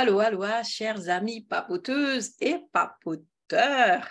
allô, 0.00 0.18
allô, 0.18 0.44
chers 0.64 1.10
amis 1.10 1.42
papoteuses 1.42 2.30
et 2.40 2.58
papoteurs. 2.72 4.08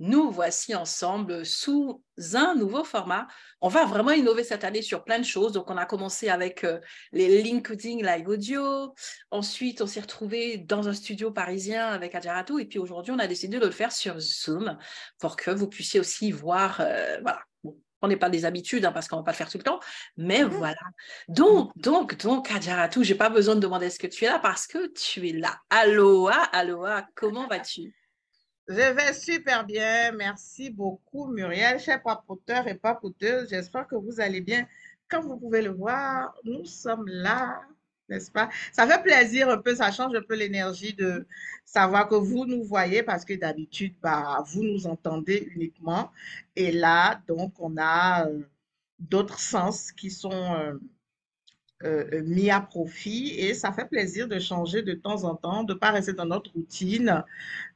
Nous 0.00 0.32
voici 0.32 0.74
ensemble 0.74 1.46
sous 1.46 2.02
un 2.34 2.56
nouveau 2.56 2.82
format. 2.82 3.28
On 3.60 3.68
va 3.68 3.84
vraiment 3.84 4.10
innover 4.10 4.42
cette 4.42 4.64
année 4.64 4.82
sur 4.82 5.04
plein 5.04 5.20
de 5.20 5.24
choses. 5.24 5.52
Donc, 5.52 5.70
on 5.70 5.76
a 5.76 5.86
commencé 5.86 6.28
avec 6.28 6.64
euh, 6.64 6.80
les 7.12 7.40
LinkedIn 7.40 7.98
Live 7.98 8.26
Audio. 8.26 8.94
Ensuite, 9.30 9.80
on 9.80 9.86
s'est 9.86 10.00
retrouvé 10.00 10.58
dans 10.58 10.88
un 10.88 10.92
studio 10.92 11.30
parisien 11.30 11.86
avec 11.86 12.16
Adjaratou. 12.16 12.58
Et 12.58 12.64
puis 12.64 12.80
aujourd'hui, 12.80 13.12
on 13.12 13.20
a 13.20 13.28
décidé 13.28 13.60
de 13.60 13.66
le 13.66 13.70
faire 13.70 13.92
sur 13.92 14.18
Zoom 14.18 14.76
pour 15.20 15.36
que 15.36 15.52
vous 15.52 15.68
puissiez 15.68 16.00
aussi 16.00 16.32
voir, 16.32 16.80
euh, 16.80 17.20
voilà, 17.22 17.44
on 18.02 18.08
n'est 18.08 18.16
pas 18.16 18.30
des 18.30 18.44
habitudes 18.44 18.84
hein, 18.84 18.92
parce 18.92 19.08
qu'on 19.08 19.16
ne 19.16 19.20
va 19.20 19.24
pas 19.24 19.32
le 19.32 19.36
faire 19.36 19.50
tout 19.50 19.58
le 19.58 19.64
temps, 19.64 19.80
mais 20.16 20.44
mmh. 20.44 20.48
voilà. 20.48 20.80
Donc, 21.28 21.72
donc, 21.76 22.16
donc, 22.18 22.50
Adjaratou, 22.50 23.04
je 23.04 23.12
n'ai 23.12 23.18
pas 23.18 23.30
besoin 23.30 23.54
de 23.54 23.60
demander 23.60 23.86
est-ce 23.86 23.98
que 23.98 24.06
tu 24.06 24.24
es 24.24 24.28
là 24.28 24.38
parce 24.38 24.66
que 24.66 24.92
tu 24.92 25.28
es 25.28 25.32
là. 25.32 25.58
Aloha, 25.70 26.42
aloha, 26.52 27.06
comment 27.14 27.46
vas-tu? 27.46 27.94
Je 28.68 28.74
vais 28.74 29.12
super 29.12 29.64
bien. 29.64 30.12
Merci 30.12 30.70
beaucoup, 30.70 31.26
Muriel, 31.26 31.80
chef 31.80 32.02
papoteur 32.02 32.68
et 32.68 32.74
papoteuse. 32.74 33.48
J'espère 33.50 33.86
que 33.86 33.96
vous 33.96 34.20
allez 34.20 34.40
bien. 34.40 34.66
Comme 35.08 35.26
vous 35.26 35.36
pouvez 35.36 35.62
le 35.62 35.70
voir, 35.70 36.34
nous 36.44 36.64
sommes 36.64 37.06
là 37.06 37.60
n'est-ce 38.12 38.30
pas? 38.30 38.50
Ça 38.72 38.86
fait 38.86 39.02
plaisir 39.02 39.48
un 39.48 39.58
peu, 39.58 39.74
ça 39.74 39.90
change 39.90 40.14
un 40.14 40.22
peu 40.22 40.34
l'énergie 40.36 40.94
de 40.94 41.26
savoir 41.64 42.08
que 42.08 42.14
vous 42.14 42.44
nous 42.46 42.62
voyez 42.64 43.02
parce 43.02 43.24
que 43.24 43.34
d'habitude, 43.34 43.94
bah, 44.02 44.44
vous 44.46 44.62
nous 44.62 44.86
entendez 44.86 45.48
uniquement. 45.54 46.10
Et 46.56 46.72
là, 46.72 47.20
donc, 47.26 47.54
on 47.58 47.76
a 47.78 48.28
euh, 48.28 48.42
d'autres 48.98 49.40
sens 49.40 49.92
qui 49.92 50.10
sont 50.10 50.30
euh, 50.32 50.74
euh, 51.84 52.04
euh, 52.12 52.22
mis 52.22 52.50
à 52.50 52.60
profit 52.60 53.34
et 53.38 53.54
ça 53.54 53.72
fait 53.72 53.86
plaisir 53.86 54.28
de 54.28 54.38
changer 54.38 54.82
de 54.82 54.94
temps 54.94 55.24
en 55.24 55.34
temps, 55.34 55.64
de 55.64 55.72
ne 55.72 55.78
pas 55.78 55.90
rester 55.90 56.12
dans 56.12 56.26
notre 56.26 56.52
routine 56.52 57.24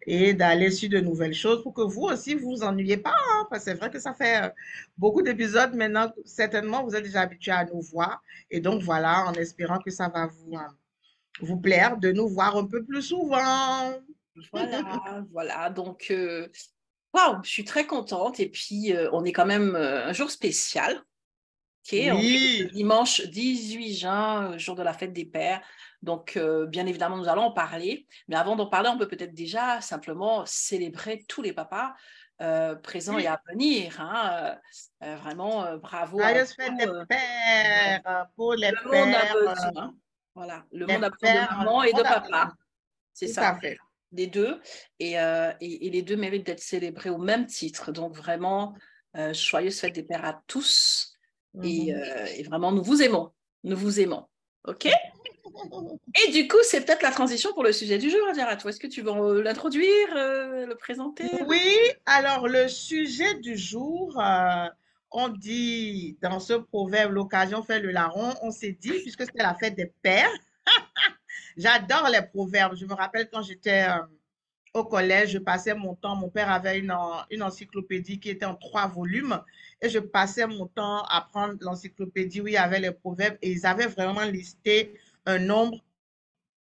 et 0.07 0.33
d'aller 0.33 0.71
sur 0.71 0.89
de 0.89 1.01
nouvelles 1.01 1.35
choses 1.35 1.63
pour 1.63 1.75
que 1.75 1.83
vous 1.83 2.03
aussi 2.03 2.35
vous 2.35 2.51
vous 2.51 2.63
ennuyez 2.63 2.99
pas. 2.99 3.17
Hein, 3.33 3.47
parce 3.51 3.65
c'est 3.65 3.75
vrai 3.75 3.91
que 3.91 3.99
ça 3.99 4.15
fait 4.15 4.45
euh, 4.45 4.49
beaucoup 4.97 5.23
d'épisodes 5.23 5.75
maintenant. 5.75 6.13
Certainement, 6.25 6.85
vous 6.85 6.95
êtes 6.95 7.03
déjà 7.03 7.23
habitué 7.23 7.51
à 7.51 7.65
nous 7.65 7.81
voir 7.81 8.23
et 8.51 8.61
donc 8.61 8.83
voilà, 8.83 9.27
en 9.27 9.33
espérant 9.33 9.79
que 9.79 9.91
ça 9.91 10.09
va 10.09 10.27
vous 10.27 10.57
vous 11.41 11.57
plaire 11.59 11.97
de 11.97 12.13
nous 12.13 12.29
voir 12.29 12.57
un 12.57 12.67
peu 12.67 12.85
plus 12.85 13.03
souvent. 13.03 13.93
Voilà, 14.53 15.25
voilà. 15.33 15.71
Donc, 15.71 16.13
waouh, 17.13 17.43
je 17.43 17.51
suis 17.51 17.65
très 17.65 17.87
contente. 17.87 18.41
Et 18.41 18.49
puis, 18.49 18.95
on 19.13 19.25
est 19.25 19.33
quand 19.33 19.47
même 19.47 19.75
un 19.75 20.13
jour 20.13 20.31
spécial 20.31 21.03
oui. 21.93 22.69
dimanche 22.73 23.23
18 23.23 23.95
juin, 23.95 24.53
euh, 24.53 24.59
jour 24.59 24.75
de 24.75 24.83
la 24.83 24.93
fête 24.93 25.13
des 25.13 25.25
pères. 25.25 25.61
Donc, 26.03 26.37
euh, 26.37 26.67
bien 26.67 26.87
évidemment, 26.87 27.17
nous 27.17 27.29
allons 27.29 27.43
en 27.43 27.53
parler. 27.53 28.07
Mais 28.29 28.37
avant 28.37 28.57
d'en 28.57 28.67
parler, 28.67 28.89
on 28.89 28.99
peut 28.99 29.09
peut-être 29.09 29.35
déjà 29.35 29.81
simplement 29.81 30.45
célébrer 30.47 31.25
tous 31.29 31.43
les 31.43 31.53
papas 31.53 31.95
euh, 32.43 32.75
présents 32.77 33.19
et 33.19 33.27
à 33.27 33.41
venir. 33.49 34.01
Hein. 34.01 34.57
vraiment, 35.01 35.77
bravo. 35.79 36.19
Joyeuse 36.19 36.53
fête 36.55 36.77
des 36.77 36.87
pères 37.09 38.27
pour 38.37 38.55
les 38.55 38.71
le 38.71 38.91
pères. 38.91 39.07
Monde 39.07 39.15
a 39.15 39.33
besoin. 39.33 39.95
Voilà, 40.35 40.65
le 40.71 40.87
monde 40.87 41.05
a 41.05 41.11
besoin 41.11 41.35
de 41.35 41.57
maman 41.57 41.83
et 41.83 41.93
de 41.93 42.03
papa. 42.03 42.53
C'est 43.13 43.29
ça. 43.29 43.59
Fait. 43.61 43.79
Les 44.13 44.27
deux. 44.27 44.61
Et, 44.99 45.13
et, 45.13 45.87
et, 45.87 45.91
les 45.91 46.03
deux 46.03 46.17
méritent 46.17 46.47
d'être 46.47 46.61
célébrés 46.61 47.11
au 47.11 47.19
même 47.19 47.47
titre. 47.47 47.91
Donc, 47.91 48.15
vraiment, 48.15 48.75
joyeuse 49.33 49.81
fête 49.81 49.95
des 49.95 50.03
pères 50.03 50.25
à 50.25 50.41
tous. 50.47 51.16
Mmh 51.57 51.91
euh, 51.91 52.27
et, 52.37 52.43
vraiment, 52.43 52.71
nous 52.71 52.83
vous 52.83 53.03
aimons. 53.03 53.31
Nous 53.65 53.77
vous 53.77 53.99
aimons. 54.01 54.27
OK? 54.65 54.87
Et 56.27 56.33
du 56.33 56.49
coup, 56.49 56.59
c'est 56.63 56.85
peut-être 56.85 57.03
la 57.03 57.11
transition 57.11 57.53
pour 57.55 57.65
le 57.65 57.73
sujet 57.73 57.97
du 57.97 58.11
jour, 58.11 58.21
toi 58.35 58.71
Est-ce 58.71 58.79
que 58.79 58.87
tu 58.87 59.01
veux 59.01 59.41
l'introduire, 59.41 60.09
euh, 60.15 60.67
le 60.67 60.75
présenter? 60.75 61.25
Oui, 61.47 61.75
alors 62.05 62.47
le 62.47 62.69
sujet 62.69 63.37
du 63.37 63.57
jour, 63.57 64.21
euh, 64.21 64.67
on 65.11 65.29
dit 65.29 66.19
dans 66.21 66.41
ce 66.41 66.53
proverbe, 66.53 67.13
l'occasion 67.13 67.63
fait 67.63 67.81
le 67.81 67.91
larron, 67.91 68.35
on 68.43 68.51
s'est 68.51 68.77
dit, 68.79 69.01
puisque 69.01 69.23
c'était 69.23 69.43
la 69.43 69.55
fête 69.55 69.77
des 69.77 69.91
pères, 70.03 70.33
j'adore 71.57 72.11
les 72.11 72.23
proverbes. 72.23 72.77
Je 72.77 72.85
me 72.85 72.95
rappelle 72.95 73.31
quand 73.33 73.41
j'étais 73.41 73.87
au 74.77 74.85
collège, 74.85 75.31
je 75.31 75.39
passais 75.39 75.75
mon 75.75 75.95
temps, 75.95 76.17
mon 76.17 76.29
père 76.29 76.51
avait 76.51 76.79
une, 76.79 76.93
encyclopédie 77.43 78.21
qui 78.21 78.31
était 78.31 78.45
en 78.45 78.55
trois 78.55 78.87
volumes 78.87 79.41
et 79.81 79.89
je 79.89 79.99
passais 79.99 80.47
mon 80.47 80.67
temps 80.67 81.03
à 81.05 81.23
prendre 81.23 81.55
l'encyclopédie 81.61 82.41
où 82.41 82.49
il 82.49 82.55
y 82.55 82.57
avait 82.57 82.81
les 82.81 82.93
proverbes 82.93 83.39
et 83.43 83.51
ils 83.51 83.67
avaient 83.67 83.87
vraiment 83.87 84.25
listé 84.25 84.95
un 85.25 85.39
nombre 85.39 85.79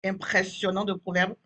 impressionnant 0.05 0.85
de 0.85 0.95
proverbes. 0.95 1.37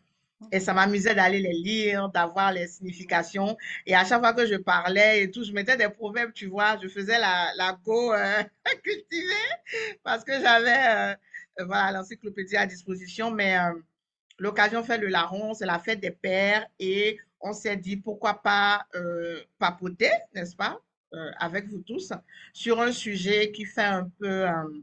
Et 0.50 0.58
ça 0.58 0.74
m'amusait 0.74 1.14
d'aller 1.14 1.38
les 1.38 1.52
lire, 1.52 2.08
d'avoir 2.08 2.52
les 2.52 2.66
significations. 2.66 3.56
Et 3.86 3.94
à 3.94 4.04
chaque 4.04 4.20
fois 4.20 4.32
que 4.32 4.44
je 4.44 4.56
parlais 4.56 5.22
et 5.22 5.30
tout, 5.30 5.44
je 5.44 5.52
mettais 5.52 5.76
des 5.76 5.88
proverbes, 5.88 6.32
tu 6.32 6.46
vois, 6.46 6.78
je 6.82 6.88
faisais 6.88 7.18
la, 7.18 7.52
la 7.56 7.78
go 7.84 8.12
euh, 8.12 8.42
cultivée 8.82 9.50
parce 10.02 10.24
que 10.24 10.32
j'avais 10.32 11.14
euh, 11.60 11.64
voilà, 11.64 11.92
l'encyclopédie 11.92 12.56
à 12.56 12.66
disposition. 12.66 13.30
Mais 13.30 13.56
euh, 13.56 13.72
l'occasion 14.42 14.82
fait 14.82 14.98
le 14.98 15.08
larron, 15.08 15.54
c'est 15.54 15.66
la 15.66 15.78
fête 15.78 16.00
des 16.00 16.10
pères 16.10 16.66
et 16.78 17.18
on 17.40 17.52
s'est 17.52 17.76
dit 17.76 17.96
pourquoi 17.96 18.42
pas 18.42 18.86
papoter, 19.58 20.10
n'est-ce 20.34 20.56
pas? 20.56 20.80
Euh, 21.14 21.30
avec 21.38 21.68
vous 21.68 21.80
tous 21.80 22.10
sur 22.54 22.80
un 22.80 22.90
sujet 22.90 23.52
qui 23.52 23.66
fait 23.66 23.82
un 23.82 24.10
peu, 24.18 24.48
euh, 24.48 24.80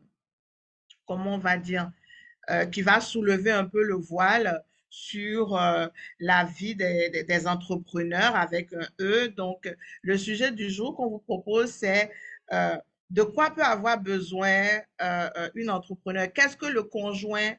comment 1.07 1.35
on 1.35 1.39
va 1.39 1.57
dire, 1.57 1.91
euh, 2.51 2.65
qui 2.67 2.83
va 2.83 3.01
soulever 3.01 3.49
un 3.51 3.65
peu 3.65 3.81
le 3.81 3.95
voile 3.95 4.63
sur 4.91 5.59
la 6.19 6.45
vie 6.45 6.75
des, 6.75 7.23
des, 7.23 7.47
entrepreneurs 7.47 8.35
avec 8.35 8.73
un 8.73 8.87
E. 8.99 9.27
Donc, 9.27 9.71
le 10.01 10.17
sujet 10.17 10.51
du 10.51 10.69
jour 10.69 10.95
qu'on 10.95 11.09
vous 11.09 11.19
propose, 11.19 11.69
c'est 11.69 12.11
de 13.11 13.21
quoi 13.21 13.51
peut 13.51 13.63
avoir 13.63 13.99
besoin 14.01 14.65
une 15.53 15.69
entrepreneur? 15.69 16.27
Qu'est-ce 16.33 16.57
que 16.57 16.65
le 16.65 16.81
conjoint 16.81 17.53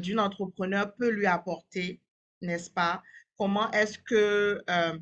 d'une 0.00 0.18
entrepreneur 0.18 0.94
peut 0.94 1.10
lui 1.10 1.26
apporter, 1.26 2.00
n'est-ce 2.42 2.70
pas? 2.70 3.02
Comment 3.36 3.70
est-ce 3.70 3.98
que 3.98 4.62
euh, 4.68 4.98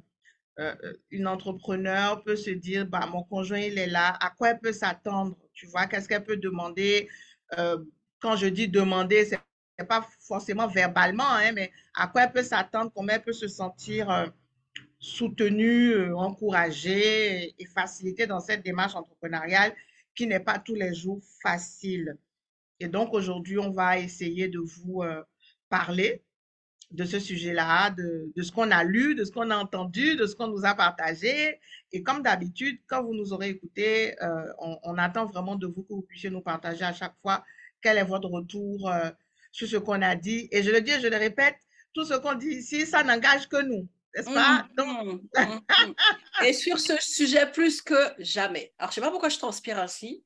euh, 0.60 0.74
une 1.10 1.26
entrepreneur 1.26 2.22
peut 2.22 2.36
se 2.36 2.50
dire, 2.50 2.86
bah, 2.86 3.06
mon 3.10 3.22
conjoint, 3.24 3.58
il 3.58 3.78
est 3.78 3.86
là, 3.86 4.16
à 4.20 4.30
quoi 4.30 4.50
elle 4.50 4.60
peut 4.60 4.72
s'attendre, 4.72 5.36
tu 5.52 5.66
vois, 5.66 5.86
qu'est-ce 5.86 6.08
qu'elle 6.08 6.24
peut 6.24 6.36
demander? 6.36 7.08
Euh, 7.58 7.78
quand 8.20 8.36
je 8.36 8.46
dis 8.46 8.68
demander, 8.68 9.24
ce 9.24 9.34
n'est 9.78 9.86
pas 9.86 10.06
forcément 10.20 10.66
verbalement, 10.66 11.28
hein, 11.28 11.52
mais 11.52 11.72
à 11.94 12.08
quoi 12.08 12.24
elle 12.24 12.32
peut 12.32 12.42
s'attendre, 12.42 12.92
comment 12.94 13.12
elle 13.12 13.22
peut 13.22 13.32
se 13.32 13.48
sentir 13.48 14.32
soutenue, 15.00 16.12
encouragée 16.12 17.54
et 17.60 17.66
facilitée 17.66 18.26
dans 18.26 18.40
cette 18.40 18.64
démarche 18.64 18.96
entrepreneuriale 18.96 19.74
qui 20.14 20.26
n'est 20.26 20.40
pas 20.40 20.58
tous 20.58 20.74
les 20.74 20.94
jours 20.94 21.20
facile? 21.40 22.16
Et 22.81 22.89
donc 22.89 23.12
aujourd'hui, 23.12 23.59
on 23.59 23.71
va 23.71 23.99
essayer 23.99 24.49
de 24.49 24.59
vous 24.59 25.03
parler 25.69 26.22
de 26.91 27.05
ce 27.05 27.19
sujet-là, 27.19 27.91
de, 27.91 28.43
ce 28.43 28.50
qu'on 28.50 28.71
a 28.71 28.83
lu, 28.83 29.15
de 29.15 29.25
ce 29.25 29.31
qu'on 29.31 29.50
a 29.50 29.56
entendu, 29.56 30.16
de 30.16 30.27
ce 30.27 30.34
qu'on 30.34 30.49
nous 30.49 30.65
a 30.65 30.75
partagé. 30.75 31.61
Et 31.93 32.03
comme 32.03 32.22
d'habitude, 32.22 32.81
quand 32.87 33.03
vous 33.03 33.15
nous 33.15 33.33
aurez 33.33 33.51
écouté, 33.51 34.21
euh, 34.22 34.53
on, 34.59 34.97
attend 34.97 35.27
vraiment 35.27 35.57
de 35.57 35.66
vous 35.66 35.83
que 35.83 35.92
vous 35.92 36.03
puissiez 36.03 36.30
nous 36.30 36.41
partager 36.41 36.84
à 36.84 36.92
chaque 36.92 37.15
fois 37.21 37.45
quel 37.83 37.98
est 37.98 38.04
votre 38.04 38.28
retour 38.28 38.91
euh, 38.91 39.10
sur 39.53 39.69
ce 39.69 39.77
qu'on 39.77 40.01
a 40.01 40.16
dit. 40.16 40.48
Et 40.51 40.63
je 40.63 40.71
le 40.71 40.81
dis 40.81 40.92
et 40.92 41.01
je 41.01 41.09
le 41.09 41.16
répète, 41.16 41.57
tout 41.92 42.04
ce 42.04 42.15
qu'on 42.15 42.34
dit 42.34 42.48
ici, 42.48 42.86
ça 42.86 43.03
n'engage 43.03 43.48
que 43.48 43.63
nous. 43.63 43.86
N'est-ce 44.15 44.33
pas? 44.33 44.66
Mmh, 44.77 44.83
mmh, 44.83 45.42
mmh, 45.45 46.45
et 46.47 46.53
sur 46.54 46.78
ce 46.78 46.95
sujet 47.01 47.51
plus 47.53 47.83
que 47.83 47.95
jamais. 48.19 48.72
Alors, 48.78 48.91
je 48.91 48.92
ne 48.92 48.95
sais 48.95 49.07
pas 49.07 49.10
pourquoi 49.10 49.28
je 49.28 49.39
transpire 49.39 49.78
ainsi. 49.78 50.24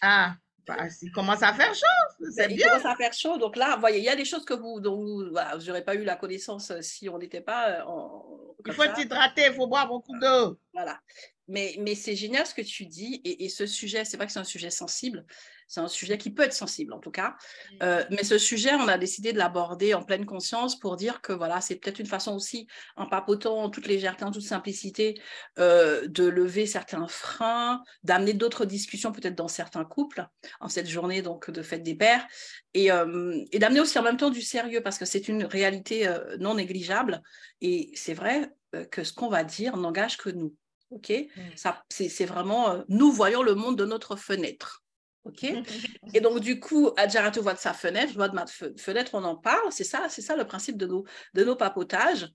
Ah, 0.00 0.34
bah, 0.68 0.86
il 1.02 1.10
commence 1.10 1.42
à 1.42 1.52
faire 1.54 1.74
chaud. 1.74 2.30
C'est 2.30 2.50
il 2.50 2.62
commence 2.62 2.84
à 2.84 2.94
faire 2.94 3.12
chaud. 3.12 3.38
Donc 3.38 3.56
là, 3.56 3.76
voyez, 3.76 3.98
il 3.98 4.04
y 4.04 4.08
a 4.08 4.16
des 4.16 4.24
choses 4.24 4.44
que 4.44 4.54
vous, 4.54 4.80
dont 4.80 4.96
vous 4.96 5.30
n'aurez 5.66 5.82
pas 5.82 5.94
eu 5.94 6.04
la 6.04 6.16
connaissance 6.16 6.70
euh, 6.70 6.82
si 6.82 7.08
on 7.08 7.18
n'était 7.18 7.40
pas. 7.40 7.70
Euh, 7.70 7.84
en, 7.86 8.24
il 8.66 8.72
faut 8.72 8.84
s'hydrater, 8.94 9.46
il 9.46 9.54
faut 9.54 9.66
boire 9.66 9.88
beaucoup 9.88 10.16
d'eau. 10.18 10.58
Voilà. 10.74 11.00
Mais, 11.48 11.76
mais 11.78 11.94
c'est 11.94 12.14
génial 12.14 12.46
ce 12.46 12.54
que 12.54 12.62
tu 12.62 12.84
dis. 12.84 13.22
Et, 13.24 13.46
et 13.46 13.48
ce 13.48 13.66
sujet, 13.66 14.04
c'est 14.04 14.16
vrai 14.18 14.26
que 14.26 14.32
c'est 14.32 14.38
un 14.38 14.44
sujet 14.44 14.70
sensible. 14.70 15.24
C'est 15.68 15.80
un 15.80 15.88
sujet 15.88 16.16
qui 16.16 16.30
peut 16.30 16.42
être 16.42 16.54
sensible 16.54 16.94
en 16.94 16.98
tout 16.98 17.10
cas. 17.10 17.36
Mmh. 17.72 17.76
Euh, 17.82 18.04
mais 18.10 18.24
ce 18.24 18.38
sujet, 18.38 18.74
on 18.74 18.88
a 18.88 18.96
décidé 18.96 19.34
de 19.34 19.38
l'aborder 19.38 19.92
en 19.92 20.02
pleine 20.02 20.24
conscience 20.24 20.78
pour 20.78 20.96
dire 20.96 21.20
que 21.20 21.32
voilà, 21.34 21.60
c'est 21.60 21.76
peut-être 21.76 21.98
une 21.98 22.06
façon 22.06 22.34
aussi, 22.34 22.66
en 22.96 23.06
papotant 23.06 23.58
en 23.58 23.68
toute 23.68 23.86
légèreté, 23.86 24.24
en 24.24 24.30
toute 24.30 24.42
simplicité, 24.42 25.20
euh, 25.58 26.08
de 26.08 26.24
lever 26.24 26.66
certains 26.66 27.06
freins, 27.06 27.82
d'amener 28.02 28.32
d'autres 28.32 28.64
discussions 28.64 29.12
peut-être 29.12 29.34
dans 29.34 29.48
certains 29.48 29.84
couples 29.84 30.26
en 30.60 30.70
cette 30.70 30.88
journée 30.88 31.20
donc 31.20 31.50
de 31.50 31.62
fête 31.62 31.82
des 31.82 31.94
pères 31.94 32.26
et, 32.72 32.90
euh, 32.90 33.44
et 33.52 33.58
d'amener 33.58 33.80
aussi 33.80 33.98
en 33.98 34.02
même 34.02 34.16
temps 34.16 34.30
du 34.30 34.42
sérieux 34.42 34.80
parce 34.80 34.96
que 34.96 35.04
c'est 35.04 35.28
une 35.28 35.44
réalité 35.44 36.10
non 36.38 36.54
négligeable. 36.54 37.22
Et 37.60 37.90
c'est 37.94 38.14
vrai 38.14 38.50
que 38.90 39.04
ce 39.04 39.12
qu'on 39.12 39.28
va 39.28 39.44
dire 39.44 39.76
n'engage 39.76 40.16
que 40.16 40.30
nous. 40.30 40.54
OK? 40.90 41.10
Mmh. 41.10 41.40
Ça, 41.56 41.84
c'est, 41.90 42.24
vraiment, 42.24 42.82
nous 42.88 43.12
voyons 43.12 43.42
le 43.42 43.54
monde 43.54 43.76
de 43.76 43.84
notre 43.84 44.16
fenêtre. 44.16 44.82
OK? 45.28 45.44
Et 46.14 46.20
donc, 46.20 46.40
du 46.40 46.58
coup, 46.58 46.90
Adjara 46.96 47.30
te 47.30 47.40
voit 47.40 47.54
de 47.54 47.58
sa 47.58 47.72
fenêtre, 47.72 48.12
je 48.12 48.16
vois 48.16 48.28
de 48.28 48.34
ma 48.34 48.46
fenêtre, 48.76 49.12
on 49.14 49.24
en 49.24 49.36
parle. 49.36 49.70
C'est 49.70 49.84
ça, 49.84 50.08
c'est 50.08 50.22
ça 50.22 50.36
le 50.36 50.46
principe 50.46 50.76
de 50.76 50.86
nos, 50.86 51.04
de 51.34 51.44
nos 51.44 51.56
papotages. 51.56 52.28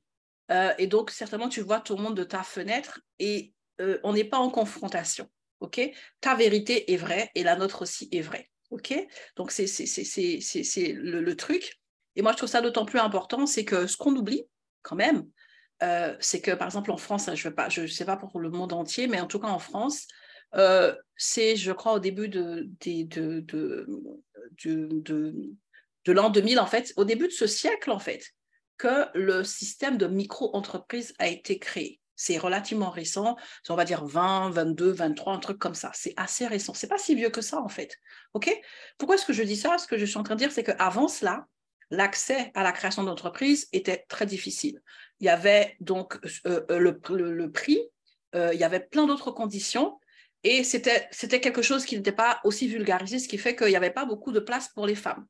Euh, 0.52 0.74
et 0.78 0.88
donc, 0.88 1.10
certainement, 1.12 1.50
tu 1.50 1.62
vois 1.62 1.80
tout 1.80 1.96
le 1.96 2.04
monde 2.04 2.16
de 2.16 2.24
ta 2.24 2.44
fenêtre 2.44 3.02
et 3.20 3.54
euh, 3.82 4.00
on 4.04 4.14
n'est 4.14 4.24
pas 4.24 4.38
en 4.38 4.50
confrontation. 4.50 5.30
OK? 5.60 5.82
Ta 6.22 6.36
vérité 6.36 6.92
est 6.94 6.98
vraie 6.98 7.32
et 7.36 7.44
la 7.44 7.56
nôtre 7.56 7.82
aussi 7.82 8.10
est 8.12 8.22
vraie. 8.22 8.50
OK? 8.70 8.94
Donc, 9.36 9.52
c'est 9.52 9.66
le, 9.68 11.22
le 11.22 11.36
truc. 11.36 11.80
Et 12.16 12.22
moi, 12.22 12.32
je 12.32 12.38
trouve 12.38 12.50
ça 12.50 12.62
d'autant 12.62 12.86
plus 12.86 13.00
important, 13.00 13.46
c'est 13.46 13.66
que 13.66 13.88
ce 13.88 13.98
qu'on 13.98 14.16
oublie 14.16 14.46
quand 14.84 14.96
même, 14.96 15.26
euh, 15.82 16.16
c'est 16.20 16.42
que, 16.42 16.52
par 16.52 16.68
exemple, 16.68 16.92
en 16.92 16.98
France, 16.98 17.28
hein, 17.28 17.36
je 17.36 17.82
ne 17.82 17.88
sais 17.88 18.06
pas 18.06 18.18
pour 18.18 18.40
le 18.40 18.50
monde 18.50 18.74
entier, 18.74 19.08
mais 19.08 19.20
en 19.20 19.28
tout 19.28 19.40
cas 19.40 19.48
en 19.48 19.60
France, 19.60 20.08
euh, 20.56 20.96
c'est, 21.24 21.56
je 21.56 21.72
crois, 21.72 21.94
au 21.94 22.00
début 22.00 22.28
de, 22.28 22.68
de, 22.82 23.40
de, 23.40 23.88
de 26.06 26.12
l'an 26.12 26.30
2000, 26.30 26.60
en 26.60 26.66
fait, 26.66 26.92
au 26.98 27.06
début 27.06 27.28
de 27.28 27.34
ce 27.34 27.48
siècle, 27.48 27.92
en 27.92 28.00
fait, 28.00 28.34
que 28.78 29.08
le 29.14 29.46
système 29.46 29.98
de 29.98 30.06
micro-entreprise 30.06 31.14
a 31.20 31.30
été 31.30 31.60
créé. 31.60 32.02
C'est 32.18 32.38
relativement 32.38 32.90
récent, 32.90 33.38
on 33.70 33.76
va 33.76 33.86
dire 33.86 34.04
20, 34.04 34.50
22, 34.50 34.92
23, 34.92 35.34
un 35.34 35.40
truc 35.40 35.60
comme 35.60 35.76
ça. 35.76 35.92
C'est 35.94 36.14
assez 36.18 36.46
récent. 36.46 36.74
C'est 36.74 36.90
pas 36.90 36.98
si 36.98 37.16
vieux 37.16 37.30
que 37.30 37.42
ça, 37.42 37.62
en 37.62 37.70
fait. 37.70 37.98
OK? 38.34 38.54
Pourquoi 38.98 39.16
est-ce 39.16 39.26
que 39.26 39.32
je 39.32 39.44
dis 39.44 39.56
ça? 39.56 39.78
Ce 39.78 39.88
que 39.88 39.98
je 39.98 40.06
suis 40.06 40.18
en 40.18 40.24
train 40.24 40.36
de 40.36 40.40
dire, 40.40 40.52
c'est 40.52 40.66
qu'avant 40.66 41.08
cela, 41.08 41.48
l'accès 41.90 42.52
à 42.54 42.64
la 42.64 42.74
création 42.74 43.04
d'entreprise 43.04 43.70
était 43.72 44.04
très 44.10 44.26
difficile. 44.26 44.82
Il 45.22 45.28
y 45.28 45.30
avait 45.30 45.78
donc 45.80 46.20
euh, 46.46 46.66
euh, 46.70 46.80
le, 46.80 47.50
prix, 47.50 47.80
il 48.36 48.60
y 48.60 48.64
avait 48.66 48.82
plein 48.82 49.08
d'autres 49.08 49.32
conditions 49.32 50.00
et 50.44 50.64
c'était 50.64 51.40
quelque 51.40 51.62
chose 51.62 51.86
qui 51.86 51.96
n'était 51.96 52.12
pas 52.12 52.42
aussi 52.44 52.68
vulgarisé, 52.68 53.20
ce 53.20 53.28
qui 53.28 53.38
fait 53.38 53.56
qu'il 53.56 53.68
n'y 53.68 53.76
avait 53.76 53.92
pas 53.92 54.06
beaucoup 54.06 54.32
de 54.32 54.40
place 54.40 54.70
pour 54.70 54.86
les 54.86 54.96
femmes. 54.96 55.26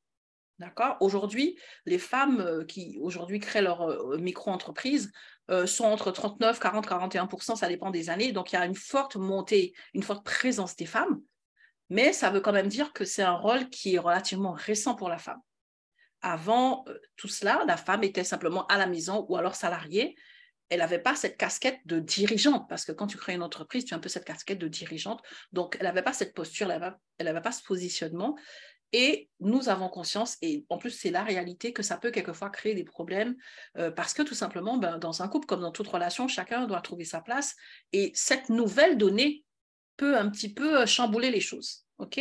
D'accord? 0.59 0.97
Aujourd'hui, 1.01 1.57
les 1.85 1.97
femmes 1.97 2.39
euh, 2.39 2.63
qui 2.63 2.97
aujourd'hui 3.01 3.39
créent 3.39 3.61
leur 3.61 3.81
euh, 3.81 4.17
micro-entreprise 4.17 5.11
euh, 5.49 5.65
sont 5.65 5.85
entre 5.85 6.11
39, 6.11 6.59
40, 6.59 6.87
41 6.87 7.27
ça 7.55 7.67
dépend 7.67 7.89
des 7.89 8.09
années. 8.09 8.31
Donc, 8.31 8.51
il 8.51 8.55
y 8.55 8.59
a 8.59 8.65
une 8.65 8.75
forte 8.75 9.15
montée, 9.15 9.73
une 9.93 10.03
forte 10.03 10.23
présence 10.23 10.75
des 10.75 10.85
femmes. 10.85 11.21
Mais 11.89 12.13
ça 12.13 12.29
veut 12.29 12.39
quand 12.39 12.53
même 12.53 12.67
dire 12.67 12.93
que 12.93 13.03
c'est 13.03 13.23
un 13.23 13.35
rôle 13.35 13.69
qui 13.69 13.95
est 13.95 13.99
relativement 13.99 14.53
récent 14.53 14.95
pour 14.95 15.09
la 15.09 15.17
femme. 15.17 15.41
Avant 16.21 16.85
tout 17.17 17.27
cela, 17.27 17.63
la 17.67 17.75
femme 17.75 18.03
était 18.03 18.23
simplement 18.23 18.65
à 18.67 18.77
la 18.77 18.87
maison 18.87 19.25
ou 19.27 19.35
alors 19.35 19.55
salariée 19.55 20.15
elle 20.73 20.79
n'avait 20.79 20.99
pas 20.99 21.15
cette 21.15 21.37
casquette 21.37 21.79
de 21.85 21.99
dirigeante, 21.99 22.67
parce 22.67 22.83
que 22.83 22.91
quand 22.91 23.05
tu 23.05 23.15
crées 23.15 23.35
une 23.35 23.43
entreprise, 23.43 23.85
tu 23.85 23.93
as 23.93 23.97
un 23.97 23.99
peu 23.99 24.09
cette 24.09 24.25
casquette 24.25 24.57
de 24.57 24.67
dirigeante. 24.67 25.21
Donc, 25.51 25.77
elle 25.79 25.85
n'avait 25.85 26.01
pas 26.01 26.13
cette 26.13 26.33
posture, 26.33 26.71
elle 26.71 27.25
n'avait 27.25 27.41
pas 27.41 27.51
ce 27.51 27.61
positionnement. 27.61 28.35
Et 28.91 29.29
nous 29.39 29.69
avons 29.69 29.87
conscience, 29.87 30.37
et 30.41 30.65
en 30.69 30.79
plus 30.79 30.89
c'est 30.89 31.11
la 31.11 31.23
réalité, 31.23 31.73
que 31.73 31.83
ça 31.83 31.97
peut 31.97 32.09
quelquefois 32.09 32.49
créer 32.49 32.73
des 32.73 32.83
problèmes, 32.83 33.35
euh, 33.77 33.91
parce 33.91 34.15
que 34.15 34.23
tout 34.23 34.33
simplement, 34.33 34.77
ben, 34.77 34.97
dans 34.97 35.21
un 35.21 35.27
couple 35.27 35.45
comme 35.45 35.61
dans 35.61 35.71
toute 35.71 35.87
relation, 35.87 36.27
chacun 36.27 36.65
doit 36.65 36.81
trouver 36.81 37.05
sa 37.05 37.21
place. 37.21 37.55
Et 37.91 38.11
cette 38.15 38.49
nouvelle 38.49 38.97
donnée 38.97 39.43
peut 39.97 40.17
un 40.17 40.29
petit 40.29 40.51
peu 40.51 40.81
euh, 40.81 40.85
chambouler 40.87 41.29
les 41.29 41.39
choses. 41.39 41.85
OK? 41.99 42.19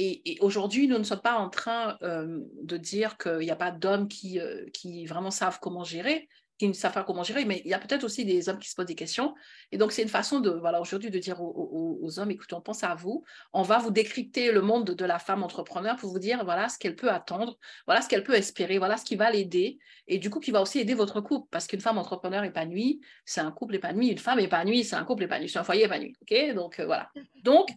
Et, 0.00 0.38
aujourd'hui, 0.40 0.88
nous 0.88 0.96
ne 0.96 1.02
sommes 1.02 1.20
pas 1.20 1.36
en 1.36 1.50
train 1.50 1.98
euh, 2.02 2.40
de 2.62 2.76
dire 2.78 3.18
qu'il 3.18 3.40
n'y 3.40 3.50
a 3.50 3.56
pas 3.56 3.72
d'hommes 3.72 4.08
qui, 4.08 4.38
qui 4.72 5.04
vraiment 5.06 5.32
savent 5.32 5.58
comment 5.60 5.84
gérer 5.84 6.28
qui 6.58 6.68
ne 6.68 6.72
savent 6.72 6.92
pas 6.92 7.04
comment 7.04 7.22
gérer, 7.22 7.44
mais 7.44 7.62
il 7.64 7.70
y 7.70 7.74
a 7.74 7.78
peut-être 7.78 8.02
aussi 8.02 8.24
des 8.24 8.48
hommes 8.48 8.58
qui 8.58 8.68
se 8.68 8.74
posent 8.74 8.86
des 8.86 8.96
questions. 8.96 9.34
Et 9.70 9.78
donc, 9.78 9.92
c'est 9.92 10.02
une 10.02 10.08
façon 10.08 10.40
de, 10.40 10.50
voilà, 10.50 10.80
aujourd'hui, 10.80 11.10
de 11.10 11.18
dire 11.18 11.40
aux, 11.40 12.18
hommes, 12.18 12.30
écoutez, 12.32 12.54
on 12.54 12.60
pense 12.60 12.82
à 12.82 12.94
vous, 12.96 13.24
on 13.52 13.62
va 13.62 13.78
vous 13.78 13.92
décrypter 13.92 14.50
le 14.50 14.60
monde 14.60 14.90
de 14.90 15.04
la 15.04 15.18
femme 15.18 15.42
entrepreneur 15.44 15.96
pour 15.96 16.10
vous 16.10 16.18
dire, 16.18 16.44
voilà 16.44 16.68
ce 16.68 16.78
qu'elle 16.78 16.96
peut 16.96 17.10
attendre, 17.10 17.56
voilà 17.86 18.02
ce 18.02 18.08
qu'elle 18.08 18.24
peut 18.24 18.34
espérer, 18.34 18.78
voilà 18.78 18.96
ce 18.96 19.04
qui 19.04 19.14
va 19.14 19.30
l'aider, 19.30 19.78
et 20.08 20.18
du 20.18 20.30
coup, 20.30 20.40
qui 20.40 20.50
va 20.50 20.60
aussi 20.60 20.80
aider 20.80 20.94
votre 20.94 21.20
couple, 21.20 21.46
parce 21.50 21.66
qu'une 21.66 21.80
femme 21.80 21.98
entrepreneur 21.98 22.42
épanouie, 22.42 23.00
c'est 23.24 23.40
un 23.40 23.52
couple 23.52 23.76
épanoui, 23.76 24.08
une 24.08 24.18
femme 24.18 24.40
épanouie, 24.40 24.84
c'est 24.84 24.96
un 24.96 25.04
couple 25.04 25.24
épanoui, 25.24 25.48
c'est 25.48 25.60
un 25.60 25.64
foyer 25.64 25.84
épanoui. 25.84 26.14
OK? 26.22 26.54
Donc, 26.54 26.80
euh, 26.80 26.86
voilà. 26.86 27.08
Donc, 27.44 27.68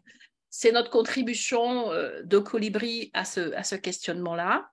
c'est 0.49 0.71
notre 0.71 0.89
contribution 0.89 1.91
euh, 1.91 2.23
de 2.23 2.39
colibri 2.39 3.11
à 3.13 3.25
ce, 3.25 3.53
à 3.53 3.63
ce 3.63 3.75
questionnement-là. 3.75 4.69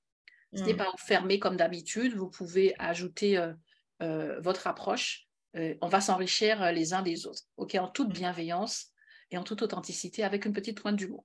Ce 0.55 0.63
n'est 0.63 0.73
mmh. 0.73 0.79
pas 0.79 0.93
fermé 0.97 1.39
comme 1.39 1.57
d'habitude. 1.57 2.15
Vous 2.15 2.31
pouvez 2.31 2.75
ajouter 2.79 3.37
euh, 3.37 3.53
votre 4.01 4.67
approche, 4.67 5.29
euh, 5.57 5.75
on 5.81 5.89
va 5.89 6.01
s'enrichir 6.01 6.63
euh, 6.63 6.73
les 6.73 6.93
uns 6.93 7.03
des 7.03 7.27
autres, 7.27 7.43
ok, 7.57 7.75
en 7.77 7.89
toute 7.89 8.13
bienveillance 8.13 8.89
et 9.31 9.39
en 9.39 9.45
toute 9.45 9.63
authenticité, 9.63 10.23
avec 10.25 10.45
une 10.45 10.53
petite 10.53 10.81
pointe 10.81 10.97
d'humour. 10.97 11.25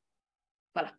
Voilà. 0.74 0.94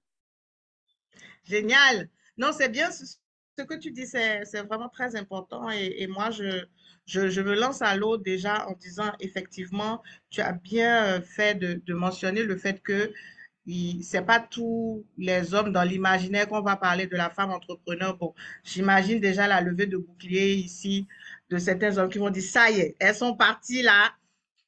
Génial. 1.44 2.08
Non, 2.36 2.52
c'est 2.52 2.68
bien 2.68 2.90
ce, 2.90 3.16
que 3.62 3.74
tu 3.74 3.92
dis, 3.92 4.06
c'est 4.06 4.62
vraiment 4.68 4.88
très 4.88 5.16
important. 5.16 5.70
Et, 5.70 6.06
moi, 6.06 6.30
je, 6.30 6.64
je, 7.06 7.40
me 7.40 7.54
lance 7.54 7.82
à 7.82 7.94
l'eau 7.96 8.16
déjà 8.16 8.66
en 8.68 8.72
disant, 8.74 9.12
effectivement, 9.20 10.02
tu 10.30 10.40
as 10.40 10.52
bien 10.52 11.20
fait 11.20 11.54
de, 11.54 11.74
de 11.84 11.94
mentionner 11.94 12.42
le 12.42 12.56
fait 12.56 12.82
que 12.82 13.12
c'est 14.02 14.26
pas 14.26 14.40
tous 14.40 15.06
les 15.16 15.54
hommes 15.54 15.72
dans 15.72 15.82
l'imaginaire 15.82 16.48
qu'on 16.48 16.62
va 16.62 16.76
parler 16.76 17.06
de 17.06 17.16
la 17.16 17.30
femme 17.30 17.50
entrepreneur. 17.50 18.16
Bon, 18.16 18.34
j'imagine 18.64 19.20
déjà 19.20 19.46
la 19.46 19.60
levée 19.60 19.86
de 19.86 19.96
bouclier 19.96 20.54
ici 20.54 21.06
de 21.50 21.58
certains 21.58 21.96
hommes 21.98 22.08
qui 22.08 22.18
vont 22.18 22.30
dire, 22.30 22.42
ça 22.42 22.70
y 22.70 22.80
est, 22.80 22.96
elles 22.98 23.14
sont 23.14 23.36
parties 23.36 23.82
là, 23.82 24.12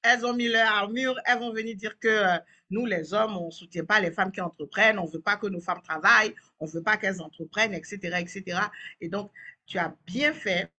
elles 0.02 0.24
ont 0.24 0.34
mis 0.34 0.48
leur 0.48 0.70
armure, 0.70 1.18
elles 1.24 1.38
vont 1.38 1.52
venir 1.52 1.76
dire 1.76 1.98
que 1.98 2.08
euh, 2.08 2.38
nous, 2.70 2.86
les 2.86 3.14
hommes, 3.14 3.36
on 3.36 3.46
ne 3.46 3.50
soutient 3.50 3.84
pas 3.84 4.00
les 4.00 4.10
femmes 4.10 4.32
qui 4.32 4.40
entreprennent, 4.40 4.98
on 4.98 5.06
ne 5.06 5.10
veut 5.10 5.20
pas 5.20 5.36
que 5.36 5.46
nos 5.46 5.60
femmes 5.60 5.82
travaillent, 5.82 6.34
on 6.58 6.66
ne 6.66 6.70
veut 6.70 6.82
pas 6.82 6.96
qu'elles 6.96 7.20
entreprennent, 7.20 7.74
etc., 7.74 8.18
etc. 8.18 8.60
Et 9.00 9.08
donc, 9.08 9.30
tu 9.66 9.78
as 9.78 9.94
bien 10.06 10.32
fait 10.32 10.70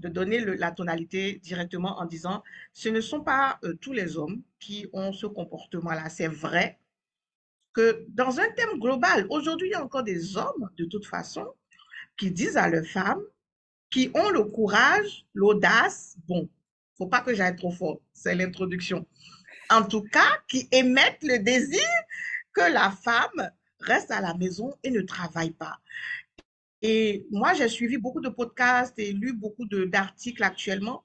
de 0.00 0.08
donner 0.08 0.40
la 0.40 0.72
tonalité 0.72 1.34
directement 1.42 1.98
en 2.00 2.06
disant, 2.06 2.42
ce 2.72 2.88
ne 2.88 3.00
sont 3.00 3.22
pas 3.22 3.58
euh, 3.64 3.74
tous 3.74 3.92
les 3.92 4.16
hommes 4.16 4.42
qui 4.58 4.88
ont 4.92 5.12
ce 5.12 5.26
comportement-là. 5.26 6.08
C'est 6.08 6.28
vrai 6.28 6.78
que 7.72 8.04
dans 8.08 8.40
un 8.40 8.50
thème 8.52 8.78
global, 8.78 9.26
aujourd'hui, 9.28 9.68
il 9.68 9.72
y 9.72 9.74
a 9.74 9.84
encore 9.84 10.02
des 10.02 10.36
hommes, 10.36 10.70
de 10.76 10.84
toute 10.86 11.06
façon, 11.06 11.46
qui 12.16 12.30
disent 12.30 12.56
à 12.56 12.68
leurs 12.68 12.86
femmes, 12.86 13.22
qui 13.90 14.10
ont 14.14 14.30
le 14.30 14.44
courage, 14.44 15.26
l'audace, 15.34 16.16
bon, 16.28 16.48
faut 16.96 17.06
pas 17.06 17.20
que 17.20 17.34
j'aille 17.34 17.56
trop 17.56 17.72
fort, 17.72 18.00
c'est 18.12 18.34
l'introduction. 18.34 19.06
En 19.68 19.82
tout 19.82 20.02
cas, 20.02 20.38
qui 20.48 20.68
émettent 20.72 21.22
le 21.22 21.38
désir 21.38 21.86
que 22.52 22.72
la 22.72 22.90
femme 22.90 23.50
reste 23.80 24.10
à 24.10 24.20
la 24.20 24.34
maison 24.34 24.74
et 24.82 24.90
ne 24.90 25.00
travaille 25.00 25.52
pas. 25.52 25.78
Et 26.82 27.26
moi, 27.30 27.54
j'ai 27.54 27.68
suivi 27.68 27.98
beaucoup 27.98 28.20
de 28.20 28.28
podcasts 28.28 28.98
et 28.98 29.12
lu 29.12 29.32
beaucoup 29.32 29.66
d'articles 29.66 30.42
actuellement 30.42 31.04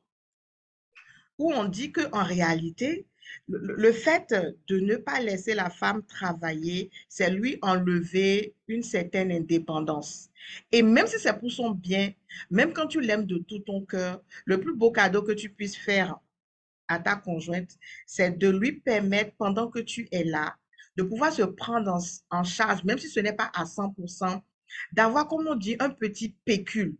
où 1.37 1.51
on 1.51 1.65
dit 1.65 1.91
qu'en 1.91 2.23
réalité, 2.23 3.05
le, 3.47 3.91
fait 3.91 4.33
de 4.67 4.79
ne 4.79 4.95
pas 4.95 5.19
laisser 5.21 5.53
la 5.53 5.69
femme 5.69 6.03
travailler, 6.05 6.89
c'est 7.09 7.29
lui 7.29 7.57
enlever 7.61 8.53
une 8.67 8.83
certaine 8.83 9.31
indépendance. 9.31 10.29
Et 10.71 10.81
même 10.81 11.07
si 11.07 11.19
c'est 11.19 11.37
pour 11.39 11.51
son 11.51 11.71
bien, 11.71 12.11
même 12.49 12.73
quand 12.73 12.87
tu 12.87 13.01
l'aimes 13.01 13.25
de 13.25 13.37
tout 13.37 13.59
ton 13.59 13.81
cœur, 13.81 14.21
le 14.45 14.59
plus 14.59 14.75
beau 14.75 14.91
cadeau 14.91 15.21
que 15.21 15.31
tu 15.31 15.49
puisses 15.49 15.77
faire 15.77 16.17
à 16.87 16.99
ta 16.99 17.15
conjointe, 17.15 17.77
c'est 18.05 18.37
de 18.37 18.49
lui 18.49 18.73
permettre, 18.73 19.33
pendant 19.37 19.69
que 19.69 19.79
tu 19.79 20.07
es 20.11 20.23
là, 20.23 20.55
de 20.97 21.03
pouvoir 21.03 21.33
se 21.33 21.41
prendre 21.41 21.97
en, 22.29 22.43
charge, 22.43 22.83
même 22.83 22.97
si 22.97 23.09
ce 23.09 23.19
n'est 23.19 23.33
pas 23.33 23.51
à 23.53 23.63
100%, 23.63 24.41
d'avoir, 24.93 25.27
comme 25.27 25.47
on 25.47 25.55
dit, 25.55 25.75
un 25.79 25.89
petit 25.89 26.35
pécule. 26.45 26.95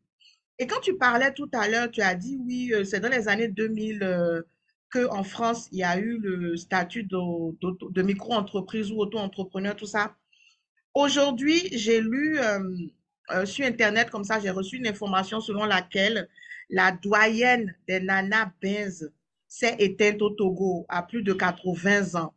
Et 0.58 0.68
quand 0.68 0.80
tu 0.80 0.98
parlais 0.98 1.34
tout 1.34 1.50
à 1.54 1.68
l'heure, 1.68 1.92
tu 1.92 2.02
as 2.02 2.16
dit, 2.16 2.38
oui, 2.46 2.72
euh, 2.74 2.84
c'est 2.84 3.00
dans 3.00 3.10
les 3.10 3.28
années 3.28 3.50
2000 3.50 4.44
qu'en 4.96 5.24
France, 5.24 5.68
il 5.72 5.80
y 5.80 5.84
a 5.84 5.98
eu 5.98 6.18
le 6.20 6.56
statut 6.56 7.04
de, 7.04 8.02
micro-entreprise 8.02 8.92
ou 8.92 9.00
auto-entrepreneur, 9.00 9.76
tout 9.76 9.86
ça. 9.86 10.16
Aujourd'hui, 10.94 11.68
j'ai 11.72 12.00
lu 12.00 12.40
euh, 12.40 12.60
euh, 13.32 13.46
sur 13.46 13.66
Internet, 13.66 14.10
comme 14.10 14.24
ça, 14.24 14.40
j'ai 14.40 14.50
reçu 14.50 14.78
une 14.78 14.88
information 14.88 15.42
selon 15.42 15.66
laquelle 15.66 16.30
la 16.70 16.92
doyenne 16.92 17.76
des 17.88 18.00
nanas 18.00 18.52
Benz 18.62 19.12
s'est 19.48 19.76
éteinte 19.80 20.22
au 20.22 20.30
Togo 20.30 20.86
à 20.90 21.04
plus 21.04 21.24
de 21.24 21.34
80 21.34 22.16
ans. 22.16 22.34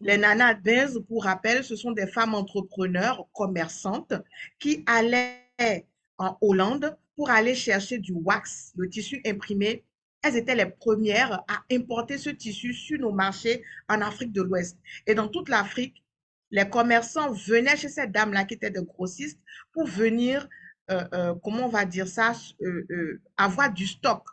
Les 0.00 0.16
nanas 0.16 0.54
Benz, 0.54 1.00
pour 1.08 1.24
rappel, 1.24 1.62
ce 1.62 1.76
sont 1.76 1.92
des 1.92 2.06
femmes 2.06 2.34
entrepreneurs, 2.34 3.26
commerçantes, 3.32 4.14
qui 4.58 4.84
allaient 4.86 5.86
en 6.18 6.38
Hollande 6.40 6.96
pour 7.16 7.30
aller 7.30 7.54
chercher 7.54 7.98
du 7.98 8.12
wax, 8.12 8.72
le 8.76 8.88
tissu 8.88 9.20
imprimé 9.26 9.84
elles 10.28 10.36
étaient 10.36 10.54
les 10.54 10.66
premières 10.66 11.40
à 11.48 11.64
importer 11.72 12.18
ce 12.18 12.30
tissu 12.30 12.72
sur 12.72 12.98
nos 12.98 13.12
marchés 13.12 13.64
en 13.88 14.00
Afrique 14.00 14.32
de 14.32 14.42
l'Ouest. 14.42 14.78
Et 15.06 15.14
dans 15.14 15.28
toute 15.28 15.48
l'Afrique, 15.48 16.04
les 16.50 16.68
commerçants 16.68 17.32
venaient 17.32 17.76
chez 17.76 17.88
ces 17.88 18.06
dames-là 18.06 18.44
qui 18.44 18.54
étaient 18.54 18.70
des 18.70 18.84
grossistes 18.84 19.40
pour 19.72 19.86
venir, 19.86 20.48
euh, 20.90 21.04
euh, 21.14 21.34
comment 21.42 21.66
on 21.66 21.70
va 21.70 21.84
dire 21.84 22.08
ça, 22.08 22.32
euh, 22.62 23.20
avoir 23.36 23.72
du 23.72 23.86
stock. 23.86 24.24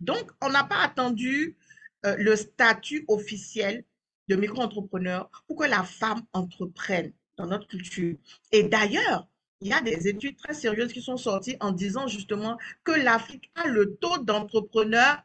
Donc, 0.00 0.30
on 0.40 0.48
n'a 0.48 0.64
pas 0.64 0.82
attendu 0.82 1.56
le 2.02 2.34
statut 2.34 3.04
officiel 3.08 3.84
de 4.28 4.36
micro-entrepreneurs 4.36 5.30
pour 5.46 5.58
que 5.58 5.66
la 5.68 5.82
femme 5.84 6.22
entreprenne 6.32 7.12
dans 7.36 7.46
notre 7.46 7.66
culture. 7.66 8.16
Et 8.52 8.62
d'ailleurs, 8.62 9.28
il 9.60 9.68
y 9.68 9.72
a 9.72 9.80
des 9.80 10.08
études 10.08 10.36
très 10.36 10.54
sérieuses 10.54 10.92
qui 10.92 11.02
sont 11.02 11.16
sorties 11.16 11.56
en 11.60 11.72
disant 11.72 12.06
justement 12.06 12.58
que 12.84 12.92
l'Afrique 12.92 13.50
a 13.54 13.68
le 13.68 13.94
taux 13.96 14.18
d'entrepreneurs 14.18 15.22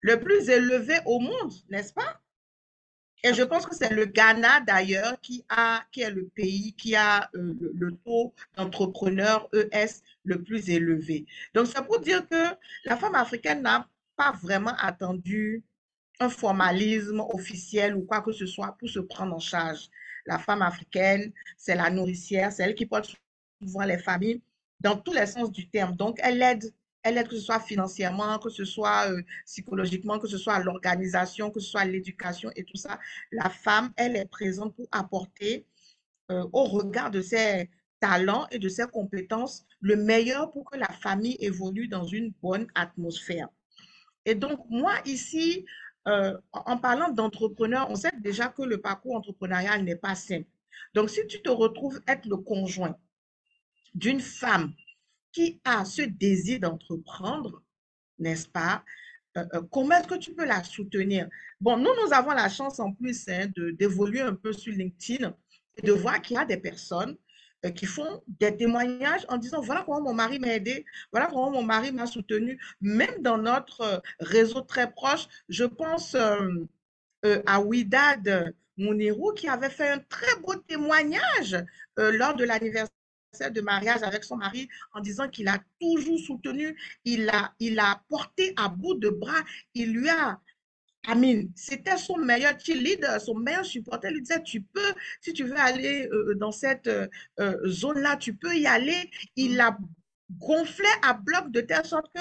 le 0.00 0.18
plus 0.18 0.48
élevé 0.48 0.94
au 1.06 1.20
monde, 1.20 1.52
n'est-ce 1.68 1.92
pas? 1.92 2.20
Et 3.22 3.34
je 3.34 3.42
pense 3.42 3.66
que 3.66 3.74
c'est 3.76 3.92
le 3.92 4.06
Ghana 4.06 4.60
d'ailleurs 4.60 5.20
qui, 5.20 5.44
qui 5.92 6.00
est 6.00 6.10
le 6.10 6.26
pays 6.28 6.72
qui 6.72 6.96
a 6.96 7.28
euh, 7.34 7.54
le, 7.74 7.92
taux 7.96 8.32
d'entrepreneurs 8.56 9.48
ES 9.52 10.02
le 10.24 10.42
plus 10.42 10.70
élevé. 10.70 11.26
Donc, 11.52 11.66
c'est 11.66 11.84
pour 11.84 12.00
dire 12.00 12.26
que 12.26 12.44
la 12.84 12.96
femme 12.96 13.14
africaine 13.14 13.60
n'a 13.60 13.86
pas 14.16 14.32
vraiment 14.42 14.74
attendu 14.78 15.62
un 16.18 16.30
formalisme 16.30 17.20
officiel 17.20 17.94
ou 17.94 18.02
quoi 18.02 18.22
que 18.22 18.32
ce 18.32 18.46
soit 18.46 18.74
pour 18.78 18.88
se 18.88 19.00
prendre 19.00 19.34
en 19.34 19.38
charge. 19.38 19.90
La 20.24 20.38
femme 20.38 20.62
africaine, 20.62 21.32
c'est 21.58 21.74
la 21.74 21.90
nourricière, 21.90 22.52
c'est 22.52 22.62
elle 22.62 22.74
qui 22.74 22.86
porte 22.86 23.16
souvent 23.62 23.84
les 23.84 23.98
familles 23.98 24.42
dans 24.80 24.96
tous 24.96 25.12
les 25.12 25.26
sens 25.26 25.52
du 25.52 25.68
terme. 25.68 25.96
Donc, 25.96 26.18
elle 26.22 26.42
aide 26.42 26.72
elle 27.02 27.16
aide 27.16 27.28
que 27.28 27.36
ce 27.36 27.40
soit 27.40 27.60
financièrement, 27.60 28.38
que 28.38 28.50
ce 28.50 28.64
soit 28.64 29.10
euh, 29.10 29.22
psychologiquement, 29.46 30.18
que 30.18 30.28
ce 30.28 30.36
soit 30.36 30.58
l'organisation, 30.58 31.50
que 31.50 31.60
ce 31.60 31.70
soit 31.70 31.84
l'éducation 31.86 32.50
et 32.56 32.64
tout 32.64 32.76
ça. 32.76 32.98
La 33.32 33.48
femme, 33.48 33.90
elle 33.96 34.16
est 34.16 34.26
présente 34.26 34.74
pour 34.76 34.86
apporter 34.92 35.66
euh, 36.30 36.46
au 36.52 36.64
regard 36.64 37.10
de 37.10 37.22
ses 37.22 37.70
talents 38.00 38.46
et 38.50 38.58
de 38.58 38.68
ses 38.68 38.86
compétences 38.86 39.64
le 39.80 39.96
meilleur 39.96 40.52
pour 40.52 40.70
que 40.70 40.76
la 40.76 40.88
famille 40.88 41.36
évolue 41.40 41.88
dans 41.88 42.04
une 42.04 42.32
bonne 42.42 42.66
atmosphère. 42.74 43.48
Et 44.26 44.34
donc, 44.34 44.60
moi, 44.68 44.92
ici, 45.06 45.64
euh, 46.06 46.36
en 46.52 46.76
parlant 46.76 47.10
d'entrepreneur, 47.10 47.88
on 47.90 47.96
sait 47.96 48.12
déjà 48.20 48.48
que 48.48 48.62
le 48.62 48.78
parcours 48.78 49.16
entrepreneurial 49.16 49.84
n'est 49.84 49.96
pas 49.96 50.14
simple. 50.14 50.48
Donc, 50.94 51.08
si 51.08 51.26
tu 51.26 51.40
te 51.40 51.50
retrouves 51.50 52.00
être 52.06 52.26
le 52.26 52.36
conjoint 52.36 52.96
d'une 53.94 54.20
femme 54.20 54.72
qui 55.32 55.60
a 55.64 55.84
ce 55.84 56.02
désir 56.02 56.60
d'entreprendre, 56.60 57.62
n'est-ce 58.18 58.48
pas? 58.48 58.84
Euh, 59.36 59.44
euh, 59.54 59.62
comment 59.70 59.96
est-ce 59.96 60.08
que 60.08 60.18
tu 60.18 60.34
peux 60.34 60.44
la 60.44 60.64
soutenir? 60.64 61.28
Bon, 61.60 61.76
nous, 61.76 61.90
nous 62.04 62.12
avons 62.12 62.32
la 62.32 62.48
chance 62.48 62.80
en 62.80 62.92
plus 62.92 63.28
hein, 63.28 63.46
d'évoluer 63.78 64.20
un 64.20 64.34
peu 64.34 64.52
sur 64.52 64.72
LinkedIn 64.72 65.34
et 65.76 65.82
de 65.82 65.92
voir 65.92 66.20
qu'il 66.20 66.36
y 66.36 66.38
a 66.38 66.44
des 66.44 66.56
personnes 66.56 67.16
euh, 67.64 67.70
qui 67.70 67.86
font 67.86 68.22
des 68.26 68.56
témoignages 68.56 69.24
en 69.28 69.36
disant 69.36 69.60
voilà 69.60 69.82
comment 69.84 70.02
mon 70.02 70.14
mari 70.14 70.40
m'a 70.40 70.54
aidé, 70.54 70.84
voilà 71.12 71.26
comment 71.26 71.50
mon 71.50 71.62
mari 71.62 71.92
m'a 71.92 72.06
soutenu. 72.06 72.60
Même 72.80 73.22
dans 73.22 73.38
notre 73.38 74.02
réseau 74.18 74.62
très 74.62 74.90
proche, 74.90 75.28
je 75.48 75.64
pense 75.64 76.16
à 77.46 77.60
Widad 77.60 78.54
Mounirou 78.78 79.32
qui 79.34 79.46
avait 79.46 79.70
fait 79.70 79.90
un 79.90 79.98
très 79.98 80.40
beau 80.40 80.54
témoignage 80.56 81.56
lors 81.96 82.34
de 82.34 82.44
l'anniversaire 82.44 82.88
de 83.38 83.60
mariage 83.60 84.02
avec 84.02 84.24
son 84.24 84.36
mari 84.36 84.68
en 84.92 85.00
disant 85.00 85.28
qu'il 85.28 85.48
a 85.48 85.58
toujours 85.80 86.18
soutenu, 86.18 86.76
il 87.04 87.28
a, 87.28 87.54
il 87.60 87.78
a 87.78 88.02
porté 88.08 88.52
à 88.56 88.68
bout 88.68 88.94
de 88.94 89.08
bras, 89.08 89.40
il 89.74 89.92
lui 89.92 90.08
a 90.08 90.40
Amine, 91.06 91.50
c'était 91.56 91.96
son 91.96 92.18
meilleur 92.18 92.60
cheerleader, 92.60 93.18
son 93.22 93.34
meilleur 93.34 93.64
supporter. 93.64 94.08
Il 94.08 94.16
lui 94.16 94.20
disait, 94.20 94.42
tu 94.42 94.60
peux, 94.60 94.92
si 95.22 95.32
tu 95.32 95.44
veux 95.44 95.56
aller 95.56 96.06
euh, 96.12 96.34
dans 96.34 96.52
cette 96.52 96.88
euh, 96.88 97.08
zone-là, 97.66 98.18
tu 98.18 98.34
peux 98.34 98.54
y 98.54 98.66
aller. 98.66 99.10
Il 99.34 99.56
mm. 99.56 99.60
a 99.60 99.78
gonflé 100.32 100.86
à 101.00 101.14
bloc 101.14 101.50
de 101.50 101.62
telle 101.62 101.86
sorte 101.86 102.12
que 102.14 102.20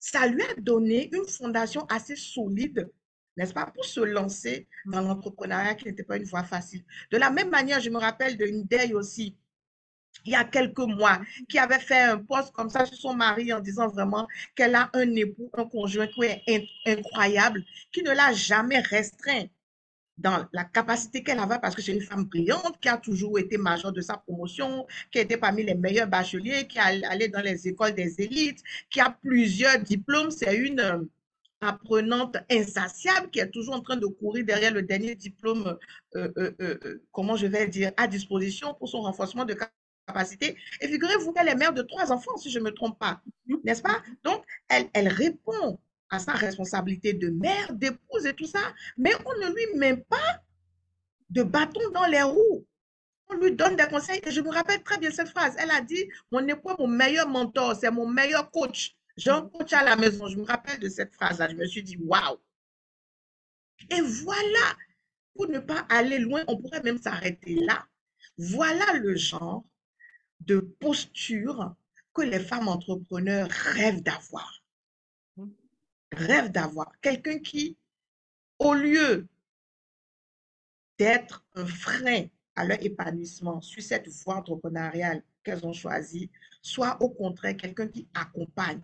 ça 0.00 0.26
lui 0.26 0.40
a 0.40 0.54
donné 0.56 1.14
une 1.14 1.28
fondation 1.28 1.84
assez 1.90 2.16
solide, 2.16 2.90
n'est-ce 3.36 3.52
pas, 3.52 3.66
pour 3.66 3.84
se 3.84 4.00
lancer 4.00 4.68
dans 4.86 5.02
l'entrepreneuriat 5.02 5.74
qui 5.74 5.84
n'était 5.84 6.02
pas 6.02 6.16
une 6.16 6.24
voie 6.24 6.44
facile. 6.44 6.84
De 7.10 7.18
la 7.18 7.30
même 7.30 7.50
manière, 7.50 7.80
je 7.80 7.90
me 7.90 7.98
rappelle 7.98 8.38
d'une 8.38 8.64
Day 8.64 8.94
aussi, 8.94 9.36
il 10.28 10.32
y 10.32 10.34
a 10.34 10.44
quelques 10.44 10.78
mois, 10.78 11.18
qui 11.48 11.58
avait 11.58 11.78
fait 11.78 12.00
un 12.00 12.18
poste 12.18 12.52
comme 12.52 12.68
ça 12.68 12.84
sur 12.84 12.98
son 12.98 13.14
mari 13.14 13.50
en 13.52 13.60
disant 13.60 13.88
vraiment 13.88 14.26
qu'elle 14.54 14.74
a 14.74 14.90
un 14.92 15.14
époux, 15.16 15.50
un 15.54 15.64
conjoint 15.64 16.06
qui 16.06 16.24
est 16.24 16.66
incroyable, 16.86 17.64
qui 17.92 18.02
ne 18.02 18.10
l'a 18.10 18.32
jamais 18.34 18.80
restreint 18.80 19.44
dans 20.18 20.44
la 20.52 20.64
capacité 20.64 21.22
qu'elle 21.22 21.38
avait, 21.38 21.58
parce 21.60 21.74
que 21.74 21.80
c'est 21.80 21.94
une 21.94 22.02
femme 22.02 22.24
brillante, 22.24 22.78
qui 22.80 22.88
a 22.88 22.98
toujours 22.98 23.38
été 23.38 23.56
majeure 23.56 23.92
de 23.92 24.02
sa 24.02 24.18
promotion, 24.18 24.86
qui 25.10 25.18
était 25.18 25.38
parmi 25.38 25.62
les 25.62 25.74
meilleurs 25.74 26.08
bacheliers, 26.08 26.66
qui 26.66 26.78
allée 26.78 27.28
dans 27.28 27.40
les 27.40 27.66
écoles 27.66 27.94
des 27.94 28.20
élites, 28.20 28.62
qui 28.90 29.00
a 29.00 29.10
plusieurs 29.10 29.78
diplômes. 29.78 30.30
C'est 30.30 30.54
une 30.56 30.80
euh, 30.80 30.98
apprenante 31.60 32.36
insatiable 32.50 33.30
qui 33.30 33.38
est 33.38 33.50
toujours 33.50 33.76
en 33.76 33.80
train 33.80 33.96
de 33.96 34.06
courir 34.06 34.44
derrière 34.44 34.74
le 34.74 34.82
dernier 34.82 35.14
diplôme, 35.14 35.78
euh, 36.16 36.28
euh, 36.60 37.00
comment 37.12 37.36
je 37.36 37.46
vais 37.46 37.66
dire, 37.68 37.92
à 37.96 38.06
disposition 38.08 38.74
pour 38.74 38.88
son 38.88 39.00
renforcement 39.02 39.44
de 39.44 39.54
capacité. 40.08 40.56
Et 40.80 40.88
figurez-vous 40.88 41.32
qu'elle 41.32 41.48
est 41.48 41.54
mère 41.54 41.72
de 41.72 41.82
trois 41.82 42.10
enfants, 42.10 42.36
si 42.36 42.50
je 42.50 42.58
ne 42.58 42.64
me 42.64 42.70
trompe 42.72 42.98
pas, 42.98 43.20
mhm. 43.46 43.60
n'est-ce 43.64 43.82
pas? 43.82 44.02
Donc, 44.24 44.44
elle, 44.68 44.88
elle 44.94 45.08
répond 45.08 45.78
à 46.10 46.18
sa 46.18 46.32
responsabilité 46.32 47.12
de 47.12 47.28
mère, 47.28 47.72
d'épouse 47.74 48.26
et 48.26 48.34
tout 48.34 48.46
ça, 48.46 48.60
mais 48.96 49.12
on 49.26 49.34
ne 49.44 49.54
lui 49.54 49.78
met 49.78 49.96
pas 49.96 50.42
de 51.30 51.42
bâton 51.42 51.90
dans 51.92 52.06
les 52.06 52.22
roues. 52.22 52.66
On 53.28 53.34
lui 53.34 53.52
donne 53.52 53.76
des 53.76 53.86
conseils. 53.88 54.20
Et 54.24 54.30
je 54.30 54.40
me 54.40 54.48
rappelle 54.48 54.82
très 54.82 54.96
bien 54.96 55.10
cette 55.10 55.28
phrase. 55.28 55.54
Elle 55.58 55.70
a 55.70 55.82
dit, 55.82 56.08
mon 56.32 56.46
époux 56.48 56.70
est 56.70 56.78
mon 56.78 56.86
meilleur 56.86 57.28
mentor, 57.28 57.76
c'est 57.78 57.90
mon 57.90 58.08
meilleur 58.08 58.50
coach. 58.50 58.96
J'ai 59.18 59.30
un 59.30 59.42
coach 59.42 59.72
à 59.74 59.84
la 59.84 59.96
maison. 59.96 60.28
Je 60.28 60.38
me 60.38 60.44
rappelle 60.44 60.80
de 60.80 60.88
cette 60.88 61.14
phrase-là. 61.14 61.50
Je 61.50 61.56
me 61.56 61.66
suis 61.66 61.82
dit, 61.82 61.98
waouh. 61.98 62.38
Et 63.90 64.00
voilà, 64.00 64.76
pour 65.34 65.46
ne 65.48 65.58
pas 65.58 65.84
aller 65.90 66.18
loin, 66.18 66.42
on 66.48 66.56
pourrait 66.56 66.82
même 66.82 66.98
s'arrêter 66.98 67.56
là. 67.56 67.86
Voilà 68.38 68.94
le 68.94 69.14
genre 69.14 69.64
de 70.40 70.60
posture 70.60 71.74
que 72.14 72.22
les 72.22 72.40
femmes 72.40 72.68
entrepreneurs 72.68 73.48
rêvent 73.50 74.02
d'avoir. 74.02 74.62
Mmh. 75.36 75.46
Rêvent 76.12 76.50
d'avoir. 76.50 76.92
Quelqu'un 77.00 77.38
qui, 77.38 77.76
au 78.58 78.74
lieu 78.74 79.28
d'être 80.98 81.44
un 81.54 81.66
frein 81.66 82.26
à 82.56 82.64
leur 82.64 82.82
épanouissement 82.84 83.60
sur 83.60 83.82
cette 83.82 84.08
voie 84.08 84.36
entrepreneuriale 84.36 85.22
qu'elles 85.44 85.64
ont 85.64 85.72
choisie, 85.72 86.28
soit 86.60 87.00
au 87.00 87.08
contraire 87.08 87.56
quelqu'un 87.56 87.86
qui 87.86 88.08
accompagne, 88.14 88.80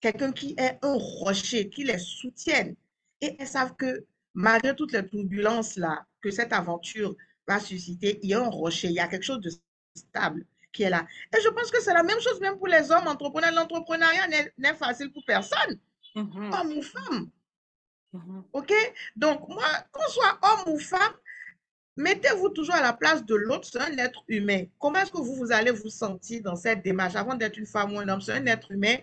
quelqu'un 0.00 0.32
qui 0.32 0.54
est 0.58 0.78
un 0.82 0.94
rocher, 0.94 1.70
qui 1.70 1.84
les 1.84 1.98
soutienne. 1.98 2.76
Et 3.22 3.34
elles 3.38 3.48
savent 3.48 3.76
que 3.76 4.04
malgré 4.34 4.76
toutes 4.76 4.92
les 4.92 5.06
turbulences 5.08 5.76
là 5.76 6.06
que 6.20 6.30
cette 6.30 6.52
aventure 6.52 7.16
va 7.48 7.60
susciter, 7.60 8.20
il 8.22 8.30
y 8.30 8.34
a 8.34 8.44
un 8.44 8.48
rocher, 8.48 8.88
il 8.88 8.94
y 8.94 9.00
a 9.00 9.08
quelque 9.08 9.22
chose 9.22 9.40
de 9.40 9.50
stable 9.96 10.44
qui 10.72 10.82
est 10.82 10.90
là. 10.90 11.06
Et 11.34 11.40
je 11.40 11.48
pense 11.48 11.70
que 11.70 11.80
c'est 11.80 11.94
la 11.94 12.02
même 12.02 12.20
chose 12.20 12.40
même 12.40 12.58
pour 12.58 12.68
les 12.68 12.90
hommes 12.90 13.06
entrepreneurs. 13.06 13.52
L'entrepreneuriat 13.52 14.28
n'est 14.58 14.74
facile 14.74 15.10
pour 15.12 15.24
personne, 15.24 15.78
mm-hmm. 16.14 16.60
homme 16.60 16.78
ou 16.78 16.82
femme. 16.82 17.30
Mm-hmm. 18.14 18.42
OK? 18.52 18.72
Donc, 19.16 19.48
moi, 19.48 19.64
qu'on 19.90 20.08
soit 20.10 20.38
homme 20.42 20.74
ou 20.74 20.78
femme, 20.78 21.14
mettez-vous 21.96 22.50
toujours 22.50 22.74
à 22.74 22.82
la 22.82 22.92
place 22.92 23.24
de 23.24 23.34
l'autre, 23.34 23.66
c'est 23.70 23.80
un 23.80 23.96
être 23.98 24.22
humain. 24.28 24.64
Comment 24.78 25.00
est-ce 25.00 25.10
que 25.10 25.18
vous, 25.18 25.34
vous 25.34 25.52
allez 25.52 25.70
vous 25.70 25.88
sentir 25.88 26.42
dans 26.42 26.56
cette 26.56 26.82
démarche? 26.82 27.16
Avant 27.16 27.34
d'être 27.34 27.56
une 27.56 27.66
femme 27.66 27.94
ou 27.94 27.98
un 27.98 28.08
homme? 28.08 28.20
C'est 28.20 28.32
un 28.32 28.46
être 28.46 28.70
humain 28.70 28.96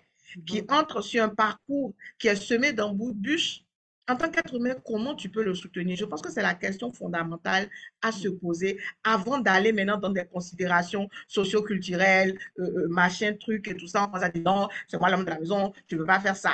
qui 0.46 0.62
mm-hmm. 0.62 0.80
entre 0.80 1.02
sur 1.02 1.24
un 1.24 1.30
parcours 1.30 1.94
qui 2.20 2.28
est 2.28 2.36
semé 2.36 2.72
d'embûches 2.72 3.63
en 4.10 4.16
tant 4.18 4.30
qu'être 4.30 4.54
humain, 4.54 4.76
comment 4.86 5.16
tu 5.16 5.30
peux 5.30 5.44
le 5.44 5.56
soutenir? 5.56 5.96
Je 5.96 6.06
pense 6.06 6.22
que 6.22 6.32
c'est 6.32 6.42
la 6.42 6.56
question 6.56 6.92
fondamentale 6.92 7.70
à 8.02 8.12
se 8.12 8.28
poser 8.28 8.78
avant 9.04 9.38
d'aller 9.40 9.72
maintenant 9.72 9.98
dans 9.98 10.10
des 10.10 10.26
considérations 10.26 11.10
socioculturelles, 11.28 12.38
euh, 12.60 12.64
euh, 12.64 12.88
machin, 12.90 13.34
truc 13.40 13.68
et 13.68 13.76
tout 13.76 13.88
ça. 13.88 14.10
On 14.14 14.18
va 14.18 14.30
dire 14.30 14.44
non, 14.44 14.68
c'est 14.88 15.00
moi 15.00 15.10
l'homme 15.10 15.24
de 15.24 15.30
la 15.30 15.40
maison, 15.40 15.72
tu 15.88 15.96
ne 15.96 16.02
veux 16.02 16.06
pas 16.06 16.20
faire 16.20 16.36
ça, 16.36 16.52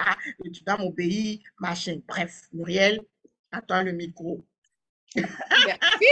tu 0.53 0.63
dois 0.63 0.77
pays, 0.95 1.41
machin. 1.59 1.99
Bref, 2.07 2.43
Muriel, 2.53 3.01
à 3.51 3.61
toi 3.61 3.81
le 3.83 3.93
micro. 3.93 4.45
Merci. 5.15 6.05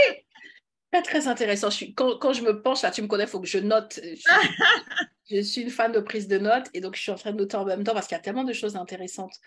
Très, 0.90 1.02
très 1.02 1.28
intéressant. 1.28 1.70
Je 1.70 1.76
suis, 1.76 1.94
quand, 1.94 2.18
quand, 2.18 2.32
je 2.32 2.42
me 2.42 2.62
penche, 2.62 2.82
là, 2.82 2.90
tu 2.90 3.02
me 3.02 3.06
connais, 3.06 3.24
il 3.24 3.28
faut 3.28 3.40
que 3.40 3.46
je 3.46 3.58
note. 3.58 4.00
je 5.30 5.40
suis 5.42 5.60
une 5.60 5.70
fan 5.70 5.92
de 5.92 6.00
prise 6.00 6.26
de 6.26 6.38
notes 6.38 6.66
et 6.74 6.80
donc 6.80 6.96
je 6.96 7.02
suis 7.02 7.12
en 7.12 7.16
train 7.16 7.32
de 7.32 7.36
noter 7.36 7.56
en 7.56 7.64
même 7.64 7.84
temps 7.84 7.92
parce 7.92 8.08
qu'il 8.08 8.16
y 8.16 8.18
a 8.18 8.22
tellement 8.22 8.44
de 8.44 8.54
choses 8.54 8.74
intéressantes 8.74 9.38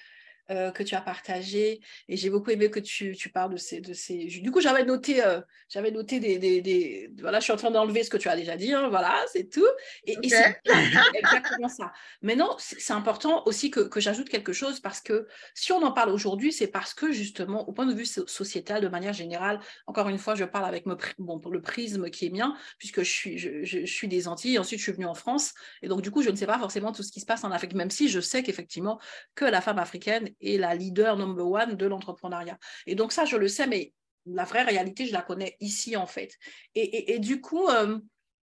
euh, 0.50 0.72
que 0.72 0.84
tu 0.84 0.96
as 0.96 1.02
partagé. 1.02 1.82
Et 2.08 2.18
j'ai 2.18 2.30
beaucoup 2.30 2.50
aimé 2.50 2.70
que 2.70 2.80
tu, 2.80 3.16
tu, 3.16 3.30
parles 3.30 3.54
de 3.54 3.58
ces, 3.58 3.82
de 3.82 3.94
ces. 3.94 4.26
Du 4.26 4.52
coup, 4.52 4.62
j'avais 4.62 4.84
noté, 4.84 5.24
euh, 5.24 5.40
j'avais 5.70 5.92
noté 5.92 6.20
des, 6.20 6.40
des, 6.40 6.62
des, 6.62 7.12
Voilà, 7.20 7.40
je 7.40 7.46
suis 7.46 7.54
en 7.54 7.58
train 7.58 7.72
d'enlever 7.72 8.04
ce 8.04 8.10
que 8.10 8.18
tu 8.18 8.28
as 8.28 8.36
déjà 8.36 8.58
dit. 8.58 8.74
Hein, 8.74 8.90
voilà, 8.90 9.16
c'est 9.32 9.50
tout. 9.50 9.68
Et, 10.06 10.18
c'est 10.28 10.62
exactement 11.16 11.70
ça. 11.70 11.94
Mais 12.22 12.36
non, 12.36 12.56
c'est 12.58 12.94
important 12.94 13.44
aussi 13.46 13.72
que, 13.72 13.82
que 13.82 14.00
j'ajoute 14.00 14.30
quelque 14.30 14.54
chose 14.54 14.80
parce 14.80 15.00
que 15.00 15.28
si 15.54 15.72
on 15.72 15.82
en 15.84 15.92
parle 15.92 16.10
aujourd'hui, 16.10 16.52
c'est 16.52 16.68
parce 16.68 16.94
que 16.94 17.12
justement, 17.12 17.68
au 17.70 17.72
point 17.72 17.86
de 17.86 17.94
vue 17.94 18.06
sociétal, 18.06 18.82
de 18.82 18.88
manière 18.88 19.14
générale, 19.14 19.60
encore 19.88 20.10
une 20.10 20.18
fois, 20.18 20.36
je 20.36 20.44
parle 20.44 20.66
avec 20.66 20.86
mon, 20.86 20.98
bon, 21.20 21.40
pour 21.40 21.52
le 21.52 21.62
prisme 21.62 22.10
qui 22.10 22.26
est 22.26 22.30
mien, 22.30 22.56
puisque 22.78 23.04
je 23.04 23.10
suis, 23.10 23.38
je, 23.38 23.64
je, 23.64 23.86
suis 23.86 24.08
des 24.08 24.28
Antilles. 24.28 24.60
Ensuite, 24.60 24.80
je 24.80 24.84
suis 24.84 24.92
venue 24.92 25.06
en 25.06 25.14
France. 25.14 25.54
Et 25.82 25.88
donc, 25.88 26.02
du 26.02 26.12
coup, 26.12 26.22
je 26.22 26.30
ne 26.30 26.36
sais 26.36 26.46
pas 26.46 26.60
forcément 26.60 26.92
tout 26.92 27.04
ce 27.04 27.12
qui 27.12 27.20
se 27.20 27.26
passe 27.26 27.44
en 27.44 27.52
Afrique, 27.52 27.74
même 27.74 27.90
si 27.90 28.10
je 28.10 28.20
sais 28.20 28.44
qu'effectivement, 28.44 29.00
que 29.36 29.46
la 29.46 29.62
femme 29.62 29.80
africaine 29.80 30.30
est 30.40 30.58
la 30.58 30.76
leader 30.76 31.18
number 31.18 31.48
one 31.48 31.76
de 31.76 31.86
l'entrepreneuriat. 31.86 32.58
Et 32.86 32.96
donc 32.96 33.12
ça, 33.12 33.26
je 33.26 33.38
le 33.38 33.48
sais, 33.48 33.68
mais 33.68 33.94
la 34.26 34.44
vraie 34.44 34.64
réalité, 34.64 35.06
je 35.06 35.14
la 35.14 35.22
connais 35.22 35.58
ici, 35.60 35.96
en 35.98 36.06
fait. 36.06 36.38
Et, 36.76 37.20
du 37.20 37.42
coup, 37.42 37.68
euh, 37.68 38.00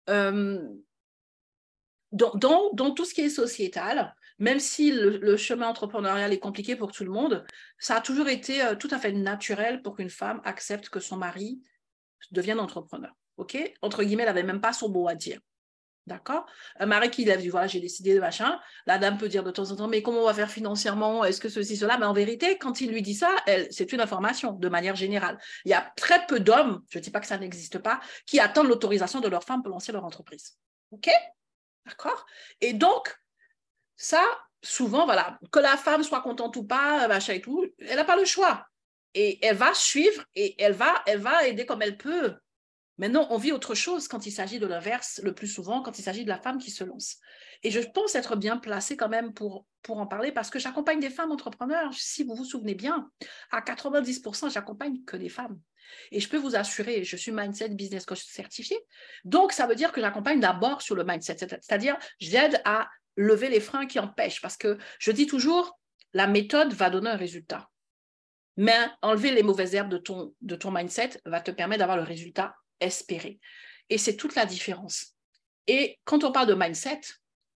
euh, 0.08 0.58
dans, 2.12 2.94
tout 2.94 3.04
ce 3.04 3.14
qui 3.14 3.22
est 3.22 3.28
sociétal, 3.28 4.14
même 4.38 4.60
si 4.60 4.90
le, 4.90 5.36
chemin 5.36 5.68
entrepreneurial 5.68 6.32
est 6.32 6.38
compliqué 6.38 6.76
pour 6.76 6.92
tout 6.92 7.04
le 7.04 7.10
monde, 7.10 7.44
ça 7.78 7.96
a 7.96 8.00
toujours 8.00 8.28
été 8.28 8.62
euh, 8.62 8.74
tout 8.74 8.88
à 8.90 8.98
fait 8.98 9.12
naturel 9.12 9.82
pour 9.82 9.96
qu'une 9.96 10.10
femme 10.10 10.40
accepte 10.44 10.88
que 10.88 11.00
son 11.00 11.16
mari 11.16 11.60
devienne 12.30 12.60
entrepreneur. 12.60 13.12
OK? 13.36 13.56
Entre 13.82 14.02
guillemets, 14.02 14.22
elle 14.22 14.30
n'avait 14.30 14.42
même 14.42 14.60
pas 14.60 14.72
son 14.72 14.88
mot 14.88 15.08
à 15.08 15.14
dire. 15.14 15.40
D'accord? 16.06 16.46
Un 16.78 16.86
mari 16.86 17.10
qui 17.10 17.24
l'a 17.24 17.36
dit, 17.36 17.48
voilà, 17.48 17.66
j'ai 17.66 17.80
décidé 17.80 18.14
de 18.14 18.20
machin. 18.20 18.60
La 18.86 18.96
dame 18.96 19.18
peut 19.18 19.28
dire 19.28 19.42
de 19.42 19.50
temps 19.50 19.72
en 19.72 19.76
temps, 19.76 19.88
mais 19.88 20.02
comment 20.02 20.20
on 20.20 20.26
va 20.26 20.34
faire 20.34 20.50
financièrement? 20.50 21.24
Est-ce 21.24 21.40
que 21.40 21.48
ceci, 21.48 21.76
cela? 21.76 21.98
Mais 21.98 22.06
en 22.06 22.12
vérité, 22.12 22.58
quand 22.58 22.80
il 22.80 22.92
lui 22.92 23.02
dit 23.02 23.16
ça, 23.16 23.34
c'est 23.70 23.92
une 23.92 24.00
information 24.00 24.52
de 24.52 24.68
manière 24.68 24.94
générale. 24.94 25.36
Il 25.64 25.72
y 25.72 25.74
a 25.74 25.92
très 25.96 26.24
peu 26.26 26.38
d'hommes, 26.38 26.84
je 26.90 26.98
ne 26.98 27.02
dis 27.02 27.10
pas 27.10 27.18
que 27.18 27.26
ça 27.26 27.38
n'existe 27.38 27.78
pas, 27.78 27.98
qui 28.24 28.38
attendent 28.38 28.68
l'autorisation 28.68 29.18
de 29.18 29.26
leur 29.26 29.42
femme 29.42 29.64
pour 29.64 29.72
lancer 29.72 29.90
leur 29.90 30.04
entreprise. 30.04 30.56
OK? 30.92 31.10
D'accord? 31.86 32.24
Et 32.60 32.72
donc, 32.72 33.12
ça, 33.96 34.22
souvent, 34.62 35.06
voilà, 35.06 35.40
que 35.50 35.58
la 35.58 35.76
femme 35.76 36.04
soit 36.04 36.20
contente 36.20 36.54
ou 36.54 36.62
pas, 36.62 37.08
machin 37.08 37.32
et 37.32 37.40
tout, 37.40 37.66
elle 37.80 37.96
n'a 37.96 38.04
pas 38.04 38.16
le 38.16 38.24
choix. 38.24 38.64
Et 39.14 39.44
elle 39.44 39.56
va 39.56 39.74
suivre 39.74 40.22
et 40.36 40.54
elle 40.62 40.74
va 40.74 41.02
aider 41.48 41.66
comme 41.66 41.82
elle 41.82 41.96
peut 41.96 42.36
Maintenant, 42.98 43.26
on 43.30 43.36
vit 43.36 43.52
autre 43.52 43.74
chose 43.74 44.08
quand 44.08 44.26
il 44.26 44.30
s'agit 44.30 44.58
de 44.58 44.66
l'inverse, 44.66 45.20
le 45.22 45.34
plus 45.34 45.48
souvent, 45.48 45.82
quand 45.82 45.98
il 45.98 46.02
s'agit 46.02 46.24
de 46.24 46.28
la 46.28 46.38
femme 46.38 46.58
qui 46.58 46.70
se 46.70 46.82
lance. 46.82 47.18
Et 47.62 47.70
je 47.70 47.80
pense 47.80 48.14
être 48.14 48.36
bien 48.36 48.56
placée 48.56 48.96
quand 48.96 49.08
même 49.08 49.34
pour, 49.34 49.66
pour 49.82 49.98
en 49.98 50.06
parler 50.06 50.32
parce 50.32 50.48
que 50.48 50.58
j'accompagne 50.58 51.00
des 51.00 51.10
femmes 51.10 51.30
entrepreneurs. 51.30 51.92
Si 51.92 52.24
vous 52.24 52.34
vous 52.34 52.44
souvenez 52.44 52.74
bien, 52.74 53.10
à 53.50 53.60
90%, 53.60 54.50
j'accompagne 54.50 55.04
que 55.04 55.16
des 55.16 55.28
femmes. 55.28 55.58
Et 56.10 56.20
je 56.20 56.28
peux 56.28 56.38
vous 56.38 56.56
assurer, 56.56 57.04
je 57.04 57.16
suis 57.16 57.32
Mindset 57.32 57.70
Business 57.70 58.06
Coach 58.06 58.24
certifié. 58.24 58.78
Donc, 59.24 59.52
ça 59.52 59.66
veut 59.66 59.74
dire 59.74 59.92
que 59.92 60.00
j'accompagne 60.00 60.40
d'abord 60.40 60.82
sur 60.82 60.94
le 60.94 61.04
mindset. 61.04 61.36
C'est-à-dire, 61.38 61.96
j'aide 62.18 62.60
à 62.64 62.88
lever 63.16 63.48
les 63.48 63.60
freins 63.60 63.86
qui 63.86 63.98
empêchent. 63.98 64.40
Parce 64.40 64.56
que 64.56 64.78
je 64.98 65.10
dis 65.12 65.26
toujours, 65.26 65.78
la 66.12 66.26
méthode 66.26 66.72
va 66.72 66.90
donner 66.90 67.10
un 67.10 67.16
résultat. 67.16 67.68
Mais 68.56 68.78
enlever 69.02 69.32
les 69.32 69.42
mauvaises 69.42 69.74
herbes 69.74 69.90
de 69.90 69.98
ton, 69.98 70.34
de 70.40 70.56
ton 70.56 70.70
mindset 70.70 71.20
va 71.26 71.40
te 71.40 71.50
permettre 71.50 71.80
d'avoir 71.80 71.98
le 71.98 72.04
résultat 72.04 72.56
espérer. 72.80 73.38
Et 73.90 73.98
c'est 73.98 74.16
toute 74.16 74.34
la 74.34 74.46
différence. 74.46 75.16
Et 75.66 75.98
quand 76.04 76.24
on 76.24 76.32
parle 76.32 76.48
de 76.48 76.54
mindset, 76.54 77.00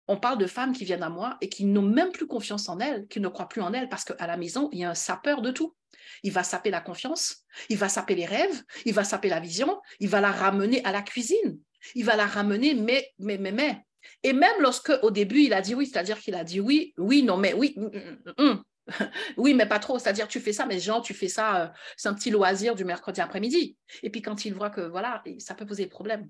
on 0.08 0.16
parle 0.16 0.38
de 0.38 0.46
femmes 0.46 0.72
qui 0.72 0.84
viennent 0.84 1.02
à 1.02 1.08
moi 1.08 1.36
et 1.40 1.48
qui 1.48 1.64
n'ont 1.64 1.82
même 1.82 2.10
plus 2.10 2.26
confiance 2.26 2.68
en 2.68 2.80
elles, 2.80 3.06
qui 3.06 3.20
ne 3.20 3.28
croient 3.28 3.48
plus 3.48 3.62
en 3.62 3.72
elles, 3.72 3.88
parce 3.88 4.04
qu'à 4.04 4.26
la 4.26 4.36
maison, 4.36 4.68
il 4.72 4.80
y 4.80 4.84
a 4.84 4.90
un 4.90 4.94
sapeur 4.94 5.40
de 5.40 5.52
tout. 5.52 5.74
Il 6.22 6.32
va 6.32 6.42
saper 6.42 6.70
la 6.70 6.80
confiance, 6.80 7.44
il 7.68 7.78
va 7.78 7.88
saper 7.88 8.14
les 8.14 8.26
rêves, 8.26 8.62
il 8.84 8.92
va 8.92 9.04
saper 9.04 9.28
la 9.28 9.38
vision, 9.38 9.80
il 10.00 10.08
va 10.08 10.20
la 10.20 10.32
ramener 10.32 10.84
à 10.84 10.92
la 10.92 11.02
cuisine, 11.02 11.60
il 11.94 12.04
va 12.04 12.16
la 12.16 12.26
ramener, 12.26 12.74
mais, 12.74 13.08
mais, 13.18 13.38
mais, 13.38 13.52
mais. 13.52 13.84
Et 14.22 14.32
même 14.32 14.60
lorsque 14.60 14.92
au 15.02 15.10
début 15.10 15.42
il 15.42 15.52
a 15.52 15.60
dit 15.60 15.74
oui, 15.74 15.86
c'est-à-dire 15.86 16.18
qu'il 16.18 16.34
a 16.34 16.44
dit 16.44 16.60
oui, 16.60 16.94
oui, 16.98 17.22
non, 17.22 17.36
mais 17.36 17.52
oui, 17.52 17.74
hum, 17.76 17.90
hum, 17.94 18.34
hum, 18.38 18.62
oui, 19.37 19.54
mais 19.54 19.66
pas 19.66 19.78
trop. 19.78 19.99
C'est-à-dire, 19.99 20.28
tu 20.28 20.40
fais 20.40 20.52
ça, 20.52 20.66
mais 20.66 20.78
genre, 20.78 21.02
tu 21.02 21.14
fais 21.14 21.28
ça, 21.28 21.62
euh, 21.62 21.68
c'est 21.96 22.08
un 22.08 22.14
petit 22.14 22.30
loisir 22.30 22.75
du 22.75 22.84
mercredi 22.84 23.20
après-midi. 23.20 23.76
Et 24.02 24.10
puis, 24.10 24.22
quand 24.22 24.44
il 24.44 24.54
voit 24.54 24.70
que, 24.70 24.80
voilà, 24.80 25.22
ça 25.38 25.54
peut 25.54 25.66
poser 25.66 25.87
problème. 25.87 26.28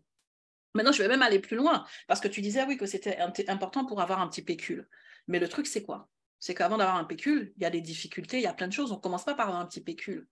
Maintenant, 0.74 0.92
je 0.92 1.02
vais 1.02 1.08
même 1.08 1.22
aller 1.22 1.40
plus 1.40 1.56
loin, 1.56 1.84
parce 2.06 2.20
que 2.20 2.28
tu 2.28 2.40
disais, 2.40 2.64
oui, 2.64 2.76
que 2.76 2.86
c'était 2.86 3.18
important 3.48 3.84
pour 3.84 4.00
avoir 4.00 4.20
un 4.20 4.28
petit 4.28 4.42
pécule. 4.42 4.88
Mais 5.26 5.38
le 5.38 5.48
truc, 5.48 5.66
c'est 5.66 5.82
quoi? 5.82 6.08
C'est 6.38 6.54
qu'avant 6.54 6.78
d'avoir 6.78 6.96
un 6.96 7.04
pécule, 7.04 7.52
il 7.56 7.62
y 7.62 7.66
a 7.66 7.70
des 7.70 7.80
difficultés, 7.80 8.38
il 8.38 8.42
y 8.42 8.46
a 8.46 8.54
plein 8.54 8.68
de 8.68 8.72
choses. 8.72 8.92
On 8.92 8.96
ne 8.96 9.00
commence 9.00 9.24
pas 9.24 9.34
par 9.34 9.48
avoir 9.48 9.60
un 9.60 9.66
petit 9.66 9.82
pécule. 9.82 10.26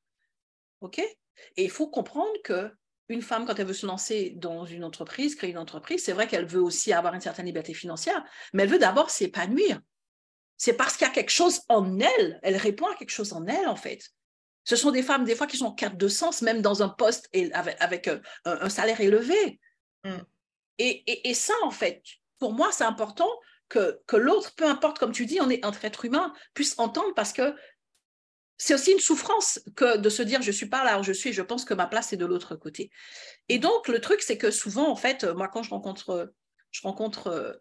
OK? 0.81 0.99
Et 0.99 1.65
il 1.65 1.71
faut 1.71 1.89
comprendre 1.89 2.33
que 2.45 2.73
une 3.09 3.23
femme, 3.23 3.47
quand 3.47 3.59
elle 3.59 3.67
veut 3.67 3.75
se 3.75 3.87
lancer 3.87 4.35
dans 4.37 4.65
une 4.67 4.85
entreprise, 4.85 5.35
créer 5.35 5.51
une 5.51 5.59
entreprise, 5.59 6.05
c'est 6.05 6.13
vrai 6.13 6.27
qu'elle 6.27 6.45
veut 6.45 6.61
aussi 6.61 6.93
avoir 6.93 7.15
une 7.15 7.21
certaine 7.21 7.47
liberté 7.47 7.73
financière, 7.73 8.23
mais 8.53 8.65
elle 8.65 8.69
veut 8.69 8.79
d'abord 8.79 9.11
s'épanouir 9.11 9.81
c'est 10.59 10.75
parce 10.75 10.97
qu'il 10.97 11.07
y 11.07 11.11
a 11.11 11.13
quelque 11.13 11.31
chose 11.31 11.63
en 11.69 12.01
elle. 12.01 12.41
Elle 12.43 12.57
répond 12.57 12.87
à 12.87 12.95
quelque 12.97 13.11
chose 13.11 13.33
en 13.33 13.47
elle, 13.47 13.69
en 13.69 13.77
fait. 13.77 14.11
Ce 14.65 14.77
sont 14.77 14.91
des 14.91 15.05
femmes, 15.05 15.25
des 15.25 15.37
fois, 15.37 15.47
qui 15.47 15.57
sont 15.57 15.67
en 15.67 15.75
quête 15.75 15.97
de 15.97 16.09
sens, 16.09 16.43
même 16.43 16.61
dans 16.61 16.83
un 16.83 16.89
poste 16.89 17.31
avec, 17.55 18.09
euh, 18.09 18.21
un, 18.45 18.69
salaire 18.69 19.01
élevé. 19.01 19.61
Mm. 20.05 20.19
Et, 20.79 21.35
ça, 21.35 21.55
en 21.63 21.71
fait, 21.71 22.03
pour 22.39 22.53
moi, 22.53 22.71
c'est 22.73 22.85
important 22.85 23.31
que, 23.69 24.01
que 24.07 24.17
l'autre, 24.17 24.55
peu 24.57 24.67
importe, 24.67 24.99
comme 24.99 25.13
tu 25.13 25.27
dis, 25.27 25.41
on 25.41 25.49
est 25.49 25.65
entre 25.65 25.85
êtres 25.85 26.05
humains, 26.05 26.35
puisse 26.55 26.79
entendre 26.79 27.15
parce 27.15 27.33
que 27.33 27.55
c'est 28.57 28.75
aussi 28.75 28.91
une 28.91 28.99
souffrance 28.99 29.61
que 29.77 29.97
de 29.99 30.09
se 30.09 30.23
dire 30.23 30.43
je 30.43 30.51
suis 30.51 30.69
pas 30.69 30.83
là 30.83 30.99
où 30.99 31.05
je 31.05 31.13
suis, 31.13 31.33
je 31.33 31.43
pense 31.43 31.65
que 31.65 31.75
ma 31.75 31.87
place 31.87 32.13
est 32.13 32.17
de 32.17 32.27
l'autre 32.27 32.57
côté. 32.57 32.91
Et 33.49 33.61
donc 33.61 33.87
le 33.87 34.01
truc 34.01 34.21
c'est 34.21 34.37
que 34.37 34.51
souvent 34.51 34.91
en 34.91 34.97
fait, 34.97 35.23
moi 35.23 35.47
quand 35.47 35.63
je 35.63 35.71
rencontre 35.71 36.33
je 36.71 36.83
rencontre, 36.83 37.29
euh, 37.29 37.53
euh, 37.53 37.55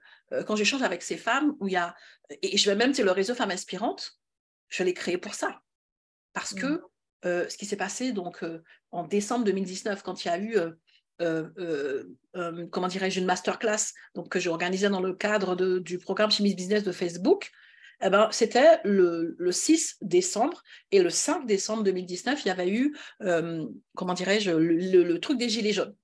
quand 0.46 0.56
j'échange 0.56 0.82
avec 0.82 1.04
ces 1.04 1.18
femmes, 1.18 1.56
où 1.60 1.68
il 1.68 1.74
y 1.74 1.78
a, 1.78 1.96
et 2.42 2.58
je 2.58 2.70
vais 2.70 2.76
même, 2.76 2.94
c'est 2.94 3.04
le 3.04 3.12
réseau 3.12 3.36
Femmes 3.36 3.52
Inspirantes, 3.52 4.20
je 4.70 4.84
l'ai 4.84 4.94
créé 4.94 5.18
pour 5.18 5.34
ça. 5.34 5.62
Parce 6.34 6.54
que 6.54 6.66
mmh. 6.66 6.82
euh, 7.26 7.50
ce 7.50 7.58
qui 7.58 7.66
s'est 7.66 7.78
passé 7.78 8.12
donc 8.12 8.44
en 8.92 9.04
décembre 9.04 9.46
2019, 9.46 10.04
quand 10.04 10.24
il 10.24 10.28
y 10.28 10.32
a 10.32 10.40
eu, 10.40 10.58
comment 12.72 12.88
dirais-je, 12.88 13.20
une 13.20 13.26
masterclass 13.26 13.94
donc, 14.16 14.30
que 14.30 14.40
j'ai 14.40 14.50
organisée 14.50 14.90
dans 14.90 15.02
le 15.02 15.13
cadre 15.13 15.56
de, 15.56 15.80
du 15.80 15.98
programme 15.98 16.32
Chimie 16.32 16.56
Business 16.56 16.84
de 16.84 16.92
Facebook, 16.92 17.52
eh 18.02 18.10
ben, 18.10 18.30
c'était 18.32 18.80
le, 18.84 19.36
le, 19.40 19.52
6 19.52 19.98
décembre 20.02 20.62
et 20.92 21.02
le 21.02 21.10
5 21.10 21.48
décembre 21.48 21.84
2019, 21.84 22.46
il 22.46 22.48
y 22.48 22.52
avait 22.52 22.70
eu, 22.70 22.96
comment 23.96 24.13
dirais-je, 24.13 24.52
le, 24.52 25.20
truc 25.20 25.38
des 25.38 25.50
Gilets 25.50 25.74
jaunes 25.74 25.96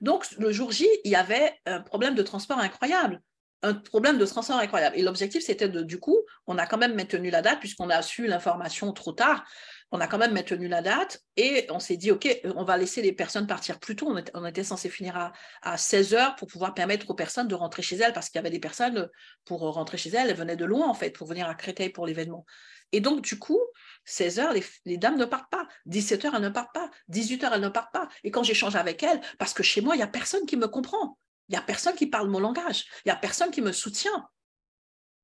Donc, 0.00 0.26
le 0.38 0.52
jour 0.52 0.72
J, 0.72 0.88
il 1.04 1.10
y 1.10 1.16
avait 1.16 1.54
un 1.66 1.80
problème 1.80 2.14
de 2.14 2.22
transport 2.22 2.58
incroyable. 2.58 3.20
Un 3.62 3.74
problème 3.74 4.16
de 4.16 4.24
transport 4.24 4.56
incroyable. 4.56 4.96
Et 4.96 5.02
l'objectif, 5.02 5.42
c'était 5.44 5.68
de, 5.68 5.82
du 5.82 6.00
coup, 6.00 6.18
on 6.46 6.56
a 6.56 6.66
quand 6.66 6.78
même 6.78 6.94
maintenu 6.94 7.30
la 7.30 7.42
date, 7.42 7.60
puisqu'on 7.60 7.90
a 7.90 8.00
su 8.00 8.26
l'information 8.26 8.92
trop 8.92 9.12
tard. 9.12 9.44
On 9.92 10.00
a 10.00 10.06
quand 10.06 10.18
même 10.18 10.32
maintenu 10.32 10.68
la 10.68 10.82
date 10.82 11.20
et 11.36 11.66
on 11.70 11.80
s'est 11.80 11.96
dit, 11.96 12.12
OK, 12.12 12.28
on 12.44 12.62
va 12.62 12.76
laisser 12.76 13.02
les 13.02 13.12
personnes 13.12 13.48
partir 13.48 13.80
plus 13.80 13.96
tôt. 13.96 14.14
On 14.34 14.46
était, 14.46 14.62
censé 14.62 14.88
finir 14.88 15.16
à, 15.16 15.32
à 15.62 15.76
16 15.76 16.14
heures 16.14 16.36
pour 16.36 16.46
pouvoir 16.46 16.74
permettre 16.74 17.10
aux 17.10 17.14
personnes 17.14 17.48
de 17.48 17.56
rentrer 17.56 17.82
chez 17.82 17.96
elles, 17.96 18.12
parce 18.12 18.28
qu'il 18.28 18.38
y 18.38 18.38
avait 18.38 18.50
des 18.50 18.60
personnes, 18.60 19.08
pour 19.44 19.60
rentrer 19.60 19.96
chez 19.96 20.10
elles, 20.10 20.30
elles 20.30 20.36
venaient 20.36 20.56
de 20.56 20.64
loin, 20.64 20.88
en 20.88 20.94
fait, 20.94 21.10
pour 21.10 21.26
venir 21.26 21.48
à 21.48 21.54
Créteil 21.54 21.90
pour 21.90 22.06
l'événement. 22.06 22.46
Et 22.92 23.00
donc, 23.00 23.22
du 23.22 23.38
coup, 23.38 23.60
16 24.04 24.38
heures, 24.40 24.52
les, 24.84 24.96
dames 24.96 25.16
ne 25.16 25.24
partent 25.24 25.50
pas. 25.50 25.66
17 25.86 26.24
heures, 26.24 26.34
elles 26.34 26.42
ne 26.42 26.48
partent 26.48 26.74
pas. 26.74 26.90
18 27.08 27.44
heures, 27.44 27.54
elles 27.54 27.60
ne 27.60 27.68
partent 27.68 27.92
pas. 27.92 28.08
Et 28.24 28.30
quand 28.30 28.42
j'échange 28.42 28.76
avec 28.76 29.02
elles, 29.02 29.20
parce 29.38 29.54
que 29.54 29.62
chez 29.62 29.80
moi, 29.80 29.94
il 29.94 29.98
n'y 29.98 30.04
a 30.04 30.08
personne 30.08 30.46
qui 30.46 30.56
me 30.56 30.68
comprend. 30.68 31.18
Il 31.48 31.52
n'y 31.52 31.58
a 31.58 31.62
personne 31.62 31.94
qui 31.94 32.06
parle 32.06 32.28
mon 32.28 32.40
langage. 32.40 32.86
Il 33.04 33.08
n'y 33.08 33.12
a 33.12 33.16
personne 33.16 33.50
qui 33.50 33.62
me 33.62 33.72
soutient. 33.72 34.28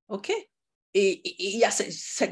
OK? 0.07 0.31
Et, 0.93 1.61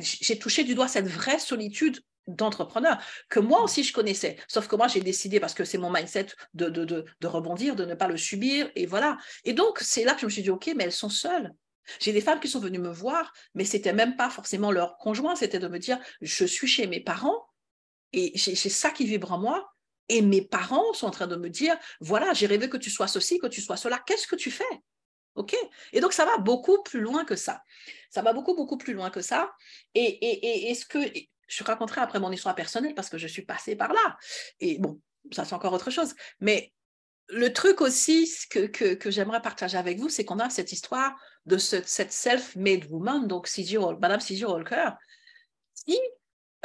j'ai 0.02 0.39
touché 0.39 0.63
du 0.63 0.76
doigt 0.76 0.88
cette 0.88 1.08
vraie 1.08 1.39
solitude 1.39 2.00
d'entrepreneur 2.28 2.98
que 3.30 3.40
moi 3.40 3.62
aussi 3.64 3.84
je 3.84 3.94
connaissais. 3.94 4.38
Sauf 4.48 4.68
que 4.68 4.76
moi, 4.76 4.88
j'ai 4.88 5.02
décidé, 5.02 5.40
parce 5.40 5.54
que 5.54 5.66
c'est 5.66 5.78
mon 5.78 5.92
mindset, 5.92 6.28
de, 6.54 6.70
de, 6.70 6.86
de, 6.86 7.28
rebondir, 7.28 7.76
de 7.76 7.86
ne 7.86 7.96
pas 7.96 8.08
le 8.08 8.18
subir. 8.18 8.70
Et 8.76 8.86
voilà. 8.86 9.18
Et 9.44 9.54
donc, 9.54 9.80
c'est 9.82 10.04
là 10.04 10.14
que 10.14 10.22
je 10.22 10.26
me 10.26 10.32
suis 10.32 10.44
dit, 10.44 10.50
OK, 10.50 10.72
mais 10.76 10.86
elles 10.86 10.92
sont 10.92 11.10
seules. 11.10 11.54
J'ai 12.00 12.14
des 12.14 12.22
femmes 12.22 12.40
qui 12.40 12.48
sont 12.48 12.60
venues 12.60 12.80
me 12.80 12.90
voir, 12.90 13.32
mais 13.54 13.64
c'était 13.64 13.94
même 13.94 14.16
pas 14.16 14.30
forcément 14.30 14.72
leur 14.72 14.98
conjoint, 14.98 15.36
c'était 15.36 15.60
de 15.60 15.68
me 15.68 15.78
dire 15.78 16.00
je 16.22 16.46
suis 16.46 16.68
chez 16.68 16.88
mes 16.88 17.00
parents 17.00 17.46
et 18.12 18.32
j'ai 18.36 18.56
ça 18.56 18.90
qui 18.90 19.06
vibre 19.06 19.32
en 19.32 19.40
moi. 19.40 19.72
Et 20.08 20.22
mes 20.22 20.42
parents 20.42 20.94
sont 20.94 21.08
en 21.08 21.12
train 21.12 21.28
de 21.28 21.36
me 21.36 21.50
dire 21.50 21.76
voilà, 22.00 22.34
j'ai 22.34 22.46
rêvé 22.46 22.70
que 22.70 22.78
tu 22.78 22.90
sois 22.90 23.08
ceci, 23.08 23.40
que 23.40 23.48
tu 23.48 23.62
sois 23.62 23.78
cela, 23.78 24.02
qu'est-ce 24.06 24.28
que 24.28 24.36
tu 24.36 24.52
fais? 24.52 24.64
OK? 25.36 25.56
Et 25.92 26.00
donc, 26.00 26.14
ça 26.14 26.26
va 26.26 26.38
beaucoup 26.38 26.82
plus 26.84 27.02
loin 27.02 27.26
que 27.26 27.36
ça. 27.36 27.62
Ça 28.10 28.22
va 28.22 28.34
beaucoup, 28.34 28.56
beaucoup 28.56 28.78
plus 28.78 28.94
loin 28.94 29.10
que 29.10 29.22
ça. 29.22 29.52
Et, 29.94 30.06
et, 30.06 30.70
et, 30.70 30.76
ce 30.76 30.86
que 30.86 31.00
je 31.48 31.64
raconterai 31.64 32.02
après 32.02 32.20
mon 32.20 32.32
histoire 32.32 32.56
personnelle 32.56 32.96
parce 32.96 33.10
que 33.10 33.18
je 33.18 33.28
suis 33.28 33.44
passée 33.44 33.76
par 33.76 33.94
là. 33.94 34.18
Et 34.60 34.80
bon, 34.80 35.00
ça, 35.32 35.46
c'est 35.46 35.54
encore 35.54 35.74
autre 35.74 35.92
chose. 35.92 36.16
Mais 36.40 36.74
le 37.30 37.52
truc 37.54 37.82
aussi 37.82 38.30
que, 38.50 38.68
que, 38.68 39.12
j'aimerais 39.12 39.42
partager 39.42 39.78
avec 39.78 40.00
vous, 40.00 40.10
c'est 40.10 40.26
qu'on 40.26 40.40
a 40.40 40.50
cette 40.50 40.72
histoire 40.72 41.16
de 41.46 41.58
cette 41.58 42.12
self-made 42.12 42.86
woman, 42.90 43.28
donc 43.28 43.50
Madame 44.00 44.20
C.J. 44.20 44.46
Walker, 44.46 44.90
qui, 45.86 46.00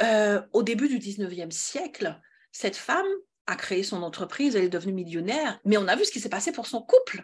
euh, 0.01 0.41
au 0.53 0.63
début 0.63 0.87
du 0.87 0.99
19e 0.99 1.51
siècle, 1.51 2.19
cette 2.51 2.75
femme 2.75 3.07
a 3.47 3.55
créé 3.55 3.83
son 3.83 4.03
entreprise, 4.03 4.55
elle 4.55 4.65
est 4.65 4.69
devenue 4.69 4.93
millionnaire, 4.93 5.59
mais 5.65 5.77
on 5.77 5.87
a 5.87 5.95
vu 5.95 6.05
ce 6.05 6.11
qui 6.11 6.19
s'est 6.19 6.29
passé 6.29 6.51
pour 6.51 6.67
son 6.67 6.81
couple. 6.81 7.23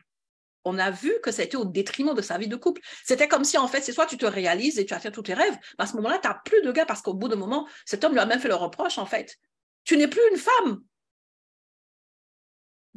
On 0.68 0.78
a 0.78 0.92
vu 0.92 1.14
que 1.24 1.32
ça 1.32 1.42
a 1.42 1.46
été 1.46 1.58
au 1.58 1.66
détriment 1.66 2.14
de 2.14 2.22
sa 2.22 2.38
vie 2.38 2.48
de 2.48 2.56
couple. 2.56 2.82
C'était 3.06 3.28
comme 3.28 3.44
si, 3.44 3.58
en 3.58 3.68
fait, 3.68 3.82
c'est 3.82 3.94
soit 3.94 4.06
tu 4.06 4.18
te 4.18 4.26
réalises 4.26 4.80
et 4.80 4.86
tu 4.86 4.94
as 4.94 5.00
fait 5.00 5.12
tous 5.12 5.24
tes 5.24 5.34
rêves, 5.34 5.58
mais 5.78 5.86
à 5.86 5.88
ce 5.88 5.96
moment-là, 5.96 6.20
tu 6.22 6.28
n'as 6.28 6.36
plus 6.46 6.62
de 6.62 6.72
gars 6.72 6.86
parce 6.86 7.02
qu'au 7.02 7.14
bout 7.14 7.28
d'un 7.28 7.36
moment, 7.36 7.68
cet 7.86 8.04
homme 8.04 8.14
lui 8.14 8.20
a 8.20 8.26
même 8.26 8.40
fait 8.40 8.48
le 8.48 8.56
reproche, 8.56 8.98
en 8.98 9.06
fait. 9.06 9.38
Tu 9.84 9.98
n'es 9.98 10.08
plus 10.08 10.22
une 10.32 10.38
femme, 10.38 10.82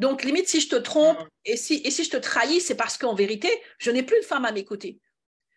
donc, 0.01 0.25
limite, 0.25 0.49
si 0.49 0.63
je 0.63 0.69
te 0.71 0.77
trompe 0.77 1.19
et 1.45 1.59
si, 1.59 1.83
et 1.85 1.91
si 1.91 2.05
je 2.05 2.11
te 2.11 2.17
trahis, 2.17 2.63
c'est 2.63 2.75
parce 2.75 2.97
qu'en 2.97 3.15
vérité, 3.15 3.51
je 3.79 3.91
n'ai 3.91 4.03
plus 4.03 4.19
de 4.19 4.25
femme 4.25 4.47
à 4.47 4.51
mes 4.51 4.65
côtés. 4.65 4.99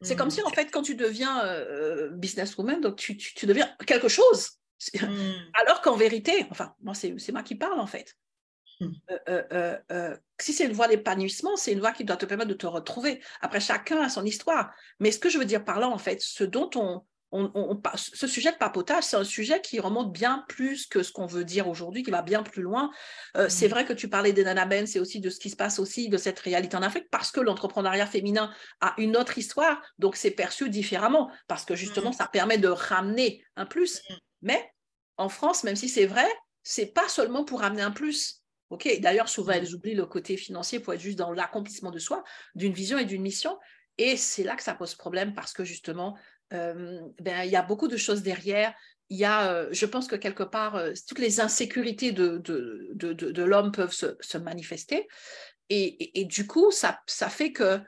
C'est 0.01 0.17
comme 0.17 0.27
mm. 0.27 0.31
si, 0.31 0.41
en 0.41 0.49
fait, 0.49 0.69
quand 0.69 0.81
tu 0.81 0.95
deviens 0.95 1.45
euh, 1.45 2.09
businesswoman, 2.09 2.81
donc 2.81 2.97
tu, 2.97 3.15
tu, 3.15 3.45
deviens 3.45 3.73
quelque 3.87 4.09
chose. 4.09 4.59
Hmm. 5.01 5.31
Alors 5.53 5.79
qu'en 5.81 5.95
vérité, 5.95 6.45
enfin, 6.49 6.75
moi, 6.81 6.93
c'est 6.93 7.31
moi 7.31 7.41
qui 7.41 7.55
parle 7.55 7.79
en 7.79 7.87
fait. 7.87 8.17
Hmm. 8.79 8.91
Euh, 9.29 9.77
euh, 9.91 10.17
si 10.39 10.53
c'est 10.53 10.65
une 10.65 10.73
voie 10.73 10.87
d'épanouissement, 10.87 11.55
c'est 11.55 11.71
une 11.71 11.79
voie 11.79 11.91
qui 11.91 12.03
doit 12.03 12.17
te 12.17 12.25
permettre 12.25 12.49
de 12.49 12.55
te 12.55 12.67
retrouver. 12.67 13.21
Après, 13.41 13.59
chacun 13.59 14.01
a 14.01 14.09
son 14.09 14.25
histoire. 14.25 14.71
Mais 14.99 15.11
ce 15.11 15.19
que 15.19 15.29
je 15.29 15.37
veux 15.37 15.45
dire 15.45 15.63
par 15.63 15.79
là, 15.79 15.89
en 15.89 15.97
fait, 15.97 16.21
ce 16.21 16.43
dont 16.43 16.69
on, 16.75 17.03
ce 17.95 18.27
sujet 18.27 18.51
de 18.51 18.57
papotage, 18.57 19.05
c'est 19.05 19.15
un 19.15 19.23
sujet 19.23 19.59
qui 19.61 19.79
remonte 19.79 20.11
bien 20.11 20.45
plus 20.47 20.85
que 20.85 21.01
ce 21.01 21.11
qu'on 21.11 21.25
veut 21.25 21.43
dire 21.43 21.67
aujourd'hui, 21.67 22.03
qui 22.03 22.11
va 22.11 22.21
bien 22.21 22.43
plus 22.43 22.61
loin. 22.61 22.91
Euh, 23.37 23.49
c'est 23.49 23.67
vrai 23.67 23.85
que 23.85 23.93
tu 23.93 24.07
parlais 24.07 24.33
des 24.33 24.43
Ben, 24.43 24.85
c'est 24.85 24.99
aussi 24.99 25.19
de 25.19 25.29
ce 25.29 25.39
qui 25.39 25.49
se 25.49 25.55
passe 25.55 25.79
aussi 25.79 26.09
de 26.09 26.17
cette 26.17 26.39
réalité 26.39 26.77
en 26.77 26.83
Afrique, 26.83 27.09
parce 27.09 27.31
que 27.31 27.39
l'entrepreneuriat 27.39 28.05
féminin 28.05 28.51
a 28.81 28.93
une 28.97 29.17
autre 29.17 29.37
histoire, 29.37 29.81
donc 29.97 30.15
c'est 30.15 30.31
perçu 30.31 30.69
différemment, 30.69 31.31
parce 31.47 31.65
que 31.65 31.75
justement, 31.75 32.11
mm. 32.11 32.13
ça 32.13 32.27
permet 32.27 32.57
de 32.59 32.67
ramener 32.67 33.43
un 33.55 33.65
plus. 33.65 34.03
Mais 34.41 34.71
en 35.17 35.29
France, 35.29 35.63
même 35.63 35.75
si 35.75 35.89
c'est 35.89 36.05
vrai, 36.05 36.27
c'est 36.61 36.93
pas 36.93 37.09
seulement 37.09 37.43
pour 37.43 37.61
ramener 37.61 37.81
un 37.81 37.91
plus. 37.91 38.42
D'ailleurs, 38.99 39.29
souvent, 39.29 39.53
elles 39.53 39.73
oublient 39.73 39.95
le 39.95 40.05
côté 40.05 40.37
financier 40.37 40.79
pour 40.79 40.93
être 40.93 41.01
juste 41.01 41.17
dans 41.17 41.31
l'accomplissement 41.31 41.91
de 41.91 41.99
soi, 41.99 42.23
d'une 42.55 42.73
vision 42.73 42.97
et 42.97 43.05
d'une 43.05 43.21
mission. 43.21 43.57
Et 43.97 44.17
c'est 44.17 44.43
là 44.43 44.55
que 44.55 44.63
ça 44.63 44.73
pose 44.73 44.95
problème 44.95 45.33
parce 45.33 45.53
que 45.53 45.63
justement, 45.63 46.17
euh, 46.53 47.01
ben, 47.19 47.43
il 47.43 47.51
y 47.51 47.55
a 47.55 47.61
beaucoup 47.61 47.87
de 47.87 47.97
choses 47.97 48.23
derrière. 48.23 48.73
Il 49.09 49.17
y 49.17 49.25
a, 49.25 49.51
euh, 49.51 49.69
je 49.71 49.85
pense 49.85 50.07
que 50.07 50.15
quelque 50.15 50.43
part, 50.43 50.75
euh, 50.75 50.93
toutes 51.07 51.19
les 51.19 51.39
insécurités 51.39 52.11
de, 52.11 52.37
de, 52.37 52.89
de, 52.93 53.13
de 53.13 53.43
l'homme 53.43 53.71
peuvent 53.71 53.93
se, 53.93 54.17
se 54.19 54.37
manifester. 54.37 55.07
Et, 55.69 56.19
et, 56.19 56.25
du 56.25 56.45
coup, 56.45 56.71
ça, 56.71 56.99
ça 57.07 57.29
fait 57.29 57.51
que 57.51 57.79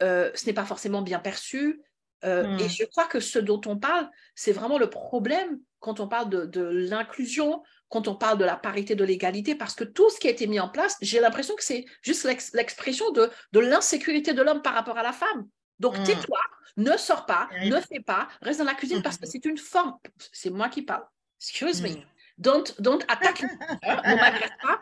ce 0.00 0.46
n'est 0.46 0.52
pas 0.52 0.64
forcément 0.64 1.02
bien 1.02 1.18
perçu. 1.18 1.82
Et 2.24 2.26
hmm. 2.26 2.68
je 2.68 2.84
crois 2.84 3.06
que 3.06 3.20
ce 3.20 3.38
dont 3.38 3.60
on 3.66 3.78
parle, 3.78 4.08
c'est 4.34 4.52
vraiment 4.52 4.78
le 4.78 4.90
problème 4.90 5.60
quand 5.78 6.00
on 6.00 6.08
parle 6.08 6.30
de 6.30 6.62
l'inclusion, 6.62 7.62
quand 7.88 8.08
on 8.08 8.14
parle 8.14 8.38
de 8.38 8.44
la 8.44 8.56
parité, 8.56 8.94
de 8.94 9.04
l'égalité, 9.04 9.54
parce 9.54 9.74
que 9.74 9.84
tout 9.84 10.10
ce 10.10 10.20
qui 10.20 10.28
a 10.28 10.30
été 10.30 10.46
mis 10.46 10.60
en 10.60 10.68
place, 10.68 10.96
j'ai 11.00 11.20
l'impression 11.20 11.56
que 11.56 11.64
c'est 11.64 11.84
juste 12.02 12.24
l'expression 12.54 13.10
de, 13.12 13.30
de 13.52 13.60
l'insécurité 13.60 14.32
de 14.32 14.42
l'homme 14.42 14.62
par 14.62 14.74
rapport 14.74 14.98
à 14.98 15.02
la 15.02 15.12
femme. 15.12 15.48
Donc, 15.78 15.98
hmm. 15.98 16.04
tais-toi, 16.04 16.40
ne 16.76 16.96
sors 16.96 17.24
pas, 17.26 17.48
ne 17.64 17.80
fais 17.80 18.00
pas, 18.00 18.28
reste 18.42 18.58
dans 18.58 18.64
la 18.64 18.74
cuisine 18.74 19.02
parce 19.02 19.16
que 19.16 19.26
c'est 19.26 19.44
une 19.44 19.58
forme. 19.58 19.96
C'est 20.32 20.50
moi 20.50 20.68
qui 20.68 20.82
parle. 20.82 21.04
Excuse 21.40 21.82
me. 21.82 21.90
Hmm. 21.90 22.02
Don't, 22.36 22.64
don't 22.78 23.00
attaque, 23.08 23.42
ne 23.42 24.16
m'agresse 24.16 24.50
pas. 24.62 24.80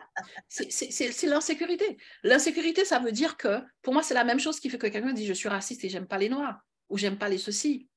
C'est 0.49 1.27
l'insécurité. 1.27 1.97
L'insécurité, 2.23 2.85
ça 2.85 2.99
veut 2.99 3.13
dire 3.13 3.37
que, 3.37 3.63
pour 3.83 3.95
moi, 3.95 4.03
c'est 4.03 4.15
la 4.15 4.25
même 4.25 4.41
chose 4.41 4.61
qui 4.61 4.69
fait 4.69 4.79
que 4.79 4.87
quelqu'un 4.87 5.13
dit 5.13 5.27
je 5.27 5.33
suis 5.33 5.49
raciste 5.49 5.83
et 5.85 5.89
j'aime 5.89 6.07
pas 6.07 6.19
les 6.19 6.29
noirs 6.29 6.61
ou 6.91 6.99
j'aime 6.99 7.17
pas 7.17 7.29
les 7.29 7.39
ceci. 7.39 7.89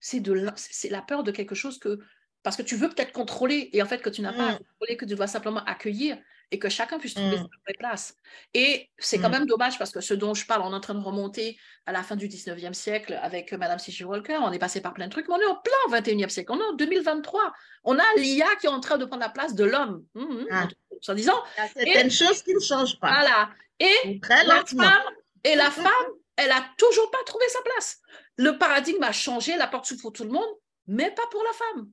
C'est 0.00 0.90
la 0.90 1.02
peur 1.02 1.22
de 1.22 1.30
quelque 1.30 1.54
chose 1.54 1.78
que, 1.78 2.00
parce 2.46 2.56
que 2.56 2.62
tu 2.62 2.76
veux 2.76 2.88
peut-être 2.88 3.10
contrôler 3.10 3.70
et 3.72 3.82
en 3.82 3.86
fait 3.86 4.00
que 4.00 4.08
tu 4.08 4.22
n'as 4.22 4.32
pas 4.32 4.44
à 4.44 4.52
hmm. 4.52 4.58
contrôler, 4.58 4.96
que 4.96 5.04
tu 5.04 5.16
dois 5.16 5.26
simplement 5.26 5.64
accueillir 5.64 6.16
et 6.52 6.60
que 6.60 6.68
chacun 6.68 6.96
puisse 6.96 7.14
trouver 7.14 7.38
mmh. 7.40 7.48
sa 7.66 7.74
place. 7.76 8.14
Et 8.54 8.88
c'est 8.98 9.18
quand 9.18 9.30
mmh. 9.30 9.32
même 9.32 9.46
dommage 9.46 9.78
parce 9.78 9.90
que 9.90 10.00
ce 10.00 10.14
dont 10.14 10.32
je 10.32 10.46
parle, 10.46 10.62
on 10.62 10.70
est 10.70 10.76
en 10.76 10.80
train 10.80 10.94
de 10.94 11.02
remonter 11.02 11.58
à 11.86 11.90
la 11.90 12.04
fin 12.04 12.14
du 12.14 12.28
19e 12.28 12.72
siècle 12.72 13.18
avec 13.20 13.52
euh, 13.52 13.58
Madame 13.58 13.80
Cichy 13.80 14.04
Walker, 14.04 14.36
on 14.40 14.52
est 14.52 14.60
passé 14.60 14.80
par 14.80 14.94
plein 14.94 15.06
de 15.06 15.10
trucs, 15.10 15.26
mais 15.26 15.34
on 15.34 15.40
est 15.40 15.46
en 15.46 15.56
plein 15.56 15.98
21e 15.98 16.28
siècle, 16.28 16.52
on 16.52 16.60
est 16.60 16.64
en 16.66 16.74
2023. 16.74 17.52
On 17.82 17.98
a 17.98 18.04
l'IA 18.18 18.46
qui 18.60 18.66
est 18.66 18.70
en 18.70 18.78
train 18.78 18.96
de 18.96 19.06
prendre 19.06 19.22
la 19.22 19.28
place 19.28 19.56
de 19.56 19.64
l'homme, 19.64 20.04
mmh, 20.14 20.44
ah. 20.52 20.68
en 21.08 21.14
disant. 21.14 21.42
Il 21.80 21.88
y 21.88 21.96
a 21.96 22.08
choses 22.08 22.44
qui 22.44 22.54
ne 22.54 22.60
changent 22.60 23.00
pas. 23.00 23.08
Voilà. 23.08 23.50
Et 23.80 24.20
la 24.46 24.64
femme, 24.64 25.14
et 25.42 25.56
la 25.56 25.70
femme, 25.72 26.06
elle 26.36 26.52
a 26.52 26.64
toujours 26.78 27.10
pas 27.10 27.24
trouvé 27.26 27.44
sa 27.48 27.62
place. 27.62 27.98
Le 28.36 28.56
paradigme 28.56 29.02
a 29.02 29.10
changé, 29.10 29.56
la 29.56 29.66
porte 29.66 29.86
s'ouvre 29.86 30.02
pour 30.02 30.12
tout 30.12 30.22
le 30.22 30.30
monde, 30.30 30.48
mais 30.86 31.10
pas 31.10 31.26
pour 31.32 31.42
la 31.42 31.52
femme. 31.52 31.90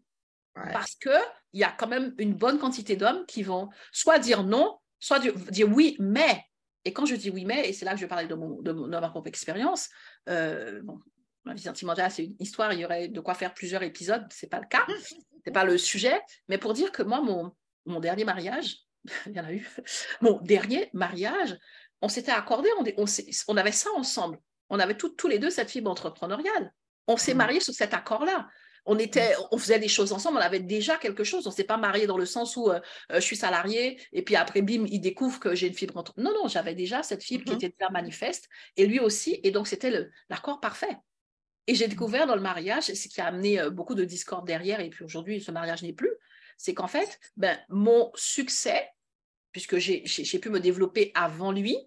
Parce 0.53 0.95
qu'il 0.95 1.11
y 1.53 1.63
a 1.63 1.71
quand 1.71 1.87
même 1.87 2.13
une 2.17 2.33
bonne 2.33 2.59
quantité 2.59 2.95
d'hommes 2.95 3.25
qui 3.25 3.43
vont 3.43 3.69
soit 3.91 4.19
dire 4.19 4.43
non, 4.43 4.77
soit 4.99 5.19
dire, 5.19 5.33
oui, 5.69 5.95
mais. 5.99 6.43
Et 6.85 6.93
quand 6.93 7.05
je 7.05 7.15
dis 7.15 7.29
oui, 7.29 7.45
mais, 7.45 7.69
et 7.69 7.73
c'est 7.73 7.85
là 7.85 7.91
que 7.91 7.97
je 7.97 8.03
vais 8.03 8.09
parler 8.09 8.27
de, 8.27 8.35
mon, 8.35 8.61
de, 8.61 8.71
ma 8.71 9.09
propre 9.09 9.27
expérience, 9.27 9.89
euh, 10.29 10.81
bon, 10.83 10.99
ma 11.45 11.53
vie 11.53 11.61
sentimentale, 11.61 12.11
c'est 12.11 12.25
une 12.25 12.35
histoire, 12.39 12.73
il 12.73 12.79
y 12.79 12.85
aurait 12.85 13.07
de 13.07 13.19
quoi 13.21 13.35
faire 13.35 13.53
plusieurs 13.53 13.83
épisodes, 13.83 14.25
ce 14.31 14.45
n'est 14.45 14.49
pas 14.49 14.59
le 14.59 14.67
cas, 14.67 14.85
ce 15.07 15.15
n'est 15.45 15.53
pas 15.53 15.63
le 15.63 15.77
sujet, 15.77 16.19
mais 16.49 16.57
pour 16.57 16.73
dire 16.73 16.91
que 16.91 17.01
moi, 17.01 17.21
mon, 17.21 17.55
mon 17.85 17.99
dernier 17.99 18.25
mariage, 18.25 18.79
il 19.27 19.33
y 19.33 19.39
en 19.39 19.45
a 19.45 19.53
eu, 19.53 19.67
mon 20.21 20.39
dernier 20.41 20.89
mariage, 20.93 21.57
on 22.01 22.09
s'était 22.09 22.31
accordé, 22.31 22.69
on, 22.77 23.05
on, 23.47 23.57
avait 23.57 23.71
ça 23.71 23.89
ensemble. 23.95 24.37
On 24.69 24.77
avait 24.77 24.97
tous 24.97 25.27
les 25.27 25.39
deux 25.39 25.49
cette 25.49 25.71
fibre 25.71 25.89
entrepreneuriale. 25.89 26.73
On 27.07 27.15
s'est 27.15 27.33
mmh. 27.33 27.37
mariés 27.37 27.59
sur 27.61 27.73
cet 27.73 27.93
accord-là 27.93 28.49
on 28.85 28.97
était, 28.97 29.33
on 29.51 29.57
faisait 29.57 29.79
des 29.79 29.87
choses 29.87 30.11
ensemble, 30.11 30.37
on 30.37 30.41
avait 30.41 30.59
déjà 30.59 30.97
quelque 30.97 31.23
chose. 31.23 31.47
On 31.47 31.51
s'est 31.51 31.63
pas 31.63 31.77
marié 31.77 32.05
dans 32.07 32.17
le 32.17 32.25
sens 32.25 32.57
où 32.57 32.69
euh, 32.69 32.79
euh, 33.11 33.15
je 33.15 33.21
suis 33.21 33.35
salarié 33.35 33.99
et 34.11 34.23
puis 34.23 34.35
après, 34.35 34.61
bim, 34.61 34.85
il 34.89 34.99
découvre 34.99 35.39
que 35.39 35.55
j'ai 35.55 35.67
une 35.67 35.73
fibre 35.73 35.97
entre. 35.97 36.13
Non, 36.17 36.31
non, 36.33 36.47
j'avais 36.47 36.75
déjà 36.75 37.01
cette 37.03 37.23
fibre 37.23 37.45
qui 37.45 37.51
mm-hmm. 37.51 37.55
était 37.55 37.75
déjà 37.79 37.89
manifeste 37.91 38.49
et 38.75 38.85
lui 38.85 38.99
aussi. 38.99 39.39
Et 39.43 39.51
donc, 39.51 39.67
c'était 39.67 40.09
l'accord 40.29 40.59
parfait. 40.59 40.97
Et 41.67 41.75
j'ai 41.75 41.87
découvert 41.87 42.27
dans 42.27 42.35
le 42.35 42.41
mariage, 42.41 42.83
ce 42.83 43.07
qui 43.07 43.21
a 43.21 43.27
amené 43.27 43.59
euh, 43.59 43.69
beaucoup 43.69 43.95
de 43.95 44.03
discorde 44.03 44.45
derrière, 44.45 44.81
et 44.81 44.89
puis 44.89 45.05
aujourd'hui, 45.05 45.39
ce 45.39 45.51
mariage 45.51 45.81
n'est 45.81 45.93
plus, 45.93 46.11
c'est 46.57 46.73
qu'en 46.73 46.87
fait, 46.87 47.19
ben, 47.37 47.57
mon 47.69 48.11
succès, 48.15 48.89
puisque 49.51 49.77
j'ai 49.77 50.39
pu 50.39 50.49
me 50.49 50.59
développer 50.59 51.11
avant 51.15 51.51
lui, 51.51 51.77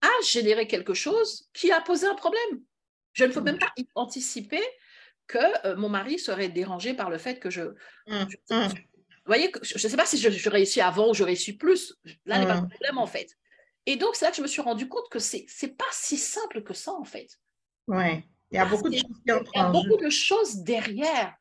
a 0.00 0.10
généré 0.24 0.66
quelque 0.66 0.94
chose 0.94 1.48
qui 1.52 1.70
a 1.70 1.80
posé 1.80 2.06
un 2.06 2.14
problème. 2.14 2.62
Je 3.12 3.24
ne 3.24 3.32
peux 3.32 3.40
même 3.40 3.58
pas 3.58 3.72
anticiper 3.94 4.62
que 5.28 5.66
euh, 5.66 5.76
mon 5.76 5.88
mari 5.88 6.18
serait 6.18 6.48
dérangé 6.48 6.94
par 6.94 7.10
le 7.10 7.18
fait 7.18 7.38
que 7.38 7.50
je. 7.50 7.62
Mmh, 8.08 8.24
mmh. 8.50 8.68
Vous 8.68 9.34
voyez, 9.34 9.52
je 9.62 9.74
ne 9.74 9.78
sais 9.78 9.96
pas 9.96 10.06
si 10.06 10.18
je, 10.18 10.48
réussis 10.48 10.80
avant 10.80 11.10
ou 11.10 11.14
je 11.14 11.22
réussis 11.22 11.56
plus. 11.56 11.94
Là 12.24 12.38
n'est 12.38 12.46
pas 12.46 12.54
le 12.54 12.62
mmh. 12.62 12.68
problème, 12.70 12.98
en 12.98 13.06
fait. 13.06 13.36
Et 13.86 13.96
donc, 13.96 14.16
c'est 14.16 14.24
là 14.24 14.30
que 14.30 14.38
je 14.38 14.42
me 14.42 14.46
suis 14.46 14.62
rendu 14.62 14.88
compte 14.88 15.08
que 15.10 15.18
c'est 15.18 15.46
n'est 15.62 15.68
pas 15.68 15.84
si 15.92 16.16
simple 16.16 16.62
que 16.62 16.74
ça, 16.74 16.92
en 16.92 17.04
fait. 17.04 17.28
Oui, 17.86 18.24
il 18.50 18.56
y 18.56 18.58
a 18.58 18.64
beaucoup 18.64 18.88
de 18.88 18.96
choses 18.96 19.20
Il 19.26 19.32
y 19.54 19.58
a 19.58 19.70
beaucoup 19.70 19.96
de 19.96 20.10
choses 20.10 20.56
derrière. 20.56 21.34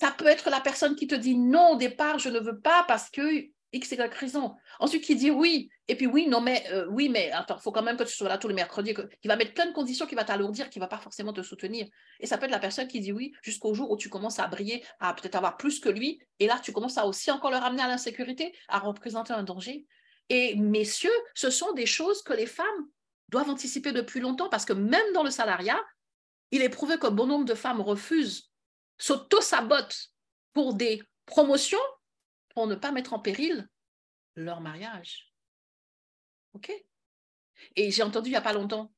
Ça 0.00 0.10
peut 0.10 0.26
être 0.26 0.50
la 0.50 0.60
personne 0.60 0.96
qui 0.96 1.06
te 1.06 1.14
dit 1.14 1.36
non 1.36 1.72
au 1.72 1.76
départ, 1.76 2.18
je 2.18 2.28
ne 2.28 2.38
veux 2.38 2.58
pas 2.58 2.84
parce 2.88 3.10
que 3.10 3.50
X, 3.72 3.92
Y 3.92 4.14
raison. 4.14 4.56
Ensuite, 4.78 5.04
qui 5.04 5.14
dit 5.14 5.30
oui. 5.30 5.70
Et 5.88 5.96
puis 5.96 6.06
oui, 6.06 6.28
non, 6.28 6.40
mais 6.40 6.64
euh, 6.70 6.86
oui, 6.90 7.08
mais 7.08 7.30
attends, 7.32 7.56
il 7.56 7.62
faut 7.62 7.72
quand 7.72 7.82
même 7.82 7.96
que 7.96 8.04
tu 8.04 8.14
sois 8.14 8.28
là 8.28 8.38
tous 8.38 8.48
les 8.48 8.54
mercredis, 8.54 8.94
qui 8.94 9.28
va 9.28 9.36
mettre 9.36 9.54
plein 9.54 9.66
de 9.66 9.72
conditions, 9.72 10.06
qui 10.06 10.14
va 10.14 10.24
t'alourdir, 10.24 10.70
qui 10.70 10.78
ne 10.78 10.84
va 10.84 10.88
pas 10.88 10.98
forcément 10.98 11.32
te 11.32 11.42
soutenir. 11.42 11.86
Et 12.18 12.26
ça 12.26 12.38
peut 12.38 12.46
être 12.46 12.50
la 12.50 12.58
personne 12.58 12.88
qui 12.88 13.00
dit 13.00 13.12
oui 13.12 13.32
jusqu'au 13.42 13.74
jour 13.74 13.90
où 13.90 13.96
tu 13.96 14.08
commences 14.08 14.38
à 14.38 14.46
briller, 14.46 14.84
à 14.98 15.14
peut-être 15.14 15.36
avoir 15.36 15.56
plus 15.56 15.80
que 15.80 15.88
lui. 15.88 16.20
Et 16.38 16.46
là, 16.46 16.60
tu 16.62 16.72
commences 16.72 16.98
à 16.98 17.06
aussi 17.06 17.30
encore 17.30 17.50
le 17.50 17.58
ramener 17.58 17.82
à 17.82 17.88
l'insécurité, 17.88 18.54
à 18.68 18.78
représenter 18.78 19.32
un 19.32 19.42
danger. 19.42 19.86
Et 20.28 20.54
messieurs, 20.56 21.10
ce 21.34 21.50
sont 21.50 21.72
des 21.72 21.86
choses 21.86 22.22
que 22.22 22.32
les 22.32 22.46
femmes 22.46 22.88
doivent 23.28 23.50
anticiper 23.50 23.92
depuis 23.92 24.20
longtemps 24.20 24.48
parce 24.48 24.64
que 24.64 24.72
même 24.72 25.12
dans 25.12 25.22
le 25.22 25.30
salariat, 25.30 25.80
il 26.50 26.62
est 26.62 26.68
prouvé 26.68 26.98
qu'un 26.98 27.10
bon 27.10 27.26
nombre 27.26 27.44
de 27.44 27.54
femmes 27.54 27.80
refusent, 27.80 28.50
s'auto-sabotent 28.98 30.10
pour 30.52 30.74
des 30.74 31.02
promotions 31.26 31.78
pour 32.54 32.66
ne 32.66 32.74
pas 32.74 32.92
mettre 32.92 33.12
en 33.12 33.18
péril 33.18 33.68
leur 34.36 34.60
mariage. 34.60 35.32
OK 36.54 36.72
Et 37.76 37.90
j'ai 37.90 38.02
entendu 38.02 38.28
il 38.28 38.32
n'y 38.32 38.36
a 38.36 38.42
pas 38.42 38.52
longtemps, 38.52 38.92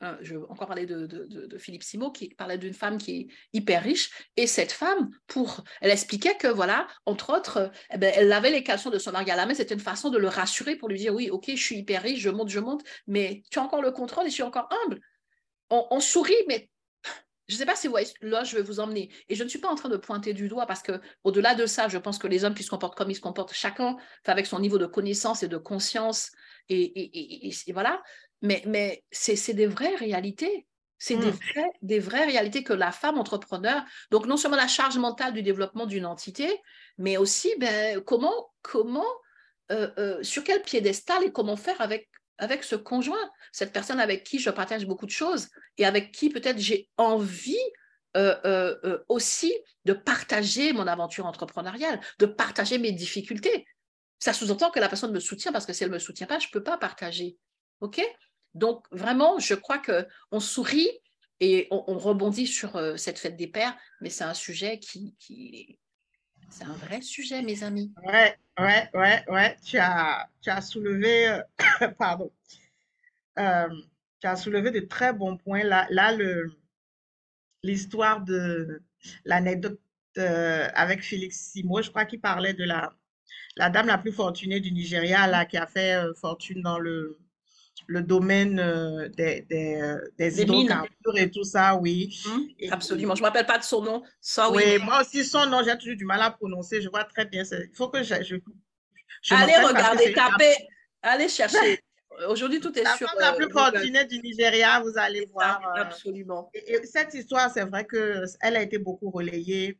hein, 0.00 0.18
je 0.20 0.36
vais 0.36 0.44
encore 0.48 0.66
parler 0.66 0.86
de, 0.86 1.58
Philippe 1.58 1.82
Simo, 1.82 2.10
qui 2.10 2.34
parlait 2.34 2.58
d'une 2.58 2.74
femme 2.74 2.98
qui 2.98 3.20
est 3.20 3.26
hyper 3.52 3.82
riche. 3.82 4.10
Et 4.36 4.46
cette 4.46 4.72
femme, 4.72 5.10
pour, 5.26 5.62
elle 5.80 5.90
expliquait 5.90 6.36
que, 6.36 6.48
voilà, 6.48 6.86
entre 7.06 7.36
autres, 7.36 7.70
eh 7.92 7.98
ben, 7.98 8.12
elle 8.16 8.32
avait 8.32 8.50
les 8.50 8.62
caleçons 8.62 8.90
de 8.90 8.98
son 8.98 9.12
mari 9.12 9.30
à 9.30 9.36
la 9.36 9.46
main. 9.46 9.54
C'était 9.54 9.74
une 9.74 9.80
façon 9.80 10.10
de 10.10 10.18
le 10.18 10.28
rassurer 10.28 10.76
pour 10.76 10.88
lui 10.88 10.98
dire 10.98 11.14
oui, 11.14 11.30
OK, 11.30 11.44
je 11.48 11.62
suis 11.62 11.78
hyper 11.78 12.02
riche, 12.02 12.20
je 12.20 12.30
monte, 12.30 12.48
je 12.48 12.60
monte, 12.60 12.82
mais 13.06 13.42
tu 13.50 13.58
as 13.58 13.62
encore 13.62 13.82
le 13.82 13.92
contrôle 13.92 14.26
et 14.26 14.30
je 14.30 14.34
suis 14.34 14.42
encore 14.42 14.68
humble. 14.84 15.00
on 15.70 16.00
sourit, 16.00 16.34
mais 16.48 16.71
je 17.48 17.54
ne 17.54 17.58
sais 17.58 17.66
pas 17.66 17.76
si 17.76 17.86
vous 17.86 17.92
voyez, 17.92 18.08
là, 18.20 18.44
je 18.44 18.56
vais 18.56 18.62
vous 18.62 18.80
emmener. 18.80 19.10
Et 19.28 19.34
je 19.34 19.42
ne 19.42 19.48
suis 19.48 19.58
pas 19.58 19.68
en 19.68 19.74
train 19.74 19.88
de 19.88 19.96
pointer 19.96 20.32
du 20.32 20.48
doigt 20.48 20.66
parce 20.66 20.82
que, 20.82 21.00
au-delà 21.24 21.54
de 21.54 21.66
ça, 21.66 21.88
je 21.88 21.98
pense 21.98 22.18
que 22.18 22.26
les 22.26 22.44
hommes 22.44 22.54
qui 22.54 22.62
se 22.62 22.70
comportent 22.70 22.96
comme 22.96 23.10
ils 23.10 23.16
se 23.16 23.20
comportent, 23.20 23.52
chacun 23.52 23.96
avec 24.26 24.46
son 24.46 24.60
niveau 24.60 24.78
de 24.78 24.86
connaissance 24.86 25.42
et 25.42 25.48
de 25.48 25.56
conscience. 25.56 26.30
Et, 26.68 27.50
voilà. 27.72 28.02
Mais, 28.42 28.62
mais 28.66 29.04
c'est 29.10 29.54
des 29.54 29.66
vraies 29.66 29.96
réalités. 29.96 30.66
C'est 30.98 31.16
des, 31.16 31.32
hmm. 31.32 31.38
vraies, 31.52 31.70
des 31.82 31.98
vraies 31.98 32.26
réalités 32.26 32.62
que 32.62 32.72
la 32.72 32.92
femme 32.92 33.18
entrepreneur, 33.18 33.82
donc 34.12 34.26
non 34.26 34.36
seulement 34.36 34.56
la 34.56 34.68
charge 34.68 34.98
mentale 34.98 35.32
du 35.32 35.42
développement 35.42 35.86
d'une 35.86 36.06
entité, 36.06 36.48
mais 36.96 37.16
aussi 37.16 37.52
ben, 37.58 38.00
comment, 38.02 38.52
comment 38.62 39.08
euh, 39.72 39.90
euh, 39.98 40.22
sur 40.22 40.44
quel 40.44 40.62
piédestal 40.62 41.24
et 41.24 41.32
comment 41.32 41.56
faire 41.56 41.80
avec 41.80 42.08
avec 42.38 42.64
ce 42.64 42.76
conjoint, 42.76 43.30
cette 43.52 43.72
personne 43.72 44.00
avec 44.00 44.24
qui 44.24 44.38
je 44.38 44.50
partage 44.50 44.86
beaucoup 44.86 45.06
de 45.06 45.10
choses 45.10 45.48
et 45.78 45.84
avec 45.84 46.12
qui 46.12 46.30
peut-être 46.30 46.58
j'ai 46.58 46.88
envie 46.96 47.58
euh, 48.14 48.36
euh, 48.44 48.76
euh, 48.84 49.04
aussi 49.08 49.54
de 49.86 49.94
partager 49.94 50.74
mon 50.74 50.86
aventure 50.86 51.24
entrepreneuriale, 51.24 51.98
de 52.18 52.26
partager 52.26 52.78
mes 52.78 52.92
difficultés. 52.92 53.66
Ça 54.18 54.34
sous-entend 54.34 54.70
que 54.70 54.80
la 54.80 54.88
personne 54.88 55.12
me 55.12 55.20
soutient 55.20 55.50
parce 55.50 55.64
que 55.64 55.72
si 55.72 55.82
elle 55.82 55.88
ne 55.88 55.94
me 55.94 55.98
soutient 55.98 56.26
pas, 56.26 56.38
je 56.38 56.48
ne 56.48 56.52
peux 56.52 56.62
pas 56.62 56.76
partager. 56.76 57.38
OK? 57.80 58.02
Donc, 58.54 58.84
vraiment, 58.90 59.38
je 59.38 59.54
crois 59.54 59.78
qu'on 59.78 60.40
sourit 60.40 60.90
et 61.40 61.68
on, 61.70 61.98
rebondit 61.98 62.46
sur 62.46 62.80
cette 62.96 63.18
fête 63.18 63.36
des 63.36 63.48
pères, 63.48 63.76
mais 64.00 64.10
c'est 64.10 64.24
un 64.24 64.34
sujet 64.34 64.78
qui, 64.78 65.16
qui, 65.18 65.80
c'est 66.52 66.64
un 66.64 66.74
vrai 66.74 67.00
sujet, 67.00 67.42
mes 67.42 67.62
amis. 67.64 67.92
Ouais, 68.04 68.36
ouais, 68.58 68.90
ouais, 68.94 69.24
ouais. 69.28 69.56
Tu 69.64 69.78
as, 69.78 70.28
tu 70.40 70.50
as 70.50 70.60
soulevé, 70.60 71.28
euh, 71.28 71.42
pardon, 71.98 72.30
euh, 73.38 73.68
tu 74.20 74.26
as 74.26 74.36
soulevé 74.36 74.70
de 74.70 74.80
très 74.80 75.12
bons 75.12 75.36
points. 75.36 75.64
Là, 75.64 75.86
là 75.90 76.12
l'histoire 77.62 78.22
de 78.22 78.82
l'anecdote 79.24 79.80
euh, 80.18 80.68
avec 80.74 81.02
Félix 81.02 81.52
Simo, 81.52 81.80
je 81.80 81.90
crois 81.90 82.04
qu'il 82.04 82.20
parlait 82.20 82.54
de 82.54 82.64
la, 82.64 82.92
la 83.56 83.70
dame 83.70 83.86
la 83.86 83.98
plus 83.98 84.12
fortunée 84.12 84.60
du 84.60 84.72
Nigeria, 84.72 85.26
là, 85.26 85.46
qui 85.46 85.56
a 85.56 85.66
fait 85.66 86.02
fortune 86.20 86.60
dans 86.62 86.78
le, 86.78 87.18
le 87.86 88.02
domaine 88.02 88.56
des, 89.16 89.42
des, 89.42 89.96
des 90.18 90.42
hydrocarbures 90.42 91.16
et 91.16 91.30
tout 91.30 91.44
ça, 91.44 91.76
oui. 91.76 92.16
Hum, 92.26 92.48
absolument. 92.70 93.14
Je 93.14 93.20
ne 93.20 93.24
me 93.24 93.28
rappelle 93.28 93.46
pas 93.46 93.58
de 93.58 93.64
son 93.64 93.82
nom. 93.82 94.02
Ça, 94.20 94.50
oui, 94.50 94.78
moi 94.78 95.00
aussi, 95.00 95.24
son 95.24 95.46
nom, 95.46 95.62
j'ai 95.64 95.76
toujours 95.78 95.96
du 95.96 96.04
mal 96.04 96.20
à 96.22 96.30
prononcer. 96.30 96.80
Je 96.80 96.88
vois 96.88 97.04
très 97.04 97.24
bien. 97.24 97.42
Il 97.42 97.74
faut 97.74 97.88
que 97.88 98.02
je. 98.02 98.14
je, 98.22 99.34
allez 99.34 99.56
regarder, 99.56 100.12
tapez, 100.12 100.54
allez 101.02 101.28
chercher. 101.28 101.80
Aujourd'hui, 102.28 102.60
tout 102.60 102.78
est 102.78 102.82
la 102.82 102.96
sur. 102.96 103.08
Femme 103.08 103.18
la 103.20 103.32
plus 103.32 103.50
fortunée 103.50 104.04
du 104.04 104.20
Nigeria, 104.20 104.80
vous 104.80 104.92
allez 104.96 105.26
voir. 105.32 105.60
absolument. 105.76 106.50
Et, 106.54 106.84
cette 106.84 107.14
histoire, 107.14 107.50
c'est 107.50 107.64
vrai 107.64 107.86
qu'elle 107.86 108.56
a 108.56 108.62
été 108.62 108.78
beaucoup 108.78 109.10
relayée 109.10 109.78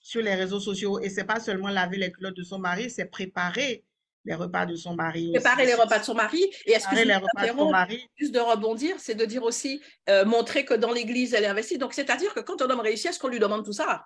sur 0.00 0.22
les 0.22 0.34
réseaux 0.34 0.60
sociaux. 0.60 0.98
Et 1.00 1.10
c'est 1.10 1.24
pas 1.24 1.40
seulement 1.40 1.68
laver 1.68 1.98
les 1.98 2.10
culottes 2.10 2.36
de 2.36 2.42
son 2.42 2.58
mari, 2.58 2.90
c'est 2.90 3.04
préparer 3.06 3.84
les 4.28 4.34
repas 4.34 4.66
de 4.66 4.76
son 4.76 4.94
mari. 4.94 5.32
Préparer 5.32 5.64
les 5.64 5.74
repas 5.74 5.98
de 5.98 6.04
son 6.04 6.14
mari. 6.14 6.44
Et 6.66 6.72
est-ce 6.72 6.86
que 6.86 6.94
les 6.94 7.14
repas 7.14 7.46
de 7.46 7.58
son 7.58 7.70
mari. 7.70 8.08
Juste 8.16 8.34
de 8.34 8.40
rebondir, 8.40 8.96
c'est 8.98 9.14
de 9.14 9.24
dire 9.24 9.42
aussi, 9.42 9.82
euh, 10.10 10.26
montrer 10.26 10.66
que 10.66 10.74
dans 10.74 10.92
l'Église, 10.92 11.32
elle 11.32 11.44
est 11.44 11.48
investie. 11.48 11.78
Donc, 11.78 11.94
c'est-à-dire 11.94 12.34
que 12.34 12.40
quand 12.40 12.60
un 12.60 12.68
homme 12.68 12.80
réussit, 12.80 13.06
est-ce 13.06 13.18
qu'on 13.18 13.28
lui 13.28 13.38
demande 13.38 13.64
tout 13.64 13.72
ça? 13.72 14.04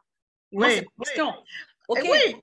Oui. 0.53 0.83
oui. 1.89 2.37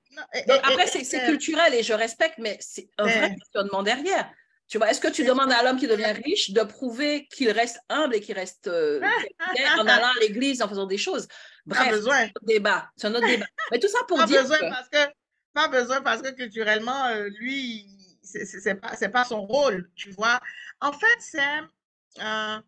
Après, 0.62 0.86
c'est 0.86 1.24
culturel 1.24 1.72
et 1.74 1.82
je 1.82 1.94
respecte, 1.94 2.36
mais 2.38 2.58
c'est 2.60 2.90
un 2.98 3.06
vrai 3.06 3.34
questionnement 3.34 3.82
derrière. 3.82 4.30
Tu 4.68 4.78
vois, 4.78 4.90
est-ce 4.90 5.00
que 5.00 5.08
tu 5.08 5.24
demandes 5.24 5.50
à 5.50 5.64
l'homme 5.64 5.78
qui 5.78 5.88
devient 5.88 6.12
riche 6.24 6.50
de 6.50 6.60
prouver 6.62 7.26
qu'il 7.32 7.50
reste 7.50 7.80
humble 7.88 8.14
et 8.14 8.20
qu'il 8.20 8.36
reste 8.36 8.68
euh, 8.68 9.00
en 9.78 9.86
allant 9.86 10.06
à 10.06 10.20
l'église, 10.20 10.62
en 10.62 10.68
faisant 10.68 10.86
des 10.86 10.98
choses? 10.98 11.26
Bref, 11.66 11.88
c'est 11.90 12.10
un 12.10 12.24
autre 12.26 12.40
débat. 12.42 12.88
C'est 12.96 13.06
un 13.08 13.14
autre 13.14 13.26
débat. 13.26 13.46
Mais 13.72 13.80
tout 13.80 13.88
ça 13.88 13.98
pour 14.06 14.22
dire 14.24 14.42
besoin 14.42 14.58
parce 14.70 14.88
que 14.88 15.12
pas 15.52 15.68
besoin 15.68 16.00
parce 16.02 16.22
que 16.22 16.30
culturellement, 16.30 17.06
euh, 17.06 17.28
lui, 17.38 17.86
c'est 18.22 18.74
pas, 18.74 18.96
pas 19.08 19.24
son 19.24 19.46
rôle, 19.46 19.90
tu 19.94 20.10
vois. 20.10 20.40
En 20.80 20.92
fait, 20.92 21.18
c'est 21.20 22.22
euh, 22.22 22.58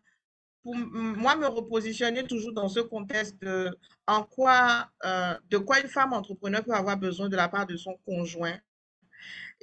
pour 0.63 0.75
moi 0.75 1.35
me 1.35 1.47
repositionner 1.47 2.23
toujours 2.25 2.53
dans 2.53 2.69
ce 2.69 2.79
contexte 2.79 3.41
de 3.41 3.77
en 4.07 4.23
quoi, 4.23 4.89
euh, 5.05 5.37
de 5.49 5.57
quoi 5.57 5.79
une 5.79 5.87
femme 5.87 6.13
entrepreneur 6.13 6.63
peut 6.63 6.73
avoir 6.73 6.97
besoin 6.97 7.29
de 7.29 7.35
la 7.35 7.47
part 7.49 7.67
de 7.67 7.77
son 7.77 7.97
conjoint. 8.05 8.59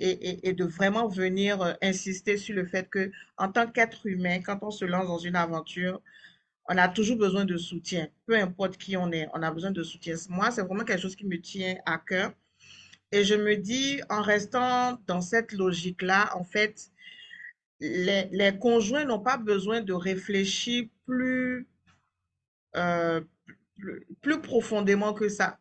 Et, 0.02 0.48
et, 0.48 0.54
de 0.54 0.64
vraiment 0.64 1.08
venir 1.08 1.76
insister 1.82 2.38
sur 2.38 2.54
le 2.54 2.64
fait 2.64 2.88
que 2.88 3.12
en 3.36 3.52
tant 3.52 3.66
qu'être 3.66 4.06
humain, 4.06 4.40
quand 4.40 4.58
on 4.62 4.70
se 4.70 4.86
lance 4.86 5.06
dans 5.06 5.18
une 5.18 5.36
aventure, 5.36 6.00
on 6.70 6.78
a 6.78 6.88
toujours 6.88 7.18
besoin 7.18 7.44
de 7.44 7.56
soutien, 7.58 8.08
peu 8.26 8.38
importe 8.38 8.76
qui 8.78 8.96
on 8.96 9.10
est, 9.12 9.28
on 9.34 9.42
a 9.42 9.50
besoin 9.50 9.72
de 9.72 9.82
soutien. 9.82 10.14
Moi, 10.28 10.50
c'est 10.52 10.62
vraiment 10.62 10.84
quelque 10.84 11.02
chose 11.02 11.16
qui 11.16 11.26
me 11.26 11.38
tient 11.40 11.76
à 11.84 11.98
cœur. 11.98 12.32
Et 13.12 13.24
je 13.24 13.34
me 13.34 13.56
dis, 13.56 14.00
en 14.08 14.22
restant 14.22 14.98
dans 15.06 15.20
cette 15.20 15.52
logique-là, 15.52 16.30
en 16.36 16.44
fait, 16.44 16.90
les, 17.80 18.52
conjoints 18.60 19.04
n'ont 19.04 19.20
pas 19.20 19.36
besoin 19.36 19.80
de 19.80 19.92
réfléchir 19.92 20.86
plus, 21.06 21.66
euh, 22.76 23.20
plus, 24.20 24.40
profondément 24.40 25.12
que 25.12 25.28
ça. 25.28 25.58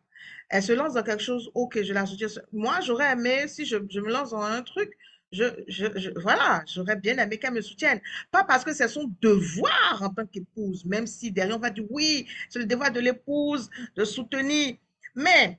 Elle 0.48 0.62
se 0.62 0.72
lance 0.72 0.94
dans 0.94 1.02
quelque 1.02 1.22
chose, 1.22 1.50
ok, 1.54 1.82
je 1.82 1.92
la 1.92 2.06
soutiens. 2.06 2.28
Moi, 2.52 2.80
j'aurais 2.82 3.12
aimé, 3.12 3.48
si 3.48 3.64
je, 3.64 3.76
je, 3.88 4.00
me 4.00 4.10
lance 4.12 4.30
dans 4.30 4.42
un 4.42 4.62
truc, 4.62 4.92
je, 5.32 5.44
je, 5.68 6.18
voilà, 6.20 6.62
j'aurais 6.66 6.96
bien 6.96 7.16
aimé 7.18 7.38
qu'elle 7.38 7.54
me 7.54 7.60
soutienne. 7.60 8.00
Pas 8.30 8.44
parce 8.44 8.64
que 8.64 8.72
c'est 8.74 8.88
son 8.88 9.12
devoir 9.20 10.00
en 10.02 10.10
tant 10.10 10.26
qu'épouse, 10.26 10.84
même 10.84 11.06
si 11.06 11.30
derrière 11.30 11.56
on 11.56 11.60
va 11.60 11.70
dire 11.70 11.84
oui, 11.90 12.26
c'est 12.48 12.58
le 12.58 12.66
devoir 12.66 12.90
de 12.90 13.00
l'épouse 13.00 13.70
de 13.96 14.04
soutenir. 14.04 14.76
Mais 15.14 15.58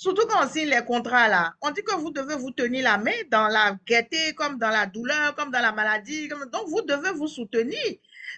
Surtout 0.00 0.28
quand 0.28 0.46
on 0.46 0.48
signe 0.48 0.68
les 0.68 0.84
contrats 0.84 1.26
là, 1.26 1.54
on 1.60 1.72
dit 1.72 1.82
que 1.82 1.96
vous 1.96 2.12
devez 2.12 2.36
vous 2.36 2.52
tenir 2.52 2.84
la 2.84 2.98
main 2.98 3.10
dans 3.32 3.48
la 3.48 3.76
gaieté, 3.84 4.32
comme 4.36 4.56
dans 4.56 4.70
la 4.70 4.86
douleur, 4.86 5.34
comme 5.34 5.50
dans 5.50 5.58
la 5.58 5.72
maladie. 5.72 6.28
Donc, 6.28 6.68
vous 6.68 6.82
devez 6.82 7.10
vous 7.10 7.26
soutenir. 7.26 7.82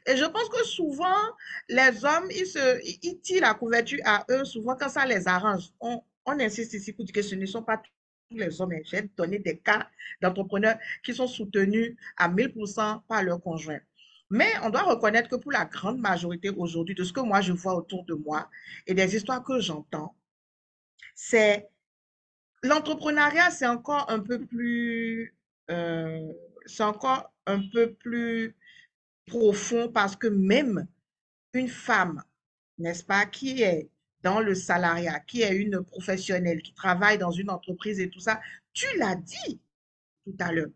Et 0.07 0.17
je 0.17 0.25
pense 0.25 0.49
que 0.49 0.65
souvent, 0.65 1.21
les 1.69 2.03
hommes, 2.03 2.31
ils, 2.31 3.21
tirent 3.21 3.43
la 3.43 3.53
couverture 3.53 3.99
à 4.07 4.25
eux, 4.31 4.47
souvent 4.47 4.75
quand 4.75 4.89
ça 4.89 5.05
les 5.05 5.29
arrange. 5.29 5.65
On, 5.81 6.03
on 6.25 6.41
insiste 6.41 6.73
ici 6.73 6.95
pour 6.95 7.05
dire 7.05 7.13
que 7.13 7.21
ce 7.21 7.35
ne 7.35 7.45
sont 7.45 7.63
pas 7.63 7.77
tous 7.77 8.39
les 8.39 8.59
hommes. 8.59 8.73
J'ai 8.85 9.11
donné 9.15 9.39
des 9.39 9.59
cas 9.59 9.87
d'entrepreneurs 10.23 10.79
qui 11.05 11.13
sont 11.13 11.27
soutenus 11.27 11.95
à 12.17 12.31
1000% 12.31 13.03
par 13.07 13.23
leur 13.23 13.39
conjoint. 13.43 13.81
Mais 14.31 14.51
on 14.63 14.71
doit 14.71 14.85
reconnaître 14.85 15.29
que 15.29 15.37
pour 15.37 15.53
la 15.53 15.67
grande 15.67 15.99
majorité 15.99 16.49
aujourd'hui, 16.49 16.95
de 16.95 17.05
ce 17.05 17.13
que 17.13 17.21
moi 17.21 17.43
je 17.43 17.53
vois 17.53 17.75
autour 17.75 18.07
de 18.07 18.15
moi 18.15 18.49
et 18.87 18.95
des 18.95 19.15
histoires 19.15 19.45
que 19.45 19.61
j'entends, 19.61 20.15
c'est 21.23 21.69
l'entrepreneuriat, 22.63 23.51
c'est 23.51 23.67
encore 23.67 24.11
un 24.11 24.21
peu 24.21 24.41
plus, 24.47 25.37
euh, 25.71 26.33
c'est 26.65 26.83
encore 26.83 27.31
un 27.45 27.61
peu 27.69 27.93
plus 27.93 28.57
profond 29.27 29.93
parce 29.93 30.17
que 30.17 30.29
même 30.29 30.87
une 31.53 31.69
femme, 31.69 32.25
n'est-ce 32.79 33.05
pas, 33.05 33.27
qui 33.27 33.63
est 33.63 33.91
dans 34.23 34.41
le 34.41 34.55
salariat, 34.55 35.21
qui 35.21 35.43
est 35.43 35.55
une 35.55 35.85
professionnelle, 35.85 36.63
qui 36.63 36.73
travaille 36.73 37.19
dans 37.19 37.33
une 37.33 37.51
entreprise 37.51 38.01
et 38.01 38.09
tout 38.09 38.21
ça, 38.21 38.41
tu 38.73 38.87
l'as 38.97 39.17
dit 39.17 39.61
tout 40.25 40.37
à 40.39 40.53
l'heure, 40.53 40.71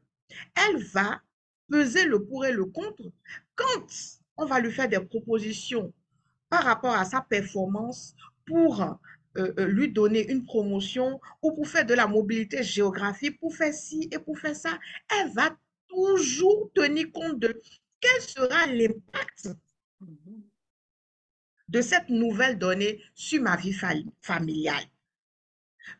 elle 0.57 0.83
va 0.85 1.23
peser 1.71 2.05
le 2.05 2.23
pour 2.23 2.45
et 2.45 2.53
le 2.53 2.67
contre 2.67 3.11
quand 3.55 3.87
on 4.37 4.45
va 4.45 4.61
lui 4.61 4.71
faire 4.71 4.91
des 4.91 5.01
propositions 5.01 5.91
par 6.51 6.65
rapport 6.65 6.95
à 6.95 7.07
sa 7.07 7.23
performance 7.23 8.15
pour 8.47 8.99
euh, 9.37 9.53
euh, 9.59 9.67
lui 9.67 9.91
donner 9.91 10.31
une 10.31 10.45
promotion 10.45 11.21
ou 11.43 11.53
pour 11.53 11.67
faire 11.67 11.85
de 11.85 11.95
la 11.95 12.07
mobilité 12.07 12.63
géographique, 12.63 13.41
pour 13.41 13.55
faire 13.55 13.75
ci 13.75 14.09
et 14.13 14.19
pour 14.19 14.39
faire 14.39 14.55
ça, 14.55 14.79
elle 15.11 15.31
va 15.33 15.57
toujours 15.89 16.71
tenir 16.75 17.11
compte 17.13 17.39
de 17.41 17.61
quel 18.01 18.21
sera 18.23 18.67
l'impact 18.67 19.49
de 21.69 21.81
cette 21.81 22.09
nouvelle 22.11 22.59
donnée 22.59 23.03
sur 23.15 23.43
ma 23.43 23.57
vie 23.57 23.77
familiale. 24.21 24.85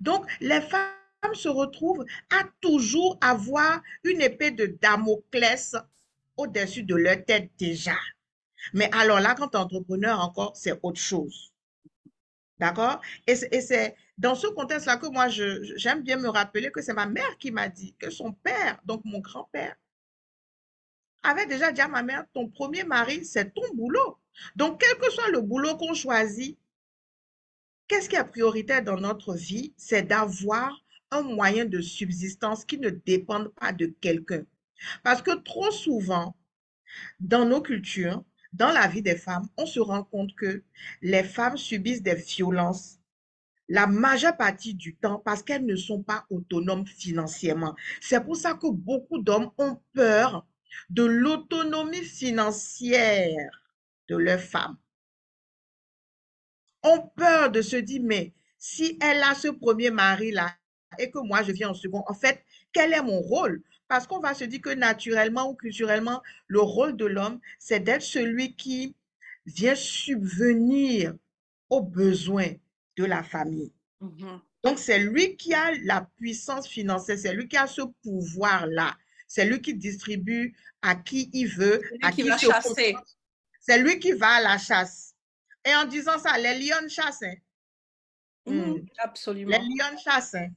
Donc, 0.01 0.27
les 0.41 0.61
femmes 0.61 1.35
se 1.35 1.49
retrouvent 1.49 2.05
à 2.31 2.45
toujours 2.61 3.19
avoir 3.21 3.83
une 4.05 4.21
épée 4.21 4.51
de 4.51 4.67
Damoclès 4.81 5.75
au-dessus 6.37 6.83
de 6.83 6.95
leur 6.95 7.25
tête 7.25 7.51
déjà. 7.59 7.97
Mais 8.73 8.89
alors 8.93 9.21
là, 9.21 9.35
quand 9.37 9.55
entrepreneur 9.55 10.21
encore, 10.21 10.57
c'est 10.57 10.79
autre 10.83 11.01
chose. 11.01 11.54
D'accord? 12.59 13.01
Et 13.27 13.35
c'est 13.35 13.97
dans 14.17 14.35
ce 14.35 14.47
contexte-là 14.47 14.97
que 14.97 15.09
moi, 15.09 15.29
j'aime 15.29 16.03
bien 16.03 16.17
me 16.17 16.29
rappeler 16.29 16.71
que 16.71 16.83
c'est 16.83 16.95
ma 16.95 17.07
mère 17.07 17.37
qui 17.39 17.51
m'a 17.51 17.69
dit 17.69 17.95
que 17.99 18.11
son 18.11 18.33
père, 18.33 18.81
donc 18.85 19.05
mon 19.05 19.19
grand-père, 19.19 19.75
avait 21.25 21.47
déjà 21.47 21.73
dit 21.73 21.81
à 21.81 21.89
ma 21.89 22.03
mère, 22.03 22.25
ton 22.33 22.49
premier 22.49 22.85
mari, 22.85 23.25
c'est 23.25 23.53
ton 23.55 23.75
boulot. 23.75 24.19
Donc, 24.57 24.81
quel 24.81 24.97
que 24.99 25.11
soit 25.11 25.31
le 25.31 25.41
boulot 25.41 25.77
qu'on 25.77 25.95
choisit, 25.95 26.59
qu'est-ce 27.89 28.09
qui 28.09 28.17
est 28.17 28.25
prioritaire 28.25 28.85
dans 28.85 28.99
notre 28.99 29.35
vie? 29.35 29.73
C'est 29.77 30.03
d'avoir 30.03 30.79
un 31.11 31.23
moyen 31.23 31.65
de 31.65 31.81
subsistance 31.81 32.65
qui 32.65 32.79
ne 32.79 32.91
dépende 32.91 33.49
pas 33.55 33.73
de 33.73 33.87
quelqu'un. 33.87 34.45
Parce 35.03 35.23
que 35.23 35.35
trop 35.37 35.71
souvent, 35.71 36.37
dans 37.21 37.47
nos 37.47 37.63
cultures, 37.63 38.23
dans 38.55 38.73
la 38.73 38.89
vie 38.89 39.03
des 39.03 39.17
femmes, 39.17 39.49
on 39.57 39.67
se 39.67 39.81
rend 39.81 40.05
compte 40.05 40.35
que 40.37 40.63
les 41.03 41.25
femmes 41.25 41.57
subissent 41.59 42.03
des 42.03 42.15
violences 42.15 42.99
la 43.69 43.87
majeure 43.87 44.37
partie 44.37 44.75
du 44.75 44.95
temps 44.95 45.23
parce 45.25 45.43
qu'elles 45.43 45.65
ne 45.65 45.77
sont 45.77 46.03
pas 46.03 46.27
autonomes 46.31 46.87
financièrement. 46.87 47.75
C'est 48.01 48.23
pour 48.23 48.37
ça 48.37 48.55
que 48.55 48.71
beaucoup 48.71 49.19
d'hommes 49.23 49.51
ont 49.59 49.81
peur 49.95 50.47
de 50.91 51.05
l'autonomie 51.05 52.05
financière 52.05 53.63
de 54.09 54.17
leurs 54.17 54.41
femmes. 54.41 54.77
Ont 56.83 57.11
peur 57.17 57.51
de 57.51 57.63
se 57.63 57.77
dire, 57.77 58.03
mais 58.05 58.35
si 58.59 58.99
elle 59.01 59.23
a 59.23 59.35
ce 59.35 59.49
premier 59.49 59.91
mari-là 59.91 60.55
et 60.99 61.11
que 61.11 61.19
moi 61.19 61.43
je 61.43 61.53
viens 61.53 61.71
en 61.71 61.75
second, 61.75 62.05
en 62.07 62.15
fait, 62.15 62.45
quel 62.73 62.93
est 62.93 63.03
mon 63.03 63.21
rôle? 63.21 63.63
Parce 63.89 64.07
qu'on 64.07 64.21
va 64.21 64.35
se 64.35 64.45
dire 64.45 64.61
que 64.61 64.71
naturellement 64.71 65.51
ou 65.51 65.55
culturellement, 65.55 66.23
le 66.47 66.61
rôle 66.61 66.97
de 66.97 67.05
l'homme, 67.05 67.41
c'est 67.59 67.81
d'être 67.81 68.03
celui 68.03 68.55
qui 68.55 68.97
vient 69.47 69.75
subvenir 69.75 71.15
aux 71.69 71.83
besoins 71.83 72.53
de 72.97 73.05
la 73.05 73.23
famille. 73.23 73.73
Mm-hmm. 74.01 74.41
Donc, 74.65 74.79
c'est 74.79 74.99
lui 74.99 75.37
qui 75.37 75.53
a 75.53 75.73
la 75.83 76.09
puissance 76.17 76.67
financière, 76.67 77.19
c'est 77.19 77.35
lui 77.35 77.49
qui 77.49 77.57
a 77.57 77.67
ce 77.67 77.83
pouvoir-là. 78.03 78.97
C'est 79.27 79.45
lui 79.45 79.61
qui 79.61 79.75
distribue 79.75 80.57
à 80.81 80.95
qui 80.95 81.29
il 81.33 81.49
veut, 81.49 81.83
à 82.03 82.13
qui, 82.13 82.23
va 82.23 82.39
chasser. 82.39 82.95
C'est 83.61 83.79
lui 83.79 83.99
qui 83.99 84.13
va 84.13 84.29
à 84.29 84.41
la 84.41 84.59
chasse. 84.59 85.15
Et 85.65 85.75
en 85.75 85.85
disant 85.87 86.19
ça, 86.19 86.39
les 86.39 86.59
lions 86.59 86.89
chassent. 86.89 87.23
Hein. 87.23 87.35
Mmh, 88.47 88.87
absolument. 88.99 89.51
Les 89.51 89.59
lions 89.59 89.99
chassent. 90.03 90.35
Hein. 90.35 90.49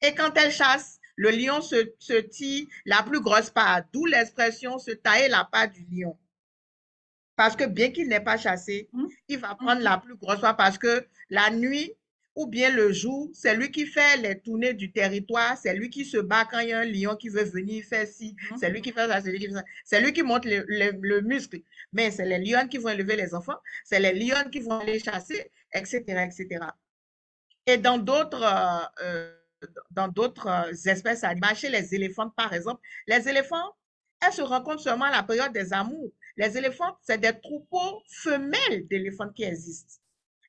Et 0.00 0.14
quand 0.14 0.36
elles 0.36 0.52
chassent, 0.52 0.98
le 1.16 1.30
lion 1.30 1.60
se, 1.60 1.92
se 1.98 2.14
tire 2.14 2.66
la 2.84 3.02
plus 3.02 3.20
grosse 3.20 3.50
part, 3.50 3.82
d'où 3.92 4.06
l'expression 4.06 4.78
se 4.78 4.90
tailler 4.92 5.28
la 5.28 5.44
part 5.44 5.70
du 5.70 5.86
lion. 5.90 6.16
Parce 7.36 7.56
que 7.56 7.64
bien 7.64 7.90
qu'il 7.90 8.08
n'ait 8.08 8.20
pas 8.20 8.36
chassé, 8.36 8.88
mmh. 8.92 9.06
il 9.28 9.38
va 9.38 9.54
prendre 9.54 9.82
la 9.82 9.98
plus 9.98 10.16
grosse 10.16 10.40
part 10.40 10.56
parce 10.56 10.78
que 10.78 11.06
la 11.30 11.50
nuit 11.50 11.92
ou 12.36 12.48
bien 12.48 12.70
le 12.70 12.92
jour, 12.92 13.30
c'est 13.32 13.54
lui 13.54 13.70
qui 13.70 13.86
fait 13.86 14.16
les 14.16 14.40
tournées 14.40 14.74
du 14.74 14.90
territoire, 14.90 15.56
c'est 15.56 15.72
lui 15.72 15.88
qui 15.88 16.04
se 16.04 16.16
bat 16.16 16.44
quand 16.50 16.58
il 16.58 16.70
y 16.70 16.72
a 16.72 16.80
un 16.80 16.84
lion 16.84 17.14
qui 17.14 17.28
veut 17.28 17.44
venir 17.44 17.84
faire 17.84 18.08
ci, 18.08 18.34
mmh. 18.34 18.56
c'est 18.58 18.70
lui 18.70 18.82
qui 18.82 18.90
fait 18.92 19.06
ça, 19.06 19.20
c'est 19.20 19.30
lui 19.30 19.38
qui 19.38 19.46
fait 19.46 19.52
ça. 19.52 19.64
C'est 19.84 20.00
lui 20.00 20.12
qui 20.12 20.22
monte 20.22 20.44
le, 20.44 20.64
le, 20.68 21.20
muscle. 21.20 21.60
Mais 21.92 22.10
c'est 22.10 22.24
les 22.24 22.38
lions 22.38 22.66
qui 22.68 22.78
vont 22.78 22.88
élever 22.88 23.14
les 23.14 23.34
enfants, 23.34 23.58
c'est 23.84 24.00
les 24.00 24.12
lions 24.12 24.50
qui 24.50 24.60
vont 24.60 24.80
aller 24.80 24.98
chasser, 24.98 25.50
etc., 25.72 26.02
etc. 26.06 26.66
Et 27.66 27.78
dans 27.78 27.98
d'autres... 27.98 28.42
Euh, 28.42 29.04
euh, 29.04 29.43
dans 29.90 30.08
d'autres 30.08 30.48
euh, 30.48 30.90
espèces 30.90 31.24
animales, 31.24 31.56
chez 31.56 31.68
les 31.68 31.94
éléphants 31.94 32.30
par 32.30 32.52
exemple, 32.52 32.80
les 33.06 33.28
éléphants, 33.28 33.74
elles 34.20 34.32
se 34.32 34.42
rencontrent 34.42 34.82
seulement 34.82 35.06
à 35.06 35.10
la 35.10 35.22
période 35.22 35.52
des 35.52 35.72
amours. 35.72 36.12
Les 36.36 36.56
éléphants, 36.56 36.96
c'est 37.02 37.18
des 37.18 37.38
troupeaux 37.40 38.02
femelles 38.08 38.86
d'éléphants 38.88 39.28
qui 39.28 39.44
existent. 39.44 40.00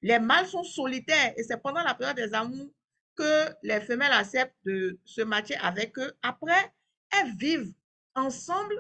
Les 0.02 0.20
mâles 0.20 0.48
sont 0.48 0.64
solitaires 0.64 1.34
et 1.38 1.44
c'est 1.44 1.62
pendant 1.62 1.84
la 1.84 1.94
période 1.94 2.18
des 2.18 2.34
amours 2.34 2.72
que 3.16 3.46
les 3.64 3.82
femelles 3.82 4.12
acceptent 4.12 4.56
de 4.66 5.00
se 5.06 5.22
matcher 5.22 5.56
avec 5.56 5.98
eux. 5.98 6.12
Après, 6.22 6.72
elles 7.12 7.36
vivent 7.36 7.74
ensemble 8.14 8.76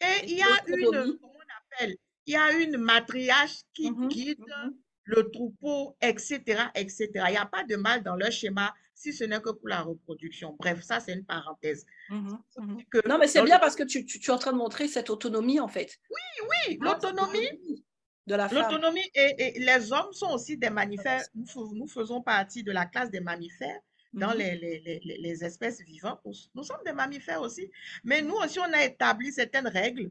et 0.00 0.24
il 0.24 0.38
y 0.38 0.42
a 0.42 0.64
une, 0.68 1.18
comment 1.18 1.32
on 1.34 1.76
appelle, 1.76 1.96
il 2.26 2.34
y 2.34 2.36
a 2.36 2.52
une 2.52 2.76
matriarche 2.76 3.60
qui 3.74 3.90
mm-hmm, 3.90 4.08
guide 4.08 4.40
mm-hmm. 4.40 4.72
le 5.04 5.30
troupeau, 5.30 5.96
etc., 6.00 6.66
etc. 6.74 7.10
Il 7.14 7.30
n'y 7.30 7.36
a 7.36 7.46
pas 7.46 7.64
de 7.64 7.76
mâle 7.76 8.02
dans 8.02 8.14
leur 8.14 8.30
schéma 8.30 8.72
si 8.98 9.12
ce 9.12 9.22
n'est 9.22 9.40
que 9.40 9.50
pour 9.50 9.68
la 9.68 9.82
reproduction. 9.82 10.56
Bref, 10.58 10.82
ça, 10.82 10.98
c'est 10.98 11.14
une 11.14 11.24
parenthèse. 11.24 11.86
Mmh 12.10 12.30
mmh 12.56 12.78
non, 13.06 13.18
mais 13.18 13.28
c'est 13.28 13.42
bien 13.42 13.60
parce 13.60 13.76
que 13.76 13.84
tu, 13.84 14.04
tu, 14.04 14.18
es 14.18 14.30
en 14.30 14.38
train 14.38 14.52
de 14.52 14.56
montrer 14.56 14.88
cette 14.88 15.08
autonomie, 15.08 15.60
en 15.60 15.68
fait. 15.68 15.98
Oui, 16.10 16.48
oui, 16.50 16.78
l'autonomie. 16.80 17.84
De 18.26 18.34
la 18.34 18.48
femme. 18.48 18.62
L'autonomie 18.62 19.08
et, 19.14 19.58
les 19.58 19.92
hommes 19.92 20.12
sont 20.12 20.30
aussi 20.30 20.58
des 20.58 20.68
mammifères. 20.68 21.22
Nous, 21.34 21.46
nous, 21.74 21.86
faisons 21.86 22.20
partie 22.20 22.62
de 22.62 22.72
la 22.72 22.86
classe 22.86 23.10
des 23.10 23.20
mammifères 23.20 23.80
dans 24.12 24.34
mmh 24.34 24.38
les, 24.38 24.56
les, 24.56 25.00
les, 25.04 25.18
les, 25.18 25.44
espèces 25.44 25.80
vivantes. 25.80 26.20
Nous 26.54 26.64
sommes 26.64 26.82
des 26.84 26.92
mammifères 26.92 27.40
aussi. 27.40 27.70
Mais 28.04 28.20
nous 28.20 28.34
aussi, 28.34 28.58
on 28.58 28.72
a 28.72 28.84
établi 28.84 29.32
certaines 29.32 29.68
règles, 29.68 30.10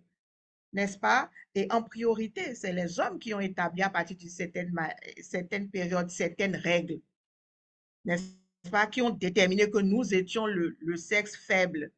n'est-ce 0.72 0.98
pas? 0.98 1.30
Et 1.54 1.68
en 1.72 1.84
priorité, 1.84 2.56
c'est 2.56 2.74
les 2.74 3.00
hommes 3.00 3.20
qui 3.20 3.34
ont 3.34 3.40
établi 3.40 3.84
à 3.84 3.90
partir 3.90 4.16
d'une 4.16 4.30
certaine, 4.30 4.74
certaine 5.22 5.70
période 5.70 6.10
certaines 6.10 6.56
règles, 6.56 7.00
n'est-ce 8.06 8.47
pas, 8.70 8.88
qui 8.88 9.02
ont 9.02 9.10
déterminé 9.10 9.70
que 9.70 9.80
nous 9.80 10.14
étions 10.14 10.46
le, 10.46 10.76
sexe 10.96 11.36
faible 11.36 11.92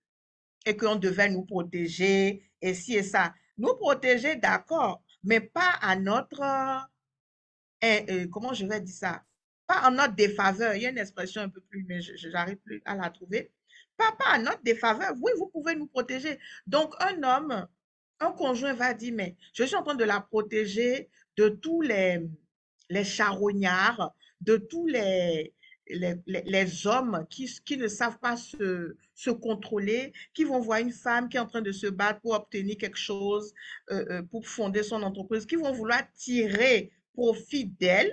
et 0.65 0.75
qu'on 0.75 0.95
devait 0.95 1.29
nous 1.29 1.43
protéger 1.43 2.43
et 2.62 2.73
ci 2.73 2.95
et 2.95 3.03
ça. 3.03 3.34
Nous 3.58 3.75
protéger, 3.75 4.36
d'accord, 4.36 5.03
mais 5.23 5.39
pas 5.39 5.73
à 5.82 5.95
notre, 5.95 6.41
euh, 6.41 8.01
euh, 8.10 8.27
comment 8.32 8.53
je 8.53 8.65
vais 8.65 8.82
dire 8.82 8.95
ça, 8.95 9.23
pas 9.67 9.88
en 9.88 9.91
notre 9.91 10.15
défaveur. 10.15 10.75
Il 10.75 10.82
y 10.82 10.86
a 10.86 10.89
une 10.89 10.97
expression 10.97 11.41
un 11.41 11.49
peu 11.49 11.62
plus, 11.62 11.86
mais 11.88 12.01
je 12.01 12.27
n'arrive 12.29 12.58
plus 12.58 12.82
à 12.86 12.95
la 12.95 13.10
trouver. 13.10 13.51
Pas, 13.97 14.12
pas 14.13 14.32
à 14.32 14.39
notre 14.39 14.63
défaveur. 14.63 15.13
Oui, 15.21 15.32
vous 15.38 15.47
pouvez 15.47 15.75
nous 15.75 15.88
protéger. 15.88 16.39
Donc, 16.65 16.93
un 16.99 17.21
homme, 17.21 17.67
un 18.19 18.32
conjoint 18.32 18.73
va 18.73 18.93
dire, 18.93 19.13
mais 19.13 19.36
je 19.53 19.63
suis 19.63 19.75
en 19.75 19.84
train 19.84 19.95
de 19.95 20.03
la 20.03 20.21
protéger 20.21 21.10
de 21.38 21.49
tous 21.49 21.82
les, 21.82 22.21
les 22.89 23.03
charognards, 23.03 24.13
de 24.41 24.58
tous 24.58 24.88
les, 24.88 25.53
les, 25.89 26.88
hommes 26.88 27.25
qui, 27.30 27.49
qui, 27.65 27.78
ne 27.78 27.88
savent 27.88 28.19
pas 28.19 28.38
se, 28.38 28.95
se, 29.15 29.30
contrôler, 29.30 30.13
qui 30.34 30.43
vont 30.43 30.60
voir 30.60 30.80
une 30.80 30.91
femme 30.91 31.30
qui 31.30 31.38
est 31.38 31.39
en 31.39 31.47
train 31.47 31.62
de 31.62 31.71
se 31.71 31.88
battre 31.88 32.21
pour 32.21 32.34
obtenir 32.34 32.78
quelque 32.78 32.97
chose, 32.97 33.54
euh, 33.91 34.06
euh, 34.10 34.21
pour 34.23 34.47
fonder 34.47 34.84
son 34.84 35.02
entreprise, 35.02 35.45
qui 35.45 35.56
vont 35.56 35.71
vouloir 35.71 36.02
tirer 36.13 36.91
profit 37.13 37.65
d'elle, 37.65 38.12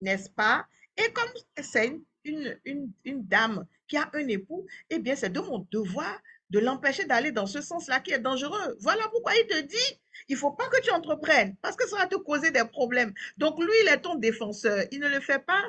n'est-ce 0.00 0.30
pas? 0.30 0.66
Et 0.96 1.12
comme 1.12 1.30
c'est 1.60 1.98
une, 2.24 2.58
une, 2.64 2.92
une, 3.04 3.24
dame 3.26 3.66
qui 3.88 3.96
a 3.96 4.10
un 4.12 4.28
époux, 4.28 4.66
eh 4.90 4.98
bien, 4.98 5.16
c'est 5.16 5.32
de 5.32 5.40
mon 5.40 5.66
devoir 5.70 6.20
de 6.50 6.58
l'empêcher 6.60 7.04
d'aller 7.04 7.32
dans 7.32 7.46
ce 7.46 7.60
sens-là 7.60 8.00
qui 8.00 8.12
est 8.12 8.18
dangereux. 8.18 8.76
Voilà 8.80 9.08
pourquoi 9.08 9.32
il 9.34 9.46
te 9.46 9.60
dit, 9.62 10.00
il 10.28 10.36
faut 10.36 10.52
pas 10.52 10.68
que 10.68 10.80
tu 10.82 10.90
entreprennes 10.90 11.56
parce 11.62 11.74
que 11.74 11.88
ça 11.88 11.96
va 11.96 12.06
te 12.06 12.16
causer 12.16 12.50
des 12.50 12.64
problèmes. 12.64 13.12
Donc, 13.38 13.58
lui, 13.58 13.72
il 13.82 13.88
est 13.88 14.00
ton 14.00 14.14
défenseur. 14.14 14.84
Il 14.92 15.00
ne 15.00 15.08
le 15.08 15.20
fait 15.20 15.44
pas 15.44 15.62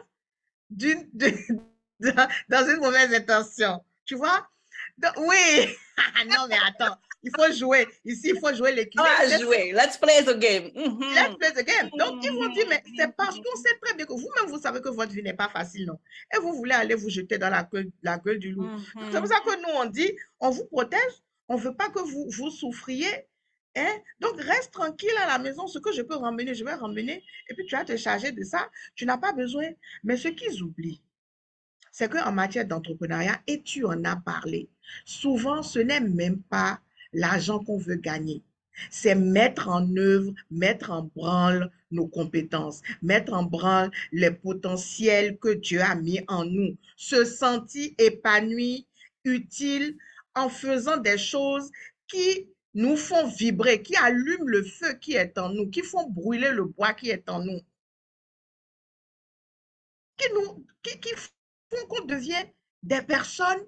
d'une, 0.70 1.10
dans 2.50 2.68
une 2.68 2.78
mauvaise 2.78 3.14
intention. 3.14 3.84
Tu 4.06 4.16
vois? 4.16 4.48
oui. 5.18 5.76
non, 6.28 6.48
mais 6.50 6.58
attends. 6.68 6.98
Il 7.24 7.32
faut 7.36 7.52
jouer. 7.52 7.88
Ici, 8.06 8.34
il 8.36 8.40
faut 8.40 8.54
jouer 8.54 8.72
l'équipe. 8.72 9.02
Ah, 9.04 9.26
jouer. 9.40 9.72
Let's 9.72 9.98
play 9.98 10.24
the 10.24 10.38
game. 10.38 10.66
Mm-hmm. 10.76 11.16
Let's 11.16 11.36
play 11.38 11.52
the 11.54 11.66
game. 11.66 11.90
Donc, 11.98 12.24
ils 12.24 12.32
vont 12.32 12.50
dire, 12.50 12.66
mais 12.70 12.84
c'est 12.96 13.16
parce 13.16 13.36
qu'on 13.36 13.56
sait 13.56 13.78
très 13.82 13.96
bien 13.96 14.06
que 14.06 14.14
vous-même, 14.14 14.48
vous 14.48 14.60
savez 14.60 14.80
que 14.80 14.90
votre 14.90 15.12
vie 15.12 15.24
n'est 15.24 15.34
pas 15.34 15.50
facile, 15.50 15.88
non? 15.88 15.98
Et 16.36 16.40
vous 16.40 16.54
voulez 16.54 16.76
aller 16.76 16.94
vous 16.94 17.10
jeter 17.10 17.40
dans 17.40 17.50
la 17.50 17.64
gueule, 17.64 17.90
la 18.04 18.20
gueule 18.20 18.38
du 18.38 18.52
loup. 18.52 18.70
C'est 18.78 18.94
pour 18.94 19.22
mm-hmm. 19.22 19.28
ça 19.28 19.40
que 19.40 19.60
nous, 19.60 19.76
on 19.76 19.86
dit, 19.86 20.12
on 20.40 20.52
vous 20.52 20.66
protège. 20.66 21.14
On 21.48 21.58
ne 21.58 21.62
veut 21.62 21.76
pas 21.76 21.90
que 21.90 22.00
vous, 22.00 22.28
vous 22.30 22.52
souffriez. 22.52 23.28
Hein? 23.76 24.00
Donc, 24.20 24.40
reste 24.40 24.72
tranquille 24.72 25.18
à 25.22 25.28
la 25.28 25.38
maison. 25.38 25.68
Ce 25.68 25.80
que 25.80 25.92
je 25.92 26.02
peux 26.02 26.16
ramener, 26.16 26.56
je 26.56 26.64
vais 26.64 26.74
ramener. 26.74 27.24
Et 27.50 27.54
puis, 27.54 27.66
tu 27.66 27.76
vas 27.76 27.84
te 27.84 27.98
charger 27.98 28.32
de 28.32 28.44
ça. 28.44 28.70
Tu 28.96 29.06
n'as 29.06 29.18
pas 29.18 29.34
besoin. 29.34 29.68
Mais 30.04 30.18
ce 30.18 30.30
qu'ils 30.30 30.64
oublient, 30.64 31.02
c'est 31.92 32.12
qu'en 32.12 32.32
matière 32.32 32.66
d'entrepreneuriat, 32.66 33.42
et 33.48 33.62
tu 33.62 33.86
en 33.86 34.04
as 34.04 34.18
parlé, 34.18 34.70
souvent, 35.06 35.64
ce 35.64 35.80
n'est 35.80 36.02
même 36.02 36.42
pas 36.44 36.80
l'argent 37.14 37.60
qu'on 37.60 37.78
veut 37.78 37.96
gagner. 37.96 38.44
C'est 38.90 39.16
mettre 39.16 39.70
en 39.70 39.96
œuvre, 39.96 40.34
mettre 40.52 40.92
en 40.92 41.04
branle 41.16 41.72
nos 41.92 42.08
compétences, 42.08 42.82
mettre 43.02 43.32
en 43.32 43.44
branle 43.44 43.92
les 44.12 44.32
potentiels 44.32 45.38
que 45.38 45.54
Dieu 45.54 45.82
a 45.82 45.96
mis 45.96 46.20
en 46.28 46.44
nous, 46.44 46.76
se 46.98 47.24
sentir 47.24 47.92
épanoui, 47.98 48.86
utile 49.24 49.96
en 50.36 50.50
faisant 50.50 50.98
des 50.98 51.18
choses 51.18 51.72
qui 52.08 52.50
nous 52.76 52.98
font 52.98 53.28
vibrer, 53.28 53.82
qui 53.82 53.96
allument 53.96 54.46
le 54.46 54.62
feu 54.64 54.94
qui 54.96 55.14
est 55.14 55.38
en 55.38 55.50
nous, 55.50 55.70
qui 55.70 55.82
font 55.82 56.08
brûler 56.10 56.52
le 56.52 56.66
bois 56.66 56.94
qui 56.94 57.10
est 57.10 57.30
en 57.30 57.40
nous, 57.40 57.62
qui, 60.18 60.26
font 61.16 61.88
qu'on 61.88 62.06
devienne 62.06 62.48
des 62.84 63.02
personnes, 63.02 63.66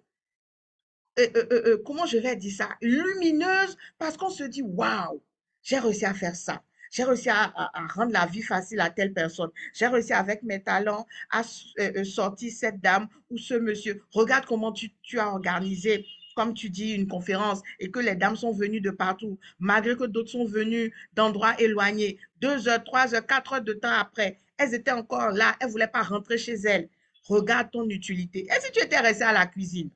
euh, 1.20 1.28
euh, 1.36 1.48
euh, 1.52 1.84
comment 1.86 2.06
je 2.06 2.18
vais 2.18 2.36
dire 2.36 2.54
ça, 2.56 2.70
lumineuses, 2.82 3.78
parce 3.98 4.18
qu'on 4.18 4.30
se 4.30 4.44
dit, 4.44 4.62
waouh, 4.62 5.24
j'ai 5.64 5.80
réussi 5.80 6.06
à 6.06 6.14
faire 6.14 6.36
ça. 6.36 6.62
J'ai 6.92 7.04
réussi 7.04 7.30
à, 7.30 7.52
rendre 7.94 8.14
la 8.14 8.26
vie 8.26 8.42
facile 8.42 8.80
à 8.80 8.90
telle 8.90 9.14
personne. 9.14 9.52
J'ai 9.74 9.88
réussi 9.88 10.14
avec 10.14 10.44
mes 10.44 10.64
talents 10.64 11.06
à 11.30 11.44
sortir 11.44 12.52
cette 12.54 12.80
dame 12.80 13.08
ou 13.30 13.38
ce 13.38 13.56
monsieur. 13.56 14.02
Regarde 14.12 14.46
comment 14.46 14.72
tu 14.72 15.20
as 15.20 15.28
organisé 15.28 16.06
comme 16.38 16.54
tu 16.54 16.70
dis, 16.70 16.94
une 16.94 17.08
conférence 17.08 17.64
et 17.80 17.90
que 17.90 17.98
les 17.98 18.14
dames 18.14 18.36
sont 18.36 18.52
venues 18.52 18.80
de 18.80 18.92
partout, 18.92 19.40
malgré 19.58 19.98
que 19.98 20.04
d'autres 20.04 20.30
sont 20.30 20.46
venues 20.46 20.94
d'endroits 21.14 21.60
éloignés, 21.60 22.20
deux 22.40 22.68
heures, 22.68 22.84
trois 22.84 23.16
heures, 23.16 23.26
quatre 23.26 23.54
heures 23.54 23.64
de 23.64 23.74
temps 23.74 23.92
après, 23.92 24.40
elles 24.56 24.76
étaient 24.76 24.92
encore 24.92 25.32
là, 25.32 25.56
elles 25.60 25.66
ne 25.66 25.72
voulaient 25.72 25.88
pas 25.88 26.04
rentrer 26.04 26.38
chez 26.38 26.54
elles. 26.54 26.90
Regarde 27.24 27.72
ton 27.72 27.90
utilité. 27.90 28.46
Et 28.56 28.62
si 28.62 28.72
tu 28.72 28.84
étais 28.84 29.00
resté 29.00 29.24
à 29.24 29.34
la 29.34 29.48
cuisine? 29.48 29.90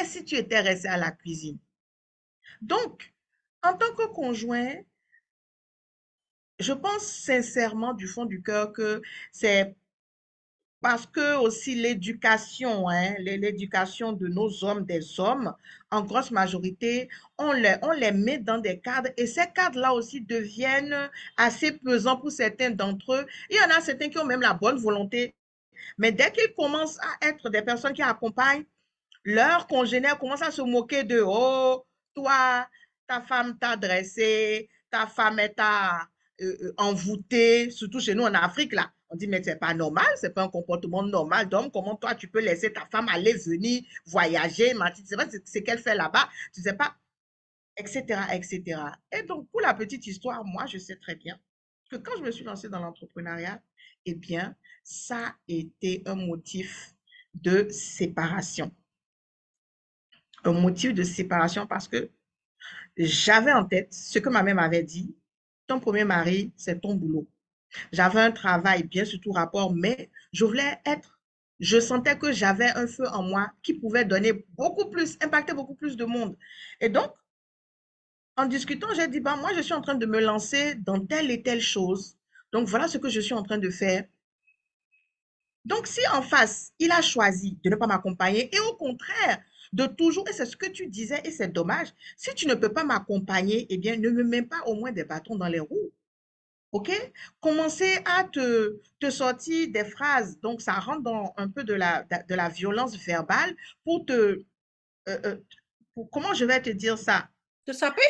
Et 0.00 0.04
si 0.04 0.24
tu 0.24 0.36
étais 0.36 0.60
resté 0.60 0.86
à 0.86 0.96
la 0.96 1.10
cuisine? 1.10 1.58
Donc, 2.62 3.12
en 3.64 3.74
tant 3.74 3.92
que 3.96 4.06
conjoint, 4.06 4.72
je 6.60 6.72
pense 6.72 7.02
sincèrement 7.02 7.92
du 7.92 8.06
fond 8.06 8.24
du 8.24 8.40
cœur 8.40 8.72
que 8.72 9.02
c'est 9.32 9.74
parce 10.80 11.06
que 11.06 11.36
aussi 11.38 11.74
l'éducation, 11.74 12.88
hein, 12.88 13.14
l'éducation 13.18 14.12
de 14.12 14.28
nos 14.28 14.64
hommes, 14.64 14.84
des 14.84 15.18
hommes, 15.18 15.54
en 15.90 16.02
grosse 16.02 16.30
majorité, 16.30 17.08
on 17.36 17.52
les, 17.52 18.12
met 18.12 18.38
dans 18.38 18.58
des 18.58 18.78
cadres 18.78 19.10
et 19.16 19.26
ces 19.26 19.46
cadres-là 19.54 19.92
aussi 19.92 20.20
deviennent 20.20 21.10
assez 21.36 21.72
pesants 21.72 22.16
pour 22.16 22.30
certains 22.30 22.70
d'entre 22.70 23.14
eux. 23.14 23.26
Il 23.50 23.56
y 23.56 23.60
en 23.60 23.76
a 23.76 23.80
certains 23.80 24.08
qui 24.08 24.18
ont 24.18 24.24
même 24.24 24.40
la 24.40 24.54
bonne 24.54 24.78
volonté, 24.78 25.34
mais 25.96 26.12
dès 26.12 26.30
qu'ils 26.30 26.54
commencent 26.54 26.98
à 27.00 27.28
être 27.28 27.50
des 27.50 27.62
personnes 27.62 27.94
qui 27.94 28.02
accompagnent, 28.02 28.64
leurs 29.24 29.66
congénères 29.66 30.18
commencent 30.18 30.42
à 30.42 30.50
se 30.52 30.62
moquer 30.62 31.02
de, 31.02 31.22
oh, 31.26 31.84
toi, 32.14 32.68
ta 33.06 33.20
femme 33.22 33.58
t'a 33.58 33.76
dressé, 33.76 34.68
ta 34.90 35.06
femme 35.06 35.38
est 35.40 35.58
euh, 35.58 36.44
euh, 36.62 36.74
envoûtée, 36.76 37.70
surtout 37.70 38.00
chez 38.00 38.14
nous 38.14 38.22
en 38.22 38.34
Afrique, 38.34 38.74
là. 38.74 38.92
On 39.10 39.16
dit, 39.16 39.26
mais 39.26 39.42
c'est 39.42 39.56
pas 39.56 39.72
normal, 39.74 40.06
c'est 40.16 40.34
pas 40.34 40.42
un 40.42 40.48
comportement 40.48 41.02
normal 41.02 41.48
d'homme. 41.48 41.70
Comment 41.70 41.96
toi, 41.96 42.14
tu 42.14 42.28
peux 42.28 42.40
laisser 42.40 42.72
ta 42.72 42.86
femme 42.86 43.08
aller, 43.08 43.32
venir, 43.34 43.82
voyager, 44.06 44.72
tu 44.94 45.06
sais 45.06 45.16
pas 45.16 45.26
ce 45.30 45.58
qu'elle 45.60 45.78
fait 45.78 45.94
là-bas, 45.94 46.28
tu 46.52 46.60
sais 46.60 46.74
pas, 46.74 46.94
etc., 47.76 48.20
etc. 48.32 48.80
Et 49.12 49.22
donc, 49.22 49.48
pour 49.50 49.60
la 49.60 49.72
petite 49.74 50.06
histoire, 50.06 50.44
moi, 50.44 50.66
je 50.66 50.78
sais 50.78 50.96
très 50.96 51.14
bien 51.14 51.38
que 51.90 51.96
quand 51.96 52.16
je 52.18 52.22
me 52.22 52.30
suis 52.30 52.44
lancée 52.44 52.68
dans 52.68 52.80
l'entrepreneuriat, 52.80 53.62
eh 54.04 54.14
bien, 54.14 54.54
ça 54.84 55.18
a 55.28 55.34
été 55.48 56.02
un 56.06 56.14
motif 56.14 56.94
de 57.34 57.68
séparation. 57.70 58.74
Un 60.44 60.52
motif 60.52 60.92
de 60.94 61.02
séparation 61.02 61.66
parce 61.66 61.88
que 61.88 62.10
j'avais 62.96 63.52
en 63.52 63.64
tête 63.64 63.92
ce 63.92 64.18
que 64.18 64.28
ma 64.28 64.42
mère 64.42 64.56
m'avait 64.56 64.82
dit. 64.82 65.14
Ton 65.66 65.80
premier 65.80 66.04
mari, 66.04 66.52
c'est 66.56 66.80
ton 66.80 66.94
boulot. 66.94 67.28
J'avais 67.92 68.20
un 68.20 68.32
travail 68.32 68.84
bien 68.84 69.04
sur 69.04 69.20
tout 69.20 69.32
rapport, 69.32 69.74
mais 69.74 70.10
je 70.32 70.44
voulais 70.44 70.78
être, 70.86 71.18
je 71.60 71.80
sentais 71.80 72.18
que 72.18 72.32
j'avais 72.32 72.70
un 72.70 72.86
feu 72.86 73.06
en 73.08 73.22
moi 73.22 73.50
qui 73.62 73.74
pouvait 73.74 74.04
donner 74.04 74.46
beaucoup 74.56 74.90
plus, 74.90 75.16
impacter 75.22 75.54
beaucoup 75.54 75.74
plus 75.74 75.96
de 75.96 76.04
monde. 76.04 76.36
Et 76.80 76.88
donc, 76.88 77.12
en 78.36 78.46
discutant, 78.46 78.88
j'ai 78.94 79.08
dit, 79.08 79.20
bah, 79.20 79.36
moi, 79.36 79.50
je 79.56 79.62
suis 79.62 79.74
en 79.74 79.80
train 79.80 79.96
de 79.96 80.06
me 80.06 80.20
lancer 80.20 80.76
dans 80.76 81.04
telle 81.04 81.30
et 81.30 81.42
telle 81.42 81.60
chose. 81.60 82.16
Donc, 82.52 82.68
voilà 82.68 82.88
ce 82.88 82.98
que 82.98 83.08
je 83.08 83.20
suis 83.20 83.34
en 83.34 83.42
train 83.42 83.58
de 83.58 83.70
faire. 83.70 84.04
Donc, 85.64 85.86
si 85.86 86.00
en 86.14 86.22
face, 86.22 86.72
il 86.78 86.90
a 86.92 87.02
choisi 87.02 87.58
de 87.62 87.70
ne 87.70 87.76
pas 87.76 87.86
m'accompagner 87.86 88.54
et 88.54 88.60
au 88.60 88.74
contraire, 88.74 89.42
de 89.72 89.86
toujours, 89.86 90.26
et 90.28 90.32
c'est 90.32 90.46
ce 90.46 90.56
que 90.56 90.68
tu 90.70 90.86
disais, 90.86 91.20
et 91.24 91.30
c'est 91.30 91.52
dommage, 91.52 91.88
si 92.16 92.34
tu 92.34 92.46
ne 92.46 92.54
peux 92.54 92.72
pas 92.72 92.84
m'accompagner, 92.84 93.66
eh 93.68 93.76
bien, 93.76 93.96
ne 93.96 94.08
me 94.10 94.24
mets 94.24 94.42
pas 94.42 94.62
au 94.66 94.74
moins 94.74 94.92
des 94.92 95.04
bâtons 95.04 95.36
dans 95.36 95.48
les 95.48 95.60
roues. 95.60 95.76
OK? 96.72 96.90
Commencer 97.40 97.98
à 98.04 98.24
te, 98.24 98.80
te 99.00 99.10
sortir 99.10 99.68
des 99.70 99.84
phrases, 99.84 100.38
donc 100.40 100.60
ça 100.60 100.74
rentre 100.74 101.02
dans 101.02 101.32
un 101.36 101.48
peu 101.48 101.64
de 101.64 101.74
la, 101.74 102.04
de, 102.04 102.34
la 102.34 102.48
violence 102.48 102.96
verbale 102.96 103.54
pour 103.84 104.04
te... 104.04 104.12
Euh, 104.12 105.18
euh, 105.24 105.36
pour, 105.94 106.10
comment 106.10 106.34
je 106.34 106.44
vais 106.44 106.60
te 106.60 106.70
dire 106.70 106.98
ça? 106.98 107.28
Te 107.64 107.72
saper? 107.72 108.02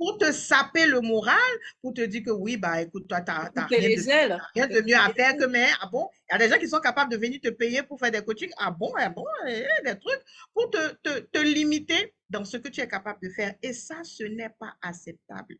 pour 0.00 0.16
te 0.16 0.32
saper 0.32 0.86
le 0.86 1.02
moral, 1.02 1.36
pour 1.82 1.92
te 1.92 2.00
dire 2.00 2.22
que 2.24 2.30
oui, 2.30 2.56
bah 2.56 2.80
écoute, 2.80 3.06
toi, 3.06 3.20
tu 3.20 3.30
n'as 3.30 3.66
rien, 3.66 4.38
rien, 4.54 4.66
de 4.66 4.80
mieux 4.80 4.96
à 4.96 5.12
faire 5.12 5.36
que 5.36 5.44
mais, 5.44 5.68
ah 5.82 5.90
bon, 5.92 6.08
il 6.26 6.32
y 6.32 6.36
a 6.36 6.38
des 6.38 6.48
gens 6.48 6.58
qui 6.58 6.66
sont 6.66 6.80
capables 6.80 7.12
de 7.12 7.18
venir 7.18 7.38
te 7.38 7.50
payer 7.50 7.82
pour 7.82 8.00
faire 8.00 8.10
des 8.10 8.24
coachings, 8.24 8.50
ah 8.56 8.70
bon, 8.70 8.90
ah 8.96 9.10
bon, 9.10 9.26
et 9.46 9.66
des 9.84 9.98
trucs, 9.98 10.22
pour 10.54 10.70
te, 10.70 10.94
te, 11.02 11.18
te 11.18 11.38
limiter 11.40 12.14
dans 12.30 12.46
ce 12.46 12.56
que 12.56 12.70
tu 12.70 12.80
es 12.80 12.88
capable 12.88 13.18
de 13.22 13.28
faire. 13.28 13.54
Et 13.62 13.74
ça, 13.74 13.96
ce 14.02 14.24
n'est 14.24 14.48
pas 14.58 14.74
acceptable. 14.80 15.58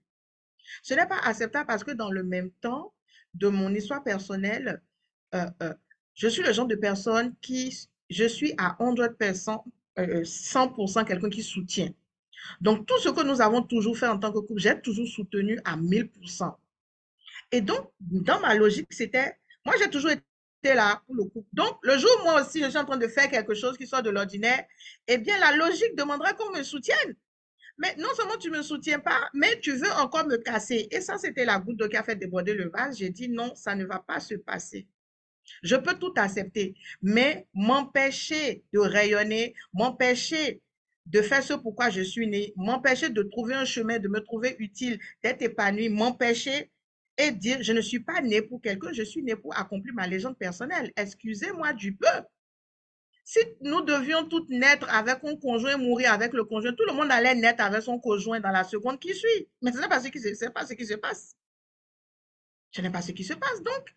Ce 0.83 0.95
n'est 0.95 1.07
pas 1.07 1.19
acceptable 1.19 1.67
parce 1.67 1.85
que 1.85 1.93
dans 1.93 2.11
le 2.11 2.23
même 2.23 2.51
temps, 2.61 2.93
de 3.35 3.49
mon 3.49 3.73
histoire 3.75 4.03
personnelle, 4.03 4.83
euh, 5.35 5.47
euh, 5.63 5.75
je 6.15 6.29
suis 6.29 6.43
le 6.43 6.53
genre 6.53 6.67
de 6.67 6.75
personne 6.75 7.35
qui, 7.41 7.89
je 8.09 8.25
suis 8.25 8.55
à 8.59 8.77
100%, 8.81 9.65
100% 9.97 10.99
euh, 10.99 11.05
quelqu'un 11.05 11.31
qui 11.31 11.43
soutient. 11.43 11.91
Donc, 12.61 12.87
tout 12.87 12.99
ce 12.99 13.11
que 13.11 13.23
nous 13.23 13.41
avons 13.41 13.63
toujours 13.63 13.97
fait 13.97 14.09
en 14.09 14.19
tant 14.19 14.33
que 14.33 14.39
couple, 14.39 14.61
j'ai 14.61 14.81
toujours 14.81 15.07
soutenu 15.07 15.61
à 15.65 15.77
1000%. 15.77 16.55
Et 17.53 17.61
donc, 17.61 17.91
dans 18.01 18.41
ma 18.41 18.55
logique, 18.55 18.93
c'était, 18.93 19.37
moi, 19.65 19.75
j'ai 19.79 19.91
toujours 19.91 20.11
été 20.11 20.75
là 20.75 21.03
pour 21.07 21.15
le 21.17 21.25
couple. 21.25 21.49
Donc, 21.53 21.79
le 21.83 21.99
jour 21.99 22.11
où 22.21 22.25
moi 22.25 22.43
aussi, 22.43 22.63
je 22.63 22.69
suis 22.69 22.79
en 22.79 22.85
train 22.85 22.97
de 22.97 23.09
faire 23.09 23.31
quelque 23.31 23.55
chose 23.55 23.77
qui 23.77 23.87
soit 23.87 24.03
de 24.03 24.11
l'ordinaire, 24.11 24.65
eh 25.07 25.19
bien, 25.19 25.39
la 25.39 25.57
logique 25.57 25.97
demanderait 25.97 26.35
qu'on 26.35 26.51
me 26.51 26.63
soutienne. 26.63 27.17
Mais 27.81 27.97
non 27.97 28.11
seulement 28.15 28.37
tu 28.37 28.51
ne 28.51 28.59
me 28.59 28.63
soutiens 28.63 29.01
pas, 29.01 29.31
mais 29.33 29.59
tu 29.59 29.73
veux 29.73 29.91
encore 29.93 30.27
me 30.27 30.37
casser. 30.37 30.87
Et 30.91 31.01
ça, 31.01 31.17
c'était 31.17 31.47
la 31.47 31.59
goutte 31.59 31.89
qui 31.89 31.97
a 31.97 32.05
fait 32.05 32.15
déborder 32.15 32.53
le 32.53 32.69
vase. 32.69 32.99
J'ai 32.99 33.09
dit 33.09 33.29
non, 33.31 33.55
ça 33.55 33.75
ne 33.75 33.87
va 33.87 33.99
pas 33.99 34.21
se 34.21 34.35
passer. 34.35 34.87
Je 35.63 35.77
peux 35.77 35.95
tout 35.95 36.13
accepter, 36.17 36.75
mais 37.01 37.47
m'empêcher 37.55 38.63
de 38.75 38.79
rayonner, 38.79 39.55
m'empêcher 39.73 40.61
de 41.07 41.23
faire 41.23 41.43
ce 41.43 41.55
pourquoi 41.55 41.89
je 41.89 42.03
suis 42.03 42.29
né, 42.29 42.53
m'empêcher 42.55 43.09
de 43.09 43.23
trouver 43.23 43.55
un 43.55 43.65
chemin, 43.65 43.99
de 43.99 44.09
me 44.09 44.21
trouver 44.21 44.57
utile, 44.59 45.01
d'être 45.25 45.41
épanoui, 45.43 45.89
m'empêcher 45.89 46.71
et 47.17 47.33
dire 47.33 47.63
je 47.63 47.73
ne 47.73 47.81
suis 47.81 48.01
pas 48.01 48.21
né 48.21 48.43
pour 48.43 48.61
quelqu'un, 48.61 48.93
je 48.93 49.03
suis 49.03 49.23
né 49.23 49.35
pour 49.35 49.57
accomplir 49.59 49.95
ma 49.95 50.07
légende 50.07 50.37
personnelle. 50.37 50.93
Excusez-moi 50.97 51.73
du 51.73 51.97
peu. 51.97 52.07
Si 53.31 53.39
nous 53.61 53.83
devions 53.83 54.29
toutes 54.29 54.49
naître 54.49 54.93
avec 54.93 55.23
un 55.23 55.37
conjoint, 55.37 55.77
mourir 55.77 56.13
avec 56.13 56.33
le 56.33 56.43
conjoint, 56.43 56.73
tout 56.73 56.85
le 56.85 56.93
monde 56.93 57.13
allait 57.13 57.37
naître 57.37 57.63
avec 57.63 57.81
son 57.81 58.01
conjoint 58.01 58.41
dans 58.41 58.51
la 58.51 58.65
seconde 58.65 58.99
qui 58.99 59.15
suit. 59.15 59.49
Mais 59.63 59.71
ce 59.71 59.79
n'est 59.79 59.89
pas 59.89 60.01
ce 60.01 60.09
qui 60.09 60.19
se, 60.19 60.51
pas 60.51 60.67
ce 60.67 60.75
qui 60.75 60.85
se 60.85 60.95
passe. 60.95 61.37
Ce 62.73 62.81
n'est 62.81 62.91
pas 62.91 63.03
ce 63.03 63.13
qui 63.13 63.23
se 63.23 63.35
passe. 63.35 63.63
Donc, 63.63 63.95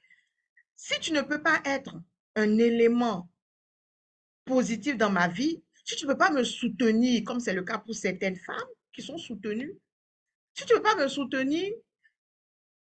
si 0.75 0.99
tu 0.99 1.13
ne 1.13 1.23
peux 1.23 1.41
pas 1.41 1.59
être 1.65 1.95
un 2.35 2.59
élément 2.59 3.27
positif 4.45 4.97
dans 4.97 5.09
ma 5.09 5.27
vie, 5.27 5.63
si 5.83 5.95
tu 5.95 6.05
ne 6.05 6.11
peux 6.11 6.17
pas 6.19 6.29
me 6.29 6.43
soutenir, 6.43 7.23
comme 7.23 7.39
c'est 7.39 7.53
le 7.53 7.63
cas 7.63 7.79
pour 7.79 7.95
certaines 7.95 8.37
femmes 8.37 8.69
qui 8.93 9.01
sont 9.01 9.17
soutenues, 9.17 9.73
si 10.53 10.63
tu 10.67 10.73
ne 10.73 10.77
peux 10.77 10.83
pas 10.83 10.95
me 10.95 11.07
soutenir, 11.07 11.73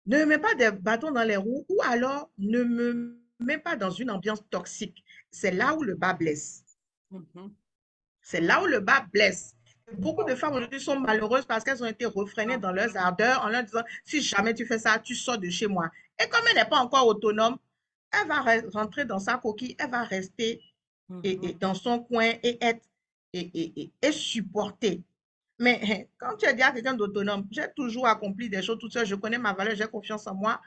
ne 0.06 0.20
me 0.20 0.26
mets 0.26 0.38
pas 0.38 0.54
des 0.54 0.70
bâtons 0.70 1.10
dans 1.10 1.24
les 1.24 1.38
roues 1.38 1.66
ou 1.68 1.82
alors 1.82 2.30
ne 2.38 2.64
me 2.64 3.20
mets 3.40 3.58
pas 3.58 3.76
dans 3.76 3.90
une 3.90 4.12
ambiance 4.12 4.48
toxique. 4.52 5.04
C'est 5.38 5.52
là 5.52 5.76
où 5.76 5.84
le 5.84 5.94
bas 5.94 6.14
blesse. 6.14 6.64
Mm-hmm. 7.12 7.52
C'est 8.22 8.42
là 8.42 8.64
où 8.64 8.66
le 8.66 8.80
bas 8.80 9.06
blesse. 9.14 9.56
Beaucoup 9.94 10.24
de 10.24 10.34
femmes 10.36 10.54
aujourd'hui 10.54 10.82
sont 10.82 11.00
malheureuses 11.00 11.46
parce 11.46 11.64
qu'elles 11.64 11.82
ont 11.84 11.88
été 11.88 12.06
refrénées 12.06 12.58
dans 12.58 12.72
leurs 12.72 12.98
ardeurs 12.98 13.46
en 13.46 13.50
leur 13.50 13.64
disant 13.64 13.84
si 14.04 14.22
jamais 14.22 14.54
tu 14.56 14.66
fais 14.66 14.80
ça, 14.80 14.98
tu 14.98 15.14
sors 15.14 15.38
de 15.38 15.50
chez 15.50 15.68
moi. 15.68 15.90
Et 16.22 16.28
comme 16.28 16.42
elle 16.50 16.56
n'est 16.56 16.66
pas 16.66 16.80
encore 16.80 17.06
autonome, 17.06 17.58
elle 18.12 18.28
va 18.28 18.44
rentrer 18.74 19.06
dans 19.06 19.20
sa 19.20 19.38
coquille, 19.38 19.76
elle 19.80 19.92
va 19.92 20.04
rester 20.04 20.62
et, 21.24 21.38
mm-hmm. 21.38 21.60
dans 21.60 21.76
son 21.76 22.00
coin 22.00 22.32
et 22.42 22.58
être 22.60 22.84
et, 23.34 23.92
et, 24.02 24.12
supporter. 24.12 25.04
Mais 25.60 26.10
quand 26.18 26.36
tu 26.38 26.48
es 26.48 26.54
déjà 26.54 26.72
quelqu'un 26.72 26.96
d'autonome, 26.96 27.48
j'ai 27.52 27.68
toujours 27.76 28.08
accompli 28.08 28.50
des 28.50 28.64
choses 28.64 28.80
tout 28.80 28.90
seul, 28.90 29.06
je 29.06 29.16
connais 29.16 29.38
ma 29.38 29.54
valeur, 29.54 29.76
j'ai 29.76 29.88
confiance 29.88 30.26
en 30.26 30.34
moi. 30.34 30.60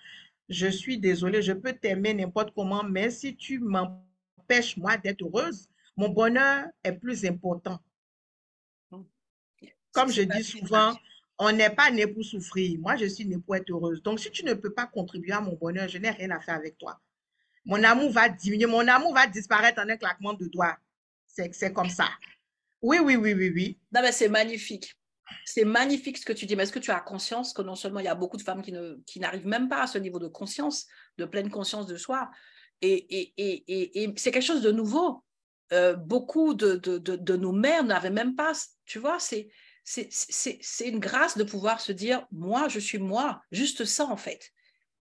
Je 0.49 0.69
suis 0.69 0.99
désolée, 0.99 1.43
je 1.43 1.53
peux 1.53 1.73
t'aimer 1.73 2.15
n'importe 2.15 2.53
comment, 2.55 2.85
mais 2.85 3.11
si 3.11 3.37
tu 3.37 3.59
m'empêches, 3.59 4.10
moi, 4.77 4.97
d'être 4.97 5.23
heureuse, 5.23 5.69
mon 5.97 6.09
bonheur 6.09 6.67
est 6.83 6.93
plus 6.93 7.25
important. 7.25 7.79
Mm. 8.91 9.03
Comme 9.93 10.11
je 10.11 10.23
dis 10.23 10.45
souvent, 10.45 10.95
on 11.39 11.53
n'est 11.53 11.71
pas 11.71 11.91
né 11.91 12.07
pour 12.07 12.25
souffrir. 12.25 12.79
Moi, 12.79 12.97
je 12.97 13.07
suis 13.07 13.27
né 13.27 13.39
pour 13.39 13.57
être 13.57 13.71
heureuse. 13.71 14.03
Donc, 14.03 14.21
si 14.21 14.31
tu 14.31 14.45
ne 14.45 14.55
peux 14.55 14.73
pas 14.73 14.87
contribuer 14.87 15.33
à 15.33 15.41
mon 15.41 15.55
bonheur, 15.55 15.89
je 15.89 15.99
n'ai 15.99 16.11
rien 16.11 16.31
à 16.31 16.41
faire 16.41 16.55
avec 16.55 16.77
toi. 16.79 17.01
Mon 17.65 17.83
amour 17.83 18.11
va 18.11 18.29
diminuer, 18.29 18.67
mon 18.67 18.87
amour 18.89 19.15
va 19.15 19.27
disparaître 19.27 19.81
en 19.81 19.89
un 19.89 19.97
claquement 19.97 20.35
de 20.35 20.47
doigts. 20.47 20.77
C'est 21.27 21.73
comme 21.73 21.89
ça. 21.89 22.09
Oui, 22.83 22.99
oui, 22.99 23.17
oui, 23.17 23.35
oui, 23.35 23.53
oui. 23.55 23.79
Non, 23.93 24.01
mais 24.03 24.13
c'est 24.13 24.29
magnifique. 24.29 24.97
C'est 25.45 25.65
magnifique 25.65 26.19
ce 26.19 26.25
que 26.25 26.33
tu 26.33 26.47
dis, 26.47 26.57
mais 26.57 26.65
est-ce 26.65 26.73
que 26.73 26.79
tu 26.79 26.91
as 26.91 27.01
conscience 27.01 27.53
que 27.53 27.63
non 27.63 27.77
seulement 27.77 28.01
il 28.01 28.07
y 28.07 28.09
a 28.09 28.15
beaucoup 28.15 28.37
de 28.37 28.43
femmes 28.43 28.63
qui 28.63 29.21
n'arrivent 29.21 29.47
même 29.47 29.69
pas 29.69 29.83
à 29.83 29.87
ce 29.87 29.99
niveau 29.99 30.19
de 30.19 30.27
conscience, 30.27 30.87
de 31.19 31.25
pleine 31.25 31.51
conscience 31.51 31.87
de 31.87 31.97
soi, 31.97 32.31
et, 32.83 34.15
c'est 34.17 34.31
quelque 34.31 34.43
chose 34.43 34.63
de 34.63 34.73
nouveau. 34.73 35.23
Euh, 35.73 35.95
beaucoup 35.95 36.55
de, 36.55 37.37
nos 37.37 37.53
mères 37.53 37.85
n'avaient 37.85 38.11
même 38.11 38.35
pas, 38.35 38.53
tu 38.87 38.99
vois, 38.99 39.19
c'est, 39.21 39.49
une 40.85 40.99
grâce 40.99 41.37
de 41.37 41.45
pouvoir 41.45 41.81
se 41.81 41.93
dire, 41.93 42.27
moi, 42.33 42.69
je 42.69 42.81
suis 42.81 42.99
moi, 42.99 43.41
juste 43.53 43.85
ça 43.85 44.07
en 44.07 44.17
fait. 44.17 44.53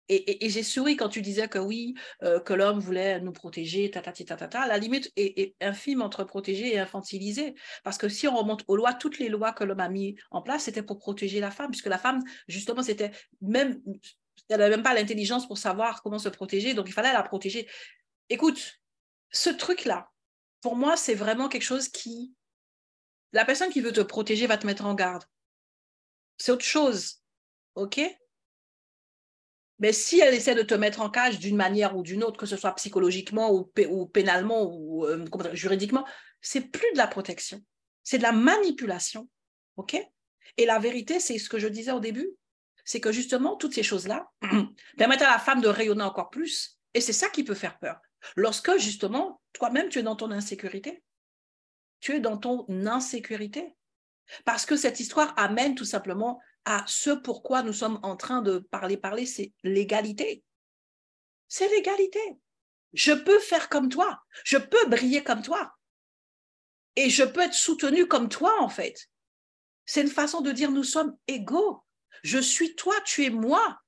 Et, 0.08 0.50
j'ai 0.50 0.62
souri 0.62 0.96
quand 0.96 1.08
tu 1.08 1.22
disais 1.22 1.48
que 1.48 1.58
oui, 1.58 1.94
euh, 2.22 2.38
que 2.38 2.52
l'homme 2.52 2.80
voulait 2.80 3.20
nous 3.20 3.32
protéger, 3.32 3.90
ta, 3.90 4.02
ta, 4.02 4.12
ta, 4.12 4.36
ta, 4.36 4.66
la 4.66 4.76
limite 4.76 5.10
est, 5.16 5.54
infime 5.60 6.02
entre 6.02 6.24
protéger 6.24 6.74
et 6.74 6.78
infantiliser. 6.78 7.54
Parce 7.82 7.96
que 7.96 8.08
si 8.08 8.28
on 8.28 8.36
remonte 8.36 8.62
aux 8.68 8.76
lois, 8.76 8.92
toutes 8.92 9.18
les 9.18 9.30
lois 9.30 9.52
que 9.52 9.64
l'homme 9.64 9.80
a 9.80 9.88
mis 9.88 10.16
en 10.30 10.42
place, 10.42 10.64
c'était 10.64 10.82
pour 10.82 10.98
protéger 10.98 11.40
la 11.40 11.50
femme, 11.50 11.70
puisque 11.70 11.86
la 11.86 11.98
femme, 11.98 12.20
justement, 12.46 12.82
c'était 12.82 13.12
même, 13.40 13.80
elle 14.52 14.60
n'avait 14.60 14.76
même 14.76 14.82
pas 14.82 14.94
l'intelligence 14.94 15.46
pour 15.46 15.58
savoir 15.58 16.02
comment 16.02 16.18
se 16.18 16.28
protéger, 16.28 16.74
donc 16.74 16.88
il 16.88 16.92
fallait 16.92 17.12
la 17.12 17.22
protéger. 17.22 17.68
Écoute, 18.28 18.80
ce 19.30 19.50
truc-là, 19.50 20.10
pour 20.60 20.76
moi, 20.76 20.96
c'est 20.96 21.14
vraiment 21.14 21.48
quelque 21.48 21.62
chose 21.62 21.88
qui, 21.88 22.34
la 23.32 23.44
personne 23.44 23.70
qui 23.70 23.80
veut 23.80 23.92
te 23.92 24.00
protéger 24.00 24.46
va 24.46 24.58
te 24.58 24.66
mettre 24.66 24.84
en 24.84 24.94
garde. 24.94 25.24
C'est 26.36 26.52
autre 26.52 26.64
chose, 26.64 27.22
ok? 27.74 28.00
Mais 29.78 29.92
si 29.92 30.20
elle 30.20 30.34
essaie 30.34 30.54
de 30.54 30.62
te 30.62 30.74
mettre 30.74 31.00
en 31.00 31.10
cage 31.10 31.40
d'une 31.40 31.56
manière 31.56 31.96
ou 31.96 32.02
d'une 32.02 32.22
autre, 32.22 32.38
que 32.38 32.46
ce 32.46 32.56
soit 32.56 32.74
psychologiquement 32.76 33.52
ou, 33.52 34.06
pénalement 34.06 34.62
ou 34.62 35.04
euh, 35.06 35.26
juridiquement, 35.54 36.06
c'est 36.40 36.60
plus 36.60 36.92
de 36.92 36.98
la 36.98 37.08
protection, 37.08 37.60
c'est 38.04 38.18
de 38.18 38.22
la 38.22 38.32
manipulation. 38.32 39.28
OK? 39.76 39.96
Et 40.56 40.66
la 40.66 40.78
vérité, 40.78 41.18
c'est 41.18 41.38
ce 41.38 41.48
que 41.48 41.58
je 41.58 41.66
disais 41.66 41.92
au 41.92 42.00
début, 42.00 42.30
c'est 42.84 43.00
que 43.00 43.12
justement, 43.12 43.56
toutes 43.56 43.74
ces 43.74 43.82
choses-là 43.82 44.30
permettent 44.98 45.22
à 45.22 45.30
la 45.30 45.38
femme 45.38 45.60
de 45.60 45.68
rayonner 45.68 46.02
encore 46.02 46.30
plus. 46.30 46.78
Et 46.94 47.00
c'est 47.00 47.12
ça 47.12 47.28
qui 47.28 47.44
peut 47.44 47.54
faire 47.54 47.78
peur. 47.78 48.00
Lorsque 48.36 48.76
justement, 48.78 49.40
toi-même, 49.52 49.88
tu 49.88 49.98
es 49.98 50.02
dans 50.02 50.16
ton 50.16 50.30
insécurité. 50.30 51.02
Tu 52.00 52.12
es 52.12 52.20
dans 52.20 52.36
ton 52.36 52.66
insécurité. 52.86 53.74
Parce 54.44 54.66
que 54.66 54.76
cette 54.76 55.00
histoire 55.00 55.34
amène 55.36 55.74
tout 55.74 55.84
simplement 55.84 56.40
à 56.64 56.84
ce 56.86 57.10
pourquoi 57.10 57.62
nous 57.62 57.72
sommes 57.72 57.98
en 58.02 58.16
train 58.16 58.42
de 58.42 58.58
parler, 58.58 58.96
parler, 58.96 59.26
c'est 59.26 59.52
l'égalité. 59.64 60.44
C'est 61.48 61.68
l'égalité. 61.68 62.20
Je 62.92 63.12
peux 63.12 63.38
faire 63.38 63.68
comme 63.68 63.88
toi. 63.88 64.22
Je 64.44 64.58
peux 64.58 64.86
briller 64.86 65.22
comme 65.24 65.42
toi. 65.42 65.74
Et 66.96 67.10
je 67.10 67.24
peux 67.24 67.40
être 67.40 67.54
soutenu 67.54 68.06
comme 68.06 68.28
toi, 68.28 68.60
en 68.60 68.68
fait. 68.68 69.08
C'est 69.86 70.02
une 70.02 70.08
façon 70.08 70.40
de 70.40 70.52
dire 70.52 70.70
nous 70.70 70.84
sommes 70.84 71.16
égaux. 71.26 71.82
Je 72.22 72.38
suis 72.38 72.74
toi, 72.74 72.94
tu 73.04 73.24
es 73.24 73.30
moi. 73.30 73.80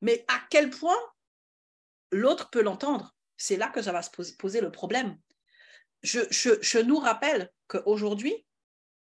Mais 0.00 0.24
à 0.28 0.40
quel 0.50 0.70
point 0.70 0.98
l'autre 2.12 2.50
peut 2.50 2.62
l'entendre? 2.62 3.14
C'est 3.36 3.56
là 3.56 3.68
que 3.68 3.82
ça 3.82 3.92
va 3.92 4.02
se 4.02 4.10
poser 4.10 4.60
le 4.60 4.70
problème. 4.70 5.18
Je, 6.02 6.20
je 6.30 6.78
nous 6.78 6.98
rappelle 6.98 7.52
qu'aujourd'hui, 7.66 8.46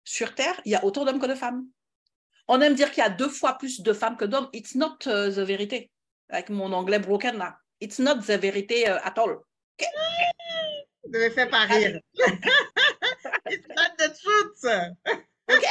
sur 0.04 0.34
Terre, 0.34 0.60
il 0.64 0.72
y 0.72 0.76
a 0.76 0.84
autant 0.84 1.04
d'hommes 1.04 1.20
que 1.20 1.26
de 1.26 1.34
femmes. 1.34 1.66
On 2.48 2.60
aime 2.60 2.74
dire 2.74 2.90
qu'il 2.92 3.02
y 3.02 3.06
a 3.06 3.10
deux 3.10 3.28
fois 3.28 3.58
plus 3.58 3.80
de 3.80 3.92
femmes 3.92 4.16
que 4.16 4.24
d'hommes. 4.24 4.48
It's 4.52 4.76
not 4.76 4.98
uh, 5.06 5.34
the 5.34 5.40
vérité. 5.40 5.90
Avec 6.28 6.48
mon 6.48 6.72
anglais 6.72 7.00
broken 7.00 7.36
là. 7.38 7.58
It's 7.80 7.98
not 7.98 8.20
the 8.20 8.38
vérité 8.38 8.84
uh, 8.86 9.00
at 9.02 9.18
all. 9.18 9.42
Okay? 9.78 9.90
Ne 11.08 11.18
me 11.18 11.30
fais 11.30 11.46
pas 11.46 11.66
rire. 11.66 12.00
It's 13.50 13.68
not 13.68 13.96
the 13.98 14.12
truth. 14.12 14.64
OK? 15.48 15.64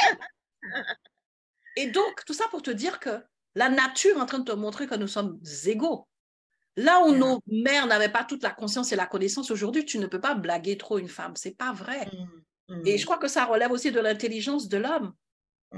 Et 1.76 1.88
donc, 1.88 2.24
tout 2.24 2.34
ça 2.34 2.46
pour 2.50 2.62
te 2.62 2.70
dire 2.70 2.98
que 2.98 3.22
la 3.54 3.68
nature 3.68 4.16
est 4.16 4.20
en 4.20 4.26
train 4.26 4.38
de 4.38 4.44
te 4.44 4.56
montrer 4.56 4.86
que 4.86 4.94
nous 4.94 5.08
sommes 5.08 5.40
égaux. 5.66 6.08
Là 6.76 7.02
où 7.04 7.12
nos 7.12 7.40
mères 7.46 7.86
n'avaient 7.86 8.10
pas 8.10 8.24
toute 8.24 8.42
la 8.42 8.50
conscience 8.50 8.92
et 8.92 8.96
la 8.96 9.06
connaissance, 9.06 9.50
aujourd'hui, 9.50 9.84
tu 9.84 9.98
ne 9.98 10.06
peux 10.06 10.20
pas 10.20 10.34
blaguer 10.34 10.76
trop 10.76 10.98
une 10.98 11.08
femme. 11.08 11.34
C'est 11.36 11.56
pas 11.56 11.72
vrai. 11.72 12.06
Mm, 12.68 12.86
et 12.86 12.94
mm. 12.94 12.98
je 12.98 13.04
crois 13.04 13.16
que 13.16 13.28
ça 13.28 13.46
relève 13.46 13.72
aussi 13.72 13.90
de 13.90 14.00
l'intelligence 14.00 14.68
de 14.68 14.76
l'homme. 14.76 15.14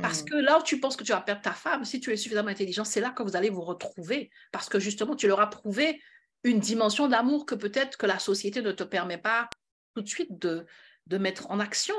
Parce 0.02 0.22
mm. 0.22 0.24
que 0.24 0.34
là 0.34 0.58
où 0.58 0.62
tu 0.62 0.80
penses 0.80 0.96
que 0.96 1.04
tu 1.04 1.12
vas 1.12 1.20
perdre 1.20 1.42
ta 1.42 1.52
femme, 1.52 1.84
si 1.84 2.00
tu 2.00 2.12
es 2.12 2.16
suffisamment 2.16 2.48
intelligent, 2.48 2.84
c'est 2.84 3.00
là 3.00 3.10
que 3.10 3.22
vous 3.22 3.36
allez 3.36 3.50
vous 3.50 3.62
retrouver. 3.62 4.30
Parce 4.50 4.68
que 4.68 4.80
justement, 4.80 5.14
tu 5.14 5.28
leur 5.28 5.40
as 5.40 5.50
prouvé 5.50 6.00
une 6.42 6.58
dimension 6.58 7.06
d'amour 7.06 7.46
que 7.46 7.54
peut-être 7.54 7.96
que 7.96 8.06
la 8.06 8.18
société 8.18 8.60
ne 8.60 8.72
te 8.72 8.82
permet 8.82 9.18
pas 9.18 9.48
tout 9.94 10.02
de 10.02 10.08
suite 10.08 10.36
de, 10.38 10.66
de 11.06 11.18
mettre 11.18 11.50
en 11.50 11.60
action. 11.60 11.94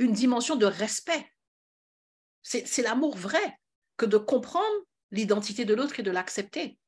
Une 0.00 0.12
dimension 0.12 0.56
de 0.56 0.66
respect. 0.66 1.32
C'est 2.42 2.82
l'amour 2.82 3.16
vrai 3.16 3.58
que 3.96 4.06
de 4.06 4.16
comprendre 4.16 4.76
l'identité 5.10 5.64
de 5.64 5.74
l'autre 5.74 6.00
et 6.00 6.02
de 6.02 6.10
l'accepter. 6.10 6.78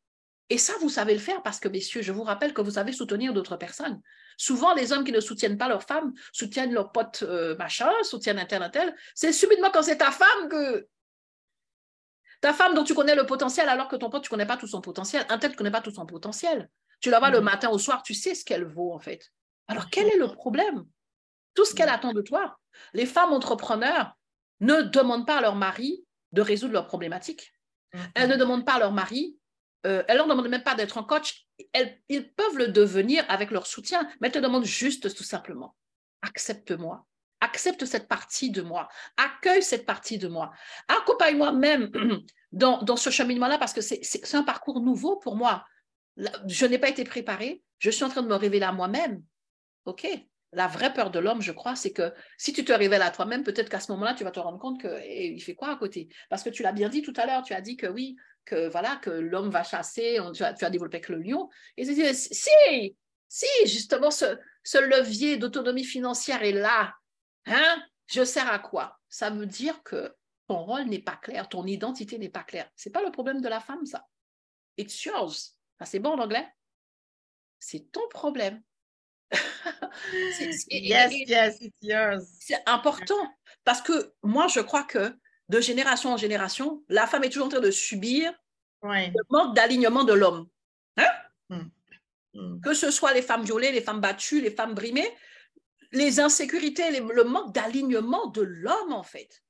Et 0.51 0.59
ça, 0.59 0.75
vous 0.81 0.91
savez 0.91 1.15
le 1.15 1.21
faire 1.21 1.43
parce 1.43 1.59
que, 1.59 1.69
messieurs, 1.69 2.03
je 2.03 2.13
vous 2.13 2.23
rappelle 2.23 2.53
que 2.53 2.61
vous 2.61 2.73
savez 2.73 2.93
soutenir 2.93 3.33
d'autres 3.33 3.57
personnes. 3.57 4.01
Souvent, 4.37 4.75
les 4.75 4.93
hommes 4.93 5.05
qui 5.05 5.13
ne 5.13 5.21
soutiennent 5.21 5.57
pas 5.57 5.69
leur 5.69 5.85
femme 5.85 6.13
soutiennent 6.33 6.73
leur 6.73 6.93
pote 6.93 7.23
euh, 7.23 7.57
machin, 7.57 7.91
soutiennent 8.03 8.39
un 8.39 8.45
tel, 8.45 8.63
un 8.63 8.69
tel. 8.69 8.95
C'est 9.15 9.33
subitement 9.33 9.71
quand 9.71 9.83
c'est 9.83 9.99
ta 9.99 10.11
femme 10.11 10.49
que. 10.51 10.87
Ta 12.43 12.53
femme 12.53 12.75
dont 12.75 12.85
tu 12.85 12.95
connais 12.95 13.15
le 13.15 13.25
potentiel 13.25 13.71
alors 13.71 13.89
que 13.89 13.97
ton 13.97 14.11
pote, 14.11 14.23
tu 14.23 14.27
ne 14.27 14.31
connais 14.31 14.47
pas 14.47 14.59
tout 14.59 14.67
son 14.67 14.83
potentiel. 14.83 15.25
Un 15.31 15.39
tel, 15.39 15.51
tu 15.51 15.55
ne 15.55 15.59
connais 15.59 15.71
pas 15.71 15.81
tout 15.81 15.93
son 15.93 16.05
potentiel. 16.05 16.69
Tu 17.01 17.09
la 17.09 17.21
vois 17.21 17.31
le 17.31 17.41
mm. 17.41 17.45
matin 17.45 17.69
au 17.71 17.79
soir, 17.79 18.03
tu 18.03 18.13
sais 18.13 18.35
ce 18.35 18.45
qu'elle 18.45 18.65
vaut 18.65 18.93
en 18.93 18.99
fait. 18.99 19.31
Alors, 19.67 19.89
quel 19.89 20.09
est 20.09 20.19
le 20.19 20.29
problème? 20.29 20.85
Tout 21.55 21.65
ce 21.65 21.75
qu'elle 21.75 21.89
attend 21.89 22.13
de 22.13 22.21
toi. 22.21 22.59
Les 22.93 23.07
femmes 23.07 23.33
entrepreneurs 23.33 24.15
ne 24.61 24.83
demandent 24.83 25.27
pas 25.27 25.39
à 25.39 25.41
leur 25.41 25.57
mari 25.57 26.05
de 26.33 26.43
résoudre 26.43 26.73
leurs 26.73 26.87
problématiques. 26.87 27.53
Mm-hmm. 27.93 28.11
Elles 28.15 28.29
ne 28.29 28.37
demandent 28.37 28.67
pas 28.67 28.75
à 28.75 28.79
leur 28.81 28.93
mari 28.93 29.39
euh, 29.87 30.03
elles 30.09 30.19
ne 30.19 30.23
demandent 30.23 30.49
même 30.49 30.63
pas 30.63 30.75
d'être 30.75 30.97
un 30.99 31.03
coach, 31.03 31.47
ils 32.09 32.33
peuvent 32.35 32.57
le 32.57 32.69
devenir 32.69 33.25
avec 33.29 33.51
leur 33.51 33.67
soutien, 33.67 34.09
mais 34.21 34.29
elles 34.29 34.35
te 34.35 34.39
demandent 34.39 34.65
juste 34.65 35.15
tout 35.15 35.25
simplement, 35.25 35.77
accepte-moi, 36.23 37.07
accepte 37.41 37.85
cette 37.85 38.09
partie 38.09 38.51
de 38.51 38.63
moi, 38.63 38.89
accueille 39.19 39.63
cette 39.63 39.85
partie 39.85 40.17
de 40.17 40.29
moi, 40.29 40.53
accompagne-moi 40.89 41.53
même 41.53 41.91
dans, 42.53 42.83
dans 42.83 42.97
ce 42.97 43.11
cheminement-là 43.11 43.59
parce 43.59 43.75
que 43.75 43.83
c'est 43.83 44.35
un 44.35 44.43
parcours 44.43 44.81
nouveau 44.81 45.17
pour 45.17 45.37
moi. 45.37 45.65
Je 46.47 46.65
n'ai 46.65 46.79
pas 46.79 46.89
été 46.89 47.05
préparée, 47.05 47.63
je 47.79 47.91
suis 47.91 48.05
en 48.05 48.09
train 48.09 48.23
de 48.23 48.29
me 48.29 48.37
révéler 48.37 48.65
à 48.65 48.73
moi-même. 48.73 49.23
OK, 49.85 50.07
la 50.55 50.67
vraie 50.67 50.93
peur 50.93 51.11
de 51.11 51.19
l'homme, 51.19 51.43
je 51.43 51.53
crois, 51.53 51.77
c'est 51.77 51.93
que 51.93 52.13
si 52.39 52.53
tu 52.53 52.65
te 52.65 52.73
révèles 52.73 53.03
à 53.03 53.11
toi-même, 53.11 53.43
peut-être 53.43 53.69
qu'à 53.69 53.81
ce 53.81 53.91
moment-là, 53.93 54.15
tu 54.15 54.25
vas 54.25 54.31
te 54.31 54.41
rendre 54.41 54.59
compte 54.59 54.81
qu'il 54.81 55.43
fait 55.43 55.55
quoi 55.55 55.69
à 55.69 55.77
côté? 55.77 56.09
Parce 56.31 56.43
que 56.43 56.51
tu 56.51 56.63
l'as 56.63 56.73
bien 56.73 56.89
dit 56.89 57.03
tout 57.03 57.13
à 57.17 57.27
l'heure, 57.27 57.43
tu 57.43 57.55
as 57.55 57.61
dit 57.61 57.77
que 57.77 57.87
oui, 57.87 58.17
que 58.45 58.69
voilà 58.69 58.97
que 58.97 59.11
l'homme 59.11 59.51
va 59.51 59.63
chasser, 59.63 60.19
tu, 60.35 60.43
as, 60.43 60.55
tu, 60.55 60.65
as, 60.65 60.71
développé 60.71 60.97
avec 60.97 61.09
le 61.09 61.19
lion. 61.19 61.49
Et 61.77 61.85
c'est 61.85 62.15
si, 62.15 62.97
si, 63.29 63.47
justement, 63.65 64.11
ce, 64.11 64.39
ce 64.63 64.79
levier 64.79 65.37
d'autonomie 65.37 65.85
financière 65.85 66.43
est 66.43 66.53
là, 66.53 66.95
hein, 67.47 67.83
je 68.07 68.25
sers 68.25 68.49
à 68.51 68.59
quoi? 68.59 68.99
Ça 69.09 69.31
veut 69.31 69.47
dire 69.47 69.83
que 69.83 70.15
ton 70.49 70.59
rôle 70.59 70.85
n'est 70.85 71.03
pas 71.03 71.17
clair, 71.17 71.49
ton 71.49 71.65
identité 71.67 72.19
n'est 72.19 72.29
pas 72.29 72.43
claire. 72.43 72.69
C'est 72.77 72.91
pas 72.91 73.03
le 73.03 73.11
problème 73.11 73.41
de 73.41 73.49
la 73.49 73.61
femme, 73.61 73.87
ça. 73.87 74.07
It's 74.77 75.05
yours. 75.05 75.57
c'est 75.85 75.99
bon 76.01 76.11
en 76.11 76.19
anglais? 76.19 76.47
C'est 77.59 77.91
ton 77.93 78.07
problème. 78.09 78.63
Yes, 80.71 81.13
yes, 81.29 81.61
it's 81.61 81.77
yours. 81.83 82.23
C'est 82.41 82.63
important 82.67 83.29
parce 83.65 83.83
que 83.83 84.13
moi, 84.23 84.47
je 84.49 84.61
crois 84.61 84.85
que 84.85 85.17
de 85.49 85.61
génération 85.61 86.13
en 86.13 86.17
génération, 86.17 86.83
la 86.89 87.07
femme 87.07 87.25
est 87.25 87.31
toujours 87.31 87.47
en 87.47 87.51
train 87.51 87.61
de 87.61 87.71
subir 87.71 88.33
le 88.83 89.23
manque 89.31 89.55
d'alignement 89.57 90.05
de 90.05 90.13
l'homme. 90.13 90.49
Hein? 90.97 91.09
Hmm. 91.49 91.69
Hmm. 92.35 92.61
Que 92.61 92.75
ce 92.75 92.91
soit 92.91 93.13
les 93.13 93.23
femmes 93.23 93.45
violées, 93.45 93.73
les 93.73 93.81
femmes 93.81 94.01
battues, 94.01 94.41
les 94.41 94.51
femmes 94.51 94.75
brimées, 94.75 95.11
les 95.93 96.21
insécurités, 96.21 96.91
le 97.01 97.25
manque 97.25 97.55
d'alignement 97.55 98.27
de 98.27 98.43
l'homme, 98.43 98.93
en 98.93 99.03
fait. 99.03 99.43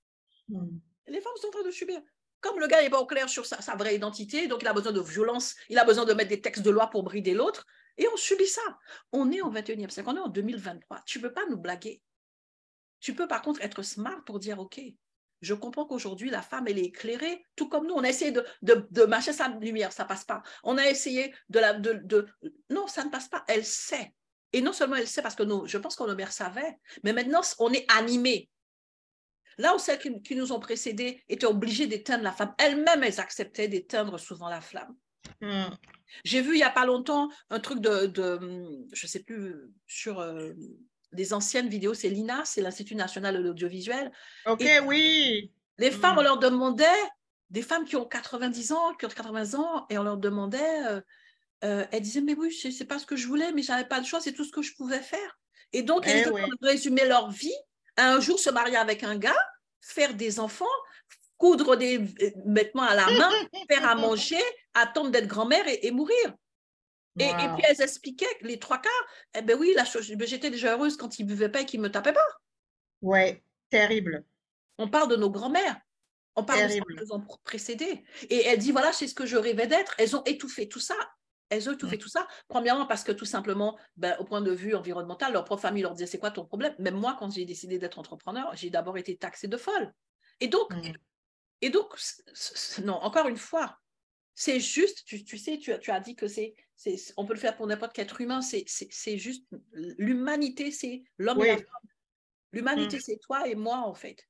Hmm. 0.48 0.78
Les 1.06 1.20
femmes 1.20 1.32
sont 1.40 1.48
en 1.48 1.50
train 1.50 1.64
de 1.64 1.70
subir. 1.70 2.00
Comme 2.40 2.60
le 2.60 2.66
gars 2.66 2.82
n'est 2.82 2.90
pas 2.90 3.00
au 3.00 3.06
clair 3.06 3.28
sur 3.28 3.46
sa, 3.46 3.74
vraie 3.74 3.94
identité, 3.94 4.48
donc 4.48 4.60
il 4.62 4.68
a 4.68 4.74
besoin 4.74 4.92
de 4.92 5.00
violence, 5.00 5.56
il 5.70 5.78
a 5.78 5.84
besoin 5.84 6.04
de 6.04 6.12
mettre 6.12 6.28
des 6.28 6.42
textes 6.42 6.62
de 6.62 6.70
loi 6.70 6.90
pour 6.90 7.02
brider 7.02 7.32
l'autre, 7.32 7.66
et 7.96 8.06
on 8.12 8.16
subit 8.16 8.46
ça. 8.46 8.62
On 9.12 9.30
est 9.30 9.40
au 9.40 9.50
21e 9.50 9.90
siècle, 9.90 10.08
on 10.08 10.16
est 10.16 10.20
en 10.20 10.28
2023. 10.28 11.02
Tu 11.06 11.18
ne 11.18 11.22
peux 11.24 11.32
pas 11.32 11.46
nous 11.48 11.56
blaguer. 11.56 12.02
Tu 13.00 13.14
peux 13.14 13.28
par 13.28 13.42
contre 13.42 13.60
être 13.62 13.82
smart 13.82 14.24
pour 14.24 14.38
dire, 14.38 14.58
OK, 14.58 14.80
je 15.44 15.54
comprends 15.54 15.84
qu'aujourd'hui, 15.84 16.30
la 16.30 16.42
femme, 16.42 16.66
elle 16.68 16.78
est 16.78 16.86
éclairée, 16.86 17.44
tout 17.54 17.68
comme 17.68 17.86
nous. 17.86 17.94
On 17.94 18.02
a 18.02 18.08
essayé 18.08 18.32
de, 18.32 18.44
de, 18.62 19.08
sa 19.20 19.48
lumière, 19.48 19.92
ça 19.92 20.04
ne 20.04 20.08
passe 20.08 20.24
pas. 20.24 20.42
On 20.62 20.78
a 20.78 20.86
essayé 20.86 21.34
de 21.50 21.58
la... 21.58 21.74
De, 21.74 22.26
Non, 22.70 22.86
ça 22.86 23.04
ne 23.04 23.10
passe 23.10 23.28
pas. 23.28 23.44
Elle 23.46 23.64
sait. 23.64 24.14
Et 24.52 24.62
non 24.62 24.72
seulement 24.72 24.96
elle 24.96 25.08
sait, 25.08 25.20
parce 25.20 25.34
que 25.34 25.44
je 25.66 25.78
pense 25.78 26.00
mères 26.00 26.32
savaient, 26.32 26.78
mais 27.02 27.12
maintenant, 27.12 27.42
on 27.58 27.72
est 27.72 27.84
animé. 27.92 28.48
Là 29.58 29.74
où 29.74 29.78
celles 29.78 29.98
qui, 29.98 30.34
nous 30.34 30.52
ont 30.52 30.60
précédés 30.60 31.22
étaient 31.28 31.46
obligées 31.46 31.86
d'éteindre 31.86 32.24
la 32.24 32.32
femme, 32.32 32.54
elles-mêmes, 32.58 33.02
elles 33.02 33.20
acceptaient 33.20 33.68
d'éteindre 33.68 34.18
souvent 34.18 34.48
la 34.48 34.60
flamme. 34.60 34.96
Hmm. 35.40 35.70
J'ai 36.24 36.40
vu 36.40 36.52
il 36.52 36.58
n'y 36.58 36.62
a 36.62 36.70
pas 36.70 36.86
longtemps 36.86 37.28
un 37.50 37.60
truc 37.60 37.80
de, 37.80 38.06
de 38.06 38.38
je 38.92 39.06
ne 39.06 39.08
sais 39.08 39.22
plus, 39.22 39.54
sur 39.86 40.20
euh, 40.20 40.52
des 41.12 41.32
anciennes 41.32 41.68
vidéos, 41.68 41.94
c'est 41.94 42.08
l'INA, 42.08 42.42
c'est 42.44 42.60
l'Institut 42.60 42.94
national 42.94 43.36
de 43.36 43.42
l'audiovisuel. 43.42 44.12
Ok, 44.46 44.64
oui. 44.86 45.52
Les 45.78 45.90
hmm. 45.90 46.00
femmes, 46.00 46.18
on 46.18 46.22
leur 46.22 46.38
demandait, 46.38 46.86
des 47.50 47.62
femmes 47.62 47.84
qui 47.84 47.96
ont 47.96 48.04
90 48.04 48.72
ans, 48.72 48.94
qui 48.94 49.06
ont 49.06 49.08
80 49.08 49.54
ans, 49.54 49.86
et 49.90 49.98
on 49.98 50.02
leur 50.02 50.16
demandait, 50.16 50.86
euh, 50.86 51.00
euh, 51.64 51.86
elles 51.92 52.02
disaient, 52.02 52.20
mais 52.20 52.34
oui, 52.34 52.52
ce 52.52 52.68
n'est 52.68 52.86
pas 52.86 52.98
ce 52.98 53.06
que 53.06 53.16
je 53.16 53.26
voulais, 53.26 53.52
mais 53.52 53.62
je 53.62 53.72
n'avais 53.72 53.88
pas 53.88 53.98
le 53.98 54.04
choix, 54.04 54.20
c'est 54.20 54.32
tout 54.32 54.44
ce 54.44 54.52
que 54.52 54.62
je 54.62 54.74
pouvais 54.74 55.00
faire. 55.00 55.38
Et 55.72 55.82
donc, 55.82 56.06
elles 56.06 56.30
eh 56.32 56.66
résumer 56.66 57.04
leur 57.06 57.30
vie, 57.30 57.54
un 57.96 58.20
jour 58.20 58.38
se 58.38 58.50
marier 58.50 58.76
avec 58.76 59.02
un 59.02 59.16
gars, 59.16 59.36
faire 59.80 60.14
des 60.14 60.40
enfants, 60.40 60.66
coudre 61.44 61.76
des 61.76 61.98
vêtements 62.46 62.84
à 62.84 62.94
la 62.94 63.04
main, 63.10 63.30
faire 63.68 63.86
à 63.86 63.94
manger, 63.96 64.40
attendre 64.72 65.10
d'être 65.10 65.26
grand-mère 65.26 65.64
et, 65.66 65.90
mourir. 65.90 66.34
Et, 67.18 67.28
puis 67.28 67.64
elles 67.68 67.82
expliquaient 67.82 68.38
les 68.40 68.58
trois 68.58 68.78
quarts, 68.78 69.06
eh 69.36 69.42
ben 69.42 69.54
oui, 69.60 69.76
ben 69.76 70.26
j'étais 70.26 70.48
déjà 70.48 70.72
heureuse 70.72 70.96
quand 70.96 71.18
ils 71.18 71.24
ne 71.24 71.28
buvaient 71.28 71.50
pas 71.50 71.60
et 71.60 71.66
qu'ils 71.66 71.80
ne 71.80 71.84
me 71.84 71.92
tapaient 71.92 72.14
pas. 72.14 72.26
Ouais, 73.02 73.42
terrible. 73.68 74.24
On 74.78 74.88
parle 74.88 75.10
de 75.10 75.16
nos 75.16 75.30
grands-mères. 75.30 75.78
On 76.34 76.44
parle 76.44 76.62
de 76.62 76.68
ce 76.72 76.76
qui 76.78 77.12
ont 77.12 77.26
précédé. 77.44 78.02
Et 78.30 78.46
elle 78.46 78.58
dit, 78.58 78.72
voilà, 78.72 78.94
c'est 78.94 79.06
ce 79.06 79.14
que 79.14 79.26
je 79.26 79.36
rêvais 79.36 79.66
d'être. 79.66 79.94
Elles 79.98 80.16
ont 80.16 80.24
étouffé 80.24 80.66
tout 80.66 80.80
ça. 80.80 80.96
Elles 81.50 81.68
ont 81.68 81.72
étouffé 81.72 81.96
mm. 81.96 82.00
tout 82.00 82.08
ça. 82.08 82.26
Premièrement, 82.48 82.86
parce 82.86 83.04
que 83.04 83.12
tout 83.12 83.26
simplement, 83.26 83.78
ben, 83.98 84.16
au 84.18 84.24
point 84.24 84.40
de 84.40 84.50
vue 84.50 84.74
environnemental, 84.74 85.34
leur 85.34 85.44
propre 85.44 85.60
famille 85.60 85.82
leur 85.82 85.92
disait, 85.92 86.06
c'est 86.06 86.18
quoi 86.18 86.30
ton 86.30 86.46
problème? 86.46 86.74
Même 86.78 86.96
moi, 86.96 87.16
quand 87.18 87.30
j'ai 87.30 87.44
décidé 87.44 87.78
d'être 87.78 87.98
entrepreneur, 87.98 88.50
j'ai 88.54 88.70
d'abord 88.70 88.96
été 88.96 89.14
taxée 89.16 89.46
de 89.46 89.58
folle. 89.58 89.92
Et 90.40 90.48
donc, 90.48 90.72
mm. 90.72 90.94
Et 91.64 91.70
donc 91.70 91.96
non, 92.82 92.94
encore 92.94 93.26
une 93.26 93.38
fois, 93.38 93.78
c'est 94.34 94.60
juste, 94.60 95.04
tu, 95.06 95.24
tu, 95.24 95.38
sais, 95.38 95.56
tu, 95.56 95.72
tu 95.80 95.90
as 95.90 96.00
dit 96.00 96.14
que 96.14 96.28
c'est 96.28 96.54
on 97.16 97.24
peut 97.24 97.32
le 97.32 97.38
faire 97.38 97.56
pour 97.56 97.66
n'importe 97.66 97.94
quel 97.94 98.04
être 98.04 98.20
humain, 98.20 98.42
c'est 98.42 99.18
juste 99.18 99.46
l'humanité, 99.72 100.70
c'est 100.70 101.04
l'homme 101.16 101.42
et 101.42 101.48
la 101.48 101.56
femme. 101.56 101.88
L'humanité, 102.52 102.98
mm. 102.98 103.00
c'est 103.00 103.18
toi 103.18 103.48
et 103.48 103.54
moi, 103.54 103.78
en 103.78 103.94
fait. 103.94 104.28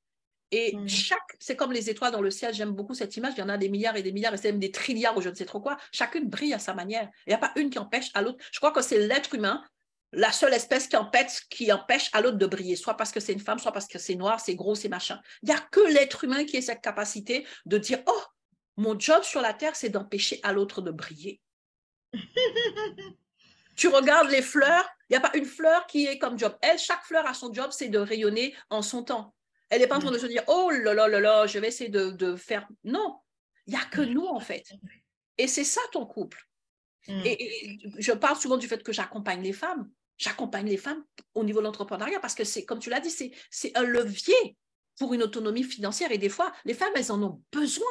Et 0.53 0.77
mm. 0.77 0.89
chaque, 0.89 1.37
c'est 1.41 1.57
comme 1.57 1.73
les 1.73 1.91
étoiles 1.91 2.13
dans 2.13 2.23
le 2.23 2.31
ciel, 2.31 2.55
j'aime 2.55 2.71
beaucoup 2.71 2.95
cette 2.95 3.17
image, 3.17 3.33
il 3.37 3.41
y 3.41 3.43
en 3.43 3.49
a 3.49 3.59
des 3.59 3.69
milliards 3.69 3.97
et 3.97 4.03
des 4.03 4.13
milliards, 4.13 4.35
et 4.35 4.37
c'est 4.37 4.53
même 4.53 4.61
des 4.61 4.71
trilliards 4.71 5.17
ou 5.17 5.21
je 5.21 5.29
ne 5.29 5.35
sais 5.35 5.45
trop 5.45 5.61
quoi. 5.61 5.77
Chacune 5.91 6.29
brille 6.29 6.55
à 6.55 6.61
sa 6.61 6.73
manière. 6.73 7.11
Il 7.27 7.31
n'y 7.31 7.35
a 7.35 7.39
pas 7.39 7.53
une 7.57 7.71
qui 7.71 7.81
empêche 7.81 8.11
à 8.15 8.23
l'autre. 8.23 8.39
Je 8.53 8.61
crois 8.61 8.71
que 8.71 8.81
c'est 8.81 9.09
l'être 9.09 9.35
humain, 9.35 9.65
la 10.17 10.33
seule 10.33 10.55
espèce 10.55 10.89
qui 10.89 10.97
empêche, 10.97 11.49
qui 11.49 11.73
empêche 11.73 12.11
à 12.13 12.21
l'autre 12.21 12.39
de 12.39 12.47
briller, 12.47 12.77
soit 12.77 12.97
parce 12.97 13.13
que 13.13 13.21
c'est 13.21 13.33
une 13.33 13.41
femme, 13.41 13.59
soit 13.59 13.73
parce 13.73 13.87
que 13.87 13.99
c'est 13.99 14.15
noir, 14.15 14.41
c'est 14.41 14.55
gros, 14.55 14.75
c'est 14.75 14.89
machin. 14.89 15.21
Il 15.43 15.49
n'y 15.49 15.55
a 15.55 15.61
que 15.61 15.81
l'être 15.93 16.25
humain 16.25 16.45
qui 16.45 16.57
a 16.57 16.63
cette 16.63 16.81
capacité 16.81 17.47
de 17.67 17.79
dire, 17.79 18.01
oh, 18.07 18.23
mon 18.77 18.99
job 18.99 19.23
sur 19.23 19.41
la 19.41 19.55
Terre, 19.55 19.77
c'est 19.77 19.91
d'empêcher 19.91 20.41
à 20.43 20.53
l'autre 20.53 20.83
de 20.83 20.91
briller. 20.91 21.41
tu 23.77 23.89
regardes 23.89 24.31
les 24.31 24.43
fleurs, 24.43 24.89
il 25.09 25.13
n'y 25.13 25.17
a 25.17 25.21
pas 25.21 25.37
une 25.37 25.45
fleur 25.45 25.87
qui 25.87 26.07
est 26.07 26.19
comme 26.19 26.39
job. 26.39 26.57
Elle, 26.63 26.79
chaque 26.79 27.05
fleur 27.05 27.27
a 27.27 27.35
son 27.35 27.53
job, 27.53 27.71
c'est 27.71 27.89
de 27.89 27.99
rayonner 27.99 28.55
en 28.71 28.83
son 28.83 29.05
temps. 29.05 29.35
Elle 29.71 29.81
n'est 29.81 29.87
pas 29.87 29.97
en 29.97 30.01
train 30.01 30.11
de 30.11 30.19
se 30.19 30.27
dire, 30.27 30.43
oh 30.47 30.71
là 30.71 30.95
là 30.95 31.09
là 31.09 31.21
là, 31.21 31.47
je 31.47 31.59
vais 31.59 31.69
essayer 31.69 31.91
de, 31.91 32.37
faire. 32.37 32.69
Non, 32.85 33.19
il 33.67 33.75
n'y 33.75 33.81
a 33.81 33.85
que 33.85 34.03
nous, 34.03 34.27
en 34.27 34.41
fait. 34.41 34.65
Et 35.39 35.49
c'est 35.49 35.65
ça 35.65 35.81
ton 35.93 36.07
couple. 36.07 36.47
Mm. 37.09 37.23
Et, 37.25 37.79
je 37.99 38.13
parle 38.13 38.37
souvent 38.37 38.57
du 38.57 38.69
fait 38.69 38.83
que 38.83 38.93
j'accompagne 38.93 39.43
les 39.43 39.53
femmes. 39.53 39.91
J'accompagne 40.19 40.67
les 40.67 40.77
femmes 40.77 41.05
au 41.35 41.45
niveau 41.45 41.61
de 41.61 41.65
l'entrepreneuriat 41.65 42.21
parce 42.21 42.35
que 42.35 42.45
c'est, 42.45 42.65
comme 42.65 42.79
tu 42.79 42.91
l'as 42.91 43.01
dit, 43.01 43.11
c'est 43.51 43.77
un 43.77 43.83
levier 43.83 44.57
pour 44.99 45.15
une 45.15 45.23
autonomie 45.23 45.65
financière. 45.65 46.13
Et 46.13 46.19
des 46.19 46.29
fois, 46.29 46.53
les 46.65 46.75
femmes, 46.75 46.93
elles 46.95 47.11
en 47.11 47.23
ont 47.23 47.43
besoin 47.53 47.87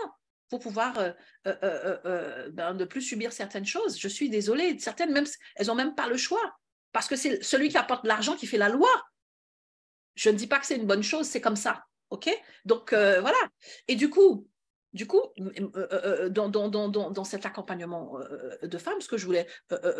pour 0.50 0.60
pouvoir 0.60 0.98
euh, 1.00 1.12
euh, 1.48 1.98
euh, 2.06 2.50
ben, 2.52 2.74
ne 2.74 2.86
plus 2.86 3.02
subir 3.02 3.34
certaines 3.34 3.66
choses. 3.66 4.00
Je 4.00 4.08
suis 4.08 4.30
désolée, 4.30 4.78
certaines, 4.80 5.12
même, 5.12 5.26
elles 5.56 5.68
n'ont 5.68 5.76
même 5.76 5.96
pas 5.96 6.08
le 6.08 6.18
choix 6.18 6.56
parce 6.92 7.08
que 7.08 7.16
c'est 7.16 7.44
celui 7.44 7.70
qui 7.70 7.78
apporte 7.78 8.06
l'argent 8.06 8.36
qui 8.36 8.48
fait 8.48 8.58
la 8.58 8.70
loi. 8.70 8.90
Je 10.16 10.30
ne 10.30 10.38
dis 10.38 10.48
pas 10.48 10.60
que 10.60 10.66
c'est 10.66 10.76
une 10.76 10.86
bonne 10.86 11.02
chose, 11.02 11.26
c'est 11.26 11.42
comme 11.42 11.56
ça. 11.56 11.84
OK? 12.12 12.30
Donc, 12.66 12.94
voilà. 12.94 13.38
Et 13.88 13.96
du 13.96 14.12
coup, 14.12 14.48
du 14.94 15.08
coup, 15.08 15.22
dans, 16.30 16.50
dans, 16.50 16.70
dans, 16.70 16.90
dans 16.90 17.24
cet 17.24 17.46
accompagnement 17.46 18.18
de 18.62 18.78
femmes, 18.78 19.02
ce 19.02 19.08
que 19.08 19.18
je 19.18 19.26
voulais 19.26 19.48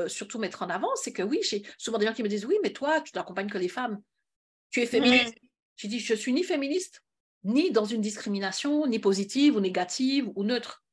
surtout 0.08 0.40
mettre 0.40 0.62
en 0.62 0.70
avant, 0.70 0.96
c'est 0.96 1.14
que 1.14 1.24
oui, 1.24 1.40
j'ai 1.44 1.64
souvent 1.78 1.98
des 1.98 2.06
gens 2.06 2.14
qui 2.14 2.24
me 2.24 2.28
disent 2.28 2.46
Oui, 2.46 2.58
mais 2.64 2.72
toi, 2.72 3.02
tu 3.02 3.12
n'accompagnes 3.16 3.50
que 3.50 3.58
les 3.58 3.70
femmes. 3.70 4.02
Tu 4.70 4.82
es 4.82 4.86
féministe. 4.86 5.36
J'ai 5.76 5.88
dit 5.88 6.00
Je 6.00 6.14
suis 6.14 6.32
ni 6.32 6.44
féministe, 6.44 7.04
ni 7.44 7.72
dans 7.72 7.86
une 7.86 8.02
discrimination, 8.02 8.86
ni 8.88 9.00
positive 9.00 9.56
ou 9.56 9.60
négative 9.60 10.32
ou 10.36 10.44
neutre. 10.44 10.84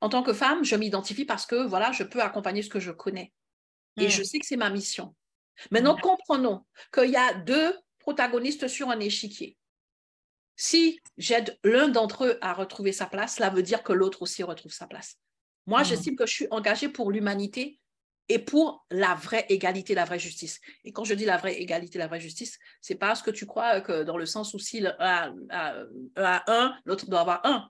En 0.00 0.08
tant 0.08 0.22
que 0.22 0.32
femme, 0.32 0.64
je 0.64 0.74
m'identifie 0.74 1.24
parce 1.24 1.46
que 1.46 1.66
voilà, 1.66 1.92
je 1.92 2.02
peux 2.02 2.20
accompagner 2.20 2.62
ce 2.62 2.68
que 2.68 2.80
je 2.80 2.90
connais. 2.90 3.32
Et 3.98 4.10
je 4.10 4.22
sais 4.22 4.38
que 4.38 4.46
c'est 4.46 4.56
ma 4.56 4.70
mission. 4.70 5.14
Maintenant, 5.70 5.96
comprenons 5.96 6.64
qu'il 6.92 7.10
y 7.10 7.16
a 7.16 7.32
deux 7.34 7.74
protagonistes 7.98 8.68
sur 8.68 8.90
un 8.90 9.00
échiquier. 9.00 9.56
Si 10.56 11.00
j'aide 11.18 11.58
l'un 11.62 11.88
d'entre 11.88 12.24
eux 12.24 12.38
à 12.40 12.54
retrouver 12.54 12.92
sa 12.92 13.06
place, 13.06 13.36
cela 13.36 13.50
veut 13.50 13.62
dire 13.62 13.82
que 13.82 13.92
l'autre 13.92 14.22
aussi 14.22 14.42
retrouve 14.42 14.72
sa 14.72 14.86
place. 14.86 15.16
Moi, 15.66 15.82
mmh. 15.82 15.84
j'estime 15.84 16.16
que 16.16 16.26
je 16.26 16.32
suis 16.32 16.48
engagée 16.50 16.88
pour 16.88 17.12
l'humanité 17.12 17.78
et 18.28 18.38
pour 18.38 18.84
la 18.90 19.14
vraie 19.14 19.46
égalité, 19.48 19.94
la 19.94 20.04
vraie 20.04 20.18
justice. 20.18 20.60
Et 20.84 20.92
quand 20.92 21.04
je 21.04 21.14
dis 21.14 21.24
la 21.24 21.36
vraie 21.36 21.60
égalité, 21.60 21.98
la 21.98 22.08
vraie 22.08 22.20
justice, 22.20 22.58
c'est 22.80 22.96
pas 22.96 23.14
ce 23.14 23.22
que 23.22 23.30
tu 23.30 23.46
crois 23.46 23.80
que 23.80 24.02
dans 24.02 24.16
le 24.16 24.26
sens 24.26 24.54
où 24.54 24.58
si 24.58 24.80
l'un 24.80 24.96
a, 24.98 25.84
un, 26.16 26.76
l'autre 26.84 27.08
doit 27.08 27.20
avoir 27.20 27.44
un. 27.44 27.68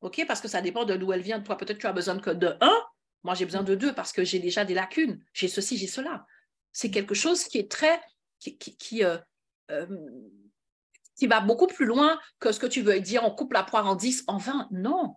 OK 0.00 0.24
Parce 0.26 0.40
que 0.40 0.48
ça 0.48 0.60
dépend 0.60 0.84
de 0.84 0.96
d'où 0.96 1.12
elle 1.12 1.20
vient. 1.20 1.40
Toi, 1.40 1.56
peut-être 1.56 1.78
tu 1.78 1.86
as 1.86 1.92
besoin 1.92 2.18
que 2.18 2.30
de 2.30 2.56
un. 2.60 2.76
Moi, 3.22 3.34
j'ai 3.34 3.44
besoin 3.44 3.62
de 3.62 3.74
deux 3.74 3.94
parce 3.94 4.12
que 4.12 4.24
j'ai 4.24 4.38
déjà 4.38 4.64
des 4.64 4.74
lacunes. 4.74 5.22
J'ai 5.32 5.48
ceci, 5.48 5.76
j'ai 5.76 5.86
cela. 5.86 6.24
C'est 6.72 6.90
quelque 6.90 7.14
chose 7.14 7.44
qui 7.44 7.58
est 7.58 7.70
très. 7.70 8.00
qui, 8.38 8.56
qui, 8.58 9.04
euh, 9.04 9.18
euh, 9.70 9.86
qui 11.18 11.26
va 11.26 11.40
beaucoup 11.40 11.66
plus 11.66 11.84
loin 11.84 12.18
que 12.38 12.52
ce 12.52 12.60
que 12.60 12.66
tu 12.66 12.80
veux 12.80 13.00
dire, 13.00 13.24
on 13.24 13.30
coupe 13.30 13.52
la 13.52 13.64
poire 13.64 13.86
en 13.86 13.96
10, 13.96 14.24
en 14.28 14.38
20. 14.38 14.68
Non. 14.70 15.16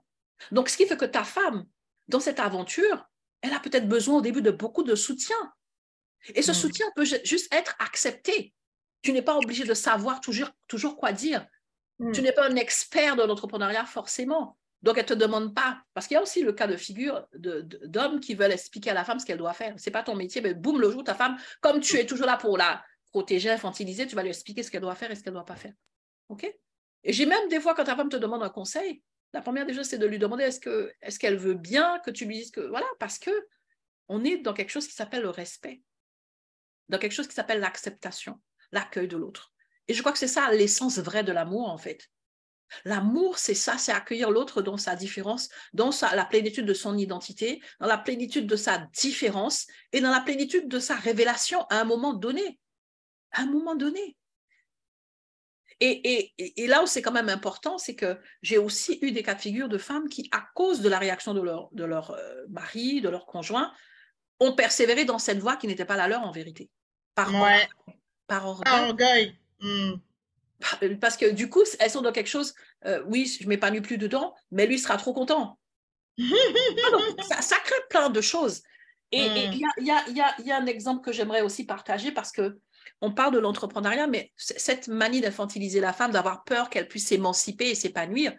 Donc, 0.51 0.67
ce 0.67 0.75
qui 0.75 0.87
fait 0.87 0.97
que 0.97 1.05
ta 1.05 1.23
femme, 1.23 1.65
dans 2.07 2.19
cette 2.19 2.39
aventure, 2.39 3.07
elle 3.41 3.53
a 3.53 3.59
peut-être 3.59 3.87
besoin 3.87 4.17
au 4.17 4.21
début 4.21 4.41
de 4.41 4.51
beaucoup 4.51 4.83
de 4.83 4.95
soutien. 4.95 5.35
Et 6.33 6.41
ce 6.41 6.51
mm. 6.51 6.55
soutien 6.55 6.87
peut 6.95 7.05
juste 7.05 7.53
être 7.53 7.75
accepté. 7.79 8.53
Tu 9.03 9.13
n'es 9.13 9.21
pas 9.21 9.37
obligé 9.37 9.63
de 9.63 9.73
savoir 9.73 10.21
toujours, 10.21 10.49
toujours 10.67 10.97
quoi 10.97 11.11
dire. 11.11 11.45
Mm. 11.99 12.11
Tu 12.11 12.21
n'es 12.23 12.31
pas 12.31 12.47
un 12.47 12.55
expert 12.55 13.15
de 13.15 13.23
l'entrepreneuriat 13.23 13.85
forcément. 13.85 14.57
Donc, 14.81 14.97
elle 14.97 15.03
ne 15.03 15.09
te 15.09 15.13
demande 15.13 15.53
pas. 15.53 15.81
Parce 15.93 16.07
qu'il 16.07 16.15
y 16.15 16.17
a 16.17 16.23
aussi 16.23 16.41
le 16.41 16.53
cas 16.53 16.65
de 16.65 16.75
figure 16.75 17.27
d'hommes 17.35 18.19
qui 18.19 18.33
veulent 18.33 18.51
expliquer 18.51 18.89
à 18.89 18.95
la 18.95 19.05
femme 19.05 19.19
ce 19.19 19.25
qu'elle 19.25 19.37
doit 19.37 19.53
faire. 19.53 19.79
Ce 19.79 19.87
n'est 19.87 19.93
pas 19.93 20.01
ton 20.01 20.15
métier, 20.15 20.41
mais 20.41 20.55
boum, 20.55 20.81
le 20.81 20.89
jour, 20.89 21.03
ta 21.03 21.13
femme, 21.13 21.37
comme 21.61 21.79
tu 21.79 21.97
es 21.97 22.07
toujours 22.07 22.25
là 22.25 22.37
pour 22.37 22.57
la 22.57 22.83
protéger, 23.11 23.51
infantiliser, 23.51 24.07
tu 24.07 24.15
vas 24.15 24.23
lui 24.23 24.29
expliquer 24.29 24.63
ce 24.63 24.71
qu'elle 24.71 24.81
doit 24.81 24.95
faire 24.95 25.11
et 25.11 25.15
ce 25.15 25.21
qu'elle 25.21 25.33
ne 25.33 25.37
doit 25.37 25.45
pas 25.45 25.55
faire. 25.55 25.73
Et 27.03 27.13
j'ai 27.13 27.25
même 27.25 27.47
des 27.49 27.59
fois, 27.59 27.73
quand 27.73 27.83
ta 27.83 27.95
femme 27.95 28.09
te 28.09 28.17
demande 28.17 28.43
un 28.43 28.49
conseil, 28.49 29.03
la 29.33 29.41
première 29.41 29.65
des 29.65 29.73
choses, 29.73 29.87
c'est 29.87 29.97
de 29.97 30.05
lui 30.05 30.19
demander 30.19 30.43
est-ce 30.43 30.59
qu'elle 30.59 30.93
est 31.01 31.17
qu'elle 31.17 31.37
veut 31.37 31.53
bien 31.53 31.99
que 31.99 32.11
tu 32.11 32.25
lui 32.25 32.37
dises 32.37 32.51
que. 32.51 32.61
Voilà, 32.61 32.87
parce 32.99 33.17
que 33.17 33.31
on 34.07 34.23
est 34.23 34.37
dans 34.37 34.53
quelque 34.53 34.71
chose 34.71 34.87
qui 34.87 34.93
s'appelle 34.93 35.21
le 35.21 35.29
respect, 35.29 35.81
dans 36.89 36.97
quelque 36.97 37.13
chose 37.13 37.27
qui 37.27 37.33
s'appelle 37.33 37.61
l'acceptation, 37.61 38.41
l'accueil 38.71 39.07
de 39.07 39.17
l'autre. 39.17 39.53
Et 39.87 39.93
je 39.93 39.99
crois 40.01 40.11
que 40.11 40.19
c'est 40.19 40.27
ça 40.27 40.51
l'essence 40.51 40.99
vraie 40.99 41.23
de 41.23 41.31
l'amour, 41.31 41.69
en 41.69 41.77
fait. 41.77 42.09
L'amour, 42.85 43.37
c'est 43.37 43.55
ça, 43.55 43.77
c'est 43.77 43.91
accueillir 43.91 44.31
l'autre 44.31 44.61
dans 44.61 44.77
sa 44.77 44.95
différence, 44.95 45.49
dans 45.73 45.91
sa, 45.91 46.15
la 46.15 46.25
plénitude 46.25 46.65
de 46.65 46.73
son 46.73 46.97
identité, 46.97 47.61
dans 47.79 47.87
la 47.87 47.97
plénitude 47.97 48.47
de 48.47 48.55
sa 48.55 48.77
différence 48.93 49.67
et 49.91 50.01
dans 50.01 50.11
la 50.11 50.21
plénitude 50.21 50.67
de 50.67 50.79
sa 50.79 50.95
révélation 50.95 51.65
à 51.69 51.79
un 51.81 51.83
moment 51.83 52.13
donné. 52.13 52.59
À 53.31 53.41
un 53.41 53.47
moment 53.47 53.75
donné. 53.75 54.17
Et, 55.83 56.67
là 56.67 56.83
où 56.83 56.85
c'est 56.85 57.01
quand 57.01 57.11
même 57.11 57.29
important, 57.29 57.79
c'est 57.79 57.95
que 57.95 58.19
j'ai 58.43 58.59
aussi 58.59 58.99
eu 59.01 59.11
des 59.11 59.23
cas 59.23 59.33
de 59.33 59.41
figure 59.41 59.67
de 59.67 59.79
femmes 59.79 60.07
qui, 60.09 60.29
à 60.31 60.45
cause 60.53 60.81
de 60.81 60.89
la 60.89 60.99
réaction 60.99 61.33
de 61.33 61.41
leur, 61.41 61.69
de 61.71 61.83
leur 61.83 62.11
euh, 62.11 62.45
mari, 62.49 63.01
de 63.01 63.09
leur 63.09 63.25
conjoint, 63.25 63.73
ont 64.39 64.53
persévéré 64.53 65.05
dans 65.05 65.17
cette 65.17 65.39
voie 65.39 65.55
qui 65.55 65.65
n'était 65.65 65.85
pas 65.85 65.97
la 65.97 66.07
leur 66.07 66.21
en 66.21 66.31
vérité. 66.31 66.69
Par, 67.15 67.31
par 68.27 68.47
orgueil. 68.47 69.35
Hmm. 69.59 69.93
Parce 70.99 71.17
que 71.17 71.31
du 71.31 71.49
coup, 71.49 71.63
elles 71.79 71.89
sont 71.89 72.01
dans 72.01 72.11
quelque 72.11 72.29
chose, 72.29 72.53
euh, 72.85 73.03
oui, 73.07 73.25
je 73.25 73.43
ne 73.43 73.49
m'épanouis 73.49 73.81
plus 73.81 73.97
dedans, 73.97 74.35
mais 74.51 74.67
lui 74.67 74.77
sera 74.77 74.97
trop 74.97 75.13
content. 75.13 75.57
Ah, 76.19 76.23
ça, 77.41 77.55
crée 77.63 77.75
plein 77.89 78.09
de 78.09 78.21
choses. 78.21 78.61
Et 79.11 79.25
il 79.25 79.57
y, 79.57 79.65
a, 79.91 80.09
y, 80.09 80.21
a, 80.21 80.41
y, 80.41 80.51
a, 80.51 80.57
un 80.57 80.65
exemple 80.67 81.03
que 81.03 81.11
j'aimerais 81.11 81.41
aussi 81.41 81.65
partager 81.65 82.11
parce 82.11 82.31
que 82.31 82.59
on 83.01 83.11
parle 83.11 83.33
de 83.33 83.39
l'entrepreneuriat, 83.39 84.07
mais 84.07 84.31
cette 84.37 84.87
manie 84.87 85.21
d'infantiliser 85.21 85.79
la 85.79 85.93
femme, 85.93 86.11
d'avoir 86.11 86.43
peur 86.43 86.69
qu'elle 86.69 86.87
puisse 86.87 87.07
s'émanciper 87.07 87.69
et 87.69 87.75
s'épanouir, 87.75 88.33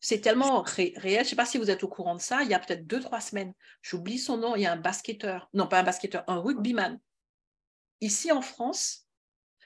c'est 0.00 0.20
tellement 0.20 0.62
réel. 0.62 0.94
Je 1.02 1.18
ne 1.18 1.24
sais 1.24 1.36
pas 1.36 1.46
si 1.46 1.58
vous 1.58 1.70
êtes 1.70 1.82
au 1.82 1.88
courant 1.88 2.14
de 2.14 2.20
ça. 2.20 2.42
Il 2.42 2.48
y 2.48 2.54
a 2.54 2.58
peut-être 2.58 2.86
deux, 2.86 3.00
trois 3.00 3.20
semaines, 3.20 3.52
j'oublie 3.82 4.18
son 4.18 4.36
nom, 4.36 4.56
il 4.56 4.62
y 4.62 4.66
a 4.66 4.72
un 4.72 4.76
basketteur, 4.76 5.48
non 5.54 5.66
pas 5.66 5.80
un 5.80 5.84
basketteur, 5.84 6.24
un 6.28 6.38
rugbyman. 6.38 6.98
Ici 8.00 8.30
en 8.30 8.42
France, 8.42 9.08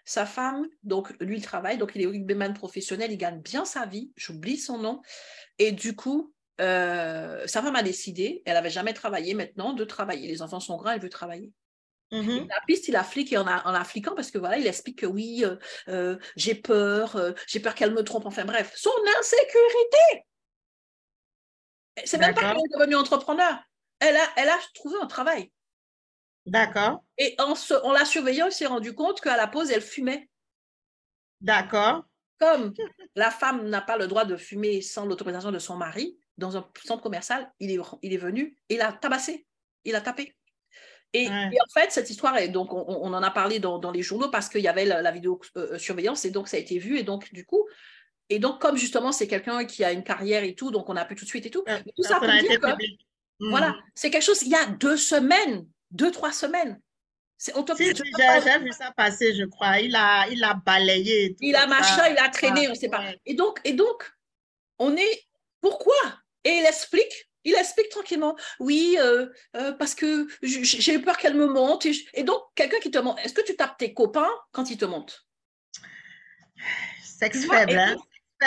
sa 0.04 0.26
femme, 0.26 0.66
donc 0.82 1.14
lui, 1.20 1.36
il 1.36 1.42
travaille, 1.42 1.78
donc 1.78 1.92
il 1.94 2.02
est 2.02 2.06
rugbyman 2.06 2.54
professionnel, 2.54 3.12
il 3.12 3.18
gagne 3.18 3.40
bien 3.40 3.64
sa 3.64 3.86
vie, 3.86 4.10
j'oublie 4.16 4.56
son 4.56 4.78
nom. 4.78 5.02
Et 5.58 5.72
du 5.72 5.94
coup, 5.94 6.32
euh, 6.60 7.46
sa 7.46 7.62
femme 7.62 7.76
a 7.76 7.82
décidé, 7.82 8.42
elle 8.44 8.54
n'avait 8.54 8.70
jamais 8.70 8.94
travaillé 8.94 9.34
maintenant, 9.34 9.72
de 9.72 9.84
travailler. 9.84 10.28
Les 10.28 10.42
enfants 10.42 10.60
sont 10.60 10.76
grands, 10.76 10.90
elle 10.90 11.00
veut 11.00 11.08
travailler. 11.08 11.52
Mmh 12.12 12.46
la 12.46 12.60
piste, 12.66 12.88
il 12.88 12.98
flic 12.98 13.32
en, 13.32 13.46
en 13.46 13.74
affliquant 13.74 14.14
parce 14.14 14.30
que 14.30 14.36
voilà, 14.36 14.58
il 14.58 14.66
explique 14.66 14.98
que 14.98 15.06
oui, 15.06 15.44
euh, 15.46 15.56
euh, 15.88 16.18
j'ai 16.36 16.54
peur, 16.54 17.16
euh, 17.16 17.32
j'ai 17.46 17.58
peur 17.58 17.74
qu'elle 17.74 17.94
me 17.94 18.04
trompe, 18.04 18.26
enfin 18.26 18.44
bref, 18.44 18.74
son 18.76 18.90
insécurité. 19.18 20.26
C'est 22.04 22.18
même 22.18 22.34
pas 22.34 22.42
qu'elle 22.42 22.58
est 22.58 22.78
devenue 22.78 22.96
entrepreneur. 22.96 23.58
Elle 23.98 24.16
a, 24.16 24.28
elle 24.36 24.50
a 24.50 24.58
trouvé 24.74 24.96
un 25.00 25.06
travail. 25.06 25.50
D'accord. 26.44 27.02
Et 27.16 27.34
en, 27.38 27.54
en 27.82 27.92
la 27.92 28.04
surveillant, 28.04 28.46
il 28.46 28.52
s'est 28.52 28.66
rendu 28.66 28.94
compte 28.94 29.20
qu'à 29.22 29.36
la 29.36 29.46
pause, 29.46 29.70
elle 29.70 29.80
fumait. 29.80 30.28
D'accord. 31.40 32.04
Comme 32.38 32.74
la 33.14 33.30
femme 33.30 33.68
n'a 33.68 33.80
pas 33.80 33.96
le 33.96 34.06
droit 34.06 34.24
de 34.26 34.36
fumer 34.36 34.82
sans 34.82 35.06
l'autorisation 35.06 35.50
de 35.50 35.58
son 35.58 35.76
mari, 35.76 36.18
dans 36.36 36.56
un 36.56 36.68
centre 36.84 37.02
commercial, 37.02 37.50
il 37.58 37.70
est, 37.70 37.80
il 38.02 38.12
est 38.12 38.18
venu 38.18 38.58
et 38.68 38.74
il 38.74 38.80
a 38.82 38.92
tabassé, 38.92 39.46
il 39.84 39.94
a 39.94 40.00
tapé. 40.00 40.36
Et, 41.14 41.28
en 41.28 41.72
fait, 41.74 41.90
cette 41.90 42.08
histoire, 42.08 42.36
est, 42.38 42.48
donc, 42.48 42.72
on, 42.72 43.12
en 43.12 43.22
a 43.22 43.30
parlé 43.30 43.58
dans, 43.58 43.90
les 43.90 44.02
journaux 44.02 44.30
parce 44.30 44.48
qu'il 44.48 44.62
y 44.62 44.68
avait 44.68 44.84
la, 44.84 45.10
vidéo 45.10 45.40
euh, 45.56 45.78
surveillance 45.78 46.24
et 46.24 46.30
donc 46.30 46.48
ça 46.48 46.56
a 46.56 46.60
été 46.60 46.78
vu. 46.78 46.98
Et 46.98 47.02
donc, 47.02 47.32
du 47.32 47.44
coup, 47.44 47.68
et 48.28 48.38
donc, 48.38 48.60
comme 48.60 48.76
justement, 48.76 49.12
c'est 49.12 49.26
quelqu'un 49.26 49.64
qui 49.64 49.84
a 49.84 49.92
une 49.92 50.04
carrière 50.04 50.42
et 50.42 50.54
tout, 50.54 50.70
donc 50.70 50.88
on 50.88 50.96
a 50.96 51.04
pu 51.04 51.14
tout 51.14 51.24
de 51.24 51.28
suite 51.28 51.44
et 51.46 51.50
tout. 51.50 51.64
tout 51.64 52.02
ça 52.02 52.18
pour 52.18 52.28
dire 52.28 52.60
que, 52.60 52.66
voilà, 53.50 53.70
hmm. 53.70 53.82
c'est 53.94 54.10
quelque 54.10 54.22
chose, 54.22 54.42
il 54.42 54.48
y 54.48 54.54
a 54.54 54.66
deux 54.66 54.96
semaines, 54.96 55.66
deux, 55.90 56.10
trois 56.10 56.32
semaines. 56.32 56.80
C'est 57.36 57.52
j'ai 57.76 58.58
vu 58.60 58.70
ça 58.70 58.92
passer, 58.96 59.34
je 59.34 59.44
crois. 59.46 59.80
Il 59.80 59.96
a, 59.96 60.28
il 60.28 60.44
a 60.44 60.54
balayé. 60.54 61.34
il 61.40 61.56
a 61.56 61.66
machin, 61.66 62.08
il 62.08 62.16
a 62.16 62.28
traîné, 62.28 62.68
on 62.68 62.70
ne 62.70 62.76
sait 62.76 62.88
pas. 62.88 63.02
Et 63.26 63.34
donc, 63.34 63.60
et 63.64 63.72
donc, 63.72 64.12
on 64.78 64.96
est. 64.96 65.24
Pourquoi? 65.60 65.94
Et 66.44 66.50
il 66.50 66.64
explique 66.64 67.28
il 67.44 67.54
explique 67.54 67.88
tranquillement, 67.88 68.36
oui, 68.60 68.96
euh, 69.00 69.26
euh, 69.56 69.72
parce 69.72 69.94
que 69.94 70.26
j'ai 70.42 70.94
eu 70.94 71.02
peur 71.02 71.16
qu'elle 71.18 71.34
me 71.34 71.46
monte. 71.46 71.86
Et, 72.14 72.22
donc, 72.22 72.42
quelqu'un 72.54 72.78
qui 72.78 72.90
te 72.90 72.98
monte, 72.98 73.18
est-ce 73.24 73.34
que 73.34 73.44
tu 73.44 73.56
tapes 73.56 73.78
tes 73.78 73.94
copains 73.94 74.30
quand 74.52 74.70
ils 74.70 74.78
te 74.78 74.84
montent? 74.84 75.26
Sexe 77.02 77.46
faible, 77.46 77.78
hein? 77.78 77.96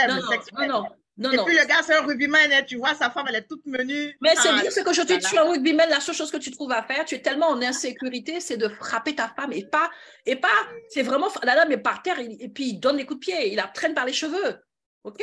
non, 0.08 0.20
non, 0.68 0.84
non, 1.18 1.32
et 1.32 1.38
puis 1.46 1.56
le 1.56 1.66
gars, 1.66 1.82
c'est 1.82 1.96
un 1.96 2.02
rugbyman, 2.02 2.52
hein, 2.52 2.64
tu 2.68 2.76
vois, 2.76 2.94
sa 2.94 3.10
femme, 3.10 3.26
elle 3.30 3.36
est 3.36 3.48
toute 3.48 3.66
menue. 3.66 4.18
Mais 4.20 4.36
c'est 4.36 4.54
dire, 4.54 4.70
c'est 4.70 4.84
qu'aujourd'hui, 4.84 5.18
tu 5.20 5.36
es 5.36 5.38
un 5.38 5.50
rugbyman, 5.50 5.90
la 5.90 6.02
seule 6.02 6.16
chose 6.16 6.30
que 6.30 6.38
tu 6.38 6.52
trouves 6.52 6.74
à 6.74 6.84
faire, 6.84 7.06
tu 7.06 7.16
es 7.16 7.22
tellement 7.22 7.48
en 7.48 7.62
insécurité, 7.62 8.42
c'est 8.42 8.58
de 8.58 8.68
frapper 8.68 9.16
ta 9.16 9.30
femme 9.30 9.54
et 9.54 9.66
pas, 9.66 9.90
et 10.26 10.36
pas, 10.36 10.50
c'est 10.90 11.04
vraiment, 11.04 11.30
la 11.44 11.56
dame 11.56 11.72
est 11.72 11.78
par 11.78 12.04
terre 12.04 12.20
et, 12.20 12.50
puis 12.50 12.72
il 12.72 12.80
donne 12.80 12.98
des 12.98 13.06
coups 13.06 13.22
de 13.22 13.26
pied, 13.26 13.52
il 13.52 13.56
la 13.56 13.68
traîne 13.68 13.94
par 13.94 14.06
les 14.06 14.12
cheveux. 14.12 14.62
OK? 15.06 15.22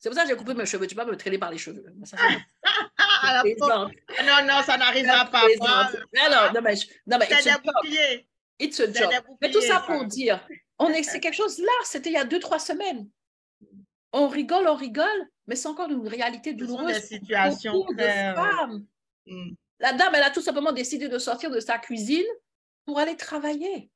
C'est 0.00 0.08
pour 0.08 0.16
ça 0.16 0.24
que 0.24 0.30
j'ai 0.30 0.36
coupé 0.36 0.54
mes 0.54 0.64
cheveux. 0.64 0.86
Tu 0.86 0.94
peux 0.94 1.04
pas 1.04 1.10
me 1.10 1.16
traîner 1.16 1.38
par 1.38 1.50
les 1.50 1.58
cheveux. 1.58 1.84
Ah, 3.22 3.42
non, 3.44 4.46
non, 4.46 4.62
ça 4.64 4.78
n'arrivera 4.78 5.26
pas. 5.26 5.42
Non, 5.60 6.50
non, 6.54 6.60
mais, 6.62 6.74
non, 7.06 7.18
mais 7.18 7.26
it's, 7.30 7.46
a 7.46 7.52
job. 7.52 7.60
it's 8.58 8.80
a 8.80 8.86
job. 8.90 9.10
Mais 9.42 9.50
tout 9.50 9.60
ça 9.60 9.80
pour 9.86 10.04
dire, 10.06 10.40
on 10.78 10.88
est, 10.88 11.02
c'est 11.02 11.20
quelque 11.20 11.34
chose 11.34 11.58
là, 11.58 11.72
c'était 11.84 12.08
il 12.08 12.14
y 12.14 12.16
a 12.16 12.24
deux, 12.24 12.40
trois 12.40 12.58
semaines. 12.58 13.08
On 14.12 14.26
rigole, 14.26 14.66
on 14.66 14.74
rigole, 14.74 15.28
mais 15.46 15.54
c'est 15.54 15.68
encore 15.68 15.90
une 15.90 16.08
réalité 16.08 16.54
douloureuse. 16.54 16.94
Des 16.94 17.00
situations 17.18 17.84
de 17.90 18.02
femmes. 18.02 18.86
Mm. 19.26 19.50
La 19.80 19.92
dame, 19.92 20.14
elle 20.14 20.22
a 20.22 20.30
tout 20.30 20.42
simplement 20.42 20.72
décidé 20.72 21.08
de 21.08 21.18
sortir 21.18 21.50
de 21.50 21.60
sa 21.60 21.78
cuisine 21.78 22.26
pour 22.86 22.98
aller 22.98 23.16
travailler. 23.16 23.90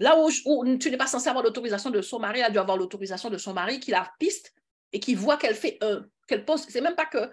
Là 0.00 0.18
où, 0.18 0.30
tu 0.78 0.90
n'es 0.90 0.96
pas 0.96 1.06
censé 1.06 1.28
avoir 1.28 1.44
l'autorisation 1.44 1.90
de 1.90 2.02
son 2.02 2.18
mari, 2.18 2.40
elle 2.40 2.46
a 2.46 2.50
dû 2.50 2.58
avoir 2.58 2.76
l'autorisation 2.76 3.30
de 3.30 3.38
son 3.38 3.52
mari 3.52 3.78
qui 3.78 3.90
la 3.90 4.10
piste 4.18 4.52
et 4.92 5.00
qui 5.00 5.14
voit 5.14 5.36
qu'elle 5.36 5.54
fait 5.54 5.78
un, 5.82 6.04
qu'elle 6.26 6.44
pose. 6.44 6.66
C'est 6.68 6.80
même 6.80 6.96
pas 6.96 7.06
que. 7.06 7.30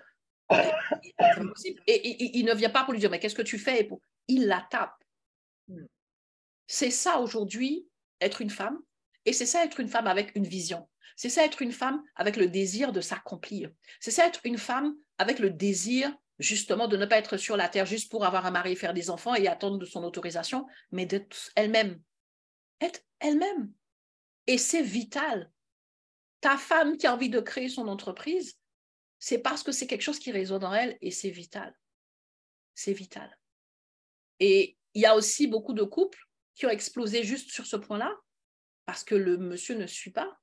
Et, 1.88 2.38
il 2.38 2.46
ne 2.46 2.54
vient 2.54 2.70
pas 2.70 2.84
pour 2.84 2.94
lui 2.94 3.00
dire, 3.00 3.10
mais 3.10 3.20
qu'est-ce 3.20 3.36
que 3.36 3.42
tu 3.42 3.58
fais? 3.58 3.90
Il 4.28 4.48
la 4.48 4.66
tape. 4.70 4.94
Hmm. 5.68 5.86
C'est 6.68 6.92
ça 6.92 7.20
aujourd'hui, 7.20 7.88
être 8.20 8.42
une 8.42 8.50
femme. 8.50 8.80
Et 9.26 9.34
c'est 9.34 9.46
ça, 9.46 9.64
être 9.64 9.80
une 9.80 9.88
femme 9.88 10.08
avec 10.08 10.36
une 10.36 10.48
vision. 10.48 10.88
C'est 11.16 11.30
ça, 11.30 11.46
être 11.46 11.62
une 11.62 11.72
femme 11.72 12.02
avec 12.16 12.38
le 12.38 12.48
désir 12.48 12.92
de 12.92 13.02
s'accomplir. 13.02 13.70
C'est 14.00 14.12
ça, 14.12 14.26
être 14.26 14.42
une 14.44 14.58
femme 14.58 14.96
avec 15.18 15.40
le 15.40 15.50
désir 15.50 16.16
justement 16.40 16.88
de 16.88 16.98
ne 16.98 17.06
pas 17.06 17.18
être 17.18 17.38
sur 17.38 17.56
la 17.56 17.70
terre 17.70 17.86
juste 17.86 18.10
pour 18.10 18.26
avoir 18.26 18.46
un 18.46 18.52
mari, 18.52 18.76
faire 18.76 18.94
des 18.94 19.10
enfants 19.10 19.36
et 19.36 19.48
attendre 19.48 19.78
de 19.78 19.86
son 19.86 20.04
autorisation, 20.04 20.66
mais 20.92 21.06
d'être 21.06 21.52
elle-même. 21.56 22.02
Être 22.82 23.02
elle-même. 23.20 23.72
Et 24.48 24.58
c'est 24.58 24.82
vital. 24.82 25.52
Ta 26.42 26.58
femme 26.58 26.98
qui 26.98 27.08
a 27.08 27.14
envie 27.14 27.30
de 27.30 27.40
créer 27.40 27.70
son 27.70 27.88
entreprise, 27.88 28.60
c'est 29.20 29.38
parce 29.38 29.64
que 29.64 29.72
c'est 29.72 29.88
quelque 29.88 30.02
chose 30.02 30.20
qui 30.20 30.32
résonne 30.32 30.66
en 30.66 30.74
elle 30.74 30.98
et 31.00 31.12
c'est 31.12 31.30
vital. 31.30 31.78
C'est 32.74 32.94
vital. 32.94 33.38
Et 34.40 34.78
il 34.96 35.02
y 35.02 35.06
a 35.06 35.16
aussi 35.16 35.48
beaucoup 35.48 35.74
de 35.74 35.84
couples 35.84 36.28
qui 36.56 36.66
ont 36.66 36.70
explosé 36.70 37.24
juste 37.24 37.52
sur 37.52 37.66
ce 37.66 37.76
point-là 37.76 38.14
parce 38.86 39.04
que 39.04 39.16
le 39.16 39.38
monsieur 39.38 39.76
ne 39.76 39.86
suit 39.86 40.12
pas. 40.12 40.38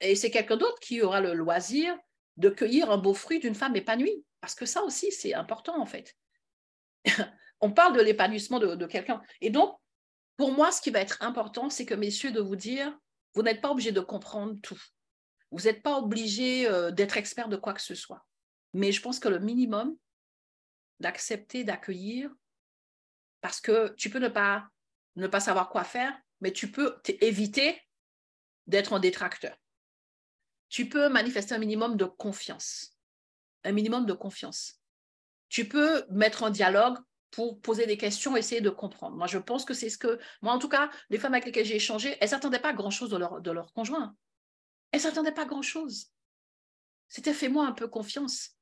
Et 0.00 0.14
c'est 0.14 0.30
quelqu'un 0.30 0.56
d'autre 0.56 0.78
qui 0.80 1.02
aura 1.02 1.20
le 1.20 1.34
loisir 1.34 1.96
de 2.36 2.48
cueillir 2.48 2.90
un 2.90 2.98
beau 2.98 3.14
fruit 3.14 3.40
d'une 3.40 3.54
femme 3.54 3.76
épanouie. 3.76 4.24
Parce 4.40 4.54
que 4.54 4.66
ça 4.66 4.82
aussi, 4.82 5.12
c'est 5.12 5.34
important 5.34 5.80
en 5.80 5.86
fait. 5.86 6.16
On 7.60 7.72
parle 7.72 7.96
de 7.96 8.02
l'épanouissement 8.02 8.60
de, 8.60 8.86
quelqu'un. 8.86 9.20
Et 9.40 9.50
donc, 9.50 9.78
pour 10.38 10.52
moi, 10.52 10.72
ce 10.72 10.80
qui 10.80 10.90
va 10.90 11.00
être 11.00 11.22
important, 11.22 11.68
c'est 11.68 11.84
que, 11.84 11.92
messieurs, 11.92 12.32
de 12.32 12.40
vous 12.40 12.56
dire, 12.56 12.98
vous 13.34 13.42
n'êtes 13.42 13.60
pas 13.60 13.70
obligés 13.70 13.92
de 13.92 14.00
comprendre 14.00 14.58
tout. 14.62 14.80
Vous 15.50 15.64
n'êtes 15.64 15.82
pas 15.82 15.98
obligés 15.98 16.66
euh, 16.66 16.90
d'être 16.90 17.18
expert 17.18 17.50
de 17.50 17.56
quoi 17.56 17.74
que 17.74 17.82
ce 17.82 17.94
soit. 17.94 18.24
Mais 18.72 18.90
je 18.90 19.02
pense 19.02 19.18
que 19.18 19.28
le 19.28 19.38
minimum, 19.38 19.94
d'accepter, 21.00 21.62
d'accueillir, 21.62 22.30
parce 23.42 23.60
que 23.60 23.94
tu 23.96 24.08
peux 24.08 24.18
ne 24.18 24.28
pas, 24.28 24.66
ne 25.16 25.26
pas 25.26 25.40
savoir 25.40 25.68
quoi 25.68 25.84
faire, 25.84 26.18
mais 26.40 26.52
tu 26.52 26.72
peux 26.72 26.98
éviter 27.20 27.78
d'être 28.66 28.94
un 28.94 29.00
détracteur. 29.00 29.54
Tu 30.70 30.88
peux 30.88 31.10
manifester 31.10 31.54
un 31.54 31.58
minimum 31.58 31.96
de 31.96 32.06
confiance 32.06 32.98
un 33.64 33.72
minimum 33.72 34.06
de 34.06 34.12
confiance. 34.12 34.80
Tu 35.48 35.68
peux 35.68 36.04
mettre 36.10 36.42
en 36.42 36.50
dialogue 36.50 36.98
pour 37.30 37.60
poser 37.60 37.86
des 37.86 37.96
questions, 37.96 38.36
essayer 38.36 38.60
de 38.60 38.70
comprendre. 38.70 39.16
Moi, 39.16 39.26
je 39.26 39.38
pense 39.38 39.64
que 39.64 39.74
c'est 39.74 39.90
ce 39.90 39.98
que, 39.98 40.18
moi 40.42 40.52
en 40.52 40.58
tout 40.58 40.68
cas, 40.68 40.90
les 41.10 41.18
femmes 41.18 41.34
avec 41.34 41.46
lesquelles 41.46 41.66
j'ai 41.66 41.76
échangé, 41.76 42.16
elles 42.20 42.28
s'attendaient 42.28 42.58
pas 42.58 42.72
grand-chose 42.72 43.10
de 43.10 43.50
leur, 43.50 43.72
conjoint. 43.72 44.16
Elles 44.92 45.00
s'attendaient 45.00 45.32
pas 45.32 45.44
grand-chose. 45.44 46.10
C'était 47.08 47.34
fais-moi 47.34 47.66
un 47.66 47.72
peu 47.72 47.88
confiance. 47.88 48.56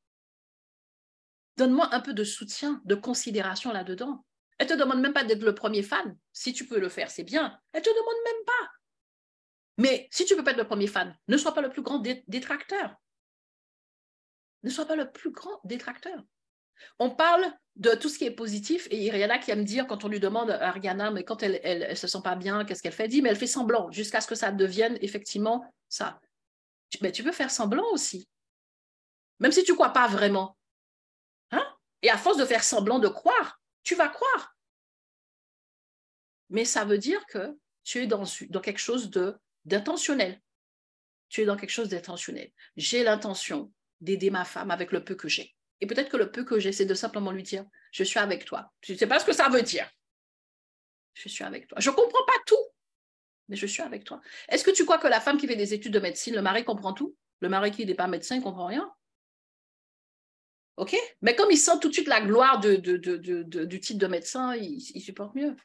Donne-moi 1.56 1.94
un 1.94 2.00
peu 2.00 2.12
de 2.12 2.24
soutien, 2.24 2.82
de 2.84 2.94
considération 2.94 3.72
là-dedans. 3.72 4.24
Elle 4.58 4.66
te 4.66 4.74
demande 4.74 5.00
même 5.00 5.12
pas 5.12 5.24
d'être 5.24 5.42
le 5.42 5.54
premier 5.54 5.82
fan. 5.82 6.16
Si 6.32 6.52
tu 6.52 6.66
peux 6.66 6.78
le 6.78 6.88
faire, 6.88 7.10
c'est 7.10 7.24
bien. 7.24 7.58
Elle 7.72 7.80
ne 7.80 7.84
te 7.84 7.90
demande 7.90 8.24
même 8.24 8.44
pas. 8.44 8.70
Mais 9.78 10.08
si 10.10 10.24
tu 10.24 10.36
peux 10.36 10.44
pas 10.44 10.52
être 10.52 10.58
le 10.58 10.66
premier 10.66 10.86
fan, 10.86 11.16
ne 11.28 11.36
sois 11.36 11.52
pas 11.52 11.60
le 11.60 11.70
plus 11.70 11.82
grand 11.82 11.98
détracteur 12.26 12.96
ne 14.66 14.70
sois 14.70 14.84
pas 14.84 14.96
le 14.96 15.10
plus 15.10 15.30
grand 15.30 15.60
détracteur. 15.64 16.22
On 16.98 17.10
parle 17.10 17.46
de 17.76 17.94
tout 17.94 18.08
ce 18.08 18.18
qui 18.18 18.24
est 18.24 18.30
positif 18.30 18.88
et 18.90 19.06
il 19.06 19.16
y 19.16 19.24
en 19.24 19.30
a 19.30 19.38
qui 19.38 19.50
aiment 19.50 19.64
dire 19.64 19.86
quand 19.86 20.04
on 20.04 20.08
lui 20.08 20.18
demande 20.18 20.50
à 20.50 20.68
Ariana, 20.68 21.10
mais 21.10 21.24
quand 21.24 21.42
elle, 21.42 21.60
elle, 21.62 21.96
se 21.96 22.06
sent 22.06 22.22
pas 22.24 22.34
bien, 22.34 22.64
qu'est-ce 22.64 22.82
qu'elle 22.82 22.92
fait? 22.92 23.08
Dit, 23.08 23.20
mais 23.20 23.28
elle 23.28 23.36
fait 23.36 23.46
semblant 23.46 23.90
jusqu'à 23.90 24.20
ce 24.20 24.26
que 24.26 24.34
ça 24.34 24.50
devienne 24.50 24.98
effectivement 25.02 25.64
ça. 25.88 26.20
Mais 27.02 27.12
tu 27.12 27.22
peux 27.22 27.32
faire 27.32 27.50
semblant 27.50 27.86
aussi, 27.92 28.28
même 29.40 29.52
si 29.52 29.62
tu 29.62 29.74
crois 29.74 29.90
pas 29.90 30.08
vraiment. 30.08 30.56
Hein? 31.50 31.66
Et 32.02 32.08
à 32.08 32.16
force 32.16 32.38
de 32.38 32.46
faire 32.46 32.64
semblant 32.64 32.98
de 32.98 33.08
croire, 33.08 33.60
tu 33.82 33.94
vas 33.94 34.08
croire. 34.08 34.56
Mais 36.48 36.64
ça 36.64 36.84
veut 36.84 36.98
dire 36.98 37.24
que 37.26 37.58
tu 37.84 38.02
es 38.02 38.06
dans, 38.06 38.24
dans 38.48 38.60
quelque 38.60 38.78
chose 38.78 39.10
d'intentionnel. 39.64 40.40
Tu 41.28 41.42
es 41.42 41.44
dans 41.44 41.56
quelque 41.56 41.70
chose 41.70 41.88
d'intentionnel. 41.88 42.50
J'ai 42.76 43.02
l'intention 43.02 43.72
d'aider 44.00 44.30
ma 44.30 44.44
femme 44.44 44.70
avec 44.70 44.92
le 44.92 45.04
peu 45.04 45.14
que 45.14 45.28
j'ai. 45.28 45.55
Et 45.80 45.86
peut-être 45.86 46.10
que 46.10 46.16
le 46.16 46.30
peu 46.30 46.44
que 46.44 46.58
j'ai, 46.58 46.72
c'est 46.72 46.86
de 46.86 46.94
simplement 46.94 47.32
lui 47.32 47.42
dire, 47.42 47.64
je 47.92 48.04
suis 48.04 48.18
avec 48.18 48.44
toi. 48.44 48.72
Je 48.80 48.92
ne 48.92 48.98
sais 48.98 49.06
pas 49.06 49.18
ce 49.18 49.24
que 49.24 49.32
ça 49.32 49.48
veut 49.48 49.62
dire. 49.62 49.88
Je 51.14 51.28
suis 51.28 51.44
avec 51.44 51.68
toi. 51.68 51.78
Je 51.80 51.90
ne 51.90 51.94
comprends 51.94 52.24
pas 52.26 52.38
tout, 52.46 52.64
mais 53.48 53.56
je 53.56 53.66
suis 53.66 53.82
avec 53.82 54.04
toi. 54.04 54.20
Est-ce 54.48 54.64
que 54.64 54.70
tu 54.70 54.84
crois 54.84 54.98
que 54.98 55.06
la 55.06 55.20
femme 55.20 55.38
qui 55.38 55.46
fait 55.46 55.56
des 55.56 55.74
études 55.74 55.92
de 55.92 56.00
médecine, 56.00 56.34
le 56.34 56.42
mari 56.42 56.64
comprend 56.64 56.92
tout? 56.92 57.16
Le 57.40 57.48
mari 57.48 57.70
qui 57.70 57.84
n'est 57.84 57.94
pas 57.94 58.06
médecin, 58.06 58.36
il 58.36 58.38
ne 58.38 58.44
comprend 58.44 58.66
rien 58.66 58.90
OK? 60.76 60.94
Mais 61.22 61.34
comme 61.34 61.50
il 61.50 61.56
sent 61.56 61.78
tout 61.80 61.88
de 61.88 61.92
suite 61.94 62.08
la 62.08 62.20
gloire 62.20 62.60
de, 62.60 62.76
du 62.76 63.80
titre 63.80 63.98
de 63.98 64.06
médecin, 64.06 64.54
il, 64.56 65.00
supporte 65.00 65.34
mieux. 65.34 65.56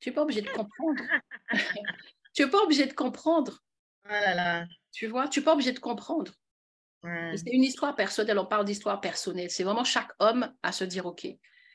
Tu 0.00 0.08
n'es 0.08 0.14
pas 0.14 0.22
obligé 0.22 0.42
de 0.42 0.50
comprendre. 0.50 1.02
tu 2.34 2.42
n'es 2.42 2.50
pas 2.50 2.62
obligé 2.62 2.86
de 2.86 2.92
comprendre. 2.92 3.62
Oh 4.08 4.64
Tu 4.92 5.06
vois, 5.06 5.28
tu 5.28 5.38
n'es 5.38 5.44
pas 5.44 5.52
obligé 5.52 5.72
de 5.72 5.78
comprendre. 5.78 6.32
C'est 7.04 7.50
une 7.50 7.62
histoire 7.62 7.94
personnelle, 7.94 8.38
on 8.38 8.46
parle 8.46 8.64
d'histoire 8.64 9.00
personnelle. 9.00 9.50
C'est 9.50 9.62
vraiment 9.62 9.84
chaque 9.84 10.10
homme 10.18 10.52
à 10.62 10.72
se 10.72 10.84
dire 10.84 11.06
OK. 11.06 11.24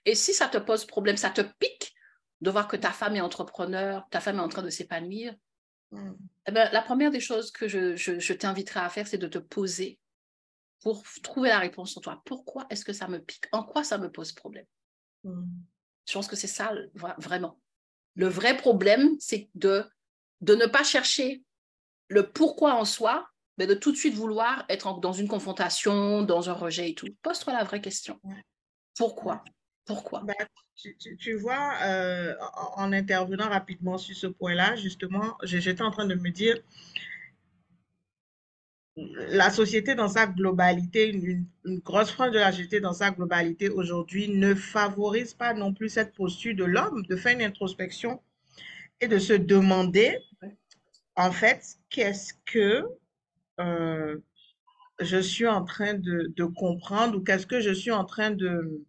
Et 0.06 0.16
si 0.16 0.34
ça 0.34 0.48
te 0.48 0.58
pose 0.58 0.86
problème, 0.86 1.18
ça 1.18 1.30
te 1.30 1.42
pique 1.42 1.94
de 2.42 2.50
voir 2.50 2.68
que 2.68 2.76
ta 2.76 2.92
femme 2.92 3.16
est 3.16 3.22
entrepreneur, 3.22 4.08
ta 4.10 4.20
femme 4.20 4.38
est 4.38 4.42
en 4.42 4.50
train 4.50 4.64
de 4.64 4.70
s'épanouir, 4.70 5.34
eh 5.94 6.52
ben, 6.52 6.70
la 6.72 6.82
première 6.82 7.12
des 7.12 7.20
choses 7.20 7.52
que 7.52 7.68
je, 7.68 7.96
je, 7.96 8.34
t'inviterai 8.34 8.80
à 8.80 8.90
faire, 8.90 9.08
c'est 9.08 9.18
de 9.18 9.28
te 9.28 9.38
poser 9.38 10.00
pour 10.82 11.04
trouver 11.22 11.50
la 11.50 11.60
réponse 11.60 11.96
en 11.98 12.02
toi. 12.02 12.22
Pourquoi 12.26 12.66
est-ce 12.70 12.86
que 12.86 12.94
ça 12.94 13.08
me 13.08 13.20
pique? 13.20 13.46
En 13.52 13.64
quoi 13.64 13.84
ça 13.84 13.98
me 13.98 14.10
pose 14.10 14.32
problème? 14.32 14.66
Je 15.24 16.14
pense 16.14 16.28
que 16.28 16.36
c'est 16.36 16.48
ça 16.48 16.74
vraiment. 17.18 17.60
Le 18.16 18.28
vrai 18.28 18.58
problème, 18.58 19.16
c'est 19.20 19.50
de, 19.56 19.86
de 20.40 20.56
ne 20.56 20.66
pas 20.66 20.84
chercher 20.84 21.44
le 22.08 22.30
pourquoi 22.32 22.74
en 22.74 22.86
soi, 22.86 23.30
mais 23.62 23.68
de 23.68 23.76
tout 23.76 23.92
de 23.92 23.96
suite 23.96 24.16
vouloir 24.16 24.66
être 24.70 25.00
dans 25.00 25.14
une 25.14 25.28
confrontation, 25.28 26.24
dans 26.24 26.50
un 26.50 26.54
rejet 26.54 26.90
et 26.90 26.96
tout. 26.96 27.10
Pose-toi 27.22 27.54
la 27.54 27.64
vraie 27.64 27.80
question. 27.80 28.20
Pourquoi? 28.98 29.44
Pourquoi? 29.86 30.24
Bah, 30.24 30.34
tu, 31.20 31.36
vois, 31.36 31.74
euh, 31.84 32.34
en 32.76 32.92
intervenant 32.92 33.50
rapidement 33.50 34.00
sur 34.00 34.16
ce 34.16 34.26
point-là, 34.26 34.76
justement, 34.78 35.38
j'étais 35.44 35.84
en 35.84 35.92
train 35.92 36.08
de 36.08 36.16
me 36.16 36.32
dire, 36.32 36.58
la 38.96 39.52
société 39.52 39.94
dans 39.94 40.08
sa 40.08 40.26
globalité, 40.26 41.12
une, 41.12 41.46
une 41.64 41.80
grosse 41.82 42.10
frange 42.10 42.32
de 42.32 42.40
la 42.40 42.52
société 42.52 42.80
dans 42.80 42.94
sa 42.94 43.12
globalité 43.12 43.70
aujourd'hui 43.70 44.30
ne 44.30 44.56
favorise 44.56 45.36
pas 45.36 45.54
non 45.54 45.72
plus 45.72 45.90
cette 45.90 46.16
posture 46.16 46.56
de 46.56 46.64
l'homme 46.64 47.04
de 47.06 47.16
faire 47.16 47.36
une 47.36 47.44
introspection 47.44 48.24
et 49.02 49.08
de 49.08 49.20
se 49.20 49.34
demander, 49.34 50.18
en 51.16 51.32
fait, 51.32 51.78
qu'est-ce 51.92 52.34
que 52.46 52.88
je 53.58 55.20
suis 55.22 55.48
en 55.48 55.64
train 55.64 55.94
de, 55.94 56.44
comprendre 56.56 57.18
ou 57.18 57.24
qu'est-ce 57.24 57.48
que 57.48 57.60
je 57.60 57.72
suis 57.72 57.92
en 57.92 58.06
train 58.06 58.32
de, 58.32 58.86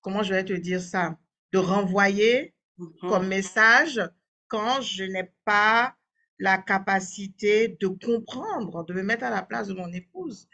comment 0.00 0.22
je 0.22 0.34
vais 0.34 0.44
te 0.44 0.52
dire 0.52 0.80
ça, 0.80 1.16
de 1.52 1.58
renvoyer 1.58 2.54
mm-hmm. 2.78 3.08
comme 3.08 3.26
message 3.28 4.00
quand 4.48 4.80
je 4.82 5.04
n'ai 5.04 5.32
pas 5.44 5.94
la 6.38 6.58
capacité 6.58 7.76
de 7.80 7.88
comprendre, 7.88 8.84
de 8.84 8.92
me 8.92 9.02
mettre 9.02 9.24
à 9.24 9.30
la 9.30 9.42
place 9.42 9.68
de 9.68 9.74
mon 9.74 9.92
épouse. 9.92 10.48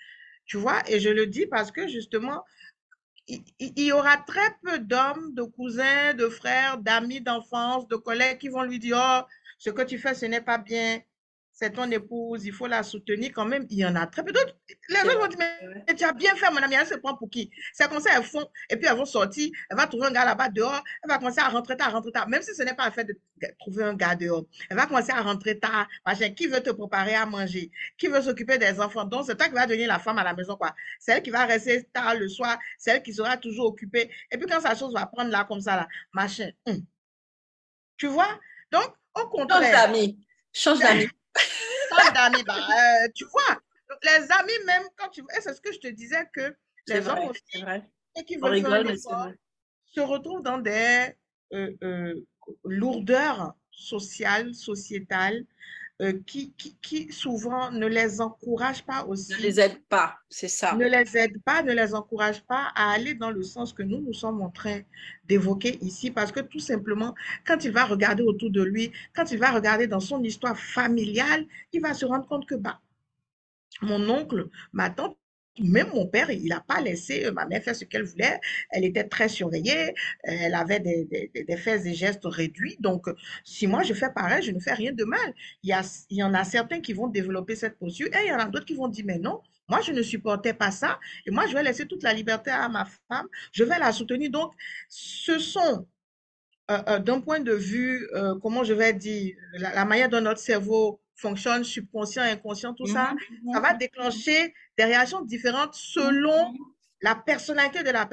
Tu 0.44 0.56
vois, 0.56 0.82
et 0.88 1.00
je 1.00 1.08
le 1.08 1.26
dis 1.26 1.46
parce 1.46 1.72
que 1.72 1.88
justement, 1.88 2.44
il, 3.26 3.42
il 3.58 3.78
y 3.80 3.92
aura 3.92 4.16
très 4.18 4.56
peu 4.62 4.78
d'hommes, 4.78 5.34
de 5.34 5.42
cousins, 5.42 6.14
de 6.14 6.28
frères, 6.28 6.78
d'amis 6.78 7.20
d'enfance, 7.20 7.88
de 7.88 7.96
collègues 7.96 8.38
qui 8.38 8.48
vont 8.48 8.62
lui 8.62 8.78
dire, 8.78 8.98
oh, 8.98 9.22
ce 9.58 9.70
que 9.70 9.82
tu 9.82 9.98
fais, 9.98 10.14
ce 10.14 10.26
n'est 10.26 10.40
pas 10.40 10.58
bien, 10.58 11.00
c'est 11.60 11.70
ton 11.70 11.90
épouse, 11.90 12.44
il 12.44 12.52
faut 12.52 12.68
la 12.68 12.84
soutenir 12.84 13.32
quand 13.34 13.44
même. 13.44 13.66
Il 13.68 13.78
y 13.78 13.84
en 13.84 13.96
a 13.96 14.06
très 14.06 14.22
peu 14.22 14.30
d'autres. 14.30 14.56
Les 14.88 15.00
autres 15.00 15.18
vont 15.18 15.26
dire, 15.26 15.38
mais 15.88 15.94
tu 15.96 16.04
as 16.04 16.12
bien 16.12 16.36
fait, 16.36 16.48
mon 16.52 16.58
ami, 16.58 16.76
elle 16.76 16.86
se 16.86 16.94
prend 16.94 17.16
pour 17.16 17.28
qui? 17.28 17.50
C'est 17.72 17.88
comme 17.88 18.00
ça, 18.00 18.10
elles 18.16 18.22
font, 18.22 18.46
et 18.70 18.76
puis 18.76 18.86
elles 18.88 18.96
vont 18.96 19.04
sortir, 19.04 19.50
elle 19.68 19.76
va 19.76 19.88
trouver 19.88 20.06
un 20.06 20.12
gars 20.12 20.24
là-bas 20.24 20.50
dehors, 20.50 20.84
elle 21.02 21.10
va 21.10 21.18
commencer 21.18 21.40
à 21.40 21.48
rentrer 21.48 21.76
tard, 21.76 21.90
rentrer 21.90 22.12
tard, 22.12 22.28
même 22.28 22.42
si 22.42 22.54
ce 22.54 22.62
n'est 22.62 22.74
pas 22.74 22.86
le 22.86 22.92
fait 22.92 23.02
de 23.02 23.18
trouver 23.58 23.82
un 23.82 23.94
gars 23.94 24.14
dehors. 24.14 24.44
Elle 24.70 24.76
va 24.76 24.86
commencer 24.86 25.10
à 25.10 25.20
rentrer 25.20 25.58
tard, 25.58 25.88
machin, 26.06 26.30
qui 26.30 26.46
veut 26.46 26.62
te 26.62 26.70
préparer 26.70 27.16
à 27.16 27.26
manger, 27.26 27.72
qui 27.96 28.06
veut 28.06 28.22
s'occuper 28.22 28.56
des 28.58 28.78
enfants? 28.80 29.04
Donc, 29.04 29.24
c'est 29.26 29.36
toi 29.36 29.48
qui 29.48 29.54
vas 29.54 29.66
devenir 29.66 29.88
la 29.88 29.98
femme 29.98 30.18
à 30.18 30.24
la 30.24 30.34
maison, 30.34 30.54
quoi. 30.54 30.76
C'est 31.00 31.10
elle 31.10 31.22
qui 31.22 31.30
va 31.30 31.44
rester 31.44 31.82
tard 31.92 32.14
le 32.14 32.28
soir, 32.28 32.56
c'est 32.78 32.92
elle 32.92 33.02
qui 33.02 33.12
sera 33.12 33.36
toujours 33.36 33.66
occupée. 33.66 34.08
Et 34.30 34.38
puis, 34.38 34.46
quand 34.46 34.60
sa 34.60 34.76
chose 34.76 34.94
va 34.94 35.06
prendre 35.06 35.32
là, 35.32 35.44
comme 35.44 35.60
ça, 35.60 35.74
là, 35.74 35.88
machin. 36.12 36.50
Hum. 36.66 36.84
Tu 37.96 38.06
vois? 38.06 38.38
Donc, 38.70 38.94
au 39.16 39.26
contraire. 39.26 39.60
Change 39.60 39.72
d'amis. 39.72 40.18
Change 40.52 40.78
d'amis. 40.78 41.08
Bah, 42.46 42.56
euh, 42.56 43.08
tu 43.14 43.24
vois, 43.26 43.60
les 44.02 44.32
amis 44.32 44.64
même, 44.66 44.84
quand 44.96 45.08
tu 45.08 45.20
et 45.20 45.40
c'est 45.40 45.54
ce 45.54 45.60
que 45.60 45.72
je 45.72 45.78
te 45.78 45.88
disais 45.88 46.28
que 46.32 46.54
les 46.86 47.08
hommes 47.08 47.28
aussi 47.28 47.64
et 48.16 48.24
qui 48.24 48.36
veulent 48.36 48.62
faire 48.62 49.32
se 49.86 50.00
retrouvent 50.00 50.42
dans 50.42 50.58
des 50.58 51.14
euh, 51.52 51.72
euh, 51.82 52.14
lourdeurs 52.64 53.54
sociales, 53.70 54.54
sociétales, 54.54 55.44
euh, 56.00 56.12
qui, 56.26 56.52
qui, 56.52 56.76
qui, 56.80 57.12
souvent 57.12 57.72
ne 57.72 57.86
les 57.86 58.20
encouragent 58.20 58.84
pas 58.84 59.04
aussi? 59.04 59.32
Ne 59.32 59.38
les 59.38 59.58
aident 59.58 59.82
pas, 59.88 60.16
c'est 60.30 60.46
ça. 60.46 60.76
Ne 60.76 60.86
les 60.86 61.16
aident 61.16 61.42
pas, 61.44 61.62
ne 61.62 61.72
les 61.72 61.92
encouragent 61.92 62.44
pas 62.44 62.70
à 62.76 62.92
aller 62.92 63.14
dans 63.14 63.30
le 63.30 63.42
sens 63.42 63.72
que 63.72 63.82
nous, 63.82 64.00
nous 64.00 64.12
sommes 64.12 64.40
en 64.40 64.50
train 64.50 64.80
d'évoquer 65.24 65.76
ici, 65.82 66.12
parce 66.12 66.30
que 66.30 66.40
tout 66.40 66.60
simplement, 66.60 67.16
quand 67.44 67.64
il 67.64 67.72
va 67.72 67.84
regarder 67.84 68.22
autour 68.22 68.50
de 68.50 68.62
lui, 68.62 68.92
quand 69.12 69.32
il 69.32 69.38
va 69.38 69.50
regarder 69.50 69.88
dans 69.88 69.98
son 69.98 70.22
histoire 70.22 70.56
familiale, 70.56 71.44
il 71.72 71.82
va 71.82 71.94
se 71.94 72.06
rendre 72.06 72.28
compte 72.28 72.46
que 72.46 72.54
bah, 72.54 72.80
mon 73.82 74.08
oncle, 74.08 74.48
ma 74.72 74.90
tante, 74.90 75.17
même 75.60 75.88
mon 75.94 76.06
père, 76.06 76.30
il 76.30 76.48
n'a 76.48 76.60
pas 76.60 76.80
laissé 76.80 77.26
euh, 77.26 77.32
ma 77.32 77.46
mère 77.46 77.62
faire 77.62 77.76
ce 77.76 77.84
qu'elle 77.84 78.04
voulait. 78.04 78.40
Elle 78.70 78.84
était 78.84 79.04
très 79.04 79.28
surveillée. 79.28 79.94
Elle 80.22 80.54
avait 80.54 80.80
des, 80.80 81.30
des, 81.34 81.56
faits 81.56 81.86
et 81.86 81.94
gestes 81.94 82.24
réduits. 82.24 82.76
Donc, 82.80 83.06
si 83.44 83.66
moi 83.66 83.82
je 83.82 83.94
fais 83.94 84.10
pareil, 84.14 84.42
je 84.42 84.52
ne 84.52 84.60
fais 84.60 84.74
rien 84.74 84.92
de 84.92 85.04
mal. 85.04 85.34
Il 85.62 85.70
y, 85.70 85.72
a, 85.72 85.82
il 86.10 86.18
y 86.18 86.22
en 86.22 86.34
a 86.34 86.44
certains 86.44 86.80
qui 86.80 86.92
vont 86.92 87.08
développer 87.08 87.56
cette 87.56 87.78
posture 87.78 88.08
et 88.08 88.26
il 88.26 88.28
y 88.28 88.32
en 88.32 88.38
a 88.38 88.46
d'autres 88.46 88.66
qui 88.66 88.74
vont 88.74 88.88
dire, 88.88 89.04
mais 89.06 89.18
non, 89.18 89.40
moi, 89.68 89.80
je 89.82 89.92
ne 89.92 90.02
supportais 90.02 90.54
pas 90.54 90.70
ça. 90.70 90.98
Et 91.26 91.30
moi, 91.30 91.46
je 91.46 91.54
vais 91.54 91.62
laisser 91.62 91.86
toute 91.86 92.02
la 92.02 92.12
liberté 92.12 92.50
à 92.50 92.68
ma 92.68 92.86
femme. 93.08 93.26
Je 93.52 93.64
vais 93.64 93.78
la 93.78 93.92
soutenir. 93.92 94.30
Donc, 94.30 94.52
ce 94.88 95.38
sont, 95.38 95.86
euh, 96.70 96.82
euh, 96.88 96.98
d'un 96.98 97.20
point 97.20 97.40
de 97.40 97.52
vue, 97.52 98.06
comment 98.42 98.64
je 98.64 98.72
vais 98.74 98.92
dire, 98.92 99.34
la, 99.54 99.74
la 99.74 99.84
manière 99.84 100.08
dont 100.08 100.20
notre 100.20 100.40
cerveau 100.40 101.00
fonctionne, 101.18 101.64
subconscient, 101.64 102.22
inconscient, 102.22 102.72
tout 102.74 102.86
ça, 102.86 103.12
mhm, 103.12 103.52
ça 103.52 103.60
va 103.60 103.72
mhm. 103.72 103.78
déclencher 103.78 104.54
des 104.78 104.84
réactions 104.84 105.22
différentes 105.22 105.74
selon 105.74 106.52
mhm. 106.52 106.58
la 107.02 107.16
personnalité 107.16 107.82
de 107.82 107.90
la 107.90 108.08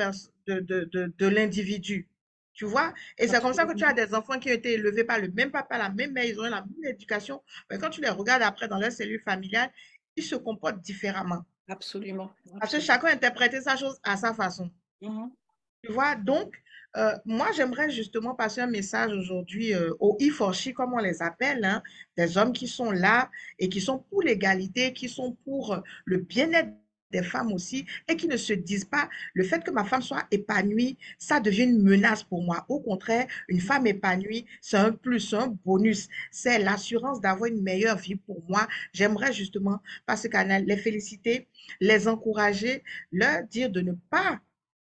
de, 0.47 0.59
de, 0.59 1.13
de, 1.17 1.27
l'individu. 1.27 2.09
Tu 2.53 2.65
vois? 2.65 2.93
Et 3.17 3.27
c'est 3.27 3.41
comme 3.41 3.53
ça 3.53 3.65
que 3.65 3.75
tu 3.75 3.83
as 3.83 3.93
des 3.93 4.13
enfants 4.15 4.39
qui 4.39 4.49
ont 4.49 4.53
été 4.53 4.73
élevés 4.73 5.03
par 5.03 5.19
le 5.19 5.29
même 5.29 5.51
papa, 5.51 5.77
la 5.77 5.89
même 5.89 6.13
mère, 6.13 6.25
ils 6.25 6.39
ont 6.39 6.43
la 6.43 6.61
même 6.61 6.85
éducation. 6.85 7.41
Mais 7.69 7.77
quand 7.77 7.89
tu 7.89 8.01
les 8.01 8.09
regardes 8.09 8.43
après 8.43 8.67
dans 8.67 8.79
leur 8.79 8.91
cellule 8.91 9.21
familiale, 9.21 9.69
ils 10.15 10.23
se 10.23 10.35
comportent 10.35 10.81
différemment. 10.81 11.43
Absolument. 11.67 12.31
Parce 12.59 12.73
que 12.73 12.79
chacun 12.79 13.07
interprète 13.07 13.61
sa 13.61 13.75
chose 13.75 13.99
à 14.03 14.17
sa 14.17 14.33
façon. 14.33 14.71
Tu 15.01 15.91
vois? 15.91 16.15
Donc, 16.15 16.55
euh, 16.97 17.15
moi, 17.25 17.51
j'aimerais 17.55 17.89
justement 17.89 18.35
passer 18.35 18.61
un 18.61 18.67
message 18.67 19.11
aujourd'hui 19.13 19.73
euh, 19.73 19.91
aux 19.99 20.15
IFORCHI, 20.19 20.73
comme 20.73 20.93
on 20.93 20.99
les 20.99 21.21
appelle, 21.21 21.63
hein, 21.65 21.83
des 22.17 22.37
hommes 22.37 22.53
qui 22.53 22.67
sont 22.67 22.91
là 22.91 23.29
et 23.59 23.67
qui 23.69 23.81
sont 23.81 23.99
pour 23.99 24.21
l'égalité, 24.21 24.93
qui 24.93 25.09
sont 25.09 25.35
pour 25.43 25.81
le 26.05 26.17
bien-être 26.17 26.69
des 27.11 27.23
femmes 27.23 27.53
aussi 27.53 27.85
et 28.07 28.15
qui 28.15 28.27
ne 28.27 28.37
se 28.37 28.53
disent 28.53 28.85
pas 28.85 29.09
le 29.33 29.43
fait 29.43 29.63
que 29.63 29.71
ma 29.71 29.83
femme 29.83 30.01
soit 30.01 30.25
épanouie, 30.31 30.97
ça 31.19 31.39
devient 31.39 31.63
une 31.63 31.81
menace 31.83 32.23
pour 32.23 32.41
moi. 32.43 32.65
Au 32.69 32.79
contraire, 32.79 33.27
une 33.47 33.61
femme 33.61 33.87
épanouie, 33.87 34.45
c'est 34.61 34.77
un 34.77 34.91
plus, 34.91 35.33
un 35.33 35.47
bonus. 35.65 36.07
C'est 36.31 36.59
l'assurance 36.59 37.21
d'avoir 37.21 37.51
une 37.51 37.61
meilleure 37.61 37.97
vie 37.97 38.15
pour 38.15 38.43
moi. 38.49 38.67
J'aimerais 38.93 39.33
justement, 39.33 39.79
parce 40.05 40.27
que 40.27 40.65
les 40.65 40.77
féliciter, 40.77 41.47
les 41.79 42.07
encourager, 42.07 42.83
leur 43.11 43.43
dire 43.43 43.69
de 43.69 43.81
ne 43.81 43.93
pas 44.09 44.39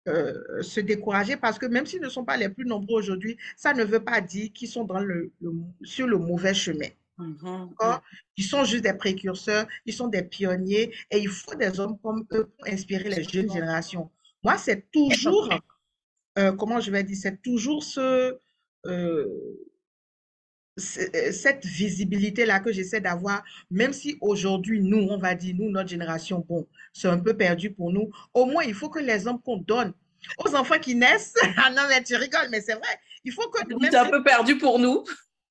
euh, 0.07 0.61
se 0.61 0.81
décourager 0.81 1.37
parce 1.37 1.57
que 1.57 1.65
même 1.65 1.85
s'ils 1.85 2.01
ne 2.01 2.09
sont 2.09 2.25
pas 2.25 2.35
les 2.35 2.49
plus 2.49 2.65
nombreux 2.65 2.99
aujourd'hui, 2.99 3.37
ça 3.55 3.73
ne 3.73 3.83
veut 3.83 4.03
pas 4.03 4.19
dire 4.19 4.51
qu'ils 4.53 4.67
sont 4.67 4.83
dans 4.83 4.99
le, 4.99 5.31
sur 5.83 6.07
le 6.07 6.17
mauvais 6.17 6.53
chemin. 6.53 6.89
Mhm, 7.17 7.69
ils 8.37 8.43
sont 8.43 8.65
juste 8.65 8.83
des 8.83 8.93
précurseurs, 8.93 9.67
ils 9.85 9.93
sont 9.93 10.07
des 10.07 10.23
pionniers 10.23 10.93
et 11.11 11.19
il 11.19 11.29
faut 11.29 11.55
des 11.55 11.79
hommes 11.79 11.97
comme 11.99 12.25
eux 12.33 12.45
pour 12.45 12.67
inspirer 12.67 13.09
les 13.09 13.23
jeunes 13.23 13.51
générations. 13.51 14.09
Moi, 14.43 14.57
c'est 14.57 14.91
toujours, 14.91 15.49
euh, 16.37 16.51
comment 16.53 16.79
je 16.79 16.91
vais 16.91 17.03
dire, 17.03 17.17
c'est 17.19 17.41
toujours 17.41 17.83
ce, 17.83 18.39
euh, 18.87 19.27
cette 20.77 21.65
visibilité-là 21.65 22.59
que 22.59 22.71
j'essaie 22.71 23.01
d'avoir, 23.01 23.43
même 23.69 23.93
si 23.93 24.17
aujourd'hui, 24.21 24.81
nous, 24.81 25.07
on 25.09 25.17
va 25.17 25.35
dire, 25.35 25.55
nous, 25.57 25.69
notre 25.69 25.89
génération, 25.89 26.43
bon, 26.47 26.67
c'est 26.93 27.07
un 27.07 27.19
peu 27.19 27.35
perdu 27.35 27.71
pour 27.71 27.91
nous, 27.91 28.11
au 28.33 28.45
moins, 28.45 28.63
il 28.63 28.73
faut 28.73 28.89
que 28.89 28.99
les 28.99 29.27
hommes 29.27 29.41
qu'on 29.41 29.57
donne 29.57 29.93
aux 30.37 30.55
enfants 30.55 30.79
qui 30.79 30.95
naissent, 30.95 31.35
ah 31.57 31.69
non, 31.69 31.83
mais 31.89 32.03
tu 32.03 32.15
rigoles, 32.15 32.47
mais 32.49 32.61
c'est 32.61 32.75
vrai, 32.75 32.99
il 33.23 33.31
faut 33.31 33.49
que... 33.49 33.59
C'est 33.81 33.95
un 33.95 34.09
peu 34.09 34.23
perdu 34.23 34.57
pour 34.57 34.79
nous. 34.79 35.03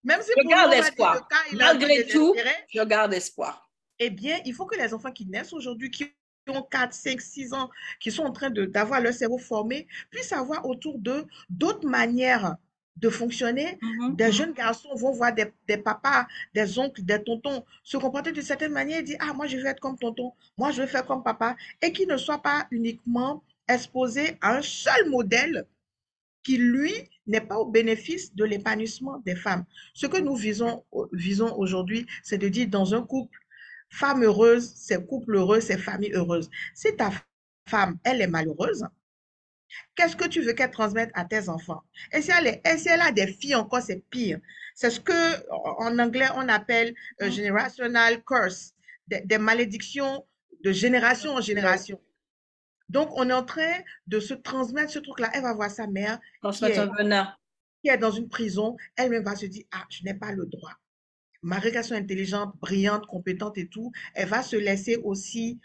Même 0.04 0.20
si 0.22 0.32
je 0.36 0.48
garde 0.48 0.72
espoir. 0.72 1.28
Malgré 1.52 2.06
tout, 2.06 2.34
je 2.74 2.82
garde 2.82 3.14
espoir. 3.14 3.70
Eh 3.98 4.10
bien, 4.10 4.40
il 4.44 4.52
faut 4.52 4.66
que 4.66 4.76
les 4.76 4.92
enfants 4.92 5.12
qui 5.12 5.26
naissent 5.26 5.52
aujourd'hui, 5.52 5.90
qui 5.90 6.06
ont 6.48 6.62
4, 6.62 6.92
5, 6.92 7.20
6 7.20 7.52
ans, 7.52 7.70
qui 8.00 8.10
sont 8.10 8.24
en 8.24 8.32
train 8.32 8.50
d'avoir 8.50 9.00
leur 9.00 9.14
cerveau 9.14 9.38
formé, 9.38 9.86
puissent 10.10 10.32
avoir 10.32 10.66
autour 10.66 10.98
d'eux 10.98 11.26
d'autres 11.48 11.88
manières 11.88 12.56
de 12.96 13.08
fonctionner. 13.08 13.78
Mm-hmm, 13.80 14.16
des 14.16 14.24
mm-hmm. 14.24 14.32
jeunes 14.32 14.52
garçons 14.52 14.94
vont 14.94 15.12
voir 15.12 15.34
des, 15.34 15.52
des, 15.66 15.76
papas, 15.76 16.26
des 16.54 16.78
oncles, 16.78 17.02
des 17.02 17.22
tontons 17.22 17.64
se 17.82 17.96
comporter 17.96 18.32
d'une 18.32 18.42
certaine 18.42 18.72
manière 18.72 19.00
et 19.00 19.02
dire 19.02 19.18
Ah, 19.20 19.32
moi, 19.32 19.46
je 19.46 19.56
veux 19.56 19.66
être 19.66 19.80
comme 19.80 19.98
tonton, 19.98 20.32
moi, 20.56 20.70
je 20.70 20.82
veux 20.82 20.88
faire 20.88 21.06
comme 21.06 21.22
papa. 21.22 21.56
Et 21.80 21.92
qu'ils 21.92 22.08
ne 22.08 22.16
soient 22.16 22.42
pas 22.42 22.66
uniquement 22.70 23.42
exposés 23.68 24.36
à 24.40 24.56
un 24.56 24.62
seul 24.62 25.08
modèle 25.08 25.66
qui, 26.42 26.58
lui, 26.58 26.92
n'est 27.26 27.40
pas 27.40 27.56
au 27.56 27.66
bénéfice 27.66 28.34
de 28.34 28.44
l'épanouissement 28.44 29.22
des 29.24 29.36
femmes. 29.36 29.64
Ce 29.94 30.06
que 30.06 30.18
nous 30.18 30.34
visons, 30.34 30.84
visons 31.12 31.54
aujourd'hui, 31.56 32.06
c'est 32.22 32.38
de 32.38 32.48
dire 32.48 32.68
dans 32.68 32.94
un 32.94 33.02
couple, 33.02 33.38
femme 33.90 34.24
heureuse, 34.24 34.72
c'est 34.74 35.06
couple 35.06 35.36
heureux, 35.36 35.60
c'est 35.60 35.78
famille 35.78 36.12
heureuse. 36.12 36.50
Si 36.74 36.94
ta 36.96 37.10
femme, 37.68 37.98
elle 38.04 38.20
est 38.20 38.26
malheureuse, 38.26 38.84
Qu'est-ce 39.94 40.16
que 40.16 40.28
tu 40.28 40.42
veux 40.42 40.52
qu'elle 40.52 40.70
transmette 40.70 41.10
à 41.14 41.24
tes 41.24 41.48
enfants? 41.48 41.82
Et 42.12 42.22
si 42.22 42.30
elle, 42.30 42.60
si 42.78 42.88
elle 42.88 43.00
a 43.00 43.12
des 43.12 43.26
filles 43.26 43.54
encore, 43.54 43.82
c'est 43.82 44.02
pire. 44.10 44.38
C'est 44.74 44.90
ce 44.90 45.00
que 45.00 45.50
en 45.78 45.98
anglais 45.98 46.28
on 46.36 46.48
appelle 46.48 46.94
un 47.20 47.28
mm. 47.28 47.32
generational 47.32 48.24
curse, 48.24 48.74
des, 49.06 49.38
malédictions 49.38 50.24
de 50.64 50.72
génération 50.72 51.34
en 51.34 51.40
génération. 51.40 52.00
Donc, 52.88 53.08
on 53.16 53.28
est 53.30 53.32
en 53.32 53.44
train 53.44 53.80
de 54.06 54.20
se 54.20 54.34
transmettre 54.34 54.92
ce 54.92 54.98
truc-là. 54.98 55.30
Elle 55.34 55.42
va 55.42 55.54
voir 55.54 55.70
sa 55.70 55.86
mère 55.86 56.18
qui 56.52 56.64
est, 56.66 56.88
qui 57.82 57.88
est, 57.88 57.98
dans 57.98 58.10
une 58.10 58.28
prison. 58.28 58.76
Elle-même 58.96 59.24
va 59.24 59.34
se 59.34 59.46
dire, 59.46 59.64
ah, 59.72 59.84
je 59.88 60.04
n'ai 60.04 60.14
pas 60.14 60.32
le 60.32 60.46
droit. 60.46 60.72
Ma 61.42 61.58
régation 61.58 61.96
intelligente, 61.96 62.54
brillante, 62.60 63.06
compétente 63.06 63.58
et 63.58 63.66
tout, 63.66 63.92
elle 64.14 64.28
va 64.28 64.42
se 64.42 64.56
laisser 64.56 64.96
aussi 64.96 65.58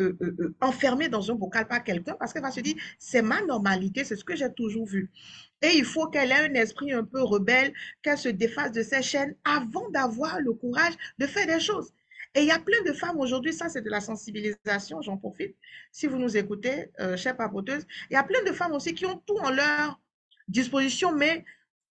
euh, 0.00 0.16
euh, 0.22 0.36
euh, 0.40 0.54
enfermée 0.62 1.10
dans 1.10 1.30
un 1.30 1.34
bocal 1.34 1.68
par 1.68 1.84
quelqu'un 1.84 2.14
parce 2.18 2.32
qu'elle 2.32 2.42
va 2.42 2.50
se 2.50 2.60
dire, 2.60 2.74
c'est 2.98 3.20
ma 3.20 3.42
normalité, 3.42 4.04
c'est 4.04 4.16
ce 4.16 4.24
que 4.24 4.34
j'ai 4.34 4.50
toujours 4.50 4.86
vu. 4.86 5.10
Et 5.60 5.72
il 5.74 5.84
faut 5.84 6.08
qu'elle 6.08 6.32
ait 6.32 6.48
un 6.48 6.54
esprit 6.54 6.92
un 6.94 7.04
peu 7.04 7.22
rebelle, 7.22 7.74
qu'elle 8.02 8.16
se 8.16 8.30
défasse 8.30 8.72
de 8.72 8.82
ses 8.82 9.02
chaînes 9.02 9.34
avant 9.44 9.90
d'avoir 9.90 10.40
le 10.40 10.54
courage 10.54 10.94
de 11.18 11.26
faire 11.26 11.46
des 11.46 11.60
choses. 11.60 11.92
Et 12.34 12.40
il 12.40 12.46
y 12.46 12.50
a 12.50 12.58
plein 12.58 12.82
de 12.86 12.94
femmes 12.94 13.20
aujourd'hui, 13.20 13.52
ça 13.52 13.68
c'est 13.68 13.82
de 13.82 13.90
la 13.90 14.00
sensibilisation, 14.00 15.02
j'en 15.02 15.18
profite. 15.18 15.54
Si 15.90 16.06
vous 16.06 16.16
nous 16.16 16.38
écoutez, 16.38 16.90
chère 17.16 17.36
papoteuse, 17.36 17.86
il 18.10 18.14
y 18.14 18.16
a 18.16 18.22
plein 18.22 18.42
de 18.44 18.52
femmes 18.52 18.72
aussi 18.72 18.94
qui 18.94 19.04
ont 19.04 19.22
tout 19.26 19.36
en 19.36 19.50
leur 19.50 20.00
disposition, 20.48 21.12
mais 21.14 21.44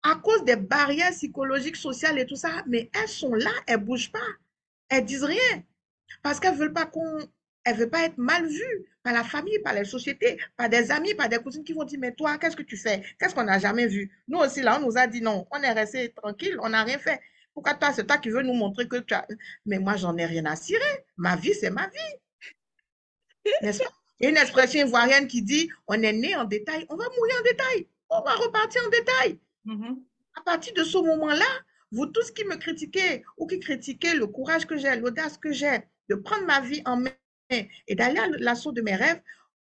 à 0.02 0.16
cause 0.16 0.44
des 0.44 0.56
barrières 0.56 1.12
psychologiques, 1.12 1.76
sociales 1.76 2.18
et 2.18 2.26
tout 2.26 2.36
ça, 2.36 2.62
mais 2.66 2.90
elles 2.92 3.08
sont 3.08 3.34
là, 3.34 3.50
elles 3.66 3.80
ne 3.80 3.84
bougent 3.84 4.12
pas, 4.12 4.28
elles 4.90 5.06
disent 5.06 5.24
rien. 5.24 5.64
Parce 6.22 6.38
qu'elles 6.38 6.54
ne 6.54 6.58
veulent 6.58 6.72
pas 6.74 6.86
qu'on 6.86 7.18
elle 7.66 7.74
ne 7.74 7.80
veut 7.80 7.90
pas 7.90 8.04
être 8.04 8.16
mal 8.16 8.46
vue 8.46 8.86
par 9.02 9.12
la 9.12 9.24
famille, 9.24 9.58
par 9.58 9.74
les 9.74 9.84
sociétés, 9.84 10.38
par 10.56 10.68
des 10.68 10.92
amis, 10.92 11.14
par 11.14 11.28
des 11.28 11.38
cousines 11.38 11.64
qui 11.64 11.72
vont 11.72 11.82
dire, 11.82 11.98
mais 12.00 12.12
toi, 12.12 12.38
qu'est-ce 12.38 12.56
que 12.56 12.62
tu 12.62 12.76
fais? 12.76 13.02
Qu'est-ce 13.18 13.34
qu'on 13.34 13.42
n'a 13.42 13.58
jamais 13.58 13.88
vu? 13.88 14.08
Nous 14.28 14.38
aussi, 14.38 14.62
là, 14.62 14.78
on 14.80 14.86
nous 14.86 14.96
a 14.96 15.08
dit 15.08 15.20
non, 15.20 15.48
on 15.50 15.60
est 15.60 15.72
resté 15.72 16.12
tranquille, 16.12 16.56
on 16.62 16.68
n'a 16.68 16.84
rien 16.84 16.98
fait. 16.98 17.20
Pourquoi 17.52 17.74
toi, 17.74 17.92
c'est 17.92 18.06
toi 18.06 18.18
qui 18.18 18.30
veux 18.30 18.42
nous 18.42 18.54
montrer 18.54 18.86
que 18.86 18.98
tu 18.98 19.14
as... 19.14 19.26
Mais 19.66 19.80
moi, 19.80 19.96
j'en 19.96 20.16
ai 20.16 20.26
rien 20.26 20.46
à 20.46 20.54
cirer. 20.54 21.04
Ma 21.16 21.34
vie, 21.34 21.54
c'est 21.54 21.70
ma 21.70 21.88
vie. 21.88 22.52
N'est-ce 23.62 23.80
pas? 23.80 23.90
Il 24.20 24.24
y 24.24 24.26
a 24.28 24.30
une 24.30 24.36
expression 24.36 24.86
ivoirienne 24.86 25.26
qui 25.26 25.42
dit, 25.42 25.68
on 25.88 26.00
est 26.00 26.12
né 26.12 26.36
en 26.36 26.44
détail, 26.44 26.86
on 26.88 26.96
va 26.96 27.04
mourir 27.16 27.34
en 27.40 27.42
détail, 27.42 27.88
on 28.10 28.20
va 28.22 28.34
repartir 28.34 28.80
en 28.86 28.90
détail. 28.90 29.40
Mm-hmm. 29.66 30.02
À 30.36 30.42
partir 30.42 30.72
de 30.72 30.84
ce 30.84 30.98
moment-là, 30.98 31.44
vous 31.90 32.06
tous 32.06 32.30
qui 32.30 32.44
me 32.44 32.56
critiquez 32.56 33.24
ou 33.36 33.46
qui 33.48 33.58
critiquez 33.58 34.14
le 34.14 34.28
courage 34.28 34.66
que 34.66 34.76
j'ai, 34.76 34.94
l'audace 34.96 35.36
que 35.36 35.52
j'ai 35.52 35.80
de 36.08 36.14
prendre 36.14 36.46
ma 36.46 36.60
vie 36.60 36.82
en 36.84 36.98
main 36.98 37.10
et 37.50 37.94
d'aller 37.94 38.18
à 38.18 38.28
l'assaut 38.38 38.72
de 38.72 38.82
mes 38.82 38.94
rêves, 38.94 39.20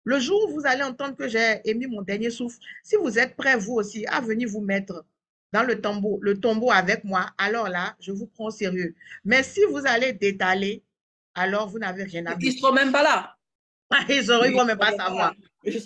le 0.03 0.19
jour 0.19 0.47
où 0.47 0.53
vous 0.53 0.65
allez 0.65 0.83
entendre 0.83 1.15
que 1.15 1.27
j'ai 1.27 1.59
émis 1.65 1.87
mon 1.87 2.01
dernier 2.01 2.29
souffle, 2.29 2.57
si 2.83 2.95
vous 2.95 3.19
êtes 3.19 3.35
prêts, 3.35 3.57
vous 3.57 3.73
aussi, 3.73 4.05
à 4.07 4.21
venir 4.21 4.47
vous 4.49 4.61
mettre 4.61 5.05
dans 5.51 5.63
le 5.63 5.81
tombeau, 5.81 6.17
le 6.21 6.39
tombeau 6.39 6.71
avec 6.71 7.03
moi, 7.03 7.27
alors 7.37 7.67
là, 7.69 7.95
je 7.99 8.11
vous 8.11 8.27
prends 8.27 8.45
au 8.45 8.51
sérieux. 8.51 8.95
Mais 9.25 9.43
si 9.43 9.61
vous 9.69 9.85
allez 9.85 10.13
détaler, 10.13 10.83
alors 11.35 11.67
vous 11.67 11.79
n'avez 11.79 12.03
rien 12.03 12.25
à 12.25 12.35
dire. 12.35 12.51
Ils 12.51 12.55
ne 12.55 12.59
seront 12.59 12.73
même 12.73 12.91
pas 12.91 13.03
là. 13.03 13.35
Ils 14.09 14.25
ne 14.25 14.53
vont 14.53 14.65
même 14.65 14.77
pas 14.77 14.91
savoir. 14.91 15.33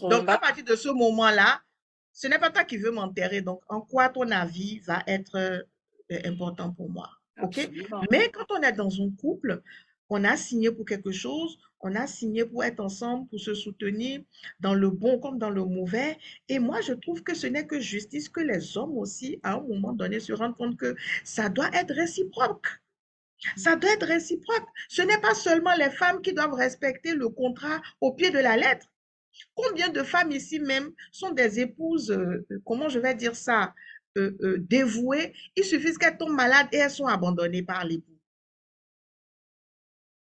Donc, 0.10 0.30
à 0.30 0.38
partir 0.38 0.64
de 0.64 0.76
ce 0.76 0.90
moment-là, 0.90 1.62
ce 2.14 2.28
n'est 2.28 2.40
pas 2.40 2.50
toi 2.50 2.64
qui 2.64 2.78
veux 2.78 2.92
m'enterrer. 2.92 3.42
Donc, 3.42 3.62
en 3.70 3.82
quoi 3.82 4.10
ton 4.10 4.30
avis 4.32 4.80
va 4.80 5.04
être 5.08 5.36
euh, 5.36 6.20
important 6.26 6.72
pour 6.72 6.90
moi? 6.90 7.10
Mais 8.12 8.30
quand 8.30 8.46
on 8.50 8.62
est 8.62 8.74
dans 8.74 8.94
un 9.02 9.10
couple, 9.20 9.62
on 10.12 10.26
a 10.26 10.36
signé 10.36 10.70
pour 10.72 10.86
quelque 10.86 11.14
chose, 11.14 11.58
on 11.80 11.96
a 11.96 12.06
signé 12.06 12.44
pour 12.46 12.66
être 12.66 12.82
ensemble, 12.82 13.30
pour 13.30 13.40
se 13.40 13.54
soutenir 13.54 14.22
dans 14.60 14.74
le 14.74 14.90
bon 14.90 15.20
comme 15.20 15.40
dans 15.40 15.50
le 15.50 15.64
mauvais. 15.64 16.18
Et 16.50 16.60
moi, 16.60 16.82
je 16.82 16.92
trouve 16.92 17.24
que 17.24 17.34
ce 17.34 17.48
n'est 17.48 17.66
que 17.66 17.80
justice 17.80 18.28
que 18.28 18.42
les 18.42 18.78
hommes 18.78 18.98
aussi, 18.98 19.40
à 19.42 19.54
un 19.54 19.62
moment 19.62 19.94
donné, 19.94 20.20
se 20.20 20.34
rendent 20.34 20.58
compte 20.58 20.76
que 20.76 20.96
ça 21.24 21.48
doit 21.48 21.70
être 21.74 21.94
réciproque. 21.94 22.68
Ça 23.56 23.78
doit 23.78 23.94
être 23.94 24.06
réciproque. 24.06 24.68
Ce 24.90 25.02
n'est 25.02 25.22
pas 25.22 25.34
seulement 25.34 25.76
les 25.76 25.90
femmes 25.90 26.22
qui 26.22 26.34
doivent 26.34 26.54
respecter 26.54 27.16
le 27.16 27.30
contrat 27.30 27.82
au 28.02 28.12
pied 28.12 28.32
de 28.32 28.40
la 28.40 28.58
lettre. 28.58 28.88
Combien 29.56 29.88
de 29.88 30.04
femmes 30.04 30.32
ici 30.32 30.60
même 30.60 30.92
sont 31.14 31.32
des 31.32 31.62
épouses, 31.62 32.12
euh, 32.12 32.46
comment 32.66 32.90
je 32.90 33.00
vais 33.00 33.16
dire 33.16 33.36
ça, 33.36 33.74
euh, 34.18 34.32
euh, 34.42 34.58
dévouées. 34.60 35.34
Il 35.56 35.64
suffit 35.64 35.94
qu'elles 35.96 36.18
tombent 36.18 36.36
malades 36.36 36.68
et 36.74 36.78
elles 36.78 36.92
sont 36.92 37.08
abandonnées 37.08 37.64
par 37.64 37.86
l'époux. 37.86 38.11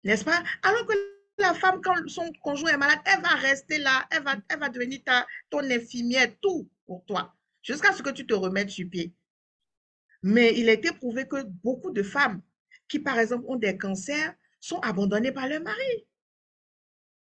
N'est-ce 0.05 0.23
pas? 0.23 0.41
Alors 0.61 0.85
que 0.85 0.93
la 1.39 1.53
femme, 1.53 1.81
quand 1.81 1.95
son 2.07 2.31
conjoint 2.43 2.71
est 2.71 2.77
malade, 2.77 2.99
elle 3.05 3.21
va 3.21 3.29
rester 3.29 3.79
là, 3.79 4.07
elle 4.11 4.23
va, 4.23 4.35
elle 4.47 4.59
va 4.59 4.69
devenir 4.69 5.01
ton 5.49 5.59
infirmière, 5.59 6.29
tout 6.41 6.69
pour 6.85 7.03
toi, 7.05 7.35
jusqu'à 7.61 7.91
ce 7.91 8.03
que 8.03 8.11
tu 8.11 8.25
te 8.25 8.33
remettes 8.33 8.69
sur 8.69 8.87
pied. 8.89 9.13
Mais 10.21 10.53
il 10.57 10.69
a 10.69 10.73
été 10.73 10.91
prouvé 10.91 11.27
que 11.27 11.43
beaucoup 11.43 11.91
de 11.91 12.03
femmes 12.03 12.41
qui, 12.87 12.99
par 12.99 13.19
exemple, 13.19 13.45
ont 13.47 13.55
des 13.55 13.77
cancers, 13.77 14.33
sont 14.59 14.79
abandonnées 14.79 15.31
par 15.31 15.47
leur 15.47 15.61
mari. 15.61 16.07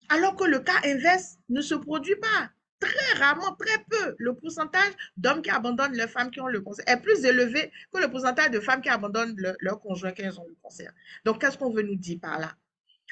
Alors 0.10 0.36
que 0.36 0.44
le 0.44 0.60
cas 0.60 0.80
inverse 0.84 1.38
ne 1.50 1.62
se 1.62 1.76
produit 1.76 2.16
pas. 2.18 2.52
Très 2.80 3.20
rarement, 3.20 3.56
très 3.56 3.84
peu, 3.90 4.16
le 4.20 4.36
pourcentage 4.36 4.94
d'hommes 5.16 5.42
qui 5.42 5.50
abandonnent 5.50 5.96
leurs 5.96 6.10
femmes 6.10 6.30
qui 6.30 6.42
ont 6.42 6.48
le 6.48 6.62
cancer 6.62 6.84
est 6.88 7.02
plus 7.02 7.24
élevé 7.24 7.72
que 7.92 8.00
le 8.00 8.12
pourcentage 8.12 8.52
de 8.52 8.60
femmes 8.60 8.82
qui 8.82 8.90
abandonnent 8.90 9.36
leur 9.60 9.80
conjoint 9.80 10.12
qui 10.12 10.24
ont 10.24 10.46
le 10.48 10.56
cancer. 10.62 10.92
Donc, 11.24 11.40
qu'est-ce 11.42 11.58
qu'on 11.58 11.74
veut 11.74 11.82
nous 11.82 11.96
dire 11.96 12.20
par 12.22 12.38
là? 12.38 12.54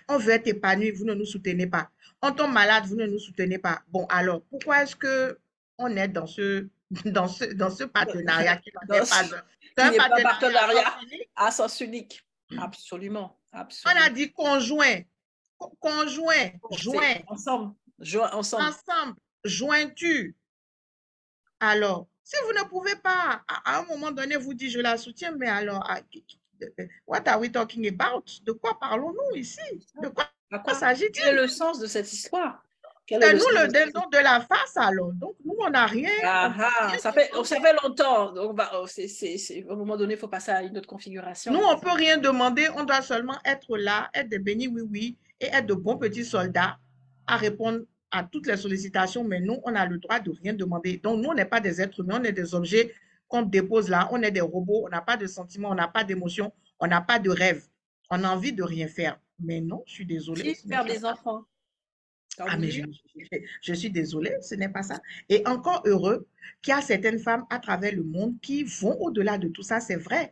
On 0.08 0.18
veut 0.18 0.32
être 0.32 0.48
épanoui, 0.48 0.92
vous 0.92 1.06
ne 1.06 1.14
nous 1.14 1.26
soutenez 1.26 1.68
pas. 1.68 1.90
On 2.22 2.32
tombe 2.32 2.54
malade, 2.54 2.86
vous 2.86 2.96
ne 2.96 3.06
nous 3.06 3.20
soutenez 3.20 3.58
pas. 3.58 3.82
Bon, 3.88 4.06
alors, 4.10 4.42
pourquoi 4.44 4.84
est-ce 4.84 4.96
que 4.96 5.40
on 5.78 5.96
est 5.96 6.08
dans 6.08 6.28
ce, 6.28 6.68
dans 7.06 7.28
ce, 7.28 7.46
dans 7.46 7.70
ce 7.70 7.84
partenariat 7.84 8.58
qui 8.58 8.70
n'est 8.70 9.00
pas, 9.00 9.04
un 9.78 9.92
partenariat, 9.94 10.24
partenariat 10.24 10.98
à 11.36 11.52
sens 11.52 11.80
unique? 11.82 12.24
Absolument, 12.58 13.40
absolument. 13.52 14.02
On 14.02 14.06
a 14.06 14.10
dit 14.10 14.32
conjoint, 14.32 15.02
conjoint, 15.80 16.52
joint. 16.72 17.16
Ensemble, 17.28 17.74
ensemble. 18.32 18.64
Ensemble, 18.64 19.18
jointu. 19.44 20.36
Alors, 21.60 22.08
si 22.24 22.36
vous 22.46 22.54
ne 22.54 22.68
pouvez 22.68 22.96
pas, 22.96 23.44
à, 23.48 23.80
un 23.80 23.86
moment 23.86 24.12
donné, 24.12 24.38
vous 24.38 24.54
dites 24.54 24.72
je 24.72 24.80
la 24.80 24.98
soutiens, 24.98 25.32
mais 25.38 25.48
alors, 25.48 25.90
what 27.08 27.28
are 27.28 27.40
we 27.40 27.52
talking 27.52 27.88
about? 27.88 28.24
De 28.44 28.52
quoi 28.52 28.78
parlons-nous 28.80 29.38
ici? 29.38 29.60
De 30.02 30.10
quoi, 30.10 30.26
quoi 30.64 30.74
s'agit-il? 30.74 31.12
Quel 31.12 31.38
est 31.38 31.42
le 31.42 31.48
sens 31.48 31.80
de 31.80 31.88
cette 31.88 32.12
histoire? 32.12 32.64
C'est 33.10 33.34
nous 33.34 33.50
le 33.50 33.68
dindon 33.68 34.08
de 34.12 34.18
la 34.18 34.40
face 34.40 34.78
alors. 34.78 35.12
Donc, 35.14 35.36
nous, 35.44 35.56
on 35.60 35.70
n'a 35.70 35.86
rien. 35.86 36.10
Ah, 36.24 36.54
ah, 36.58 36.98
ça, 36.98 37.12
fait, 37.12 37.30
ça 37.44 37.60
fait 37.60 37.76
longtemps. 37.84 38.32
Donc, 38.32 38.56
bah, 38.56 38.72
oh, 38.76 38.86
au 39.70 39.76
moment 39.76 39.98
donné, 39.98 40.14
il 40.14 40.20
faut 40.20 40.30
passer 40.30 40.52
à 40.52 40.64
une 40.64 40.78
autre 40.78 40.88
configuration. 40.88 41.52
Nous, 41.52 41.60
on 41.60 41.76
ne 41.76 41.82
peut 41.82 41.92
rien 41.92 42.18
demander. 42.18 42.70
On 42.76 42.84
doit 42.86 43.02
seulement 43.02 43.38
être 43.44 43.78
là, 43.78 44.10
être 44.14 44.30
des 44.30 44.40
bénis, 44.40 44.68
oui, 44.70 44.82
oui, 44.90 45.18
et 45.40 45.48
être 45.48 45.66
de 45.66 45.74
bons 45.74 45.98
petits 45.98 46.24
soldats 46.24 46.78
à 47.28 47.36
répondre 47.36 47.80
à 48.10 48.24
toutes 48.24 48.48
les 48.48 48.58
sollicitations. 48.58 49.26
Mais 49.26 49.42
nous, 49.42 49.60
on 49.66 49.76
a 49.76 49.86
le 49.86 49.98
droit 49.98 50.20
de 50.20 50.32
rien 50.42 50.54
demander. 50.54 50.98
Donc, 50.98 51.22
nous, 51.22 51.30
on 51.30 51.34
n'est 51.34 51.46
pas 51.46 51.60
des 51.60 51.82
êtres 51.82 52.00
humains, 52.00 52.20
on 52.22 52.24
est 52.24 52.32
des 52.32 52.56
objets 52.56 52.94
qu'on 53.34 53.42
dépose 53.42 53.90
là. 53.90 54.08
On 54.12 54.22
est 54.22 54.30
des 54.30 54.42
robots, 54.42 54.84
on 54.86 54.90
n'a 54.90 55.02
pas 55.02 55.18
de 55.18 55.26
sentiments, 55.26 55.72
on 55.72 55.76
n'a 55.76 55.88
pas 55.88 56.04
d'émotions, 56.04 56.54
on 56.80 56.86
n'a 56.86 57.02
pas 57.02 57.18
de 57.18 57.32
rêve. 57.32 57.66
On 58.12 58.24
a 58.24 58.30
envie 58.30 58.54
de 58.54 58.62
rien 58.62 58.88
faire. 58.88 59.20
Mais 59.40 59.60
non, 59.60 59.84
je 59.88 59.94
suis 59.94 60.06
désolée. 60.06 60.54
faire 60.54 60.86
des 60.86 61.04
enfants. 61.04 61.44
Ah, 62.38 62.58
mais 62.58 62.70
je, 63.62 63.74
suis 63.74 63.90
désolée, 63.90 64.36
ce 64.42 64.56
n'est 64.56 64.70
pas 64.70 64.84
ça. 64.84 65.02
Et 65.30 65.48
encore 65.48 65.82
heureux 65.86 66.28
qu'il 66.62 66.74
y 66.74 66.78
a 66.78 66.82
certaines 66.82 67.20
femmes 67.20 67.46
à 67.50 67.60
travers 67.60 67.96
le 67.96 68.04
monde 68.04 68.36
qui 68.42 68.64
vont 68.64 69.00
au-delà 69.02 69.38
de 69.40 69.48
tout 69.48 69.64
ça, 69.64 69.80
c'est 69.80 69.96
vrai. 69.96 70.32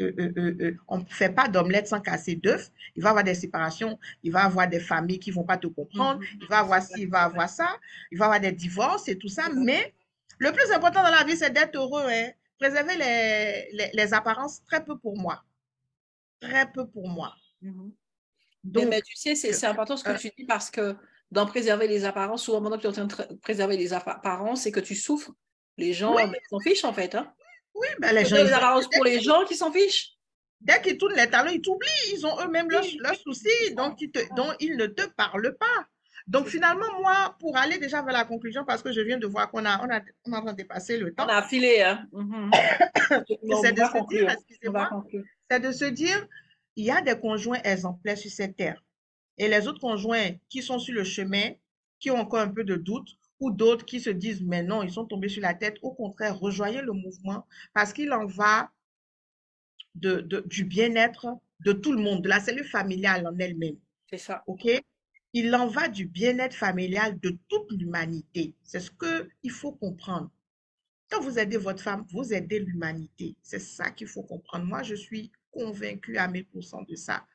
Euh, 0.00 0.12
euh, 0.18 0.56
euh, 0.60 0.76
on 0.88 0.98
ne 0.98 1.04
fait 1.04 1.28
pas 1.30 1.48
d'omelette 1.48 1.86
sans 1.86 2.00
casser 2.00 2.34
d'œufs. 2.34 2.70
Il 2.96 3.02
va 3.02 3.08
y 3.08 3.10
avoir 3.10 3.24
des 3.24 3.34
séparations, 3.34 3.98
il 4.22 4.32
va 4.32 4.42
y 4.42 4.46
avoir 4.46 4.68
des 4.68 4.80
familles 4.80 5.18
qui 5.18 5.30
ne 5.30 5.36
vont 5.36 5.44
pas 5.44 5.56
te 5.56 5.66
comprendre, 5.66 6.20
mm-hmm. 6.20 6.38
il 6.42 6.48
va 6.48 6.56
y 6.56 6.60
avoir 6.60 6.82
ci, 6.82 7.02
il 7.02 7.08
va 7.08 7.22
y 7.22 7.24
avoir 7.24 7.48
ça, 7.48 7.78
il 8.10 8.18
va 8.18 8.24
y 8.24 8.26
avoir 8.26 8.40
des 8.40 8.52
divorces 8.52 9.08
et 9.08 9.16
tout 9.16 9.28
ça. 9.28 9.48
Mais 9.54 9.94
le 10.38 10.52
plus 10.52 10.70
important 10.72 11.02
dans 11.02 11.10
la 11.10 11.24
vie, 11.24 11.36
c'est 11.36 11.50
d'être 11.50 11.76
heureux. 11.76 12.04
Hein. 12.08 12.30
Préserver 12.58 12.96
les, 12.96 13.90
les, 13.92 14.14
apparences, 14.14 14.62
très 14.64 14.84
peu 14.84 14.96
pour 14.96 15.18
moi. 15.18 15.42
Très 16.40 16.70
peu 16.70 16.86
pour 16.86 17.08
moi. 17.08 17.34
Donc, 18.62 18.86
mais, 18.88 19.02
tu 19.02 19.16
sais, 19.16 19.34
c'est 19.34 19.66
important 19.66 19.96
ce 19.96 20.04
que 20.04 20.16
tu 20.18 20.30
dis 20.36 20.44
parce 20.44 20.70
que 20.70 20.96
dans 21.30 21.46
préserver 21.46 21.88
les 21.88 22.04
apparences, 22.04 22.44
souvent 22.44 22.62
pendant 22.62 22.76
que 22.76 22.82
tu 22.82 22.86
es 22.86 23.00
en 23.00 23.08
train 23.08 23.26
de 23.26 23.34
préserver 23.36 23.76
les 23.76 23.92
apparences, 23.92 24.62
c'est 24.62 24.72
que 24.72 24.80
tu 24.80 24.94
souffres. 24.94 25.32
Les 25.76 25.92
gens 25.92 26.16
s'en 26.48 26.60
fichent 26.60 26.84
en 26.84 26.92
fait. 26.92 27.14
Hein. 27.14 27.32
Oui, 27.74 27.88
ben 27.98 28.14
les 28.14 28.24
gens. 28.24 28.36
Les 28.36 28.52
apparences 28.52 28.88
pour 28.88 29.04
les 29.04 29.20
gens 29.20 29.44
qui 29.44 29.56
s'en 29.56 29.72
fichent. 29.72 30.12
Dès 30.60 30.80
qu'ils 30.80 30.96
tournent 30.96 31.14
les 31.14 31.28
talons, 31.28 31.50
ils 31.50 31.60
t'oublient. 31.60 32.12
Ils 32.12 32.24
ont 32.24 32.40
eux-mêmes 32.40 32.70
leurs 32.70 33.16
soucis 33.16 33.74
donc 33.76 34.00
ils 34.00 34.10
te, 34.10 34.20
dont 34.36 34.52
ils 34.60 34.76
ne 34.76 34.86
te 34.86 35.02
parlent 35.16 35.56
pas. 35.58 35.86
Donc 36.26 36.46
finalement, 36.48 36.86
moi, 37.00 37.36
pour 37.38 37.56
aller 37.56 37.78
déjà 37.78 38.02
vers 38.02 38.14
la 38.14 38.24
conclusion, 38.24 38.64
parce 38.64 38.82
que 38.82 38.92
je 38.92 39.00
viens 39.00 39.18
de 39.18 39.26
voir 39.26 39.50
qu'on 39.50 39.64
a, 39.66 39.84
on 39.84 39.90
a, 39.90 40.00
on 40.26 40.46
a 40.46 40.52
dépassé 40.54 40.96
le 40.96 41.14
temps. 41.14 41.26
On 41.26 41.28
a 41.28 41.42
filé, 41.42 41.82
hein. 41.82 42.08
c'est 43.62 43.72
de 43.72 43.82
se 43.82 44.08
dire, 44.08 44.30
excusez-moi, 44.30 45.04
c'est 45.50 45.60
de 45.60 45.72
se 45.72 45.84
dire, 45.84 46.26
il 46.76 46.86
y 46.86 46.90
a 46.90 47.02
des 47.02 47.18
conjoints 47.18 47.60
exemplaires 47.62 48.16
sur 48.16 48.30
cette 48.30 48.56
terre. 48.56 48.82
Et 49.36 49.48
les 49.48 49.68
autres 49.68 49.80
conjoints 49.80 50.30
qui 50.48 50.62
sont 50.62 50.78
sur 50.78 50.94
le 50.94 51.04
chemin, 51.04 51.50
qui 52.00 52.10
ont 52.10 52.16
encore 52.16 52.40
un 52.40 52.48
peu 52.48 52.64
de 52.64 52.76
doute, 52.76 53.08
ou 53.40 53.50
d'autres 53.50 53.84
qui 53.84 54.00
se 54.00 54.10
disent, 54.10 54.42
mais 54.42 54.62
non, 54.62 54.82
ils 54.82 54.92
sont 54.92 55.04
tombés 55.04 55.28
sur 55.28 55.42
la 55.42 55.54
tête. 55.54 55.76
Au 55.82 55.92
contraire, 55.92 56.38
rejoignez 56.38 56.80
le 56.80 56.92
mouvement 56.92 57.46
parce 57.74 57.92
qu'il 57.92 58.12
en 58.12 58.26
va 58.26 58.70
de, 59.94 60.20
du 60.46 60.64
bien-être 60.64 61.26
de 61.60 61.72
tout 61.72 61.92
le 61.92 62.00
monde, 62.00 62.22
de 62.22 62.28
la 62.28 62.40
cellule 62.40 62.64
familiale 62.64 63.26
en 63.26 63.36
elle-même. 63.38 63.76
C'est 64.10 64.18
ça. 64.18 64.42
OK? 64.46 64.66
Il 65.36 65.52
en 65.56 65.66
va 65.66 65.88
du 65.88 66.06
bien-être 66.06 66.54
familial 66.54 67.18
de 67.18 67.36
toute 67.48 67.72
l'humanité. 67.72 68.54
C'est 68.62 68.78
ce 68.78 68.90
qu'il 68.92 69.50
faut 69.50 69.72
comprendre. 69.72 70.30
Quand 71.10 71.20
vous 71.20 71.40
aidez 71.40 71.56
votre 71.56 71.82
femme, 71.82 72.06
vous 72.12 72.32
aidez 72.32 72.60
l'humanité. 72.60 73.36
C'est 73.42 73.58
ça 73.58 73.90
qu'il 73.90 74.06
faut 74.06 74.22
comprendre. 74.22 74.64
Moi, 74.64 74.84
je 74.84 74.94
suis 74.94 75.32
convaincue 75.50 76.16
à 76.18 76.28
1000% 76.28 76.88
de 76.88 76.94
ça. 76.94 77.26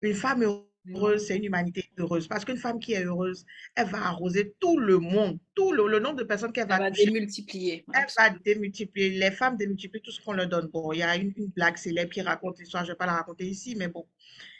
Une 0.00 0.14
femme 0.14 0.42
heureuse, 0.88 1.26
c'est 1.26 1.36
une 1.36 1.44
humanité 1.44 1.84
heureuse. 1.98 2.26
Parce 2.26 2.46
qu'une 2.46 2.56
femme 2.56 2.80
qui 2.80 2.94
est 2.94 3.04
heureuse, 3.04 3.44
elle 3.74 3.88
va 3.88 4.06
arroser 4.06 4.54
tout 4.58 4.78
le 4.78 4.98
monde, 4.98 5.38
tout 5.54 5.72
le, 5.72 5.98
nombre 5.98 6.16
de 6.16 6.24
personnes 6.24 6.52
qu'elle 6.52 6.66
va, 6.66 6.78
va 6.78 6.90
démultiplier. 6.90 7.84
Elle 7.92 8.06
va 8.16 8.30
démultiplier. 8.30 9.10
Les 9.10 9.30
femmes 9.30 9.58
démultiplient 9.58 10.00
tout 10.00 10.12
ce 10.12 10.24
qu'on 10.24 10.32
leur 10.32 10.48
donne. 10.48 10.68
Bon, 10.68 10.92
il 10.92 11.00
y 11.00 11.02
a 11.02 11.14
une, 11.14 11.34
blague 11.54 11.76
célèbre 11.76 12.10
qui 12.10 12.22
raconte 12.22 12.58
l'histoire, 12.58 12.84
je 12.84 12.90
ne 12.90 12.94
vais 12.94 12.98
pas 12.98 13.06
la 13.06 13.16
raconter 13.16 13.46
ici, 13.46 13.76
mais 13.76 13.88
bon, 13.88 14.06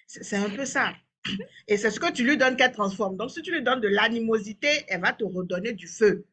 c'est 0.07 0.37
un 0.37 0.51
peu 0.51 0.67
ça. 0.67 0.93
Et 1.69 1.77
c'est 1.77 1.91
ce 1.91 2.01
que 2.01 2.11
tu 2.11 2.25
lui 2.25 2.37
donnes 2.37 2.57
qu'elle 2.57 2.73
transforme. 2.73 3.17
Donc, 3.17 3.31
si 3.31 3.43
tu 3.43 3.53
lui 3.53 3.63
donnes 3.63 3.81
de 3.81 3.89
l'animosité, 3.89 4.69
elle 4.89 5.01
va 5.01 5.13
te 5.13 5.25
redonner 5.25 5.73
du 5.73 5.87
feu. 5.87 6.27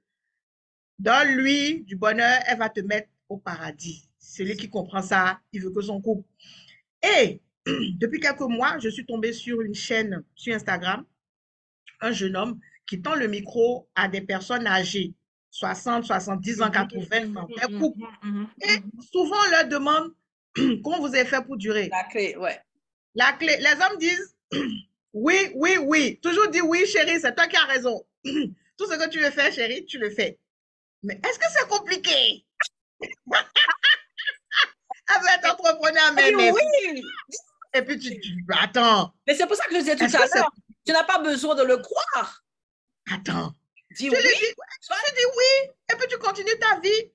Donne-lui 0.98 1.84
du 1.84 1.96
bonheur, 1.96 2.40
elle 2.48 2.58
va 2.58 2.70
te 2.70 2.82
mettre 2.82 3.10
au 3.30 3.38
paradis. 3.38 4.10
Celui 4.18 4.58
qui 4.58 4.70
comprend 4.70 5.02
ça, 5.02 5.40
il 5.54 5.62
veut 5.62 5.72
que 5.72 5.82
son 5.82 6.02
couple. 6.02 6.28
Et 7.18 7.42
depuis 7.66 8.20
quelques 8.20 8.42
mois, 8.42 8.78
je 8.80 8.90
suis 8.90 9.06
tombée 9.06 9.34
sur 9.34 9.62
une 9.62 9.76
chaîne 9.76 10.24
sur 10.36 10.54
Instagram, 10.54 11.06
un 12.02 12.12
jeune 12.12 12.36
homme 12.36 12.60
qui 12.86 13.02
tend 13.02 13.16
le 13.16 13.28
micro 13.28 13.88
à 13.96 14.08
des 14.08 14.22
personnes 14.22 14.68
âgées, 14.68 15.14
60, 15.52 16.06
70 16.06 16.62
ans, 16.62 16.72
80 16.72 17.36
ans, 17.36 17.48
Et 18.62 18.80
souvent, 19.12 19.38
on 19.48 19.52
leur 19.52 19.68
demande 19.68 20.14
comment 20.84 21.00
vous 21.00 21.16
avez 21.16 21.26
fait 21.26 21.44
pour 21.46 21.58
durer. 21.58 21.90
La 21.92 22.04
clé, 22.06 22.36
ouais. 22.38 22.60
La 23.16 23.34
clé. 23.34 23.58
Les 23.60 23.86
hommes 23.86 23.98
disent 24.00 24.36
oui, 25.14 25.52
oui, 25.56 25.78
oui. 25.78 26.20
Toujours 26.22 26.48
dit 26.50 26.62
oui, 26.62 26.86
chérie, 26.86 27.20
c'est 27.20 27.36
toi 27.36 27.48
qui 27.48 27.58
as 27.58 27.66
raison. 27.66 28.06
Tout 28.24 28.88
ce 28.90 28.98
que 28.98 29.10
tu 29.10 29.20
veux 29.20 29.32
faire, 29.32 29.52
chérie, 29.52 29.86
tu 29.86 29.98
le 29.98 30.10
fais. 30.10 30.40
Mais 31.04 31.20
est-ce 31.26 31.40
que 31.40 31.46
c'est 31.54 31.68
compliqué? 31.68 32.46
Elle 35.12 35.22
veut 35.22 35.30
être 35.38 35.52
entrepreneur, 35.52 36.14
mais, 36.14 36.32
mais 36.32 36.52
oui. 36.52 36.62
Et 37.74 37.82
puis 37.82 37.98
tu, 38.00 38.10
dis, 38.18 38.36
attends. 38.50 39.14
Mais 39.28 39.36
c'est 39.36 39.48
pour 39.48 39.56
ça 39.56 39.66
que 39.66 39.76
je 39.76 39.80
disais 39.80 39.96
tout 39.96 40.04
à 40.04 40.08
l'heure, 40.08 40.52
tu 40.86 40.92
n'as 40.92 41.04
pas 41.04 41.20
besoin 41.20 41.56
de 41.56 41.64
le 41.64 41.78
croire. 41.78 42.44
Attends. 43.12 43.54
Dis 43.98 44.10
oui. 44.10 44.18
tu 44.18 44.26
dis 44.26 45.26
oui, 45.38 45.72
et 45.92 45.96
puis 45.96 46.08
tu 46.10 46.18
continues 46.20 46.60
ta 46.60 46.80
vie. 46.80 47.12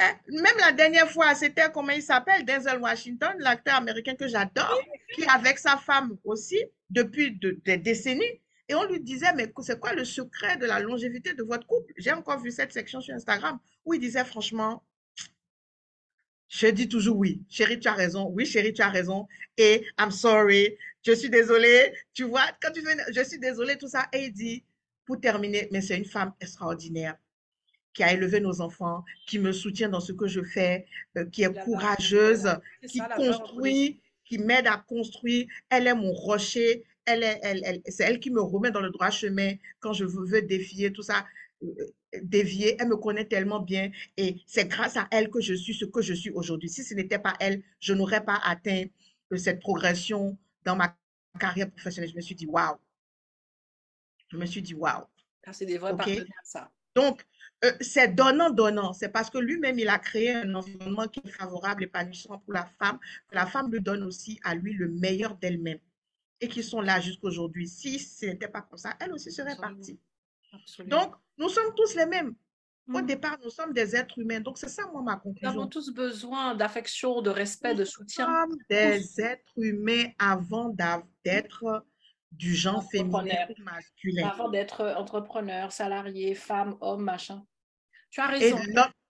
Hein? 0.00 0.12
Même 0.28 0.56
la 0.58 0.72
dernière 0.72 1.10
fois, 1.10 1.34
c'était 1.34 1.70
comment 1.72 1.92
il 1.92 2.02
s'appelle, 2.02 2.44
Denzel 2.44 2.78
Washington, 2.78 3.34
l'acteur 3.38 3.76
américain 3.76 4.14
que 4.14 4.26
j'adore, 4.26 4.80
qui 5.14 5.22
est 5.22 5.28
avec 5.28 5.58
sa 5.58 5.76
femme 5.76 6.16
aussi 6.24 6.62
depuis 6.90 7.38
des 7.64 7.76
décennies. 7.78 8.40
Et 8.68 8.74
on 8.74 8.84
lui 8.84 9.00
disait, 9.00 9.32
mais 9.34 9.52
c'est 9.60 9.78
quoi 9.78 9.92
le 9.92 10.04
secret 10.04 10.56
de 10.56 10.66
la 10.66 10.80
longévité 10.80 11.34
de 11.34 11.42
votre 11.42 11.66
couple? 11.66 11.92
J'ai 11.98 12.12
encore 12.12 12.40
vu 12.40 12.50
cette 12.50 12.72
section 12.72 13.00
sur 13.00 13.14
Instagram 13.14 13.58
où 13.84 13.94
il 13.94 14.00
disait, 14.00 14.24
franchement, 14.24 14.82
Je 16.48 16.68
dis 16.68 16.88
toujours 16.88 17.16
oui. 17.18 17.42
Chérie, 17.48 17.80
tu 17.80 17.88
as 17.88 17.94
raison. 17.94 18.30
Oui, 18.32 18.46
chérie, 18.46 18.72
tu 18.72 18.82
as 18.82 18.88
raison. 18.88 19.26
Et 19.56 19.84
I'm 19.98 20.10
sorry. 20.10 20.76
Je 21.02 21.12
suis 21.12 21.28
désolée. 21.28 21.92
Tu 22.12 22.24
vois, 22.24 22.46
quand 22.62 22.70
tu 22.72 22.80
fais, 22.82 22.96
je 23.12 23.22
suis 23.22 23.38
désolée, 23.38 23.76
tout 23.76 23.88
ça. 23.88 24.06
Et 24.12 24.26
il 24.26 24.32
dit, 24.32 24.64
pour 25.04 25.20
terminer, 25.20 25.68
mais 25.72 25.80
c'est 25.80 25.96
une 25.96 26.04
femme 26.04 26.32
extraordinaire 26.40 27.16
qui 27.94 28.02
a 28.02 28.12
élevé 28.12 28.40
nos 28.40 28.60
enfants, 28.60 29.04
qui 29.26 29.38
me 29.38 29.52
soutient 29.52 29.88
dans 29.88 30.00
ce 30.00 30.12
que 30.12 30.26
je 30.26 30.42
fais, 30.42 30.86
euh, 31.16 31.24
qui 31.26 31.44
est 31.44 31.64
courageuse, 31.64 32.48
qui 32.86 33.00
construit, 33.16 34.00
qui 34.24 34.38
m'aide 34.38 34.66
à 34.66 34.76
construire. 34.76 35.46
Elle 35.70 35.86
est 35.86 35.94
mon 35.94 36.12
rocher. 36.12 36.84
Elle 37.06 37.22
est, 37.22 37.38
elle, 37.42 37.82
c'est 37.86 38.04
elle 38.04 38.18
qui 38.18 38.30
me 38.30 38.40
remet 38.40 38.70
dans 38.70 38.80
le 38.80 38.90
droit 38.90 39.10
chemin 39.10 39.52
quand 39.80 39.92
je 39.92 40.04
veux 40.04 40.42
défier 40.42 40.92
tout 40.92 41.02
ça, 41.02 41.26
euh, 41.62 41.66
dévier. 42.22 42.76
Elle 42.80 42.88
me 42.88 42.96
connaît 42.96 43.26
tellement 43.26 43.60
bien 43.60 43.90
et 44.16 44.36
c'est 44.46 44.66
grâce 44.66 44.96
à 44.96 45.06
elle 45.10 45.28
que 45.28 45.40
je 45.40 45.54
suis 45.54 45.74
ce 45.74 45.84
que 45.84 46.02
je 46.02 46.14
suis 46.14 46.30
aujourd'hui. 46.30 46.68
Si 46.68 46.82
ce 46.82 46.94
n'était 46.94 47.18
pas 47.18 47.34
elle, 47.40 47.62
je 47.78 47.92
n'aurais 47.92 48.24
pas 48.24 48.40
atteint 48.42 48.84
euh, 49.32 49.36
cette 49.36 49.60
progression 49.60 50.36
dans 50.64 50.76
ma 50.76 50.96
carrière 51.38 51.70
professionnelle. 51.70 52.10
Je 52.10 52.16
me 52.16 52.22
suis 52.22 52.34
dit, 52.34 52.46
waouh. 52.46 52.76
Je 54.28 54.36
me 54.36 54.46
suis 54.46 54.62
dit, 54.62 54.74
waouh. 54.74 55.04
Ah, 55.46 55.52
c'est 55.52 55.66
des 55.66 55.76
vrais 55.76 55.94
partenaires, 55.94 56.24
ça. 56.42 56.70
Donc, 56.94 57.26
euh, 57.64 57.72
c'est 57.80 58.14
donnant-donnant. 58.14 58.92
C'est 58.92 59.08
parce 59.08 59.30
que 59.30 59.38
lui-même, 59.38 59.78
il 59.78 59.88
a 59.88 59.98
créé 59.98 60.34
un 60.34 60.54
environnement 60.54 61.08
qui 61.08 61.20
est 61.24 61.30
favorable, 61.30 61.84
épanouissant 61.84 62.38
pour 62.38 62.52
la 62.52 62.66
femme. 62.78 62.98
La 63.32 63.46
femme 63.46 63.70
lui 63.72 63.80
donne 63.80 64.02
aussi 64.02 64.38
à 64.44 64.54
lui 64.54 64.74
le 64.74 64.88
meilleur 64.88 65.36
d'elle-même. 65.36 65.78
Et 66.40 66.48
qui 66.48 66.62
sont 66.62 66.80
là 66.80 67.00
jusqu'aujourd'hui. 67.00 67.68
Si 67.68 67.98
ce 67.98 68.26
n'était 68.26 68.48
pas 68.48 68.60
comme 68.60 68.78
ça, 68.78 68.94
elle 69.00 69.12
aussi 69.12 69.32
serait 69.32 69.56
partie. 69.56 69.98
Donc, 70.86 71.14
nous 71.38 71.48
sommes 71.48 71.74
tous 71.74 71.94
les 71.96 72.06
mêmes. 72.06 72.34
Au 72.86 72.98
mmh. 72.98 73.06
départ, 73.06 73.38
nous 73.42 73.50
sommes 73.50 73.72
des 73.72 73.96
êtres 73.96 74.18
humains. 74.18 74.40
Donc, 74.40 74.58
c'est 74.58 74.68
ça, 74.68 74.86
moi, 74.92 75.00
ma 75.00 75.16
conclusion. 75.16 75.52
Nous 75.52 75.60
avons 75.60 75.68
tous 75.68 75.90
besoin 75.90 76.54
d'affection, 76.54 77.22
de 77.22 77.30
respect, 77.30 77.74
de 77.74 77.84
soutien. 77.84 78.26
Nous 78.46 78.52
sommes 78.52 78.58
des 78.68 79.20
êtres 79.22 79.52
humains 79.56 80.08
avant 80.18 80.68
d'être 81.24 81.86
du 82.30 82.54
genre 82.54 82.84
féminin 82.90 83.46
ou 83.48 83.62
masculin. 83.62 84.28
Avant 84.28 84.50
d'être 84.50 84.84
entrepreneur, 84.98 85.72
salarié, 85.72 86.34
femme, 86.34 86.76
homme, 86.80 87.04
machin. 87.04 87.42
Tu 88.14 88.20
as 88.20 88.28
raison. 88.28 88.58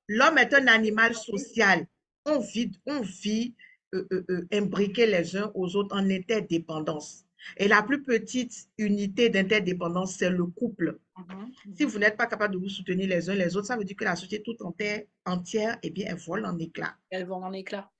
l'homme 0.09 0.39
est 0.39 0.55
un 0.55 0.67
animal 0.67 1.15
social. 1.15 1.87
On 2.25 2.39
vit, 2.39 2.73
on 2.87 3.03
vit 3.03 3.55
euh, 3.95 4.07
euh, 4.11 4.25
euh, 4.31 4.49
imbriqués 4.51 5.07
les 5.07 5.37
uns 5.37 5.53
aux 5.55 5.77
autres 5.77 5.95
en 5.95 6.09
interdépendance. 6.09 7.27
Et 7.59 7.69
la 7.69 7.83
plus 7.83 8.03
petite 8.03 8.71
unité 8.79 9.29
d'interdépendance, 9.29 10.15
c'est 10.15 10.31
le 10.31 10.47
couple. 10.47 10.99
Mhm, 11.19 11.53
si 11.77 11.85
vous 11.85 11.99
n'êtes 11.99 12.17
pas 12.17 12.27
capable 12.27 12.55
de 12.55 12.59
vous 12.59 12.71
soutenir 12.71 13.07
les 13.07 13.29
uns 13.29 13.35
les 13.35 13.55
autres, 13.57 13.67
ça 13.67 13.77
veut 13.77 13.85
dire 13.85 13.97
que 13.97 14.05
la 14.05 14.17
société 14.17 14.43
toute 14.43 14.63
entière, 14.63 15.03
entière 15.27 15.79
eh 15.83 15.91
bien, 15.91 16.07
elle 16.09 16.17
vole 16.17 16.47
en 16.47 16.59
éclats. 16.59 16.97
Elle 17.11 17.27
vole 17.27 17.45
en 17.45 17.53
éclats. 17.53 17.91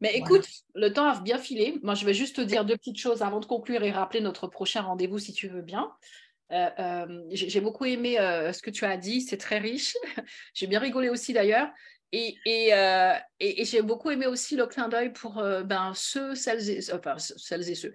Mais 0.00 0.16
écoute, 0.16 0.48
le 0.74 0.92
temps 0.92 1.08
a 1.08 1.20
bien 1.20 1.38
filé. 1.38 1.78
Moi, 1.82 1.94
je 1.94 2.04
vais 2.04 2.14
juste 2.14 2.36
te 2.36 2.40
dire 2.40 2.64
deux 2.64 2.76
petites 2.76 2.98
choses 2.98 3.22
avant 3.22 3.40
de 3.40 3.46
conclure 3.46 3.82
et 3.82 3.90
rappeler 3.92 4.20
notre 4.20 4.48
prochain 4.48 4.82
rendez-vous 4.82 5.18
si 5.18 5.32
tu 5.32 5.48
veux 5.48 5.62
bien. 5.62 5.92
Euh, 6.52 6.70
euh, 6.78 7.22
j'ai 7.30 7.60
beaucoup 7.60 7.84
aimé 7.84 8.18
euh, 8.18 8.52
ce 8.52 8.62
que 8.62 8.70
tu 8.70 8.84
as 8.84 8.96
dit, 8.96 9.20
c'est 9.20 9.36
très 9.36 9.58
riche. 9.58 9.94
j'ai 10.54 10.66
bien 10.66 10.80
rigolé 10.80 11.08
aussi 11.08 11.32
d'ailleurs. 11.32 11.68
Et, 12.10 12.38
j'ai 13.38 13.82
beaucoup 13.82 14.10
aimé 14.10 14.26
aussi 14.26 14.56
le 14.56 14.66
clin 14.66 14.88
d'œil 14.88 15.12
pour 15.12 15.42
ben, 15.66 15.92
ceux, 15.94 16.34
celles 16.34 16.70
et, 16.70 16.80
enfin, 16.94 17.18
celles 17.18 17.68
et 17.68 17.74
ceux, 17.74 17.94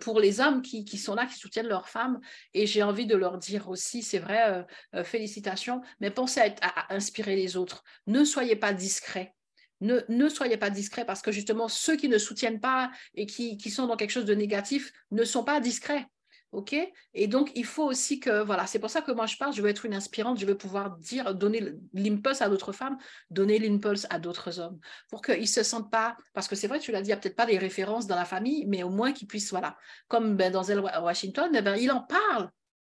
pour 0.00 0.20
les 0.20 0.40
hommes 0.40 0.62
qui, 0.62 0.96
sont 0.96 1.14
là, 1.14 1.26
qui 1.26 1.34
soutiennent 1.34 1.68
leurs 1.68 1.90
femmes. 1.90 2.18
Et 2.54 2.66
j'ai 2.66 2.82
envie 2.82 3.04
de 3.04 3.14
leur 3.14 3.36
dire 3.36 3.68
aussi, 3.68 4.02
c'est 4.02 4.20
vrai, 4.20 4.64
félicitations, 5.04 5.82
mais 6.00 6.10
pensez 6.10 6.40
à, 6.40 6.94
inspirer 6.94 7.36
les 7.36 7.58
autres. 7.58 7.84
Ne 8.06 8.24
soyez 8.24 8.56
pas 8.56 8.72
discrets. 8.72 9.34
Ne, 9.82 10.28
soyez 10.30 10.56
pas 10.56 10.70
discrets 10.70 11.04
parce 11.04 11.20
que 11.20 11.30
justement, 11.30 11.68
ceux 11.68 11.96
qui 11.96 12.08
ne 12.08 12.16
soutiennent 12.16 12.60
pas 12.60 12.90
et 13.14 13.26
qui 13.26 13.70
sont 13.70 13.86
dans 13.86 13.96
quelque 13.96 14.12
chose 14.12 14.24
de 14.24 14.34
négatif 14.34 14.94
ne 15.10 15.24
sont 15.24 15.44
pas 15.44 15.60
discrets. 15.60 16.06
OK? 16.52 16.76
Et 17.14 17.26
donc, 17.26 17.50
il 17.54 17.64
faut 17.64 17.84
aussi 17.84 18.20
que, 18.20 18.42
voilà, 18.42 18.66
c'est 18.66 18.78
pour 18.78 18.90
ça 18.90 19.00
que 19.00 19.10
moi 19.10 19.24
je 19.24 19.38
parle, 19.38 19.54
je 19.54 19.62
veux 19.62 19.70
être 19.70 19.86
une 19.86 19.94
inspirante, 19.94 20.38
je 20.38 20.44
veux 20.44 20.56
pouvoir 20.56 20.98
dire, 20.98 21.34
donner 21.34 21.72
l'impulse 21.94 22.42
à 22.42 22.50
d'autres 22.50 22.72
femmes, 22.72 22.98
donner 23.30 23.58
l'impulse 23.58 24.06
à 24.10 24.18
d'autres 24.18 24.60
hommes, 24.60 24.78
pour 25.08 25.22
qu'ils 25.22 25.40
ne 25.40 25.46
se 25.46 25.62
sentent 25.62 25.90
pas, 25.90 26.14
parce 26.34 26.48
que 26.48 26.54
c'est 26.54 26.68
vrai, 26.68 26.78
tu 26.78 26.92
l'as 26.92 27.00
dit, 27.00 27.06
il 27.06 27.08
n'y 27.08 27.14
a 27.14 27.16
peut-être 27.16 27.36
pas 27.36 27.46
des 27.46 27.56
références 27.56 28.06
dans 28.06 28.16
la 28.16 28.26
famille, 28.26 28.66
mais 28.66 28.82
au 28.82 28.90
moins 28.90 29.12
qu'ils 29.12 29.28
puissent, 29.28 29.50
voilà, 29.50 29.78
comme 30.08 30.36
ben, 30.36 30.52
dans 30.52 30.62
Washington, 31.02 31.50
eh 31.54 31.62
ben, 31.62 31.76
il 31.76 31.90
en 31.90 32.02
parle, 32.02 32.50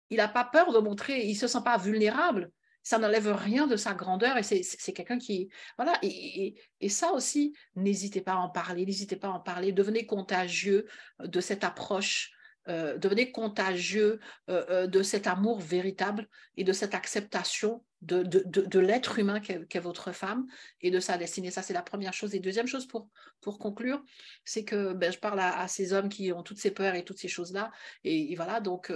il 0.09 0.17
n'a 0.17 0.29
pas 0.29 0.45
peur 0.45 0.71
de 0.71 0.79
montrer, 0.79 1.25
il 1.25 1.33
ne 1.33 1.37
se 1.37 1.47
sent 1.47 1.61
pas 1.63 1.77
vulnérable, 1.77 2.51
ça 2.81 2.97
n'enlève 2.97 3.29
rien 3.35 3.67
de 3.67 3.75
sa 3.75 3.93
grandeur 3.93 4.37
et 4.37 4.43
c'est 4.43 4.93
quelqu'un 4.93 5.17
qui, 5.17 5.49
voilà, 5.77 5.99
et, 6.01 6.55
et 6.79 6.89
ça 6.89 7.11
aussi, 7.11 7.53
n'hésitez 7.75 8.21
pas 8.21 8.33
à 8.33 8.37
en 8.37 8.49
parler, 8.49 8.85
n'hésitez 8.85 9.17
pas 9.17 9.27
à 9.27 9.31
en 9.31 9.41
parler, 9.41 9.73
devenez 9.73 10.05
contagieux 10.05 10.87
de 11.19 11.41
cette 11.41 11.65
approche 11.65 12.31
euh, 12.67 12.97
devenez 12.97 13.31
contagieux 13.31 14.19
euh, 14.49 14.65
euh, 14.69 14.87
de 14.87 15.01
cet 15.01 15.27
amour 15.27 15.59
véritable 15.59 16.27
et 16.57 16.63
de 16.63 16.73
cette 16.73 16.93
acceptation 16.93 17.83
de, 18.01 18.79
l'être 18.79 19.19
humain 19.19 19.39
qu'est 19.39 19.79
votre 19.79 20.11
femme 20.11 20.45
et 20.81 20.91
de 20.91 20.99
sa 20.99 21.17
destinée. 21.17 21.51
Ça, 21.51 21.61
c'est 21.61 21.73
la 21.73 21.81
première 21.81 22.13
chose. 22.13 22.35
Et 22.35 22.39
deuxième 22.39 22.67
chose, 22.67 22.85
pour, 22.85 23.09
pour 23.41 23.59
conclure, 23.59 24.03
c'est 24.45 24.63
que 24.63 24.93
ben, 24.93 25.11
je 25.11 25.17
parle 25.17 25.39
à, 25.39 25.67
ces 25.67 25.93
hommes 25.93 26.09
qui 26.09 26.31
ont 26.31 26.43
toutes 26.43 26.59
ces 26.59 26.71
peurs 26.71 26.95
et 26.95 27.03
toutes 27.03 27.17
ces 27.17 27.27
choses-là. 27.27 27.71
Et, 28.03 28.33
voilà, 28.35 28.61
donc, 28.61 28.93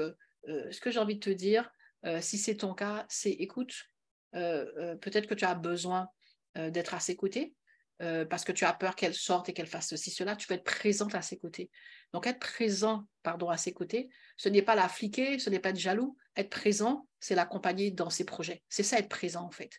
ce 0.48 0.80
que 0.80 0.90
j'ai 0.90 1.00
envie 1.00 1.16
de 1.16 1.20
te 1.20 1.30
dire, 1.30 1.70
si 2.22 2.38
c'est 2.38 2.56
ton 2.56 2.74
cas, 2.74 3.06
c'est 3.10 3.32
écoute, 3.32 3.74
peut-être 4.32 5.28
que 5.28 5.36
tu 5.36 5.44
as 5.44 5.56
besoin 5.56 6.08
d'être 6.56 6.94
à 6.94 7.02
ses 7.02 7.18
côtés, 7.18 7.56
parce 8.00 8.44
que 8.44 8.52
tu 8.52 8.66
as 8.66 8.74
peur 8.74 8.96
qu'elle 8.96 9.14
sorte 9.14 9.50
et 9.50 9.54
qu'elle 9.54 9.68
fasse 9.68 9.90
ceci, 9.90 10.12
cela, 10.12 10.36
tu 10.36 10.48
veux 10.48 10.56
être 10.56 10.64
présente 10.64 11.16
à 11.16 11.22
ses 11.22 11.38
côtés. 11.38 11.70
Donc, 12.12 12.28
être 12.28 12.40
présent 12.40 13.06
pardon, 13.24 13.50
à 13.50 13.58
ses 13.58 13.74
côtés, 13.74 14.10
ce 14.38 14.50
n'est 14.50 14.62
pas 14.62 14.76
la 14.76 14.90
fliquer, 14.90 15.40
ce 15.40 15.50
n'est 15.50 15.60
pas 15.60 15.70
être 15.70 15.80
jaloux. 15.80 16.18
Être 16.36 16.50
présent, 16.50 17.08
c'est 17.20 17.36
l'accompagner 17.36 17.92
dans 17.92 18.10
ses 18.10 18.26
projets. 18.26 18.64
C'est 18.70 18.84
ça, 18.84 19.00
être 19.00 19.10
présent, 19.10 19.44
en 19.44 19.52
fait. 19.52 19.72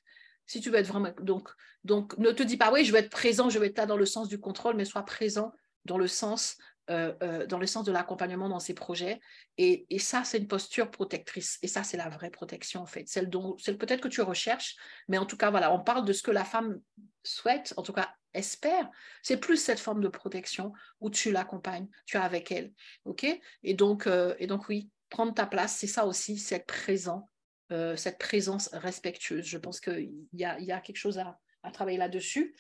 Si 0.47 0.61
tu 0.61 0.71
veux 0.71 0.79
être 0.79 0.87
vraiment. 0.87 1.13
Donc, 1.21 1.51
donc, 1.85 2.17
ne 2.19 2.31
te 2.31 2.43
dis 2.43 2.57
pas, 2.57 2.73
oui, 2.73 2.85
je 2.85 2.93
veux 2.93 2.99
être 2.99 3.11
présent, 3.11 3.51
je 3.51 3.59
vais 3.59 3.67
être 3.67 3.79
là 3.79 3.87
dans 3.87 3.97
le 3.97 4.07
sens 4.07 4.29
du 4.29 4.39
contrôle, 4.41 4.77
mais 4.77 4.85
sois 4.85 5.05
présent 5.05 5.53
dans 5.85 5.99
le 5.99 6.07
sens 6.07 6.57
euh, 6.91 7.15
euh, 7.23 7.47
dans 7.47 7.59
le 7.59 7.67
sens 7.67 7.85
de 7.85 7.93
l'accompagnement 7.93 8.49
dans 8.49 8.61
ces 8.61 8.75
projets. 8.75 9.19
Et, 9.57 9.87
ça, 9.99 10.23
c'est 10.23 10.39
une 10.39 10.49
posture 10.49 10.91
protectrice. 10.91 11.59
Et 11.63 11.69
ça, 11.69 11.83
c'est 11.83 11.97
la 11.97 12.11
vraie 12.11 12.31
protection, 12.31 12.83
en 12.83 12.87
fait. 12.87 13.09
Celle 13.09 13.31
peut-être 13.31 14.01
que 14.01 14.09
tu 14.09 14.21
recherches, 14.21 14.77
mais 15.09 15.17
en 15.17 15.25
tout 15.25 15.37
cas, 15.37 15.51
voilà, 15.51 15.73
on 15.73 15.81
parle 15.81 16.05
de 16.05 16.13
ce 16.13 16.23
que 16.23 16.31
la 16.31 16.45
femme 16.45 16.81
souhaite, 17.23 17.73
en 17.79 17.83
tout 17.83 17.95
cas 17.95 18.15
espère. 18.35 18.91
C'est 19.23 19.39
plus 19.39 19.57
cette 19.57 19.81
forme 19.81 20.03
de 20.03 20.09
protection 20.09 20.73
où 21.01 21.09
tu 21.09 21.33
l'accompagnes, 21.33 21.89
tu 22.05 22.17
es 22.17 22.21
avec 22.21 22.53
elle. 22.53 22.73
OK? 23.05 23.25
Et 23.63 23.75
donc, 23.75 24.07
euh, 24.07 24.35
et 24.39 24.47
donc, 24.47 24.69
oui, 24.69 24.91
prendre 25.09 25.33
ta 25.33 25.47
place, 25.47 25.77
c'est 25.77 25.87
ça 25.87 26.05
aussi, 26.05 26.37
c'est 26.37 26.57
être 26.57 27.97
cette 27.97 28.19
présence 28.19 28.69
respectueuse. 28.73 29.47
Je 29.47 29.59
pense 29.59 29.81
qu'il 29.81 30.13
y 30.33 30.45
a, 30.45 30.61
y 30.61 30.71
a 30.71 30.81
quelque 30.81 30.97
chose 30.97 31.19
à, 31.19 31.39
à 31.65 31.71
travailler 31.71 31.99
là-dessus. 31.99 32.55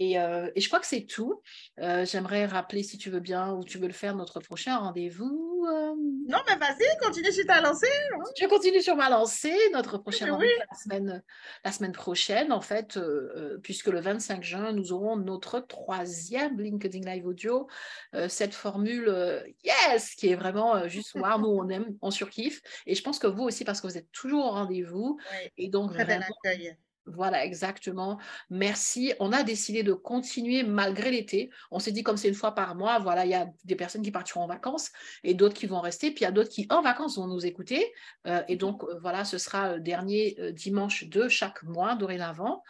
Euh, 0.00 0.50
et, 0.54 0.60
je 0.60 0.68
crois 0.68 0.80
que 0.80 0.86
c'est 0.86 1.04
tout. 1.04 1.42
Euh, 1.78 2.04
j'aimerais 2.06 2.46
rappeler, 2.46 2.82
si 2.82 2.96
tu 2.96 3.10
veux 3.10 3.20
bien, 3.20 3.52
ou 3.52 3.64
tu 3.64 3.78
veux 3.78 3.86
le 3.86 3.92
faire, 3.92 4.14
notre 4.16 4.40
prochain 4.40 4.78
rendez-vous. 4.78 5.66
Euh. 5.68 5.94
Non, 6.26 6.38
mais 6.48 6.56
vas-y, 6.56 6.98
continue 7.02 7.32
sur 7.32 7.44
ta 7.46 7.60
lancée. 7.60 7.86
Hein. 8.14 8.22
Je 8.40 8.46
continue 8.46 8.80
sur 8.80 8.96
ma 8.96 9.10
lancée. 9.10 9.56
Notre 9.72 9.98
prochain 9.98 10.32
rendez-vous 10.32 10.50
la 10.70 10.76
semaine, 10.76 11.22
la 11.64 11.72
semaine 11.72 11.92
prochaine, 11.92 12.52
en 12.52 12.60
fait, 12.60 12.98
puisque 13.62 13.88
le 13.88 14.00
25 14.00 14.42
juin, 14.42 14.72
nous 14.72 14.92
aurons 14.92 15.16
notre 15.16 15.60
troisième 15.60 16.58
LinkedIn 16.58 17.00
Live 17.00 17.26
Audio. 17.26 17.68
cette 18.28 18.54
formule, 18.54 19.12
yes, 19.64 20.14
qui 20.14 20.28
est 20.28 20.36
vraiment 20.36 20.88
juste 20.88 21.14
wow, 21.14 21.38
nous 21.38 21.48
on 21.48 21.68
aime, 21.68 21.96
on 22.00 22.10
surkiffe. 22.10 22.62
Et 22.86 22.94
je 22.94 23.02
pense 23.02 23.18
que 23.18 23.26
vous 23.26 23.42
aussi, 23.42 23.64
parce 23.64 23.80
que 23.80 23.86
vous 23.86 23.98
êtes 23.98 24.10
toujours 24.12 24.46
au 24.46 24.50
rendez-vous. 24.50 25.18
Et 25.58 25.68
donc, 25.68 25.92
Très 25.92 26.04
vraiment, 26.04 26.24
accueil. 26.44 26.76
Voilà, 27.06 27.44
exactement. 27.44 28.18
Merci. 28.50 29.14
On 29.20 29.32
a 29.32 29.42
décidé 29.42 29.82
de 29.82 29.92
continuer 29.92 30.62
malgré 30.62 31.10
l'été. 31.10 31.50
On 31.70 31.78
s'est 31.78 31.92
dit 31.92 32.02
comme 32.02 32.16
c'est 32.16 32.28
une 32.28 32.34
fois 32.34 32.54
par 32.54 32.74
mois, 32.74 32.98
voilà, 32.98 33.24
il 33.24 33.30
y 33.30 33.34
a 33.34 33.48
des 33.64 33.74
personnes 33.74 34.02
qui 34.02 34.10
partiront 34.10 34.42
en 34.42 34.46
vacances 34.46 34.90
et 35.24 35.34
d'autres 35.34 35.54
qui 35.54 35.66
vont 35.66 35.80
rester, 35.80 36.10
puis 36.10 36.20
il 36.20 36.24
y 36.24 36.26
a 36.26 36.30
d'autres 36.30 36.50
qui 36.50 36.66
en 36.70 36.82
vacances 36.82 37.16
vont 37.16 37.26
nous 37.26 37.46
écouter. 37.46 37.92
Euh, 38.26 38.42
et 38.48 38.56
donc 38.56 38.84
euh, 38.84 38.98
voilà, 39.00 39.24
ce 39.24 39.38
sera 39.38 39.76
le 39.76 39.80
dernier 39.80 40.36
euh, 40.38 40.52
dimanche 40.52 41.04
de 41.04 41.28
chaque 41.28 41.62
mois 41.62 41.94
dorénavant. 41.94 42.62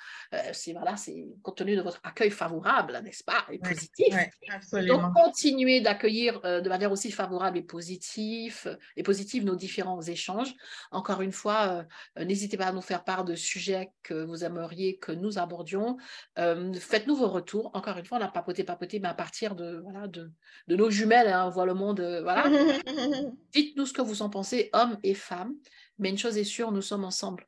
c'est 0.53 0.73
voilà, 0.73 0.97
c'est 0.97 1.27
compte 1.43 1.57
tenu 1.57 1.77
de 1.77 1.83
votre 1.83 2.01
accueil 2.05 2.31
favorable, 2.31 3.01
n'est-ce 3.03 3.25
pas, 3.25 3.45
et 3.51 3.59
positif. 3.59 4.15
donc 4.87 5.13
continuez 5.15 5.81
d'accueillir 5.81 6.41
de 6.41 6.69
manière 6.69 6.93
aussi 6.93 7.11
favorable 7.11 7.59
et 7.59 7.63
positive 7.63 8.79
et 8.97 9.03
positive 9.03 9.45
nos 9.45 9.57
différents 9.57 10.03
échanges. 10.03 10.55
Encore 10.93 11.21
une 11.21 11.33
fois, 11.33 11.85
n'hésitez 12.17 12.57
pas 12.57 12.67
à 12.67 12.73
nous 12.73 12.81
faire 12.81 13.05
part 13.05 13.25
de 13.25 13.35
sujets 13.35 13.91
que 14.03 14.20
vous 14.25 14.45
aimeriez 14.45 14.99
que 14.99 15.13
nous 15.13 15.39
abordions. 15.39 15.97
Euh, 16.39 16.73
faites-nous 16.75 17.17
vos 17.17 17.29
retours. 17.29 17.71
Encore 17.75 17.97
une 17.99 18.05
fois, 18.05 18.19
on 18.19 18.23
a 18.23 18.29
papoté, 18.29 18.65
papoté, 18.65 19.01
mais 19.01 19.09
à 19.09 19.15
partir 19.15 19.55
de, 19.55 19.81
voilà, 19.83 20.07
de, 20.07 20.31
de 20.69 20.77
nos 20.77 20.91
jumelles, 20.91 21.29
hein, 21.29 21.47
on 21.47 21.51
voit 21.51 21.67
le 21.67 21.75
monde. 21.75 22.01
Euh, 22.01 22.23
voilà. 22.23 22.45
Dites-nous 23.53 23.87
ce 23.87 23.93
que 23.93 24.03
vous 24.03 24.23
en 24.23 24.31
pensez, 24.31 24.71
hommes 24.73 24.99
et 25.03 25.15
femmes. 25.15 25.55
Mais 25.99 26.11
une 26.11 26.19
chose 26.19 26.39
est 26.39 26.45
sûre, 26.45 26.73
nous 26.73 26.83
sommes 26.83 27.05
ensemble. 27.05 27.47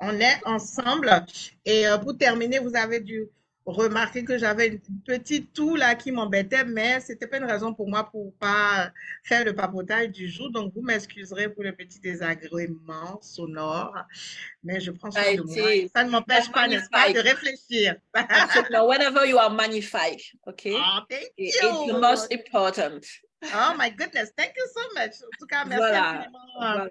On 0.00 0.18
est 0.18 0.40
ensemble. 0.44 1.24
Et 1.64 1.86
euh, 1.86 1.98
pour 1.98 2.16
terminer, 2.16 2.58
vous 2.58 2.74
avez 2.74 3.00
du 3.00 3.28
remarqué 3.66 4.24
que 4.24 4.38
j'avais 4.38 4.68
une 4.68 4.80
petite 5.06 5.52
toux 5.52 5.76
là 5.76 5.94
qui 5.94 6.12
m'embêtait, 6.12 6.64
mais 6.64 7.00
c'était 7.00 7.26
pas 7.26 7.38
une 7.38 7.44
raison 7.44 7.72
pour 7.74 7.88
moi 7.88 8.08
pour 8.10 8.32
pas 8.34 8.90
faire 9.24 9.44
le 9.44 9.54
papotage 9.54 10.08
du 10.10 10.28
jour. 10.28 10.50
Donc, 10.50 10.72
vous 10.74 10.82
m'excuserez 10.82 11.48
pour 11.48 11.62
le 11.62 11.72
petit 11.72 12.00
désagrément 12.00 13.20
sonore, 13.22 13.94
mais 14.62 14.80
je 14.80 14.90
prends 14.90 15.10
soin 15.10 15.34
de 15.34 15.42
moi. 15.42 15.88
Ça 15.94 16.04
ne 16.04 16.10
m'empêche 16.10 16.50
pas, 16.50 16.66
n'est-ce 16.68 16.90
pas, 16.90 17.12
de 17.12 17.20
réfléchir. 17.20 17.96
Whenever 18.14 19.26
you 19.26 19.38
are 19.38 19.52
magnified, 19.52 20.20
okay? 20.46 20.74
Oh, 20.76 21.00
thank 21.08 21.30
you. 21.36 21.46
It's 21.46 21.60
the 21.60 21.98
most 21.98 22.32
important. 22.32 23.04
Oh 23.54 23.74
my 23.76 23.90
goodness, 23.90 24.30
thank 24.36 24.52
you 24.56 24.66
so 24.72 24.82
much. 24.94 25.14
En 25.20 25.38
tout 25.38 25.46
cas, 25.46 25.64
merci 25.64 25.78
voilà 25.78 26.90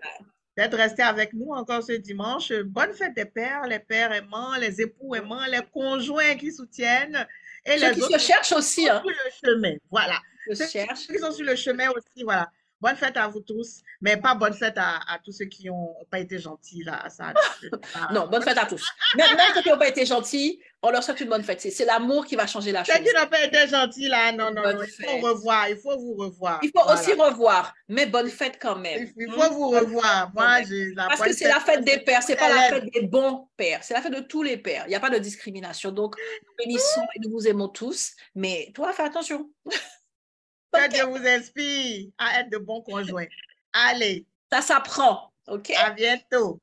d'être 0.57 0.75
resté 0.77 1.01
avec 1.01 1.33
nous 1.33 1.51
encore 1.51 1.83
ce 1.83 1.93
dimanche. 1.93 2.51
Bonne 2.65 2.93
fête 2.93 3.15
des 3.15 3.25
pères, 3.25 3.65
les 3.67 3.79
pères 3.79 4.11
aimants, 4.11 4.55
les 4.55 4.81
époux 4.81 5.15
aimants, 5.15 5.45
les 5.47 5.61
conjoints 5.73 6.35
qui 6.35 6.51
soutiennent. 6.51 7.27
Et 7.65 7.77
Ceux 7.77 7.89
les 7.89 7.95
qui 7.95 8.01
autres 8.01 8.19
se 8.19 8.25
cherchent 8.25 8.51
aussi. 8.53 8.89
Hein. 8.89 9.01
Sur 9.01 9.09
le 9.09 9.55
chemin, 9.55 9.75
voilà. 9.89 10.19
Ceux 10.53 10.65
qui 10.65 11.19
sont 11.19 11.31
sur 11.31 11.45
le 11.45 11.55
chemin 11.55 11.89
aussi, 11.89 12.23
voilà. 12.23 12.49
Bonne 12.81 12.95
fête 12.95 13.15
à 13.15 13.27
vous 13.27 13.41
tous, 13.41 13.81
mais 14.01 14.17
pas 14.17 14.33
bonne 14.33 14.55
fête 14.55 14.73
à, 14.77 14.99
tous 15.23 15.31
ceux 15.31 15.45
qui 15.45 15.67
n'ont 15.67 15.95
pas 16.09 16.17
été 16.17 16.39
gentils. 16.39 16.83
Là, 16.83 17.07
ça, 17.09 17.31
non, 18.11 18.27
bonne 18.27 18.41
fête 18.41 18.57
à 18.57 18.65
tous. 18.65 18.83
Même, 19.15 19.27
ceux 19.53 19.61
qui 19.61 19.69
n'ont 19.69 19.77
pas 19.77 19.87
été 19.87 20.03
gentils, 20.03 20.59
on 20.81 20.89
leur 20.89 21.03
souhaite 21.03 21.19
une 21.21 21.29
bonne 21.29 21.43
fête. 21.43 21.61
C'est 21.61 21.85
l'amour 21.85 22.25
qui 22.25 22.35
va 22.35 22.47
changer 22.47 22.71
la 22.71 22.83
chose. 22.83 22.95
Ceux 22.95 23.03
qui 23.03 23.13
n'ont 23.13 23.27
pas 23.27 23.43
été 23.45 23.67
gentils, 23.67 24.07
là, 24.07 24.31
non, 24.31 24.51
non, 24.51 24.63
non. 24.63 24.81
Il 24.81 25.05
faut 25.05 25.17
revoir, 25.27 25.69
il 25.69 25.77
faut 25.77 25.95
vous 25.95 26.15
revoir. 26.15 26.59
Il 26.63 26.71
faut 26.75 26.91
aussi 26.91 27.13
revoir, 27.13 27.71
mais 27.87 28.07
bonne 28.07 28.29
fête 28.29 28.57
quand 28.59 28.77
même. 28.77 29.11
Il, 29.15 29.31
faut 29.31 29.53
vous 29.53 29.69
revoir. 29.69 30.31
Moi, 30.33 30.63
j'ai 30.63 30.91
la 30.95 31.05
Parce 31.05 31.21
que 31.21 31.33
c'est 31.33 31.47
la 31.47 31.59
fête 31.59 31.85
des 31.85 31.99
pères, 31.99 32.23
c'est 32.23 32.35
pas 32.35 32.49
la 32.49 32.63
fête 32.63 32.91
des 32.91 33.01
bons 33.01 33.47
pères, 33.57 33.83
c'est 33.83 33.93
la 33.93 34.01
fête 34.01 34.15
de 34.15 34.21
tous 34.21 34.41
les 34.41 34.57
pères. 34.57 34.85
Il 34.87 34.89
n'y 34.89 34.95
a 34.95 34.99
pas 34.99 35.11
de 35.11 35.19
discrimination. 35.19 35.91
Donc, 35.91 36.15
nous 36.17 36.65
bénissons 36.65 37.03
et 37.15 37.19
nous 37.19 37.29
vous 37.29 37.47
aimons 37.47 37.67
tous, 37.67 38.13
mais 38.33 38.71
toi, 38.73 38.91
fais 38.91 39.03
attention. 39.03 39.51
Que 40.73 40.89
Dieu 40.89 41.05
vous 41.05 41.25
inspire 41.27 42.09
à 42.17 42.39
être 42.39 42.49
de 42.49 42.57
bons 42.57 42.81
conjoints. 42.81 43.27
Allez. 43.73 44.25
Ça 44.51 44.61
s'apprend. 44.61 45.31
OK? 45.47 45.71
À 45.71 45.91
bientôt. 45.91 46.59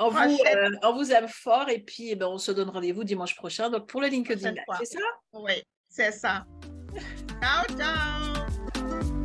On 0.00 0.10
vous, 0.10 0.18
euh, 0.18 0.70
on 0.82 0.94
vous, 0.94 1.10
aime 1.10 1.26
fort 1.26 1.68
et 1.68 1.80
puis 1.80 2.10
eh 2.10 2.14
ben, 2.14 2.26
on 2.26 2.38
se 2.38 2.52
donne 2.52 2.70
rendez-vous 2.70 3.02
dimanche 3.02 3.34
prochain 3.34 3.68
donc 3.68 3.88
pour 3.88 4.00
le 4.00 4.06
LinkedIn. 4.06 4.54
C'est 4.78 4.84
ça? 4.84 5.00
Oui, 5.32 5.60
c'est 5.88 6.12
ça. 6.12 6.46
ciao, 7.42 7.76
ciao. 7.76 8.46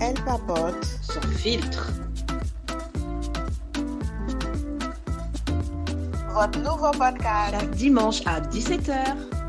Elle 0.01 0.15
papote 0.25 0.83
son 0.83 1.21
filtre. 1.37 1.91
Votre 6.33 6.59
nouveau 6.59 6.89
podcast. 6.91 7.51
Chaque 7.51 7.71
dimanche 7.71 8.21
à 8.25 8.41
17h. 8.41 9.42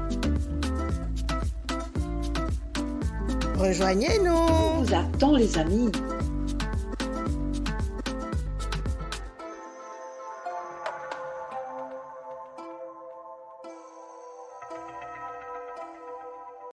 Rejoignez-nous. 3.56 4.32
On 4.32 4.82
vous 4.82 4.94
attend 4.94 5.36
les 5.36 5.58
amis. 5.58 5.90